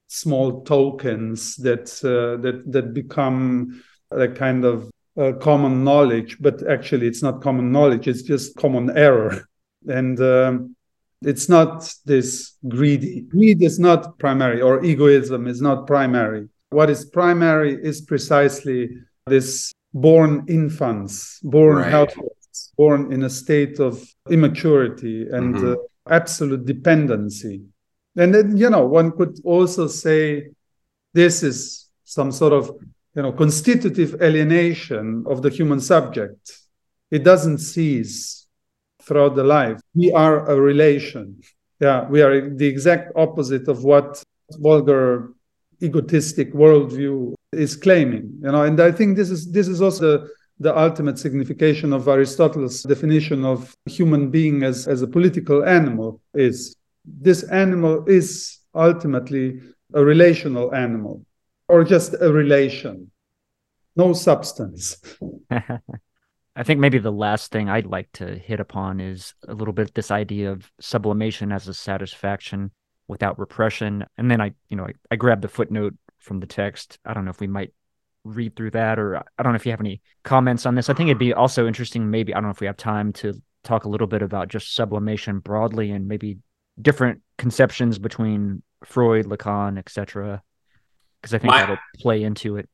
small 0.07 0.61
tokens 0.63 1.55
that 1.57 1.89
uh, 2.03 2.41
that 2.41 2.63
that 2.71 2.93
become 2.93 3.83
a 4.11 4.27
kind 4.27 4.65
of 4.65 4.89
uh, 5.17 5.33
common 5.33 5.83
knowledge, 5.83 6.37
but 6.39 6.67
actually 6.67 7.07
it's 7.07 7.23
not 7.23 7.41
common 7.41 7.71
knowledge; 7.71 8.07
it's 8.07 8.23
just 8.23 8.55
common 8.55 8.95
error. 8.97 9.45
And 9.87 10.19
um, 10.19 10.75
It's 11.21 11.49
not 11.49 11.93
this 12.05 12.57
greedy. 12.67 13.21
Greed 13.21 13.61
is 13.61 13.79
not 13.79 14.17
primary, 14.19 14.61
or 14.61 14.83
egoism 14.83 15.47
is 15.47 15.61
not 15.61 15.87
primary. 15.87 16.47
What 16.69 16.89
is 16.89 17.05
primary 17.05 17.73
is 17.81 18.01
precisely 18.01 18.89
this 19.25 19.73
born 19.93 20.45
infants, 20.47 21.39
born 21.43 21.77
right. 21.77 21.89
helpless, 21.89 22.71
born 22.77 23.11
in 23.11 23.23
a 23.23 23.29
state 23.29 23.79
of 23.79 24.01
immaturity 24.29 25.27
and 25.29 25.55
mm-hmm. 25.55 25.73
Absolute 26.09 26.65
dependency. 26.65 27.61
And 28.15 28.33
then, 28.33 28.57
you 28.57 28.69
know, 28.69 28.85
one 28.85 29.11
could 29.11 29.39
also 29.43 29.87
say 29.87 30.49
this 31.13 31.43
is 31.43 31.87
some 32.03 32.31
sort 32.31 32.53
of, 32.53 32.71
you 33.15 33.21
know, 33.21 33.31
constitutive 33.31 34.21
alienation 34.21 35.25
of 35.27 35.41
the 35.41 35.49
human 35.49 35.79
subject. 35.79 36.51
It 37.11 37.23
doesn't 37.23 37.59
cease 37.59 38.47
throughout 39.03 39.35
the 39.35 39.43
life. 39.43 39.79
We 39.93 40.11
are 40.11 40.49
a 40.49 40.59
relation. 40.59 41.41
Yeah, 41.79 42.07
we 42.09 42.21
are 42.21 42.49
the 42.49 42.67
exact 42.67 43.13
opposite 43.15 43.67
of 43.67 43.83
what 43.83 44.23
vulgar 44.57 45.33
egotistic 45.81 46.53
worldview 46.53 47.33
is 47.53 47.75
claiming. 47.75 48.39
You 48.43 48.51
know, 48.51 48.63
and 48.63 48.79
I 48.79 48.91
think 48.91 49.15
this 49.15 49.29
is 49.29 49.51
this 49.51 49.67
is 49.67 49.81
also 49.81 50.27
the 50.59 50.77
ultimate 50.77 51.17
signification 51.17 51.93
of 51.93 52.07
Aristotle's 52.07 52.83
definition 52.83 53.45
of 53.45 53.75
human 53.85 54.29
being 54.29 54.63
as, 54.63 54.87
as 54.87 55.01
a 55.01 55.07
political 55.07 55.63
animal 55.63 56.21
is 56.33 56.75
this 57.05 57.43
animal 57.43 58.03
is 58.07 58.59
ultimately 58.75 59.61
a 59.93 60.03
relational 60.03 60.73
animal 60.75 61.25
or 61.67 61.83
just 61.83 62.13
a 62.19 62.31
relation, 62.31 63.09
no 63.95 64.13
substance. 64.13 64.97
I 65.51 66.63
think 66.63 66.79
maybe 66.79 66.97
the 66.97 67.11
last 67.11 67.51
thing 67.51 67.69
I'd 67.69 67.85
like 67.85 68.11
to 68.13 68.37
hit 68.37 68.59
upon 68.59 68.99
is 68.99 69.33
a 69.47 69.53
little 69.53 69.73
bit 69.73 69.93
this 69.93 70.11
idea 70.11 70.51
of 70.51 70.69
sublimation 70.81 71.51
as 71.53 71.67
a 71.67 71.73
satisfaction 71.73 72.71
without 73.07 73.39
repression. 73.39 74.05
And 74.17 74.29
then 74.29 74.41
I, 74.41 74.53
you 74.67 74.75
know, 74.75 74.85
I, 74.85 74.93
I 75.11 75.15
grabbed 75.15 75.43
the 75.43 75.47
footnote 75.47 75.95
from 76.17 76.41
the 76.41 76.47
text. 76.47 76.99
I 77.05 77.13
don't 77.13 77.23
know 77.23 77.31
if 77.31 77.39
we 77.39 77.47
might 77.47 77.73
read 78.35 78.55
through 78.55 78.71
that 78.71 78.99
or 78.99 79.17
I 79.17 79.43
don't 79.43 79.53
know 79.53 79.57
if 79.57 79.65
you 79.65 79.71
have 79.71 79.79
any 79.79 80.01
comments 80.23 80.65
on 80.65 80.75
this. 80.75 80.89
I 80.89 80.93
think 80.93 81.09
it'd 81.09 81.19
be 81.19 81.33
also 81.33 81.67
interesting, 81.67 82.09
maybe, 82.09 82.33
I 82.33 82.37
don't 82.37 82.45
know 82.45 82.51
if 82.51 82.61
we 82.61 82.67
have 82.67 82.77
time 82.77 83.13
to 83.13 83.33
talk 83.63 83.85
a 83.85 83.89
little 83.89 84.07
bit 84.07 84.21
about 84.21 84.47
just 84.47 84.73
sublimation 84.73 85.39
broadly 85.39 85.91
and 85.91 86.07
maybe 86.07 86.39
different 86.81 87.21
conceptions 87.37 87.99
between 87.99 88.63
Freud, 88.85 89.25
Lacan, 89.25 89.77
etc. 89.77 90.41
Because 91.21 91.33
I 91.33 91.39
think 91.39 91.51
My, 91.51 91.59
that'll 91.59 91.77
play 92.01 92.23
into 92.23 92.57
it 92.57 92.69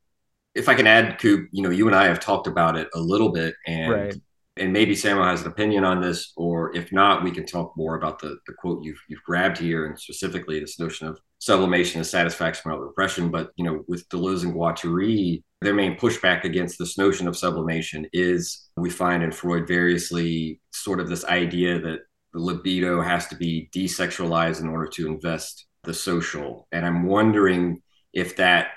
if 0.55 0.69
I 0.69 0.73
can 0.73 0.87
add, 0.87 1.19
Coop, 1.19 1.49
you 1.51 1.61
know, 1.61 1.69
you 1.69 1.85
and 1.85 1.95
I 1.95 2.05
have 2.05 2.19
talked 2.19 2.47
about 2.47 2.77
it 2.77 2.87
a 2.95 2.99
little 2.99 3.29
bit, 3.29 3.55
and 3.67 3.91
right. 3.91 4.15
And 4.57 4.71
maybe 4.71 4.95
Samuel 4.95 5.25
has 5.25 5.41
an 5.41 5.47
opinion 5.47 5.83
on 5.83 5.99
this, 6.01 6.31
or 6.37 6.75
if 6.75 6.91
not, 6.91 7.23
we 7.23 7.31
can 7.31 7.45
talk 7.45 7.73
more 7.75 7.95
about 7.95 8.19
the, 8.19 8.37
the 8.47 8.53
quote 8.53 8.83
you've 8.83 9.01
you've 9.09 9.23
grabbed 9.23 9.57
here, 9.57 9.85
and 9.85 9.99
specifically 9.99 10.59
this 10.59 10.79
notion 10.79 11.07
of 11.07 11.19
sublimation 11.39 11.99
and 11.99 12.07
satisfaction 12.07 12.71
without 12.71 12.81
repression. 12.81 13.29
But 13.29 13.51
you 13.57 13.65
know, 13.65 13.83
with 13.87 14.07
Deleuze 14.09 14.43
and 14.43 14.53
Guattari, 14.53 15.43
their 15.61 15.73
main 15.73 15.97
pushback 15.97 16.45
against 16.45 16.79
this 16.79 16.97
notion 16.97 17.27
of 17.27 17.35
sublimation 17.35 18.07
is 18.13 18.69
we 18.77 18.89
find 18.89 19.23
in 19.23 19.31
Freud 19.31 19.67
variously 19.67 20.61
sort 20.71 21.01
of 21.01 21.09
this 21.09 21.25
idea 21.25 21.79
that 21.79 21.99
the 22.33 22.39
libido 22.39 23.01
has 23.01 23.27
to 23.27 23.35
be 23.35 23.69
desexualized 23.75 24.61
in 24.61 24.69
order 24.69 24.87
to 24.87 25.07
invest 25.07 25.65
the 25.83 25.93
social, 25.93 26.67
and 26.71 26.85
I'm 26.85 27.03
wondering 27.03 27.81
if 28.13 28.37
that 28.37 28.69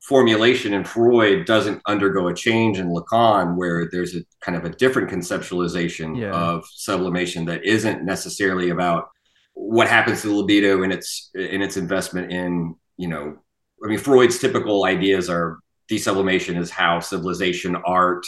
formulation 0.00 0.72
in 0.72 0.84
Freud 0.84 1.44
doesn't 1.46 1.82
undergo 1.86 2.28
a 2.28 2.34
change 2.34 2.78
in 2.78 2.88
Lacan, 2.88 3.56
where 3.56 3.88
there's 3.90 4.16
a 4.16 4.22
kind 4.40 4.56
of 4.56 4.64
a 4.64 4.70
different 4.70 5.10
conceptualization 5.10 6.18
yeah. 6.18 6.32
of 6.32 6.64
sublimation 6.66 7.44
that 7.46 7.64
isn't 7.64 8.04
necessarily 8.04 8.70
about 8.70 9.08
what 9.54 9.88
happens 9.88 10.22
to 10.22 10.28
the 10.28 10.34
libido 10.34 10.82
and 10.82 10.92
its 10.92 11.30
in 11.34 11.60
its 11.60 11.76
investment 11.76 12.32
in 12.32 12.74
you 12.96 13.08
know 13.08 13.36
I 13.84 13.88
mean 13.88 13.98
Freud's 13.98 14.38
typical 14.38 14.84
ideas 14.84 15.28
are 15.28 15.58
desublimation 15.90 16.56
is 16.56 16.70
how 16.70 17.00
civilization 17.00 17.76
art 17.84 18.24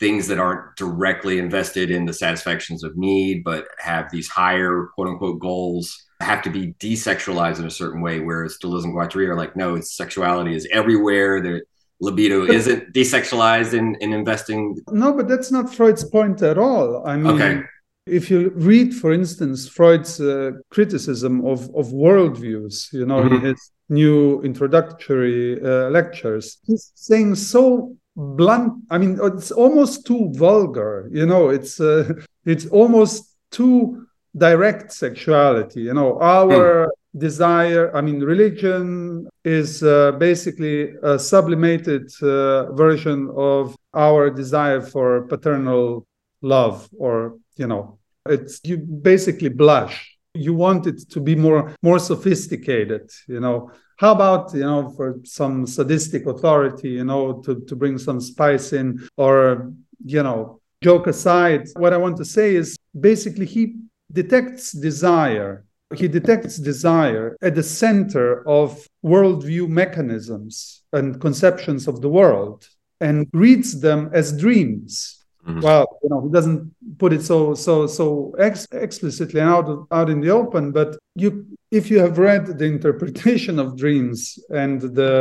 things 0.00 0.26
that 0.26 0.38
aren't 0.38 0.76
directly 0.76 1.38
invested 1.38 1.90
in 1.90 2.04
the 2.04 2.12
satisfactions 2.12 2.82
of 2.82 2.96
need 2.96 3.44
but 3.44 3.66
have 3.78 4.10
these 4.10 4.28
higher 4.28 4.88
quote 4.94 5.08
unquote 5.08 5.38
goals 5.38 6.04
have 6.20 6.42
to 6.42 6.50
be 6.50 6.72
desexualized 6.74 7.58
in 7.58 7.66
a 7.66 7.70
certain 7.70 8.00
way, 8.00 8.20
whereas 8.20 8.58
Deleuze 8.62 8.84
and 8.84 8.94
Guattari 8.94 9.28
are 9.28 9.36
like, 9.36 9.56
no, 9.56 9.80
sexuality 9.80 10.54
is 10.54 10.66
everywhere. 10.72 11.40
The 11.40 11.62
libido 12.00 12.46
but, 12.46 12.54
isn't 12.54 12.92
desexualized 12.92 13.74
in, 13.74 13.96
in 14.00 14.12
investing. 14.12 14.76
No, 14.90 15.12
but 15.12 15.28
that's 15.28 15.50
not 15.50 15.72
Freud's 15.74 16.04
point 16.04 16.42
at 16.42 16.58
all. 16.58 17.06
I 17.06 17.16
mean, 17.16 17.34
okay. 17.34 17.62
if 18.06 18.30
you 18.30 18.50
read, 18.54 18.94
for 18.94 19.12
instance, 19.12 19.68
Freud's 19.68 20.20
uh, 20.20 20.52
criticism 20.70 21.44
of, 21.44 21.62
of 21.74 21.88
worldviews, 21.88 22.92
you 22.92 23.06
know, 23.06 23.22
mm-hmm. 23.22 23.46
his 23.46 23.70
new 23.88 24.40
introductory 24.42 25.60
uh, 25.62 25.90
lectures, 25.90 26.58
he's 26.66 26.90
saying 26.94 27.34
so 27.34 27.96
blunt. 28.16 28.84
I 28.90 28.98
mean, 28.98 29.18
it's 29.22 29.50
almost 29.50 30.06
too 30.06 30.30
vulgar. 30.34 31.08
You 31.12 31.26
know, 31.26 31.48
it's 31.48 31.80
uh, 31.80 32.12
it's 32.44 32.66
almost 32.66 33.36
too 33.50 34.06
direct 34.36 34.92
sexuality. 34.92 35.82
You 35.82 35.94
know, 35.94 36.18
our 36.20 36.86
mm. 36.86 37.20
desire, 37.20 37.94
I 37.96 38.00
mean, 38.00 38.20
religion 38.20 39.28
is 39.44 39.82
uh, 39.82 40.12
basically 40.12 40.94
a 41.02 41.18
sublimated 41.18 42.10
uh, 42.22 42.72
version 42.72 43.30
of 43.36 43.76
our 43.94 44.30
desire 44.30 44.80
for 44.80 45.22
paternal 45.22 46.06
love, 46.42 46.88
or, 46.98 47.38
you 47.56 47.66
know, 47.66 47.98
it's 48.26 48.60
you 48.64 48.78
basically 48.78 49.50
blush. 49.50 50.13
You 50.34 50.54
want 50.54 50.86
it 50.86 51.08
to 51.10 51.20
be 51.20 51.36
more 51.36 51.74
more 51.82 51.98
sophisticated, 51.98 53.10
you 53.28 53.40
know. 53.40 53.70
How 53.98 54.12
about 54.12 54.52
you 54.52 54.60
know 54.60 54.90
for 54.90 55.20
some 55.24 55.66
sadistic 55.66 56.26
authority, 56.26 56.90
you 56.90 57.04
know, 57.04 57.40
to, 57.42 57.60
to 57.60 57.76
bring 57.76 57.98
some 57.98 58.20
spice 58.20 58.72
in, 58.72 59.08
or 59.16 59.72
you 60.04 60.22
know, 60.22 60.60
joke 60.84 61.06
aside, 61.06 61.66
what 61.76 61.94
I 61.94 61.96
want 61.96 62.18
to 62.18 62.24
say 62.24 62.54
is 62.54 62.78
basically 62.98 63.46
he 63.46 63.76
detects 64.12 64.72
desire. 64.72 65.64
He 65.94 66.08
detects 66.08 66.58
desire 66.58 67.36
at 67.40 67.54
the 67.54 67.62
center 67.62 68.46
of 68.46 68.86
worldview 69.04 69.68
mechanisms 69.68 70.82
and 70.92 71.20
conceptions 71.20 71.88
of 71.88 72.00
the 72.02 72.08
world 72.08 72.68
and 73.00 73.28
reads 73.32 73.80
them 73.80 74.10
as 74.12 74.36
dreams. 74.38 75.23
Mm-hmm. 75.46 75.60
Well, 75.60 75.98
you 76.02 76.08
know, 76.08 76.22
he 76.22 76.30
doesn't 76.30 76.74
put 76.98 77.12
it 77.12 77.22
so 77.22 77.54
so 77.54 77.86
so 77.86 78.34
ex- 78.38 78.66
explicitly 78.72 79.40
out 79.40 79.86
out 79.90 80.08
in 80.08 80.20
the 80.20 80.30
open, 80.30 80.72
but 80.72 80.96
you 81.14 81.46
if 81.70 81.90
you 81.90 81.98
have 81.98 82.18
read 82.18 82.46
the 82.46 82.64
interpretation 82.64 83.58
of 83.58 83.76
dreams 83.76 84.38
and 84.50 84.80
the 84.80 85.14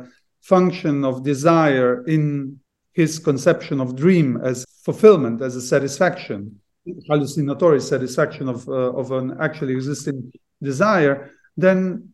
uh, 0.00 0.06
function 0.40 1.04
of 1.04 1.22
desire 1.22 2.04
in 2.06 2.58
his 2.94 3.18
conception 3.18 3.80
of 3.80 3.94
dream 3.94 4.40
as 4.42 4.66
fulfillment, 4.82 5.40
as 5.40 5.54
a 5.54 5.60
satisfaction, 5.60 6.60
hallucinatory 7.08 7.80
satisfaction 7.80 8.48
of, 8.48 8.68
uh, 8.68 8.72
of 8.72 9.12
an 9.12 9.36
actually 9.40 9.74
existing 9.74 10.32
desire, 10.62 11.30
then 11.56 12.08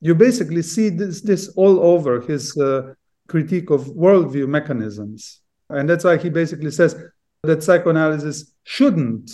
you 0.00 0.14
basically 0.14 0.62
see 0.62 0.88
this, 0.88 1.20
this 1.20 1.48
all 1.56 1.80
over 1.80 2.20
his 2.20 2.56
uh, 2.56 2.94
critique 3.28 3.70
of 3.70 3.82
worldview 3.88 4.48
mechanisms. 4.48 5.41
And 5.72 5.88
that's 5.88 6.04
why 6.04 6.16
he 6.16 6.30
basically 6.30 6.70
says 6.70 6.96
that 7.42 7.62
psychoanalysis 7.62 8.52
shouldn't 8.64 9.30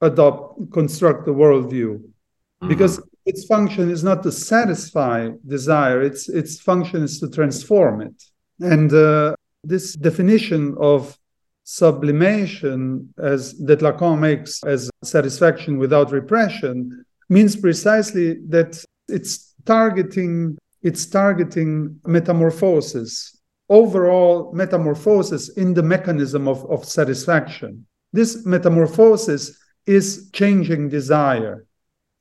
adopt, 0.00 0.72
construct 0.72 1.26
the 1.26 1.32
worldview, 1.32 1.98
mm-hmm. 1.98 2.68
because 2.68 3.00
its 3.26 3.44
function 3.46 3.90
is 3.90 4.02
not 4.02 4.22
to 4.22 4.32
satisfy 4.32 5.30
desire, 5.46 6.02
its, 6.02 6.28
its 6.28 6.60
function 6.60 7.02
is 7.02 7.20
to 7.20 7.28
transform 7.28 8.00
it. 8.00 8.22
And 8.60 8.92
uh, 8.92 9.34
this 9.62 9.94
definition 9.94 10.74
of 10.80 11.16
sublimation 11.64 13.12
as 13.18 13.58
that 13.58 13.80
Lacan 13.80 14.18
makes 14.18 14.64
as 14.64 14.90
satisfaction 15.04 15.76
without 15.76 16.10
repression 16.10 17.04
means 17.28 17.54
precisely 17.56 18.38
that 18.48 18.82
it's 19.08 19.54
targeting 19.66 20.56
it's 20.82 21.04
targeting 21.06 22.00
metamorphosis 22.06 23.37
overall 23.68 24.52
metamorphosis 24.52 25.50
in 25.50 25.74
the 25.74 25.82
mechanism 25.82 26.48
of, 26.48 26.64
of 26.70 26.84
satisfaction 26.84 27.86
this 28.12 28.46
metamorphosis 28.46 29.58
is 29.86 30.30
changing 30.32 30.88
desire 30.88 31.66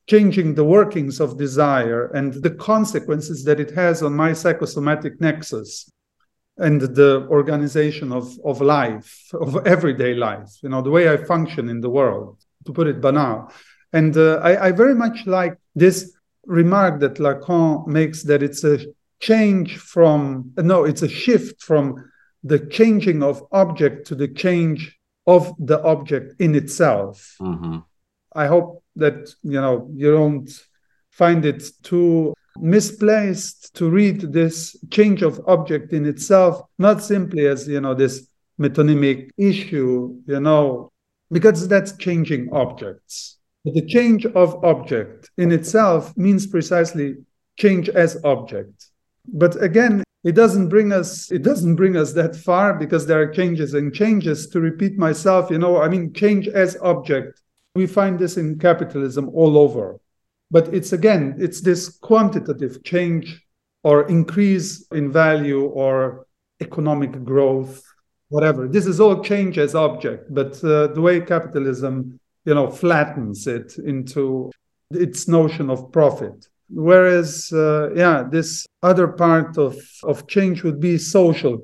changing 0.07 0.55
the 0.55 0.63
workings 0.63 1.19
of 1.19 1.37
desire 1.37 2.07
and 2.13 2.33
the 2.35 2.51
consequences 2.51 3.43
that 3.43 3.59
it 3.59 3.71
has 3.71 4.01
on 4.01 4.13
my 4.13 4.31
psychosomatic 4.33 5.19
nexus 5.19 5.91
and 6.57 6.81
the 6.81 7.27
organization 7.29 8.11
of, 8.11 8.37
of 8.43 8.61
life, 8.61 9.29
of 9.33 9.67
everyday 9.67 10.13
life, 10.13 10.49
you 10.63 10.69
know, 10.69 10.81
the 10.81 10.89
way 10.89 11.11
I 11.11 11.17
function 11.17 11.69
in 11.69 11.81
the 11.81 11.89
world, 11.89 12.39
to 12.65 12.71
put 12.71 12.87
it 12.87 13.01
banal. 13.01 13.51
And 13.93 14.17
uh, 14.17 14.39
I, 14.43 14.67
I, 14.67 14.71
very 14.71 14.95
much 14.95 15.27
like 15.27 15.57
this 15.75 16.13
remark 16.45 16.99
that 17.01 17.15
Lacan 17.15 17.85
makes 17.87 18.23
that 18.23 18.41
it's 18.41 18.63
a 18.63 18.79
change 19.19 19.77
from, 19.77 20.51
no, 20.57 20.83
it's 20.83 21.01
a 21.01 21.09
shift 21.09 21.61
from 21.61 22.11
the 22.43 22.59
changing 22.59 23.23
of 23.23 23.43
object 23.51 24.07
to 24.07 24.15
the 24.15 24.27
change 24.27 24.97
of 25.25 25.53
the 25.59 25.81
object 25.83 26.39
in 26.39 26.55
itself. 26.55 27.35
Mm-hmm. 27.41 27.79
I 28.33 28.45
hope 28.47 28.83
that 28.97 29.33
you 29.43 29.59
know 29.61 29.89
you 29.95 30.11
don't 30.11 30.49
find 31.11 31.45
it 31.45 31.63
too 31.83 32.33
misplaced 32.59 33.73
to 33.75 33.89
read 33.89 34.21
this 34.21 34.75
change 34.89 35.21
of 35.21 35.39
object 35.47 35.93
in 35.93 36.05
itself 36.05 36.61
not 36.79 37.03
simply 37.03 37.45
as 37.45 37.67
you 37.67 37.79
know 37.79 37.93
this 37.93 38.27
metonymic 38.59 39.29
issue 39.37 40.19
you 40.25 40.39
know 40.39 40.91
because 41.31 41.67
that's 41.67 41.95
changing 41.97 42.51
objects 42.51 43.37
but 43.63 43.75
the 43.75 43.85
change 43.85 44.25
of 44.25 44.63
object 44.63 45.29
in 45.37 45.51
itself 45.51 46.15
means 46.17 46.47
precisely 46.47 47.15
change 47.57 47.89
as 47.89 48.23
object 48.23 48.86
but 49.27 49.61
again 49.61 50.03
it 50.23 50.35
doesn't 50.35 50.69
bring 50.69 50.91
us 50.91 51.31
it 51.31 51.43
doesn't 51.43 51.75
bring 51.75 51.95
us 51.95 52.13
that 52.13 52.35
far 52.35 52.73
because 52.73 53.05
there 53.05 53.21
are 53.21 53.31
changes 53.31 53.73
and 53.73 53.93
changes 53.93 54.47
to 54.47 54.59
repeat 54.59 54.97
myself 54.97 55.49
you 55.49 55.57
know 55.57 55.81
i 55.81 55.87
mean 55.87 56.13
change 56.13 56.47
as 56.47 56.77
object. 56.81 57.41
We 57.75 57.85
find 57.85 58.17
this 58.17 58.37
in 58.37 58.57
capitalism 58.57 59.29
all 59.35 59.55
over. 59.55 59.99
But 60.49 60.73
it's 60.73 60.93
again 60.93 61.35
it's 61.37 61.61
this 61.61 61.89
quantitative 61.99 62.83
change 62.83 63.45
or 63.83 64.07
increase 64.07 64.87
in 64.91 65.11
value 65.11 65.65
or 65.65 66.25
economic 66.59 67.23
growth 67.23 67.83
whatever. 68.29 68.67
This 68.67 68.87
is 68.87 68.99
all 68.99 69.23
change 69.23 69.57
as 69.57 69.75
object 69.75 70.33
but 70.33 70.61
uh, 70.63 70.87
the 70.87 71.01
way 71.01 71.21
capitalism 71.21 72.19
you 72.45 72.55
know 72.55 72.69
flattens 72.69 73.45
it 73.45 73.77
into 73.77 74.51
its 74.91 75.27
notion 75.27 75.69
of 75.69 75.91
profit 75.91 76.47
whereas 76.69 77.51
uh, 77.53 77.89
yeah 77.95 78.23
this 78.29 78.65
other 78.83 79.07
part 79.07 79.57
of 79.57 79.77
of 80.03 80.27
change 80.27 80.63
would 80.63 80.79
be 80.79 80.97
social 80.97 81.59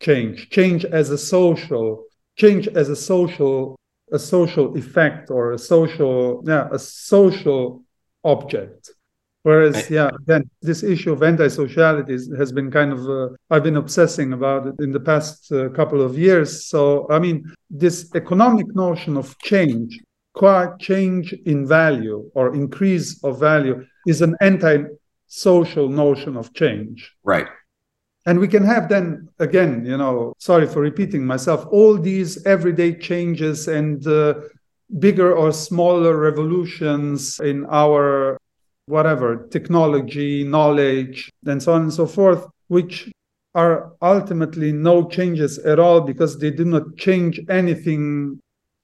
change 0.00 0.50
change 0.50 0.84
as 0.84 1.10
a 1.10 1.18
social 1.18 2.04
change 2.36 2.68
as 2.68 2.88
a 2.88 2.96
social 2.96 3.76
a 4.12 4.18
social 4.18 4.76
effect 4.76 5.30
or 5.30 5.52
a 5.52 5.58
social 5.58 6.42
yeah 6.46 6.68
a 6.72 6.78
social 6.78 7.82
object. 8.24 8.90
Whereas 9.42 9.88
yeah 9.90 10.10
again 10.22 10.50
this 10.60 10.82
issue 10.82 11.12
of 11.12 11.22
anti-sociality 11.22 12.16
has 12.36 12.50
been 12.50 12.70
kind 12.70 12.92
of 12.92 13.08
uh, 13.08 13.28
i've 13.50 13.62
been 13.62 13.76
obsessing 13.76 14.32
about 14.32 14.66
it 14.66 14.74
in 14.80 14.90
the 14.90 15.00
past 15.00 15.52
uh, 15.52 15.68
couple 15.70 16.02
of 16.02 16.18
years. 16.18 16.66
So 16.66 17.06
i 17.10 17.18
mean 17.18 17.44
this 17.70 18.10
economic 18.14 18.66
notion 18.74 19.16
of 19.16 19.38
change 19.38 20.00
qua 20.34 20.76
change 20.78 21.32
in 21.46 21.66
value 21.66 22.30
or 22.34 22.54
increase 22.54 23.22
of 23.24 23.40
value 23.40 23.84
is 24.06 24.22
an 24.22 24.36
anti-social 24.40 25.88
notion 25.88 26.36
of 26.36 26.52
change. 26.54 27.12
Right. 27.24 27.48
And 28.24 28.40
we 28.40 28.48
can 28.48 28.64
have 28.64 28.88
then 28.88 29.28
again 29.38 29.84
you 29.86 29.96
know 29.96 30.34
sorry 30.38 30.66
for 30.66 30.80
repeating 30.80 31.24
myself 31.24 31.64
all 31.70 31.96
these 31.96 32.44
everyday 32.44 32.92
changes 32.94 33.68
and 33.68 34.04
uh, 34.06 34.34
bigger 34.98 35.32
or 35.36 35.52
smaller 35.52 36.16
revolutions 36.16 37.38
in 37.40 37.66
our 37.66 38.36
whatever 38.86 39.48
technology 39.50 40.44
knowledge 40.44 41.30
and 41.46 41.62
so 41.62 41.72
on 41.72 41.82
and 41.82 41.94
so 41.94 42.06
forth 42.06 42.46
which 42.68 43.10
are 43.54 43.92
ultimately 44.02 44.70
no 44.70 45.08
changes 45.08 45.58
at 45.60 45.78
all 45.78 46.00
because 46.00 46.38
they 46.38 46.50
do 46.50 46.64
not 46.64 46.96
change 46.96 47.40
anything 47.48 48.38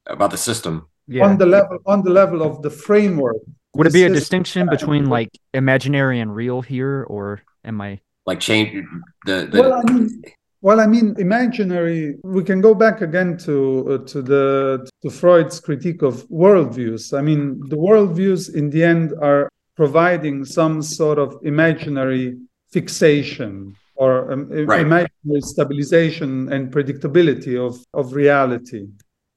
about 0.06 0.30
the 0.30 0.38
system. 0.38 0.88
Yeah. 1.08 1.26
on 1.26 1.36
the 1.36 1.46
level 1.46 1.78
on 1.84 2.02
the 2.04 2.10
level 2.10 2.42
of 2.42 2.62
the 2.62 2.70
framework 2.70 3.42
would 3.74 3.86
it 3.86 3.92
be 3.92 4.04
a 4.04 4.08
distinction 4.08 4.68
between 4.68 5.08
like 5.08 5.30
imaginary 5.54 6.20
and 6.20 6.34
real 6.34 6.62
here, 6.62 7.04
or 7.08 7.42
am 7.64 7.80
I 7.80 8.00
like 8.26 8.40
change 8.40 8.84
the? 9.26 9.48
the... 9.50 9.60
Well, 9.60 9.72
I 9.74 9.82
mean, 9.90 10.22
well, 10.60 10.80
I 10.80 10.86
mean, 10.86 11.16
imaginary. 11.18 12.16
We 12.22 12.44
can 12.44 12.60
go 12.60 12.74
back 12.74 13.00
again 13.00 13.36
to 13.38 13.94
uh, 13.94 14.06
to 14.08 14.22
the 14.22 14.88
to 15.02 15.10
Freud's 15.10 15.58
critique 15.58 16.02
of 16.02 16.28
worldviews. 16.28 17.16
I 17.16 17.22
mean, 17.22 17.60
the 17.68 17.76
worldviews 17.76 18.54
in 18.54 18.70
the 18.70 18.84
end 18.84 19.12
are 19.20 19.48
providing 19.74 20.44
some 20.44 20.82
sort 20.82 21.18
of 21.18 21.38
imaginary 21.42 22.38
fixation 22.70 23.74
or 23.94 24.32
um, 24.32 24.48
right. 24.66 24.80
imaginary 24.80 25.40
stabilization 25.40 26.52
and 26.52 26.70
predictability 26.72 27.58
of 27.58 27.82
of 27.94 28.12
reality. 28.12 28.86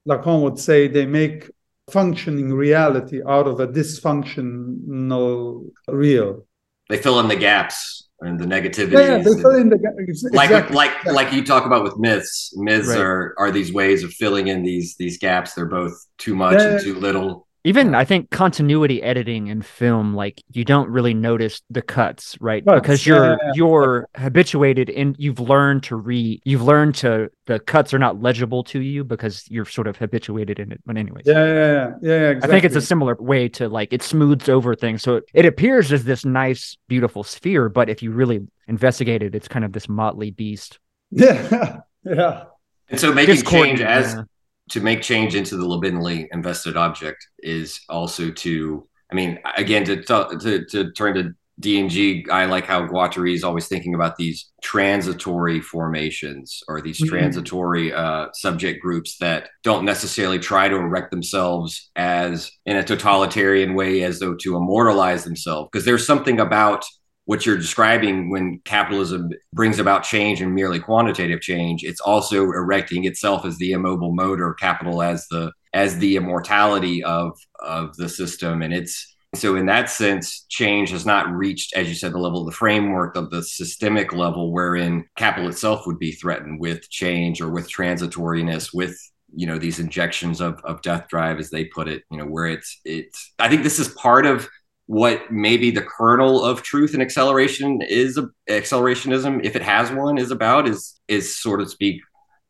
Lacan 0.06 0.42
would 0.42 0.58
say 0.58 0.86
they 0.86 1.06
make 1.06 1.50
functioning 1.90 2.52
reality 2.52 3.20
out 3.26 3.46
of 3.46 3.60
a 3.60 3.68
dysfunctional 3.68 5.64
real. 5.88 6.46
They 6.88 6.98
fill 6.98 7.20
in 7.20 7.28
the 7.28 7.36
gaps 7.36 8.08
and 8.20 8.38
the 8.38 8.44
negativity. 8.46 8.92
Yeah, 8.92 9.18
they 9.18 9.40
fill 9.40 9.56
in 9.56 9.68
the 9.68 9.78
gaps. 9.78 10.24
Like 10.32 10.70
like 10.70 11.04
like 11.04 11.32
you 11.32 11.44
talk 11.44 11.66
about 11.66 11.82
with 11.82 11.98
myths. 11.98 12.52
Myths 12.56 12.88
right. 12.88 12.98
are 12.98 13.34
are 13.38 13.50
these 13.50 13.72
ways 13.72 14.04
of 14.04 14.12
filling 14.12 14.48
in 14.48 14.62
these 14.62 14.96
these 14.98 15.18
gaps. 15.18 15.54
They're 15.54 15.66
both 15.66 15.94
too 16.18 16.34
much 16.34 16.58
yeah. 16.58 16.72
and 16.72 16.82
too 16.82 16.94
little 16.94 17.45
even 17.66 17.96
I 17.96 18.04
think 18.04 18.30
continuity 18.30 19.02
editing 19.02 19.48
in 19.48 19.60
film, 19.60 20.14
like 20.14 20.40
you 20.52 20.64
don't 20.64 20.88
really 20.88 21.14
notice 21.14 21.62
the 21.68 21.82
cuts, 21.82 22.38
right? 22.40 22.64
Cuts, 22.64 22.80
because 22.80 23.04
you're 23.04 23.30
yeah, 23.30 23.36
yeah, 23.42 23.52
you're 23.54 24.08
habituated 24.14 24.88
and 24.88 25.16
you've 25.18 25.40
learned 25.40 25.82
to 25.84 25.96
read. 25.96 26.42
You've 26.44 26.62
learned 26.62 26.94
to 26.96 27.28
the 27.46 27.58
cuts 27.58 27.92
are 27.92 27.98
not 27.98 28.22
legible 28.22 28.62
to 28.64 28.80
you 28.80 29.02
because 29.02 29.44
you're 29.50 29.64
sort 29.64 29.88
of 29.88 29.96
habituated 29.96 30.60
in 30.60 30.70
it. 30.70 30.80
But 30.86 30.96
anyways, 30.96 31.24
yeah, 31.26 31.44
yeah, 31.44 31.54
yeah, 31.54 31.90
yeah. 32.02 32.30
Exactly. 32.30 32.48
I 32.48 32.52
think 32.52 32.64
it's 32.66 32.76
a 32.76 32.86
similar 32.86 33.16
way 33.16 33.48
to 33.48 33.68
like 33.68 33.92
it 33.92 34.02
smooths 34.02 34.48
over 34.48 34.76
things, 34.76 35.02
so 35.02 35.16
it, 35.16 35.24
it 35.34 35.44
appears 35.44 35.92
as 35.92 36.04
this 36.04 36.24
nice, 36.24 36.76
beautiful 36.86 37.24
sphere. 37.24 37.68
But 37.68 37.90
if 37.90 38.00
you 38.00 38.12
really 38.12 38.46
investigate 38.68 39.24
it, 39.24 39.34
it's 39.34 39.48
kind 39.48 39.64
of 39.64 39.72
this 39.72 39.88
motley 39.88 40.30
beast. 40.30 40.78
Yeah, 41.10 41.80
yeah. 42.04 42.44
And 42.88 43.00
so 43.00 43.12
making 43.12 43.42
change 43.42 43.80
as 43.80 44.14
yeah 44.14 44.22
to 44.70 44.80
make 44.80 45.02
change 45.02 45.34
into 45.34 45.56
the 45.56 45.64
libidinally 45.64 46.26
invested 46.32 46.76
object 46.76 47.26
is 47.38 47.80
also 47.88 48.30
to 48.30 48.86
i 49.10 49.14
mean 49.14 49.38
again 49.56 49.84
to 49.84 50.02
to, 50.02 50.64
to 50.68 50.92
turn 50.92 51.14
to 51.14 51.30
d&g 51.58 52.26
i 52.30 52.44
like 52.44 52.66
how 52.66 52.86
guattari 52.86 53.32
is 53.32 53.42
always 53.42 53.66
thinking 53.66 53.94
about 53.94 54.16
these 54.16 54.50
transitory 54.62 55.60
formations 55.60 56.62
or 56.68 56.82
these 56.82 57.00
mm-hmm. 57.00 57.08
transitory 57.08 57.94
uh, 57.94 58.26
subject 58.34 58.82
groups 58.82 59.16
that 59.18 59.48
don't 59.62 59.84
necessarily 59.84 60.38
try 60.38 60.68
to 60.68 60.76
erect 60.76 61.10
themselves 61.10 61.90
as 61.96 62.50
in 62.66 62.76
a 62.76 62.84
totalitarian 62.84 63.74
way 63.74 64.02
as 64.02 64.18
though 64.18 64.34
to 64.34 64.56
immortalize 64.56 65.24
themselves 65.24 65.68
because 65.72 65.86
there's 65.86 66.06
something 66.06 66.40
about 66.40 66.84
what 67.26 67.44
you're 67.44 67.56
describing 67.56 68.30
when 68.30 68.60
capitalism 68.64 69.30
brings 69.52 69.78
about 69.78 70.02
change 70.02 70.40
and 70.40 70.54
merely 70.54 70.80
quantitative 70.80 71.40
change 71.40 71.84
it's 71.84 72.00
also 72.00 72.44
erecting 72.44 73.04
itself 73.04 73.44
as 73.44 73.58
the 73.58 73.72
immobile 73.72 74.14
motor 74.14 74.54
capital 74.54 75.02
as 75.02 75.26
the 75.30 75.52
as 75.76 75.98
the 75.98 76.16
immortality 76.16 77.04
of 77.04 77.38
of 77.60 77.94
the 77.96 78.08
system. 78.08 78.62
And 78.62 78.72
it's 78.72 79.14
so 79.34 79.56
in 79.56 79.66
that 79.66 79.90
sense 79.90 80.46
change 80.48 80.90
has 80.90 81.04
not 81.04 81.30
reached 81.30 81.74
as 81.74 81.88
you 81.88 81.94
said 81.94 82.12
the 82.12 82.18
level 82.18 82.40
of 82.40 82.46
the 82.46 82.56
framework 82.56 83.16
of 83.16 83.30
the 83.30 83.42
systemic 83.42 84.14
level 84.14 84.50
wherein 84.50 85.04
capital 85.16 85.50
itself 85.50 85.86
would 85.86 85.98
be 85.98 86.12
threatened 86.12 86.58
with 86.58 86.88
change 86.88 87.42
or 87.42 87.50
with 87.50 87.68
transitoriness 87.68 88.70
with 88.72 88.98
you 89.34 89.46
know 89.46 89.58
these 89.58 89.78
injections 89.78 90.40
of, 90.40 90.58
of 90.64 90.80
death 90.80 91.06
drive 91.08 91.38
as 91.38 91.50
they 91.50 91.64
put 91.66 91.86
it 91.86 92.04
you 92.10 92.16
know 92.16 92.24
where 92.24 92.46
it's 92.46 92.80
it's 92.86 93.34
i 93.38 93.48
think 93.48 93.62
this 93.62 93.78
is 93.78 93.88
part 93.88 94.24
of 94.24 94.48
what 94.86 95.30
maybe 95.30 95.70
the 95.70 95.82
kernel 95.82 96.44
of 96.44 96.62
truth 96.62 96.94
and 96.94 97.02
acceleration 97.02 97.80
is 97.82 98.18
accelerationism 98.48 99.44
if 99.44 99.56
it 99.56 99.62
has 99.62 99.90
one 99.90 100.16
is 100.16 100.30
about 100.30 100.68
is 100.68 101.00
is 101.08 101.36
sort 101.36 101.60
of 101.60 101.68
speak 101.68 102.00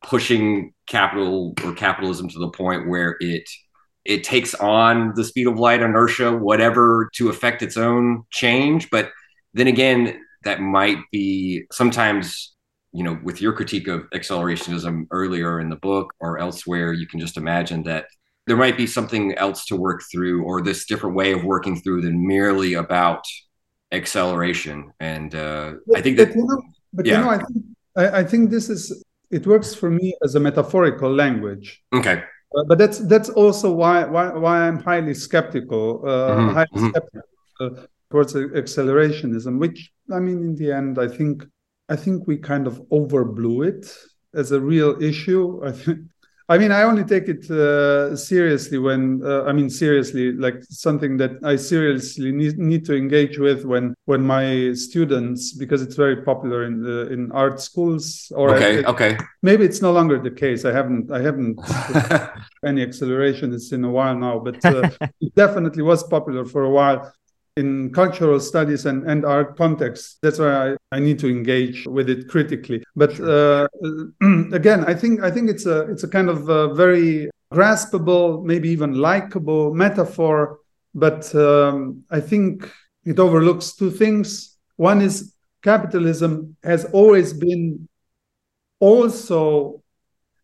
pushing 0.03 0.73
capital 0.87 1.55
or 1.65 1.73
capitalism 1.73 2.29
to 2.29 2.39
the 2.39 2.51
point 2.51 2.89
where 2.89 3.17
it 3.21 3.49
it 4.05 4.23
takes 4.23 4.55
on 4.55 5.13
the 5.17 5.25
speed 5.25 5.49
of 5.49 5.59
light 5.59 5.83
inertia 5.83 6.33
whatever 6.37 7.11
to 7.15 7.29
affect 7.29 7.61
its 7.63 7.77
own 7.77 8.23
change. 8.31 8.89
But 8.91 9.11
then 9.55 9.67
again 9.67 10.21
that 10.45 10.61
might 10.61 10.99
be 11.11 11.65
sometimes 11.73 12.55
you 12.93 13.03
know 13.03 13.19
with 13.25 13.41
your 13.41 13.53
critique 13.53 13.89
of 13.89 14.09
accelerationism 14.11 15.07
earlier 15.11 15.59
in 15.59 15.71
the 15.71 15.77
book 15.77 16.15
or 16.21 16.39
elsewhere 16.39 16.93
you 16.93 17.07
can 17.07 17.19
just 17.19 17.37
imagine 17.37 17.83
that 17.83 18.07
there 18.47 18.57
might 18.57 18.77
be 18.77 18.87
something 18.87 19.35
else 19.35 19.65
to 19.67 19.77
work 19.77 20.03
through 20.11 20.45
or 20.45 20.63
this 20.63 20.87
different 20.87 21.17
way 21.17 21.33
of 21.33 21.45
working 21.45 21.77
through 21.81 22.03
than 22.03 22.27
merely 22.27 22.75
about 22.75 23.25
acceleration 23.93 24.93
and 25.01 25.35
uh, 25.35 25.73
i 25.95 26.01
think 26.01 26.17
that 26.17 26.29
but, 26.29 26.37
you 26.37 26.47
know, 26.47 26.63
but 26.93 27.07
yeah. 27.07 27.19
you 27.19 27.25
know 27.25 27.31
i 27.31 27.39
think 27.39 27.65
I, 27.97 28.09
I, 28.21 28.25
think 28.25 28.51
this 28.51 28.69
is 28.69 29.05
it 29.31 29.47
works 29.47 29.75
for 29.75 29.91
me 29.91 30.15
as 30.25 30.35
a 30.35 30.41
metaphorical 30.41 31.13
language 31.13 31.83
okay 31.93 32.25
uh, 32.57 32.65
but 32.65 32.79
that's 32.79 32.99
that's 32.99 33.29
also 33.31 33.73
why 33.73 34.05
why, 34.05 34.33
why 34.33 34.67
i'm 34.67 34.81
highly 34.81 35.15
skeptical 35.15 36.03
uh, 36.05 36.09
mm-hmm. 36.09 36.55
highly 36.55 36.69
mm-hmm. 36.75 36.89
skeptical 36.89 37.29
uh, 37.61 37.71
towards 38.11 38.35
accelerationism 38.35 39.61
which 39.61 39.93
i 40.13 40.19
mean 40.19 40.39
in 40.39 40.57
the 40.57 40.73
end 40.73 40.99
i 40.99 41.07
think 41.07 41.45
i 41.89 41.95
think 41.95 42.27
we 42.27 42.37
kind 42.37 42.67
of 42.67 42.83
overblew 42.91 43.67
it 43.67 43.97
as 44.35 44.51
a 44.51 44.61
real 44.61 45.01
issue 45.01 45.61
i 45.65 45.71
think 45.71 46.01
I 46.49 46.59
mean, 46.59 46.71
I 46.71 46.83
only 46.83 47.03
take 47.03 47.29
it 47.29 47.51
uh, 47.51 48.15
seriously 48.15 48.79
when 48.79 49.21
uh, 49.25 49.43
I 49.45 49.53
mean 49.53 49.69
seriously, 49.69 50.31
like 50.31 50.63
something 50.71 51.17
that 51.17 51.33
I 51.43 51.57
seriously 51.57 52.31
need, 52.31 52.57
need 52.57 52.85
to 52.85 52.97
engage 52.97 53.39
with 53.39 53.65
when 53.65 53.95
when 54.05 54.23
my 54.23 54.73
students, 54.75 55.53
because 55.53 55.83
it's 55.83 55.97
very 55.97 56.23
popular 56.23 56.65
in 56.65 56.83
the 56.83 57.13
in 57.13 57.33
art 57.33 57.61
schools. 57.61 58.31
Or 58.37 58.55
okay, 58.55 58.85
I, 58.85 58.91
okay, 58.91 59.19
maybe 59.43 59.65
it's 59.65 59.83
no 59.83 59.91
longer 59.91 60.21
the 60.21 60.31
case. 60.31 60.65
I 60.65 60.73
haven't 60.73 61.11
I 61.11 61.21
haven't 61.21 61.59
any 62.65 62.83
acceleration. 62.83 63.53
It's 63.53 63.73
in 63.73 63.83
a 63.83 63.91
while 63.91 64.17
now, 64.17 64.39
but 64.39 64.65
uh, 64.65 64.89
it 65.21 65.35
definitely 65.35 65.83
was 65.83 66.05
popular 66.05 66.45
for 66.45 66.63
a 66.63 66.71
while 66.71 67.13
in 67.57 67.91
cultural 67.93 68.39
studies 68.39 68.87
and, 68.87 69.09
and 69.09 69.25
art 69.25 69.57
context. 69.57 70.19
That's 70.23 70.39
why 70.39 70.73
I, 70.73 70.77
I 70.93 71.01
need 71.01 71.19
to 71.21 71.29
engage 71.29 71.87
with 71.87 72.11
it 72.11 72.29
critically. 72.29 72.85
But 72.95 73.19
uh, 73.21 73.69
again, 74.53 74.85
I 74.85 74.95
think 74.95 75.23
I 75.23 75.31
think 75.31 75.51
it's 75.51 75.67
a 75.67 75.91
it's 75.91 76.05
a 76.05 76.09
kind 76.09 76.29
of 76.29 76.49
a 76.49 76.75
very 76.75 77.31
graspable, 77.53 78.45
maybe 78.45 78.69
even 78.69 78.95
likable 78.95 79.75
metaphor. 79.75 80.59
But 80.95 81.35
um, 81.35 82.05
I 82.11 82.21
think 82.21 82.71
it 83.05 83.19
overlooks 83.19 83.75
two 83.75 83.91
things. 83.91 84.57
One 84.77 85.01
is 85.01 85.35
capitalism 85.63 86.57
has 86.63 86.85
always 86.87 87.33
been 87.33 87.89
also 88.81 89.83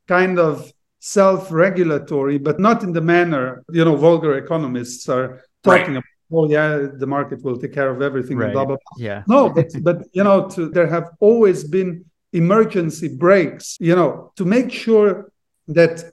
kind 0.08 0.38
of 0.38 0.72
self-regulatory, 1.00 2.38
but 2.38 2.58
not 2.58 2.82
in 2.82 2.92
the 2.92 3.00
manner 3.00 3.62
you 3.70 3.84
know 3.84 3.96
vulgar 3.96 4.38
economists 4.38 5.08
are 5.08 5.42
talking 5.62 5.94
right. 5.94 6.01
Oh 6.32 6.48
yeah 6.48 6.86
the 7.02 7.06
market 7.06 7.42
will 7.42 7.58
take 7.58 7.72
care 7.72 7.90
of 7.90 8.02
everything 8.02 8.36
right. 8.36 8.52
blah 8.52 8.64
blah 8.64 8.76
blah 8.76 8.96
yeah 9.06 9.22
no 9.26 9.48
but 9.48 9.68
but 9.82 9.98
you 10.12 10.24
know 10.24 10.48
to, 10.48 10.68
there 10.70 10.86
have 10.86 11.10
always 11.20 11.64
been 11.64 12.04
emergency 12.32 13.08
breaks 13.08 13.76
you 13.80 13.94
know 13.94 14.32
to 14.36 14.44
make 14.44 14.70
sure 14.70 15.30
that 15.68 16.04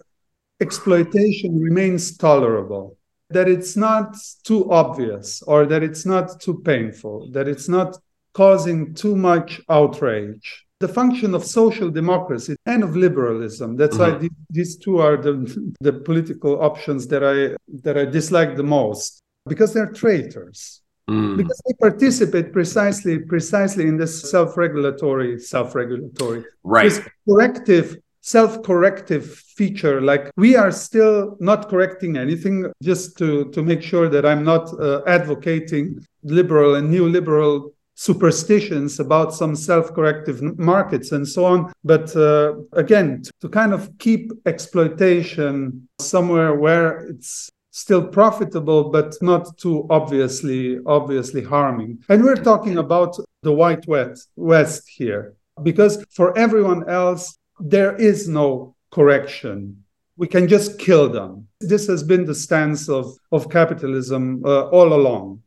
exploitation 0.60 1.60
remains 1.60 2.18
tolerable 2.18 2.98
that 3.30 3.48
it's 3.48 3.78
not 3.78 4.16
too 4.44 4.70
obvious 4.72 5.41
or 5.44 5.66
that 5.66 5.84
it's 5.84 6.06
not 6.06 6.40
too 6.41 6.60
painful 6.66 7.30
that 7.32 7.48
it's 7.48 7.70
not 7.70 7.98
causing 8.34 8.94
too 8.94 9.16
much 9.16 9.62
outrage 9.70 10.66
the 10.80 10.88
function 10.88 11.36
of 11.36 11.44
social 11.44 11.90
democracy 11.90 12.56
and 12.66 12.84
of 12.84 12.96
liberalism 12.96 13.76
that's 13.76 13.98
mm-hmm. 13.98 14.14
why 14.14 14.18
these, 14.18 14.38
these 14.50 14.78
two 14.78 14.98
are 14.98 15.18
the, 15.18 15.34
the 15.82 15.94
political 15.94 16.62
options 16.62 17.08
that 17.08 17.24
i 17.24 17.56
that 17.84 17.98
i 17.98 18.06
dislike 18.06 18.56
the 18.56 18.64
most 18.64 19.22
because 19.48 19.74
they're 19.74 19.91
traitors. 19.91 20.82
Mm. 21.10 21.38
Because 21.38 21.60
they 21.68 21.74
participate 21.74 22.53
precisely 22.53 23.18
precisely 23.20 23.88
in 23.88 23.98
this 23.98 24.30
self-regulatory, 24.30 25.40
self-regulatory, 25.40 26.45
right. 26.64 26.84
this 26.84 27.02
corrective, 27.28 27.98
self-corrective 28.22 29.26
feature. 29.57 30.02
Like 30.02 30.32
we 30.38 30.56
are 30.56 30.72
still 30.72 31.36
not 31.40 31.68
correcting 31.68 32.16
anything, 32.16 32.72
just 32.84 33.18
to 33.18 33.49
to 33.52 33.64
make 33.64 33.82
sure 33.82 34.07
that 34.07 34.24
I'm 34.24 34.44
not 34.44 34.72
uh, 34.80 35.02
advocating 35.07 35.98
liberal 36.22 36.76
and 36.76 36.94
neoliberal 36.94 37.72
superstitions 37.95 38.99
about 38.99 39.34
some 39.34 39.53
self-corrective 39.56 40.41
markets 40.57 41.11
and 41.11 41.28
so 41.28 41.44
on 41.44 41.70
but 41.84 42.16
uh, 42.16 42.53
again 42.72 43.22
to 43.41 43.49
kind 43.49 43.74
of 43.74 43.90
keep 43.98 44.32
exploitation 44.45 45.86
somewhere 45.99 46.56
where 46.56 46.99
it's 47.07 47.49
still 47.80 48.06
profitable 48.06 48.90
but 48.90 49.16
not 49.22 49.58
too 49.58 49.88
obviously 49.90 50.80
obviously 50.86 51.44
harming. 51.44 51.92
And 52.10 52.24
we're 52.24 52.44
talking 52.52 52.78
about 52.78 53.16
the 53.42 53.54
white 53.54 53.86
west 54.36 54.84
here 54.90 55.36
because 55.64 56.04
for 56.18 56.38
everyone 56.38 56.90
else 56.90 57.38
there 57.60 57.96
is 57.96 58.28
no 58.28 58.76
correction. 58.92 59.84
We 60.18 60.28
can 60.28 60.48
just 60.48 60.80
kill 60.80 61.10
them. 61.10 61.48
This 61.62 61.88
has 61.88 62.04
been 62.04 62.26
the 62.26 62.36
stance 62.36 62.90
of 62.90 63.06
of 63.32 63.50
capitalism 63.50 64.44
uh, 64.46 64.68
all 64.78 64.94
along. 64.94 65.42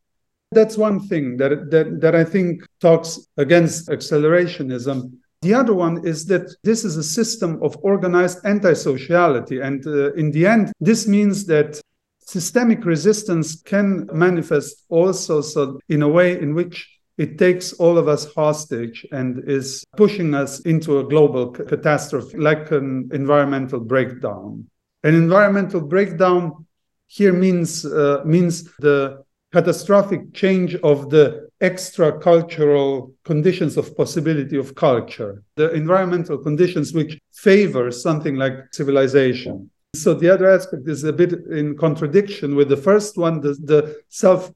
That's 0.53 0.77
one 0.79 1.01
thing 1.09 1.37
that, 1.39 1.71
that 1.71 2.01
that 2.03 2.15
i 2.15 2.25
think 2.25 2.53
talks 2.81 3.11
against 3.37 3.89
accelerationism. 3.89 4.97
The 5.43 5.55
other 5.61 5.75
one 5.75 6.07
is 6.07 6.19
that 6.27 6.47
this 6.63 6.85
is 6.85 6.97
a 6.97 7.11
system 7.19 7.59
of 7.63 7.77
organized 7.83 8.39
anti-sociality. 8.45 9.61
And 9.61 9.85
uh, 9.87 10.13
in 10.15 10.31
the 10.31 10.47
end 10.47 10.73
this 10.81 11.07
means 11.07 11.47
that 11.47 11.81
Systemic 12.27 12.85
resistance 12.85 13.61
can 13.63 14.09
manifest 14.13 14.85
also 14.89 15.41
so 15.41 15.81
in 15.89 16.03
a 16.03 16.09
way 16.09 16.39
in 16.41 16.55
which 16.55 16.89
it 17.19 17.39
takes 17.39 17.73
all 17.75 17.99
of 17.99 18.09
us 18.09 18.33
hostage 18.35 19.07
and 19.13 19.43
is 19.49 19.85
pushing 19.97 20.35
us 20.35 20.61
into 20.61 20.99
a 20.99 21.05
global 21.05 21.55
c- 21.55 21.65
catastrophe, 21.65 22.39
like 22.39 22.71
an 22.71 23.11
environmental 23.13 23.81
breakdown. 23.81 24.67
An 25.03 25.15
environmental 25.15 25.81
breakdown 25.81 26.67
here 27.07 27.33
means 27.33 27.85
uh, 27.85 28.23
means 28.25 28.65
the 28.79 29.23
catastrophic 29.53 30.33
change 30.33 30.75
of 30.77 31.11
the 31.11 31.49
extra 31.61 32.19
cultural 32.19 33.13
conditions 33.25 33.77
of 33.77 33.95
possibility 33.97 34.57
of 34.57 34.75
culture, 34.75 35.43
the 35.57 35.71
environmental 35.73 36.39
conditions 36.39 36.95
which 36.95 37.19
favor 37.33 37.91
something 37.91 38.37
like 38.37 38.55
civilization. 38.73 39.71
So 39.95 40.15
the 40.15 40.31
other 40.31 40.51
aspect 40.51 40.89
is 40.89 41.05
a 41.05 41.13
bit 41.13 41.33
in 41.51 41.77
contradiction 41.77 42.57
with 42.57 42.71
the 42.71 42.77
first 42.79 43.19
one, 43.19 43.41
the, 43.41 43.53
the 43.53 44.01
self, 44.09 44.51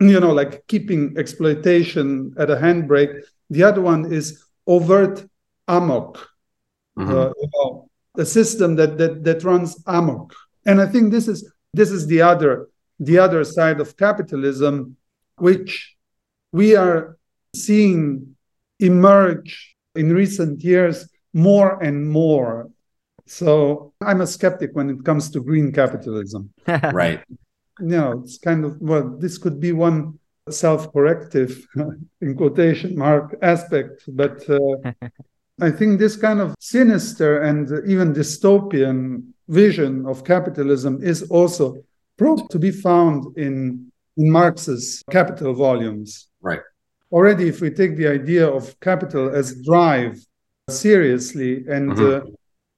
you 0.00 0.18
know, 0.18 0.32
like 0.32 0.66
keeping 0.66 1.14
exploitation 1.18 2.34
at 2.38 2.48
a 2.48 2.56
handbrake. 2.56 3.22
The 3.50 3.64
other 3.64 3.82
one 3.82 4.10
is 4.10 4.42
overt 4.66 5.26
amok, 5.66 6.26
mm-hmm. 6.98 7.10
uh, 7.10 7.28
you 7.28 7.48
know, 7.54 7.90
the 8.14 8.24
system 8.24 8.76
that, 8.76 8.96
that 8.96 9.24
that 9.24 9.44
runs 9.44 9.82
amok. 9.86 10.34
And 10.64 10.80
I 10.80 10.86
think 10.86 11.12
this 11.12 11.28
is 11.28 11.52
this 11.74 11.90
is 11.90 12.06
the 12.06 12.22
other 12.22 12.68
the 12.98 13.18
other 13.18 13.44
side 13.44 13.80
of 13.80 13.96
capitalism, 13.98 14.96
which 15.36 15.96
we 16.52 16.76
are 16.76 17.18
seeing 17.54 18.36
emerge 18.80 19.76
in 19.94 20.14
recent 20.14 20.64
years 20.64 21.08
more 21.34 21.82
and 21.82 22.08
more 22.08 22.70
so 23.28 23.92
I'm 24.00 24.20
a 24.20 24.26
skeptic 24.26 24.70
when 24.72 24.90
it 24.90 25.04
comes 25.04 25.30
to 25.30 25.40
green 25.40 25.70
capitalism. 25.72 26.50
right. 26.66 27.22
You 27.80 27.86
know, 27.86 28.22
it's 28.24 28.38
kind 28.38 28.64
of, 28.64 28.80
well, 28.80 29.16
this 29.18 29.38
could 29.38 29.60
be 29.60 29.72
one 29.72 30.18
self 30.50 30.92
corrective, 30.92 31.66
in 32.20 32.36
quotation 32.36 32.96
mark, 32.96 33.36
aspect. 33.42 34.02
But 34.08 34.48
uh, 34.48 34.92
I 35.60 35.70
think 35.70 35.98
this 35.98 36.16
kind 36.16 36.40
of 36.40 36.54
sinister 36.58 37.42
and 37.42 37.68
even 37.86 38.14
dystopian 38.14 39.32
vision 39.48 40.06
of 40.06 40.24
capitalism 40.24 41.02
is 41.02 41.22
also 41.30 41.76
proved 42.16 42.50
to 42.50 42.58
be 42.58 42.70
found 42.70 43.36
in, 43.36 43.92
in 44.16 44.30
Marx's 44.30 45.02
Capital 45.10 45.54
volumes. 45.54 46.28
Right. 46.40 46.60
Already, 47.12 47.48
if 47.48 47.60
we 47.60 47.70
take 47.70 47.96
the 47.96 48.08
idea 48.08 48.46
of 48.48 48.78
capital 48.80 49.34
as 49.34 49.62
drive 49.62 50.18
seriously 50.68 51.64
and 51.68 51.92
mm-hmm. 51.92 52.28
uh, 52.28 52.30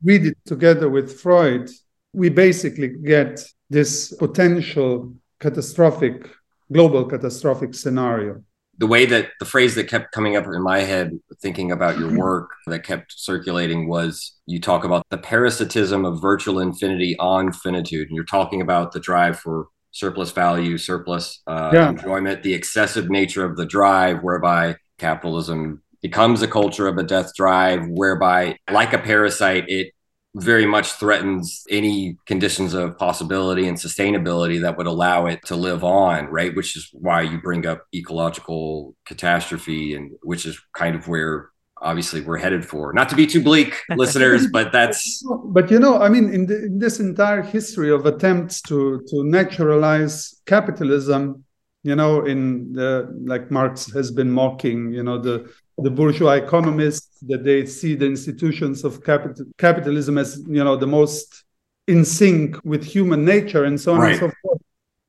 read 0.02 0.26
it 0.26 0.38
together 0.44 0.88
with 0.88 1.20
Freud, 1.20 1.70
we 2.12 2.28
basically 2.28 2.88
get 2.88 3.40
this 3.68 4.12
potential 4.14 5.14
catastrophic, 5.38 6.28
global 6.72 7.04
catastrophic 7.04 7.74
scenario. 7.74 8.42
The 8.78 8.86
way 8.86 9.04
that 9.06 9.28
the 9.38 9.44
phrase 9.44 9.74
that 9.74 9.88
kept 9.88 10.10
coming 10.10 10.36
up 10.36 10.46
in 10.46 10.62
my 10.62 10.80
head, 10.80 11.18
thinking 11.42 11.70
about 11.70 11.98
your 11.98 12.16
work 12.16 12.50
that 12.66 12.82
kept 12.82 13.12
circulating, 13.14 13.88
was 13.88 14.32
you 14.46 14.58
talk 14.58 14.84
about 14.84 15.04
the 15.10 15.18
parasitism 15.18 16.04
of 16.06 16.20
virtual 16.20 16.60
infinity 16.60 17.14
on 17.18 17.52
finitude. 17.52 18.08
And 18.08 18.16
you're 18.16 18.24
talking 18.24 18.62
about 18.62 18.92
the 18.92 19.00
drive 19.00 19.38
for 19.38 19.66
surplus 19.90 20.30
value, 20.30 20.78
surplus 20.78 21.42
uh, 21.46 21.70
yeah. 21.74 21.90
enjoyment, 21.90 22.42
the 22.42 22.54
excessive 22.54 23.10
nature 23.10 23.44
of 23.44 23.56
the 23.56 23.66
drive, 23.66 24.22
whereby 24.22 24.76
capitalism 24.98 25.82
becomes 26.02 26.42
a 26.42 26.48
culture 26.48 26.88
of 26.88 26.98
a 26.98 27.02
death 27.02 27.34
drive 27.34 27.86
whereby, 27.88 28.56
like 28.70 28.92
a 28.92 28.98
parasite, 28.98 29.68
it 29.68 29.92
very 30.36 30.64
much 30.64 30.92
threatens 30.92 31.64
any 31.70 32.16
conditions 32.26 32.72
of 32.72 32.96
possibility 32.96 33.66
and 33.66 33.76
sustainability 33.76 34.60
that 34.62 34.76
would 34.78 34.86
allow 34.86 35.26
it 35.26 35.44
to 35.46 35.56
live 35.56 35.82
on, 35.82 36.26
right? 36.26 36.54
Which 36.54 36.76
is 36.76 36.88
why 36.92 37.22
you 37.22 37.40
bring 37.40 37.66
up 37.66 37.84
ecological 37.94 38.94
catastrophe, 39.04 39.94
and 39.94 40.12
which 40.22 40.46
is 40.46 40.60
kind 40.72 40.94
of 40.94 41.08
where 41.08 41.50
obviously 41.82 42.20
we're 42.20 42.38
headed 42.38 42.64
for. 42.64 42.92
Not 42.92 43.08
to 43.08 43.16
be 43.16 43.26
too 43.26 43.42
bleak, 43.42 43.74
listeners, 43.96 44.46
but 44.46 44.70
that's. 44.70 45.24
But 45.46 45.70
you 45.70 45.80
know, 45.80 46.00
I 46.00 46.08
mean, 46.08 46.32
in, 46.32 46.46
the, 46.46 46.64
in 46.66 46.78
this 46.78 47.00
entire 47.00 47.42
history 47.42 47.90
of 47.90 48.06
attempts 48.06 48.62
to 48.62 49.02
to 49.08 49.24
naturalize 49.24 50.40
capitalism, 50.46 51.44
you 51.82 51.96
know, 51.96 52.24
in 52.24 52.72
the 52.72 53.08
like 53.24 53.50
Marx 53.50 53.90
has 53.92 54.10
been 54.10 54.30
mocking, 54.30 54.92
you 54.92 55.02
know, 55.02 55.18
the 55.18 55.50
the 55.78 55.90
bourgeois 55.90 56.32
economists 56.32 57.18
that 57.22 57.42
they 57.44 57.64
see 57.64 57.94
the 57.94 58.06
institutions 58.06 58.84
of 58.84 59.02
capital, 59.02 59.46
capitalism 59.58 60.18
as 60.18 60.42
you 60.46 60.62
know 60.62 60.76
the 60.76 60.86
most 60.86 61.44
in 61.86 62.04
sync 62.04 62.56
with 62.64 62.84
human 62.84 63.24
nature 63.24 63.64
and 63.64 63.80
so 63.80 63.94
on 63.94 64.00
right. 64.00 64.10
and 64.10 64.20
so 64.20 64.32
forth. 64.42 64.60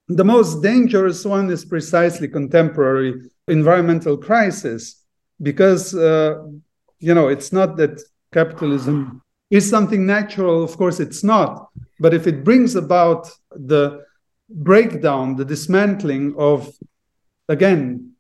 The 0.08 0.24
most 0.26 0.62
dangerous 0.62 1.26
one 1.26 1.50
is 1.50 1.64
precisely 1.64 2.28
contemporary 2.28 3.30
environmental 3.48 4.18
crisis, 4.18 5.04
because 5.42 5.94
uh, 5.94 6.42
you 7.00 7.14
know 7.14 7.28
it's 7.28 7.52
not 7.52 7.78
that 7.78 8.02
capitalism 8.32 9.22
is 9.50 9.70
something 9.70 10.06
natural 10.06 10.64
of 10.64 10.78
course 10.78 11.02
it's 11.02 11.24
not 11.24 11.68
but 12.00 12.14
if 12.14 12.26
it 12.28 12.46
brings 12.46 12.76
about 12.76 13.30
the 13.52 14.06
breakdown 14.54 15.36
the 15.36 15.46
dismantling 15.46 16.36
of 16.38 16.72
again 17.50 18.14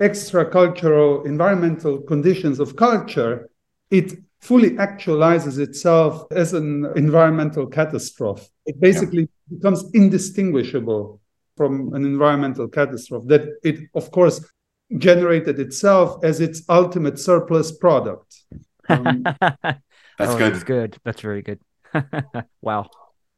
extra 0.00 0.48
cultural 0.48 1.24
environmental 1.24 2.00
conditions 2.02 2.60
of 2.60 2.76
culture 2.76 3.48
it 3.90 4.12
fully 4.44 4.70
actualizes 4.72 5.58
itself 5.58 6.26
as 6.30 6.52
an 6.52 6.84
environmental 6.96 7.66
catastrophe. 7.66 8.46
It 8.66 8.78
basically 8.78 9.22
yeah. 9.22 9.56
becomes 9.56 9.90
indistinguishable 9.94 11.20
from 11.56 11.94
an 11.94 12.04
environmental 12.04 12.68
catastrophe 12.68 13.26
that 13.28 13.44
it 13.62 13.88
of 13.94 14.10
course 14.10 14.44
generated 14.98 15.58
itself 15.60 16.22
as 16.22 16.40
its 16.40 16.62
ultimate 16.68 17.18
surplus 17.18 17.72
product. 17.72 18.30
Um, 18.86 19.22
that's 19.22 20.34
oh, 20.34 20.36
good. 20.36 20.52
that's 20.52 20.62
good. 20.62 20.98
That's 21.04 21.22
very 21.22 21.40
good. 21.40 21.58
Wow 22.60 22.90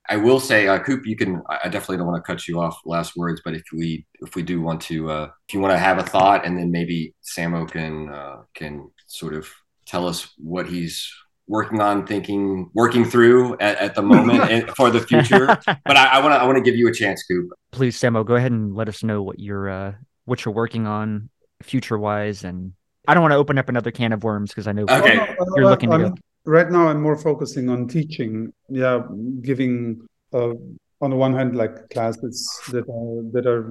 I 0.08 0.16
will 0.16 0.40
say, 0.40 0.68
uh, 0.68 0.78
Coop, 0.78 1.06
you 1.06 1.16
can. 1.16 1.42
I 1.48 1.68
definitely 1.68 1.98
don't 1.98 2.06
want 2.06 2.24
to 2.24 2.26
cut 2.26 2.46
you 2.46 2.60
off. 2.60 2.80
Last 2.84 3.16
words, 3.16 3.40
but 3.44 3.54
if 3.54 3.64
we 3.72 4.06
if 4.20 4.34
we 4.34 4.42
do 4.42 4.60
want 4.60 4.80
to, 4.82 5.10
uh, 5.10 5.30
if 5.48 5.54
you 5.54 5.60
want 5.60 5.72
to 5.72 5.78
have 5.78 5.98
a 5.98 6.02
thought, 6.02 6.46
and 6.46 6.56
then 6.56 6.70
maybe 6.70 7.14
Samo 7.24 7.68
can 7.70 8.08
uh, 8.08 8.42
can 8.54 8.90
sort 9.06 9.34
of 9.34 9.48
tell 9.84 10.06
us 10.06 10.28
what 10.38 10.66
he's 10.66 11.10
working 11.48 11.80
on, 11.80 12.06
thinking, 12.06 12.70
working 12.74 13.04
through 13.04 13.54
at, 13.58 13.78
at 13.78 13.94
the 13.94 14.02
moment 14.02 14.42
and 14.50 14.68
for 14.70 14.90
the 14.90 15.00
future. 15.00 15.46
But 15.66 15.96
I 15.96 16.20
want 16.20 16.34
to 16.34 16.38
I 16.38 16.44
want 16.44 16.56
to 16.56 16.62
give 16.62 16.76
you 16.76 16.88
a 16.88 16.92
chance, 16.92 17.22
Coop. 17.24 17.50
Please, 17.72 17.96
Samo, 17.96 18.24
go 18.24 18.36
ahead 18.36 18.52
and 18.52 18.74
let 18.74 18.88
us 18.88 19.02
know 19.02 19.22
what 19.22 19.38
you're 19.38 19.68
uh, 19.68 19.92
what 20.24 20.44
you're 20.44 20.54
working 20.54 20.86
on 20.86 21.30
future 21.62 21.98
wise, 21.98 22.44
and 22.44 22.72
I 23.08 23.14
don't 23.14 23.22
want 23.22 23.32
to 23.32 23.38
open 23.38 23.58
up 23.58 23.68
another 23.68 23.90
can 23.90 24.12
of 24.12 24.24
worms 24.24 24.50
because 24.50 24.66
I 24.66 24.72
know 24.72 24.84
okay. 24.88 25.34
you're 25.56 25.66
looking 25.66 25.90
to 25.90 25.98
go 25.98 26.14
right 26.46 26.70
now 26.70 26.88
i'm 26.88 27.02
more 27.02 27.18
focusing 27.18 27.68
on 27.68 27.88
teaching. 27.88 28.52
Yeah 28.68 29.02
giving 29.42 30.06
uh, 30.32 30.54
on 31.02 31.10
the 31.10 31.16
one 31.16 31.34
hand 31.34 31.56
like 31.56 31.90
classes 31.90 32.36
that 32.70 32.88
are 32.88 33.22
that 33.32 33.46
are 33.46 33.62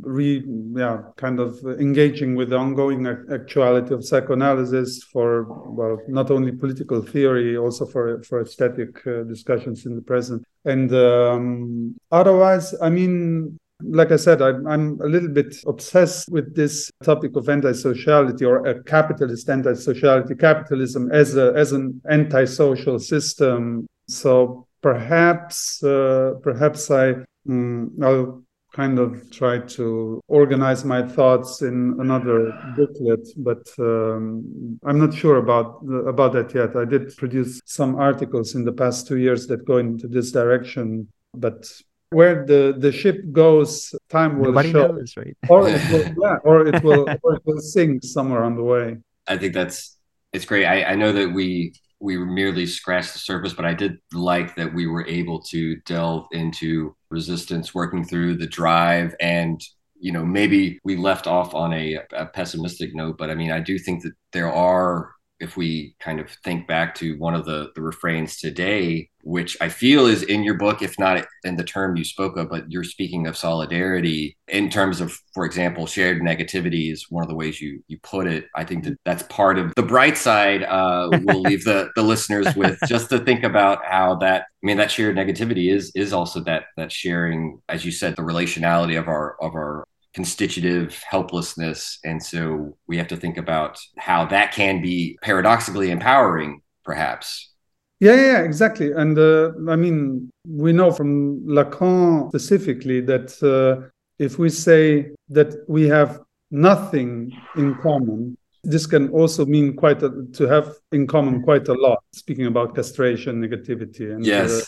re 0.00 0.42
yeah 0.74 1.02
kind 1.16 1.38
of 1.38 1.58
engaging 1.78 2.34
with 2.34 2.50
the 2.50 2.56
ongoing 2.56 3.06
actuality 3.06 3.94
of 3.94 4.04
psychoanalysis 4.04 5.04
for 5.12 5.44
well 5.78 5.98
not 6.08 6.30
only 6.30 6.50
political 6.50 7.02
theory 7.02 7.56
also 7.56 7.86
for 7.86 8.22
for 8.24 8.42
aesthetic 8.42 9.06
uh, 9.06 9.22
discussions 9.22 9.86
in 9.86 9.94
the 9.94 10.02
present. 10.02 10.44
And 10.64 10.92
um, 10.92 11.94
otherwise 12.10 12.74
i 12.82 12.90
mean 12.90 13.58
like 13.82 14.10
I 14.10 14.16
said, 14.16 14.40
I'm, 14.40 14.66
I'm, 14.66 15.00
a 15.00 15.06
little 15.06 15.28
bit 15.28 15.56
obsessed 15.66 16.30
with 16.30 16.54
this 16.54 16.90
topic 17.02 17.36
of 17.36 17.48
anti-sociality 17.48 18.44
or 18.44 18.66
a 18.66 18.82
capitalist 18.84 19.48
anti-sociality, 19.50 20.34
capitalism 20.36 21.10
as 21.12 21.36
a 21.36 21.52
as 21.54 21.72
an 21.72 22.00
anti-social 22.08 22.98
system. 22.98 23.86
So 24.08 24.66
perhaps 24.82 25.82
uh, 25.82 26.34
perhaps 26.42 26.90
I 26.90 27.16
um, 27.48 27.92
I'll 28.02 28.42
kind 28.72 28.98
of 28.98 29.30
try 29.30 29.58
to 29.58 30.20
organize 30.28 30.84
my 30.84 31.02
thoughts 31.02 31.62
in 31.62 31.96
another 31.98 32.52
booklet, 32.76 33.26
but 33.38 33.66
um, 33.78 34.78
I'm 34.84 34.98
not 34.98 35.14
sure 35.14 35.36
about 35.36 35.82
about 36.06 36.32
that 36.32 36.54
yet. 36.54 36.76
I 36.76 36.84
did 36.84 37.16
produce 37.16 37.60
some 37.64 37.96
articles 37.96 38.54
in 38.54 38.64
the 38.64 38.72
past 38.72 39.06
two 39.06 39.18
years 39.18 39.46
that 39.48 39.66
go 39.66 39.78
into 39.78 40.08
this 40.08 40.32
direction, 40.32 41.08
but 41.34 41.66
where 42.10 42.44
the, 42.46 42.74
the 42.78 42.92
ship 42.92 43.20
goes, 43.32 43.94
time 44.08 44.38
will 44.38 44.46
Nobody 44.52 44.72
show. 44.72 44.88
Knows, 44.88 45.14
right? 45.16 45.36
or 45.48 45.68
it 45.68 45.80
will, 45.90 46.14
yeah, 46.22 46.36
or 46.44 46.66
it 46.66 46.82
will, 46.82 47.08
or 47.22 47.34
it 47.34 47.42
will 47.44 47.60
sink 47.60 48.04
somewhere 48.04 48.44
on 48.44 48.56
the 48.56 48.62
way. 48.62 48.96
I 49.26 49.36
think 49.36 49.54
that's 49.54 49.96
it's 50.32 50.44
great. 50.44 50.66
I, 50.66 50.84
I 50.84 50.94
know 50.94 51.12
that 51.12 51.32
we 51.32 51.74
we 51.98 52.18
merely 52.18 52.66
scratched 52.66 53.14
the 53.14 53.18
surface, 53.18 53.54
but 53.54 53.64
I 53.64 53.74
did 53.74 53.98
like 54.12 54.54
that 54.56 54.72
we 54.72 54.86
were 54.86 55.06
able 55.06 55.40
to 55.44 55.76
delve 55.86 56.26
into 56.30 56.94
resistance, 57.10 57.74
working 57.74 58.04
through 58.04 58.36
the 58.36 58.46
drive, 58.46 59.14
and 59.20 59.60
you 59.98 60.12
know 60.12 60.24
maybe 60.24 60.78
we 60.84 60.96
left 60.96 61.26
off 61.26 61.54
on 61.54 61.72
a, 61.72 61.98
a 62.12 62.26
pessimistic 62.26 62.94
note, 62.94 63.16
but 63.18 63.30
I 63.30 63.34
mean 63.34 63.50
I 63.50 63.60
do 63.60 63.78
think 63.78 64.02
that 64.02 64.12
there 64.32 64.52
are 64.52 65.10
if 65.40 65.56
we 65.56 65.94
kind 66.00 66.20
of 66.20 66.30
think 66.44 66.66
back 66.66 66.94
to 66.96 67.18
one 67.18 67.34
of 67.34 67.44
the, 67.44 67.70
the 67.74 67.82
refrains 67.82 68.38
today, 68.38 69.10
which 69.22 69.56
I 69.60 69.68
feel 69.68 70.06
is 70.06 70.22
in 70.22 70.44
your 70.44 70.54
book, 70.54 70.82
if 70.82 70.98
not 70.98 71.26
in 71.44 71.56
the 71.56 71.64
term 71.64 71.96
you 71.96 72.04
spoke 72.04 72.36
of, 72.36 72.48
but 72.48 72.70
you're 72.70 72.84
speaking 72.84 73.26
of 73.26 73.36
solidarity 73.36 74.36
in 74.48 74.70
terms 74.70 75.00
of, 75.00 75.18
for 75.34 75.44
example, 75.44 75.86
shared 75.86 76.22
negativity 76.22 76.92
is 76.92 77.06
one 77.10 77.22
of 77.24 77.28
the 77.28 77.34
ways 77.34 77.60
you 77.60 77.82
you 77.88 77.98
put 78.02 78.26
it. 78.26 78.46
I 78.54 78.64
think 78.64 78.84
that 78.84 78.98
that's 79.04 79.24
part 79.24 79.58
of 79.58 79.74
the 79.74 79.82
bright 79.82 80.16
side. 80.16 80.62
Uh, 80.62 81.10
we'll 81.24 81.42
leave 81.42 81.64
the, 81.64 81.90
the 81.96 82.02
listeners 82.02 82.54
with 82.54 82.78
just 82.86 83.10
to 83.10 83.18
think 83.18 83.42
about 83.42 83.84
how 83.84 84.14
that. 84.16 84.42
I 84.42 84.66
mean, 84.66 84.76
that 84.78 84.90
shared 84.90 85.16
negativity 85.16 85.72
is 85.72 85.92
is 85.94 86.12
also 86.12 86.40
that 86.40 86.64
that 86.76 86.92
sharing, 86.92 87.60
as 87.68 87.84
you 87.84 87.92
said, 87.92 88.16
the 88.16 88.22
relationality 88.22 88.98
of 88.98 89.08
our 89.08 89.36
of 89.42 89.54
our 89.54 89.86
constitutive 90.16 91.00
helplessness. 91.08 91.98
And 92.02 92.20
so 92.20 92.76
we 92.88 92.96
have 92.96 93.08
to 93.08 93.18
think 93.18 93.36
about 93.36 93.78
how 93.98 94.24
that 94.34 94.52
can 94.52 94.80
be 94.80 95.18
paradoxically 95.22 95.90
empowering, 95.90 96.62
perhaps. 96.84 97.52
Yeah, 98.00 98.14
yeah, 98.14 98.40
exactly. 98.42 98.92
And 98.92 99.18
uh, 99.18 99.52
I 99.68 99.76
mean, 99.76 100.30
we 100.48 100.72
know 100.72 100.90
from 100.90 101.44
Lacan 101.46 102.28
specifically 102.30 103.00
that 103.02 103.28
uh, 103.42 103.88
if 104.18 104.38
we 104.38 104.48
say 104.48 105.12
that 105.28 105.50
we 105.68 105.86
have 105.88 106.20
nothing 106.50 107.32
in 107.56 107.74
common, 107.76 108.36
this 108.64 108.86
can 108.86 109.10
also 109.10 109.44
mean 109.44 109.76
quite 109.76 110.02
a, 110.02 110.10
to 110.32 110.44
have 110.46 110.66
in 110.92 111.06
common 111.06 111.42
quite 111.42 111.68
a 111.68 111.74
lot. 111.74 111.98
Speaking 112.14 112.46
about 112.46 112.74
castration, 112.74 113.40
negativity, 113.46 114.12
and 114.14 114.24
uh, 114.24 114.28
yes. 114.34 114.50
Uh, 114.50 114.64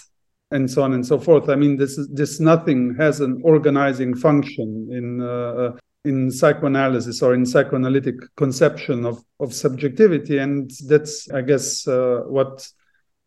and 0.50 0.70
so 0.70 0.82
on 0.82 0.94
and 0.94 1.06
so 1.06 1.18
forth. 1.18 1.48
I 1.48 1.54
mean, 1.54 1.76
this 1.76 1.98
is 1.98 2.08
this 2.08 2.40
nothing 2.40 2.94
has 2.96 3.20
an 3.20 3.40
organizing 3.44 4.14
function 4.14 4.88
in 4.90 5.20
uh, 5.20 5.76
in 6.04 6.30
psychoanalysis 6.30 7.22
or 7.22 7.34
in 7.34 7.44
psychoanalytic 7.44 8.16
conception 8.36 9.04
of 9.04 9.22
of 9.40 9.52
subjectivity, 9.52 10.38
and 10.38 10.70
that's 10.86 11.30
I 11.30 11.42
guess 11.42 11.86
uh, 11.86 12.22
what 12.26 12.66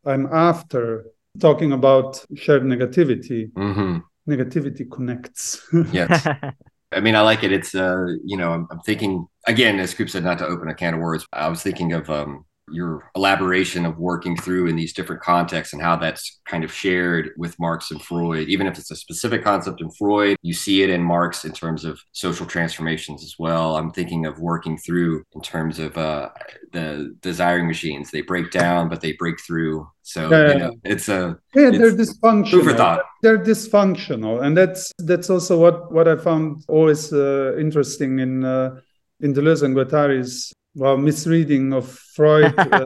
I'm 0.05 0.27
after 0.31 1.05
talking 1.39 1.71
about 1.71 2.23
shared 2.35 2.63
negativity. 2.63 3.51
Mm-hmm. 3.51 3.97
Negativity 4.29 4.89
connects. 4.89 5.61
yes. 5.91 6.27
I 6.91 6.99
mean, 6.99 7.15
I 7.15 7.21
like 7.21 7.43
it. 7.43 7.51
It's, 7.51 7.73
uh, 7.73 8.05
you 8.23 8.37
know, 8.37 8.51
I'm, 8.51 8.67
I'm, 8.69 8.81
thinking 8.81 9.25
again, 9.47 9.79
as 9.79 9.93
Coop 9.93 10.09
said, 10.09 10.23
not 10.23 10.37
to 10.39 10.45
open 10.45 10.67
a 10.67 10.75
can 10.75 10.95
of 10.95 10.99
words. 10.99 11.25
I 11.31 11.47
was 11.47 11.63
thinking 11.63 11.93
of 11.93 12.09
um, 12.09 12.45
your 12.71 13.09
elaboration 13.15 13.85
of 13.85 13.97
working 13.97 14.35
through 14.35 14.67
in 14.67 14.75
these 14.75 14.93
different 14.93 15.21
contexts 15.21 15.73
and 15.73 15.81
how 15.81 15.95
that's 15.95 16.39
kind 16.45 16.63
of 16.63 16.71
shared 16.71 17.31
with 17.37 17.59
Marx 17.59 17.91
and 17.91 18.01
Freud. 18.01 18.47
Even 18.47 18.67
if 18.67 18.77
it's 18.77 18.91
a 18.91 18.95
specific 18.95 19.43
concept 19.43 19.81
in 19.81 19.89
Freud, 19.91 20.37
you 20.41 20.53
see 20.53 20.83
it 20.83 20.89
in 20.89 21.03
Marx 21.03 21.45
in 21.45 21.51
terms 21.51 21.85
of 21.85 21.99
social 22.11 22.45
transformations 22.45 23.23
as 23.23 23.35
well. 23.37 23.77
I'm 23.77 23.91
thinking 23.91 24.25
of 24.25 24.39
working 24.39 24.77
through 24.77 25.23
in 25.33 25.41
terms 25.41 25.79
of 25.79 25.97
uh, 25.97 26.29
the 26.71 27.15
desiring 27.21 27.67
machines. 27.67 28.11
They 28.11 28.21
break 28.21 28.51
down, 28.51 28.89
but 28.89 29.01
they 29.01 29.13
break 29.13 29.39
through. 29.41 29.89
So 30.03 30.29
yeah, 30.29 30.53
you 30.53 30.59
know, 30.59 30.73
it's 30.83 31.09
a 31.09 31.37
yeah, 31.55 31.69
it's 31.69 31.77
they're 31.77 31.91
dysfunctional. 31.91 33.01
They're 33.21 33.37
dysfunctional, 33.37 34.43
and 34.43 34.57
that's 34.57 34.91
that's 34.97 35.29
also 35.29 35.59
what 35.59 35.91
what 35.91 36.07
I 36.07 36.15
found 36.15 36.63
always 36.67 37.13
uh, 37.13 37.55
interesting 37.57 38.19
in. 38.19 38.43
Uh, 38.43 38.79
in 39.21 39.33
Deleuze 39.33 39.63
and 39.63 39.75
Guattari's 39.75 40.53
well 40.75 40.97
misreading 40.97 41.73
of 41.73 41.89
Freud, 41.89 42.53
uh, 42.57 42.85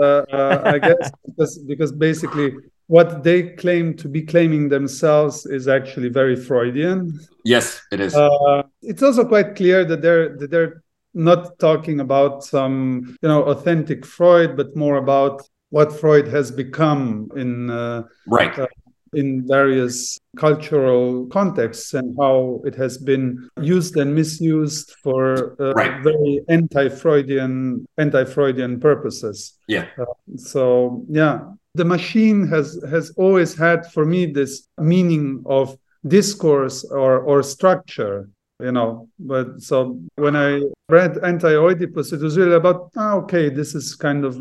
uh, 0.00 0.04
uh, 0.04 0.62
I 0.64 0.78
guess, 0.78 1.10
because 1.26 1.58
because 1.66 1.92
basically 1.92 2.52
what 2.86 3.22
they 3.22 3.50
claim 3.50 3.94
to 3.94 4.08
be 4.08 4.22
claiming 4.22 4.68
themselves 4.68 5.46
is 5.46 5.68
actually 5.68 6.08
very 6.08 6.36
Freudian. 6.36 7.18
Yes, 7.44 7.82
it 7.92 8.00
is. 8.00 8.14
Uh, 8.14 8.62
it's 8.82 9.02
also 9.02 9.24
quite 9.24 9.54
clear 9.54 9.84
that 9.84 10.02
they're 10.02 10.36
that 10.36 10.50
they're 10.50 10.82
not 11.14 11.58
talking 11.58 12.00
about 12.00 12.44
some 12.44 13.16
you 13.22 13.28
know 13.28 13.42
authentic 13.44 14.04
Freud, 14.04 14.56
but 14.56 14.74
more 14.76 14.96
about 14.96 15.42
what 15.70 15.92
Freud 15.92 16.26
has 16.28 16.50
become 16.50 17.28
in 17.36 17.70
uh, 17.70 18.04
right 18.26 18.58
uh, 18.58 18.66
in 19.14 19.46
various 19.46 20.18
cultural 20.36 21.26
contexts 21.26 21.94
and 21.94 22.16
how 22.18 22.60
it 22.64 22.74
has 22.74 22.98
been 22.98 23.48
used 23.60 23.96
and 23.96 24.14
misused 24.14 24.94
for 25.02 25.56
uh, 25.60 25.72
right. 25.74 26.02
very 26.02 26.40
anti-freudian 26.48 27.86
anti-freudian 27.98 28.78
purposes 28.80 29.58
yeah 29.66 29.86
uh, 29.98 30.04
so 30.36 31.04
yeah 31.08 31.40
the 31.74 31.84
machine 31.84 32.46
has 32.46 32.82
has 32.90 33.10
always 33.16 33.56
had 33.56 33.86
for 33.92 34.04
me 34.04 34.26
this 34.26 34.68
meaning 34.78 35.42
of 35.46 35.76
discourse 36.06 36.84
or 36.84 37.20
or 37.20 37.42
structure 37.42 38.28
you 38.60 38.72
know 38.72 39.08
but 39.18 39.60
so 39.60 40.00
when 40.16 40.34
i 40.34 40.60
read 40.88 41.18
anti-oedipus 41.22 42.12
it 42.12 42.20
was 42.20 42.36
really 42.36 42.54
about 42.54 42.90
oh, 42.96 43.18
okay 43.18 43.48
this 43.48 43.74
is 43.74 43.94
kind 43.94 44.24
of 44.24 44.34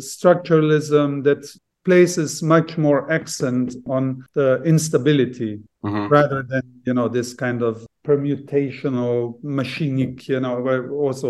structuralism 0.00 1.22
that 1.24 1.42
places 1.88 2.30
much 2.42 2.70
more 2.86 3.00
accent 3.18 3.66
on 3.96 4.02
the 4.38 4.48
instability 4.72 5.52
mm-hmm. 5.84 6.06
rather 6.18 6.40
than 6.52 6.64
you 6.86 6.94
know 6.96 7.08
this 7.18 7.30
kind 7.44 7.60
of 7.68 7.74
permutational 8.08 9.16
machinic 9.58 10.14
you 10.32 10.40
know 10.44 10.54
where 10.66 10.82
also 11.04 11.28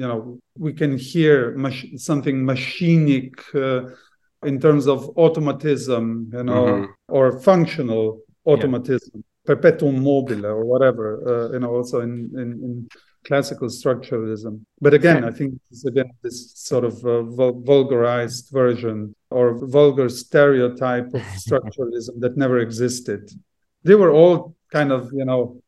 you 0.00 0.06
know 0.10 0.18
we 0.64 0.72
can 0.80 0.92
hear 1.10 1.36
mach- 1.64 1.92
something 2.08 2.36
machinic 2.52 3.32
uh, 3.66 3.80
in 4.44 4.60
terms 4.60 4.86
of 4.86 4.98
automatism, 5.16 6.30
you 6.32 6.44
know, 6.44 6.64
Mhm. 6.66 6.88
or 7.08 7.40
functional 7.40 8.04
automatism, 8.44 9.24
perpetuum 9.44 9.96
mobile 10.02 10.44
or 10.46 10.64
whatever, 10.64 11.06
uh, 11.30 11.52
you 11.52 11.60
know, 11.60 11.72
also 11.78 12.00
in, 12.00 12.12
in, 12.42 12.48
in 12.66 12.88
classical 13.28 13.68
structuralism. 13.68 14.62
But 14.80 14.94
again, 14.94 15.22
I 15.24 15.30
think 15.30 15.60
it's 15.70 15.84
again 15.84 16.10
this 16.22 16.52
sort 16.56 16.84
of 16.84 16.94
uh, 17.04 17.22
vul- 17.22 17.60
vulgarized 17.60 18.48
version 18.50 19.14
or 19.30 19.46
vulgar 19.66 20.08
stereotype 20.08 21.08
of 21.14 21.22
structuralism 21.46 22.14
that 22.20 22.36
never 22.36 22.58
existed. 22.58 23.30
They 23.84 23.94
were 23.94 24.10
all 24.10 24.56
kind 24.72 24.90
of, 24.90 25.10
you 25.12 25.24
know, 25.24 25.60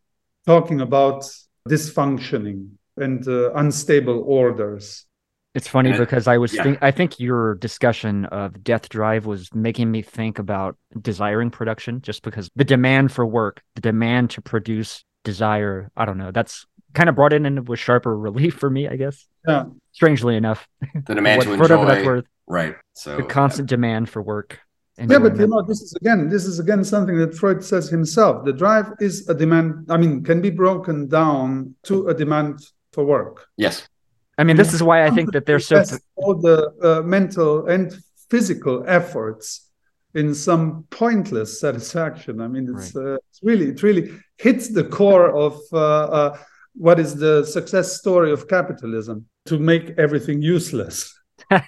talking 0.46 0.80
about 0.80 1.20
dysfunctioning 1.68 2.70
and 2.96 3.26
uh, 3.28 3.52
unstable 3.54 4.24
orders. 4.26 5.06
It's 5.54 5.68
funny 5.68 5.92
because 5.92 6.28
I 6.28 6.38
was 6.38 6.54
yeah. 6.54 6.62
think 6.62 6.78
I 6.80 6.92
think 6.92 7.18
your 7.18 7.56
discussion 7.56 8.24
of 8.26 8.62
Death 8.62 8.88
Drive 8.88 9.26
was 9.26 9.52
making 9.52 9.90
me 9.90 10.00
think 10.00 10.38
about 10.38 10.76
desiring 11.00 11.50
production 11.50 12.02
just 12.02 12.22
because 12.22 12.48
the 12.54 12.64
demand 12.64 13.10
for 13.10 13.26
work, 13.26 13.60
the 13.74 13.80
demand 13.80 14.30
to 14.30 14.40
produce 14.42 15.04
desire, 15.24 15.90
I 15.96 16.04
don't 16.04 16.18
know, 16.18 16.30
that's 16.30 16.66
kind 16.94 17.08
of 17.08 17.14
brought 17.14 17.32
it 17.32 17.44
in 17.44 17.64
with 17.64 17.78
sharper 17.78 18.16
relief 18.16 18.54
for 18.54 18.70
me, 18.70 18.88
I 18.88 18.96
guess. 18.96 19.26
Yeah. 19.46 19.64
Strangely 19.92 20.36
enough. 20.36 20.66
The 21.06 21.14
demand 21.14 21.38
What- 21.38 21.44
to 21.44 21.50
for 21.56 21.62
whatever 21.62 21.86
that's 21.86 22.04
worth. 22.06 22.24
Right. 22.46 22.74
So 22.94 23.16
The 23.16 23.22
constant 23.22 23.68
demand 23.68 24.08
for 24.08 24.22
work. 24.22 24.58
and 24.98 25.10
Yeah, 25.10 25.18
but 25.20 25.36
you 25.38 25.46
know, 25.46 25.62
this 25.62 25.80
is 25.82 25.94
again, 26.00 26.28
this 26.28 26.44
is 26.46 26.58
again 26.58 26.82
something 26.84 27.16
that 27.18 27.34
Freud 27.34 27.62
says 27.64 27.88
himself. 27.88 28.44
The 28.44 28.52
drive 28.52 28.92
is 29.00 29.28
a 29.28 29.34
demand. 29.34 29.86
I 29.88 29.96
mean, 29.96 30.24
can 30.24 30.40
be 30.40 30.50
broken 30.50 31.06
down 31.08 31.74
to 31.84 32.08
a 32.08 32.14
demand 32.14 32.58
for 32.92 33.04
work. 33.04 33.46
yes. 33.56 33.86
I 34.38 34.42
mean, 34.44 34.56
this 34.56 34.72
is 34.72 34.82
why 34.82 35.04
I 35.04 35.10
think 35.10 35.32
that 35.32 35.44
they're 35.44 35.60
so 35.60 35.84
all 36.16 36.34
the 36.34 36.58
uh, 36.82 37.02
mental 37.02 37.66
and 37.66 37.92
physical 38.30 38.82
efforts 38.86 39.68
in 40.14 40.34
some 40.34 40.84
pointless 40.88 41.60
satisfaction. 41.60 42.40
I 42.40 42.48
mean, 42.48 42.66
it's, 42.74 42.96
uh, 42.96 43.18
it's 43.28 43.40
really, 43.42 43.68
it 43.68 43.82
really 43.82 44.10
hits 44.38 44.68
the 44.68 44.84
core 44.84 45.28
of 45.46 45.60
uh, 45.74 45.76
uh, 45.76 46.38
what 46.74 47.00
is 47.00 47.16
the 47.16 47.44
success 47.44 47.98
story 47.98 48.32
of 48.32 48.48
capitalism 48.48 49.26
to 49.46 49.58
make 49.58 49.94
everything 49.98 50.42
useless. 50.42 51.18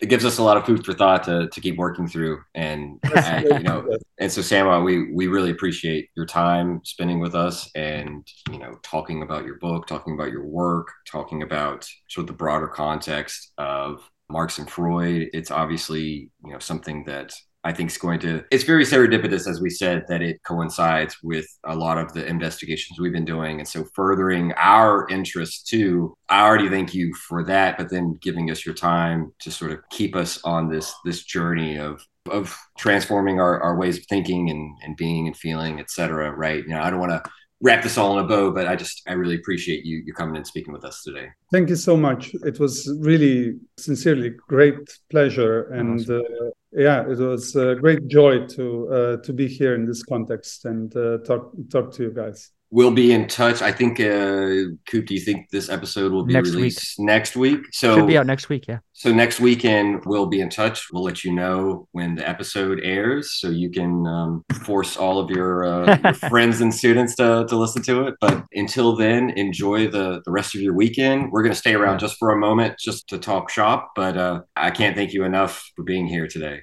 It 0.00 0.08
gives 0.08 0.24
us 0.24 0.38
a 0.38 0.42
lot 0.42 0.56
of 0.56 0.66
food 0.66 0.84
for 0.84 0.92
thought 0.92 1.22
to, 1.24 1.48
to 1.48 1.60
keep 1.60 1.76
working 1.76 2.08
through. 2.08 2.40
And, 2.54 2.98
uh, 3.16 3.42
you 3.44 3.60
know, 3.60 3.88
and 4.18 4.30
so 4.30 4.40
Samo, 4.40 4.84
we, 4.84 5.12
we 5.12 5.28
really 5.28 5.50
appreciate 5.50 6.10
your 6.16 6.26
time 6.26 6.80
spending 6.84 7.20
with 7.20 7.34
us 7.34 7.70
and, 7.76 8.26
you 8.50 8.58
know, 8.58 8.76
talking 8.82 9.22
about 9.22 9.44
your 9.44 9.58
book, 9.60 9.86
talking 9.86 10.14
about 10.14 10.32
your 10.32 10.44
work, 10.44 10.88
talking 11.06 11.42
about 11.42 11.88
sort 12.08 12.24
of 12.24 12.26
the 12.26 12.32
broader 12.32 12.66
context 12.66 13.52
of 13.56 14.00
Marx 14.28 14.58
and 14.58 14.68
Freud. 14.68 15.28
It's 15.32 15.52
obviously, 15.52 16.28
you 16.44 16.52
know, 16.52 16.58
something 16.58 17.04
that 17.04 17.32
I 17.64 17.72
think 17.72 17.90
is 17.90 17.96
going 17.98 18.20
to, 18.20 18.44
it's 18.50 18.64
very 18.64 18.84
serendipitous, 18.84 19.48
as 19.48 19.60
we 19.60 19.70
said, 19.70 20.04
that 20.08 20.20
it 20.20 20.42
coincides 20.42 21.16
with 21.22 21.46
a 21.64 21.74
lot 21.74 21.96
of 21.96 22.12
the 22.12 22.26
investigations 22.26 23.00
we've 23.00 23.12
been 23.12 23.24
doing. 23.24 23.58
And 23.58 23.66
so 23.66 23.84
furthering 23.94 24.52
our 24.58 25.08
interest 25.08 25.66
too, 25.66 26.14
I 26.28 26.42
already 26.42 26.68
thank 26.68 26.94
you 26.94 27.14
for 27.14 27.42
that, 27.44 27.78
but 27.78 27.88
then 27.90 28.18
giving 28.20 28.50
us 28.50 28.66
your 28.66 28.74
time 28.74 29.32
to 29.40 29.50
sort 29.50 29.72
of 29.72 29.78
keep 29.90 30.14
us 30.14 30.42
on 30.44 30.68
this, 30.68 30.92
this 31.06 31.24
journey 31.24 31.78
of, 31.78 32.06
of 32.30 32.54
transforming 32.76 33.40
our, 33.40 33.60
our 33.62 33.76
ways 33.76 33.96
of 33.98 34.04
thinking 34.06 34.50
and, 34.50 34.76
and 34.82 34.96
being 34.96 35.26
and 35.26 35.36
feeling, 35.36 35.80
et 35.80 35.90
cetera. 35.90 36.32
Right. 36.32 36.62
You 36.64 36.74
know, 36.74 36.82
I 36.82 36.90
don't 36.90 37.00
want 37.00 37.12
to 37.12 37.30
wrap 37.60 37.82
this 37.82 37.96
all 37.96 38.18
in 38.18 38.24
a 38.24 38.28
bow, 38.28 38.50
but 38.50 38.66
I 38.66 38.76
just, 38.76 39.00
I 39.08 39.14
really 39.14 39.36
appreciate 39.36 39.86
you, 39.86 40.02
you 40.04 40.12
coming 40.12 40.36
and 40.36 40.46
speaking 40.46 40.74
with 40.74 40.84
us 40.84 41.02
today. 41.02 41.28
Thank 41.50 41.70
you 41.70 41.76
so 41.76 41.96
much. 41.96 42.34
It 42.34 42.60
was 42.60 42.94
really, 43.00 43.54
sincerely, 43.78 44.34
great 44.48 44.98
pleasure, 45.10 45.62
and 45.70 46.00
Awesome. 46.00 46.20
uh, 46.20 46.50
yeah, 46.74 47.02
it 47.08 47.18
was 47.18 47.54
a 47.56 47.74
great 47.76 48.08
joy 48.08 48.46
to 48.46 48.88
uh, 48.88 49.16
to 49.18 49.32
be 49.32 49.46
here 49.46 49.74
in 49.74 49.86
this 49.86 50.02
context 50.02 50.64
and 50.64 50.94
uh, 50.96 51.18
talk 51.18 51.52
talk 51.70 51.92
to 51.94 52.02
you 52.02 52.10
guys. 52.10 52.50
We'll 52.74 52.90
be 52.90 53.12
in 53.12 53.28
touch. 53.28 53.62
I 53.62 53.70
think, 53.70 54.00
uh, 54.00 54.74
Coop, 54.90 55.06
do 55.06 55.14
you 55.14 55.20
think 55.20 55.48
this 55.50 55.68
episode 55.68 56.10
will 56.10 56.24
be 56.24 56.32
Next 56.32 56.48
week. 56.48 56.56
released 56.56 56.98
next 56.98 57.36
week? 57.36 57.60
So 57.70 57.94
Should 57.98 58.08
be 58.08 58.18
out 58.18 58.26
next 58.26 58.48
week, 58.48 58.64
yeah. 58.66 58.80
So 58.94 59.12
next 59.12 59.38
weekend 59.38 60.02
we'll 60.06 60.26
be 60.26 60.40
in 60.40 60.50
touch. 60.50 60.88
We'll 60.92 61.04
let 61.04 61.22
you 61.22 61.32
know 61.32 61.86
when 61.92 62.16
the 62.16 62.28
episode 62.28 62.80
airs, 62.82 63.38
so 63.38 63.48
you 63.48 63.70
can 63.70 64.04
um, 64.08 64.44
force 64.64 64.96
all 64.96 65.20
of 65.20 65.30
your, 65.30 65.64
uh, 65.64 65.98
your 66.04 66.14
friends 66.14 66.62
and 66.62 66.74
students 66.74 67.14
to, 67.14 67.46
to 67.48 67.56
listen 67.56 67.80
to 67.82 68.08
it. 68.08 68.14
But 68.20 68.44
until 68.54 68.96
then, 68.96 69.30
enjoy 69.30 69.86
the 69.86 70.20
the 70.24 70.32
rest 70.32 70.56
of 70.56 70.60
your 70.60 70.74
weekend. 70.74 71.30
We're 71.30 71.44
going 71.44 71.52
to 71.52 71.58
stay 71.58 71.74
around 71.74 72.00
just 72.00 72.16
for 72.18 72.32
a 72.32 72.36
moment, 72.36 72.74
just 72.80 73.06
to 73.10 73.18
talk 73.18 73.50
shop. 73.50 73.92
But 73.94 74.16
uh, 74.16 74.40
I 74.56 74.72
can't 74.72 74.96
thank 74.96 75.12
you 75.12 75.22
enough 75.22 75.70
for 75.76 75.84
being 75.84 76.08
here 76.08 76.26
today. 76.26 76.62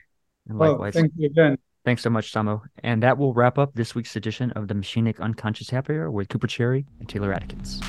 And 0.50 0.58
Well, 0.60 0.72
likewise. 0.72 0.94
thank 0.94 1.14
you 1.16 1.28
again. 1.28 1.58
Thanks 1.84 2.04
so 2.04 2.12
much, 2.12 2.32
Samo. 2.32 2.62
And 2.84 3.02
that 3.02 3.18
will 3.18 3.34
wrap 3.34 3.58
up 3.58 3.74
this 3.74 3.96
week's 3.96 4.16
edition 4.16 4.52
of 4.52 4.68
the 4.68 4.76
Machinic 4.76 5.20
Unconscious 5.20 5.72
Happy 5.72 5.94
Hour 5.94 6.12
with 6.12 6.30
Cooper 6.30 6.46
Cherry 6.48 6.86
and 7.00 7.10
Taylor 7.10 7.34
Adkins. 7.34 7.82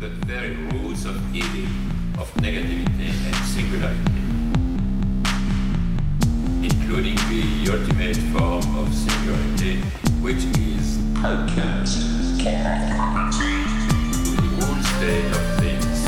the 0.00 0.08
very 0.26 0.54
roots 0.54 1.04
of 1.06 1.16
evil, 1.34 1.64
of 2.20 2.32
negativity 2.34 3.08
and 3.26 3.34
singularity, 3.46 4.22
including 6.62 7.16
the 7.32 7.72
ultimate 7.72 8.16
form 8.32 8.76
of 8.78 8.94
singularity, 8.94 9.80
which 10.20 10.44
is 10.58 10.98
to 12.38 12.44
the 14.36 14.48
whole 14.60 14.82
state 14.82 15.30
of 15.32 15.44
things, 15.58 16.04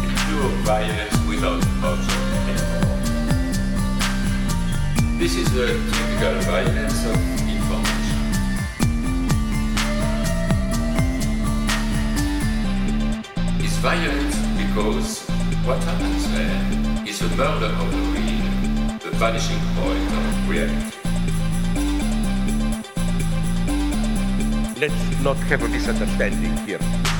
the 0.00 0.08
pure 0.26 0.50
violence 0.64 1.16
without 1.28 1.62
object. 1.84 2.27
This 5.18 5.34
is 5.34 5.52
the 5.52 5.66
typical 5.66 6.40
violence 6.42 7.04
of 7.04 7.16
information. 7.42 8.18
It's 13.58 13.76
violent 13.78 14.32
because 14.56 15.28
what 15.66 15.82
happens 15.82 16.30
there 16.30 17.04
is 17.04 17.20
a 17.22 17.28
murder 17.34 17.66
of 17.66 17.90
the 17.90 17.98
real, 18.14 19.10
the 19.10 19.10
vanishing 19.18 19.58
point 19.74 20.08
of 20.20 20.48
reality. 20.48 20.94
Let's 24.78 25.20
not 25.24 25.36
have 25.50 25.64
a 25.64 25.68
misunderstanding 25.68 26.56
here. 26.58 27.17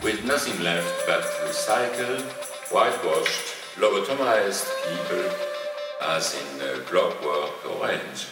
With 0.00 0.24
nothing 0.24 0.62
left 0.62 1.06
but 1.08 1.24
recycled, 1.44 2.22
whitewashed, 2.70 3.56
lobotomized 3.78 4.64
people 4.86 5.28
as 6.00 6.34
in 6.34 6.60
uh, 6.60 6.84
Clockwork 6.86 7.66
Orange. 7.66 8.26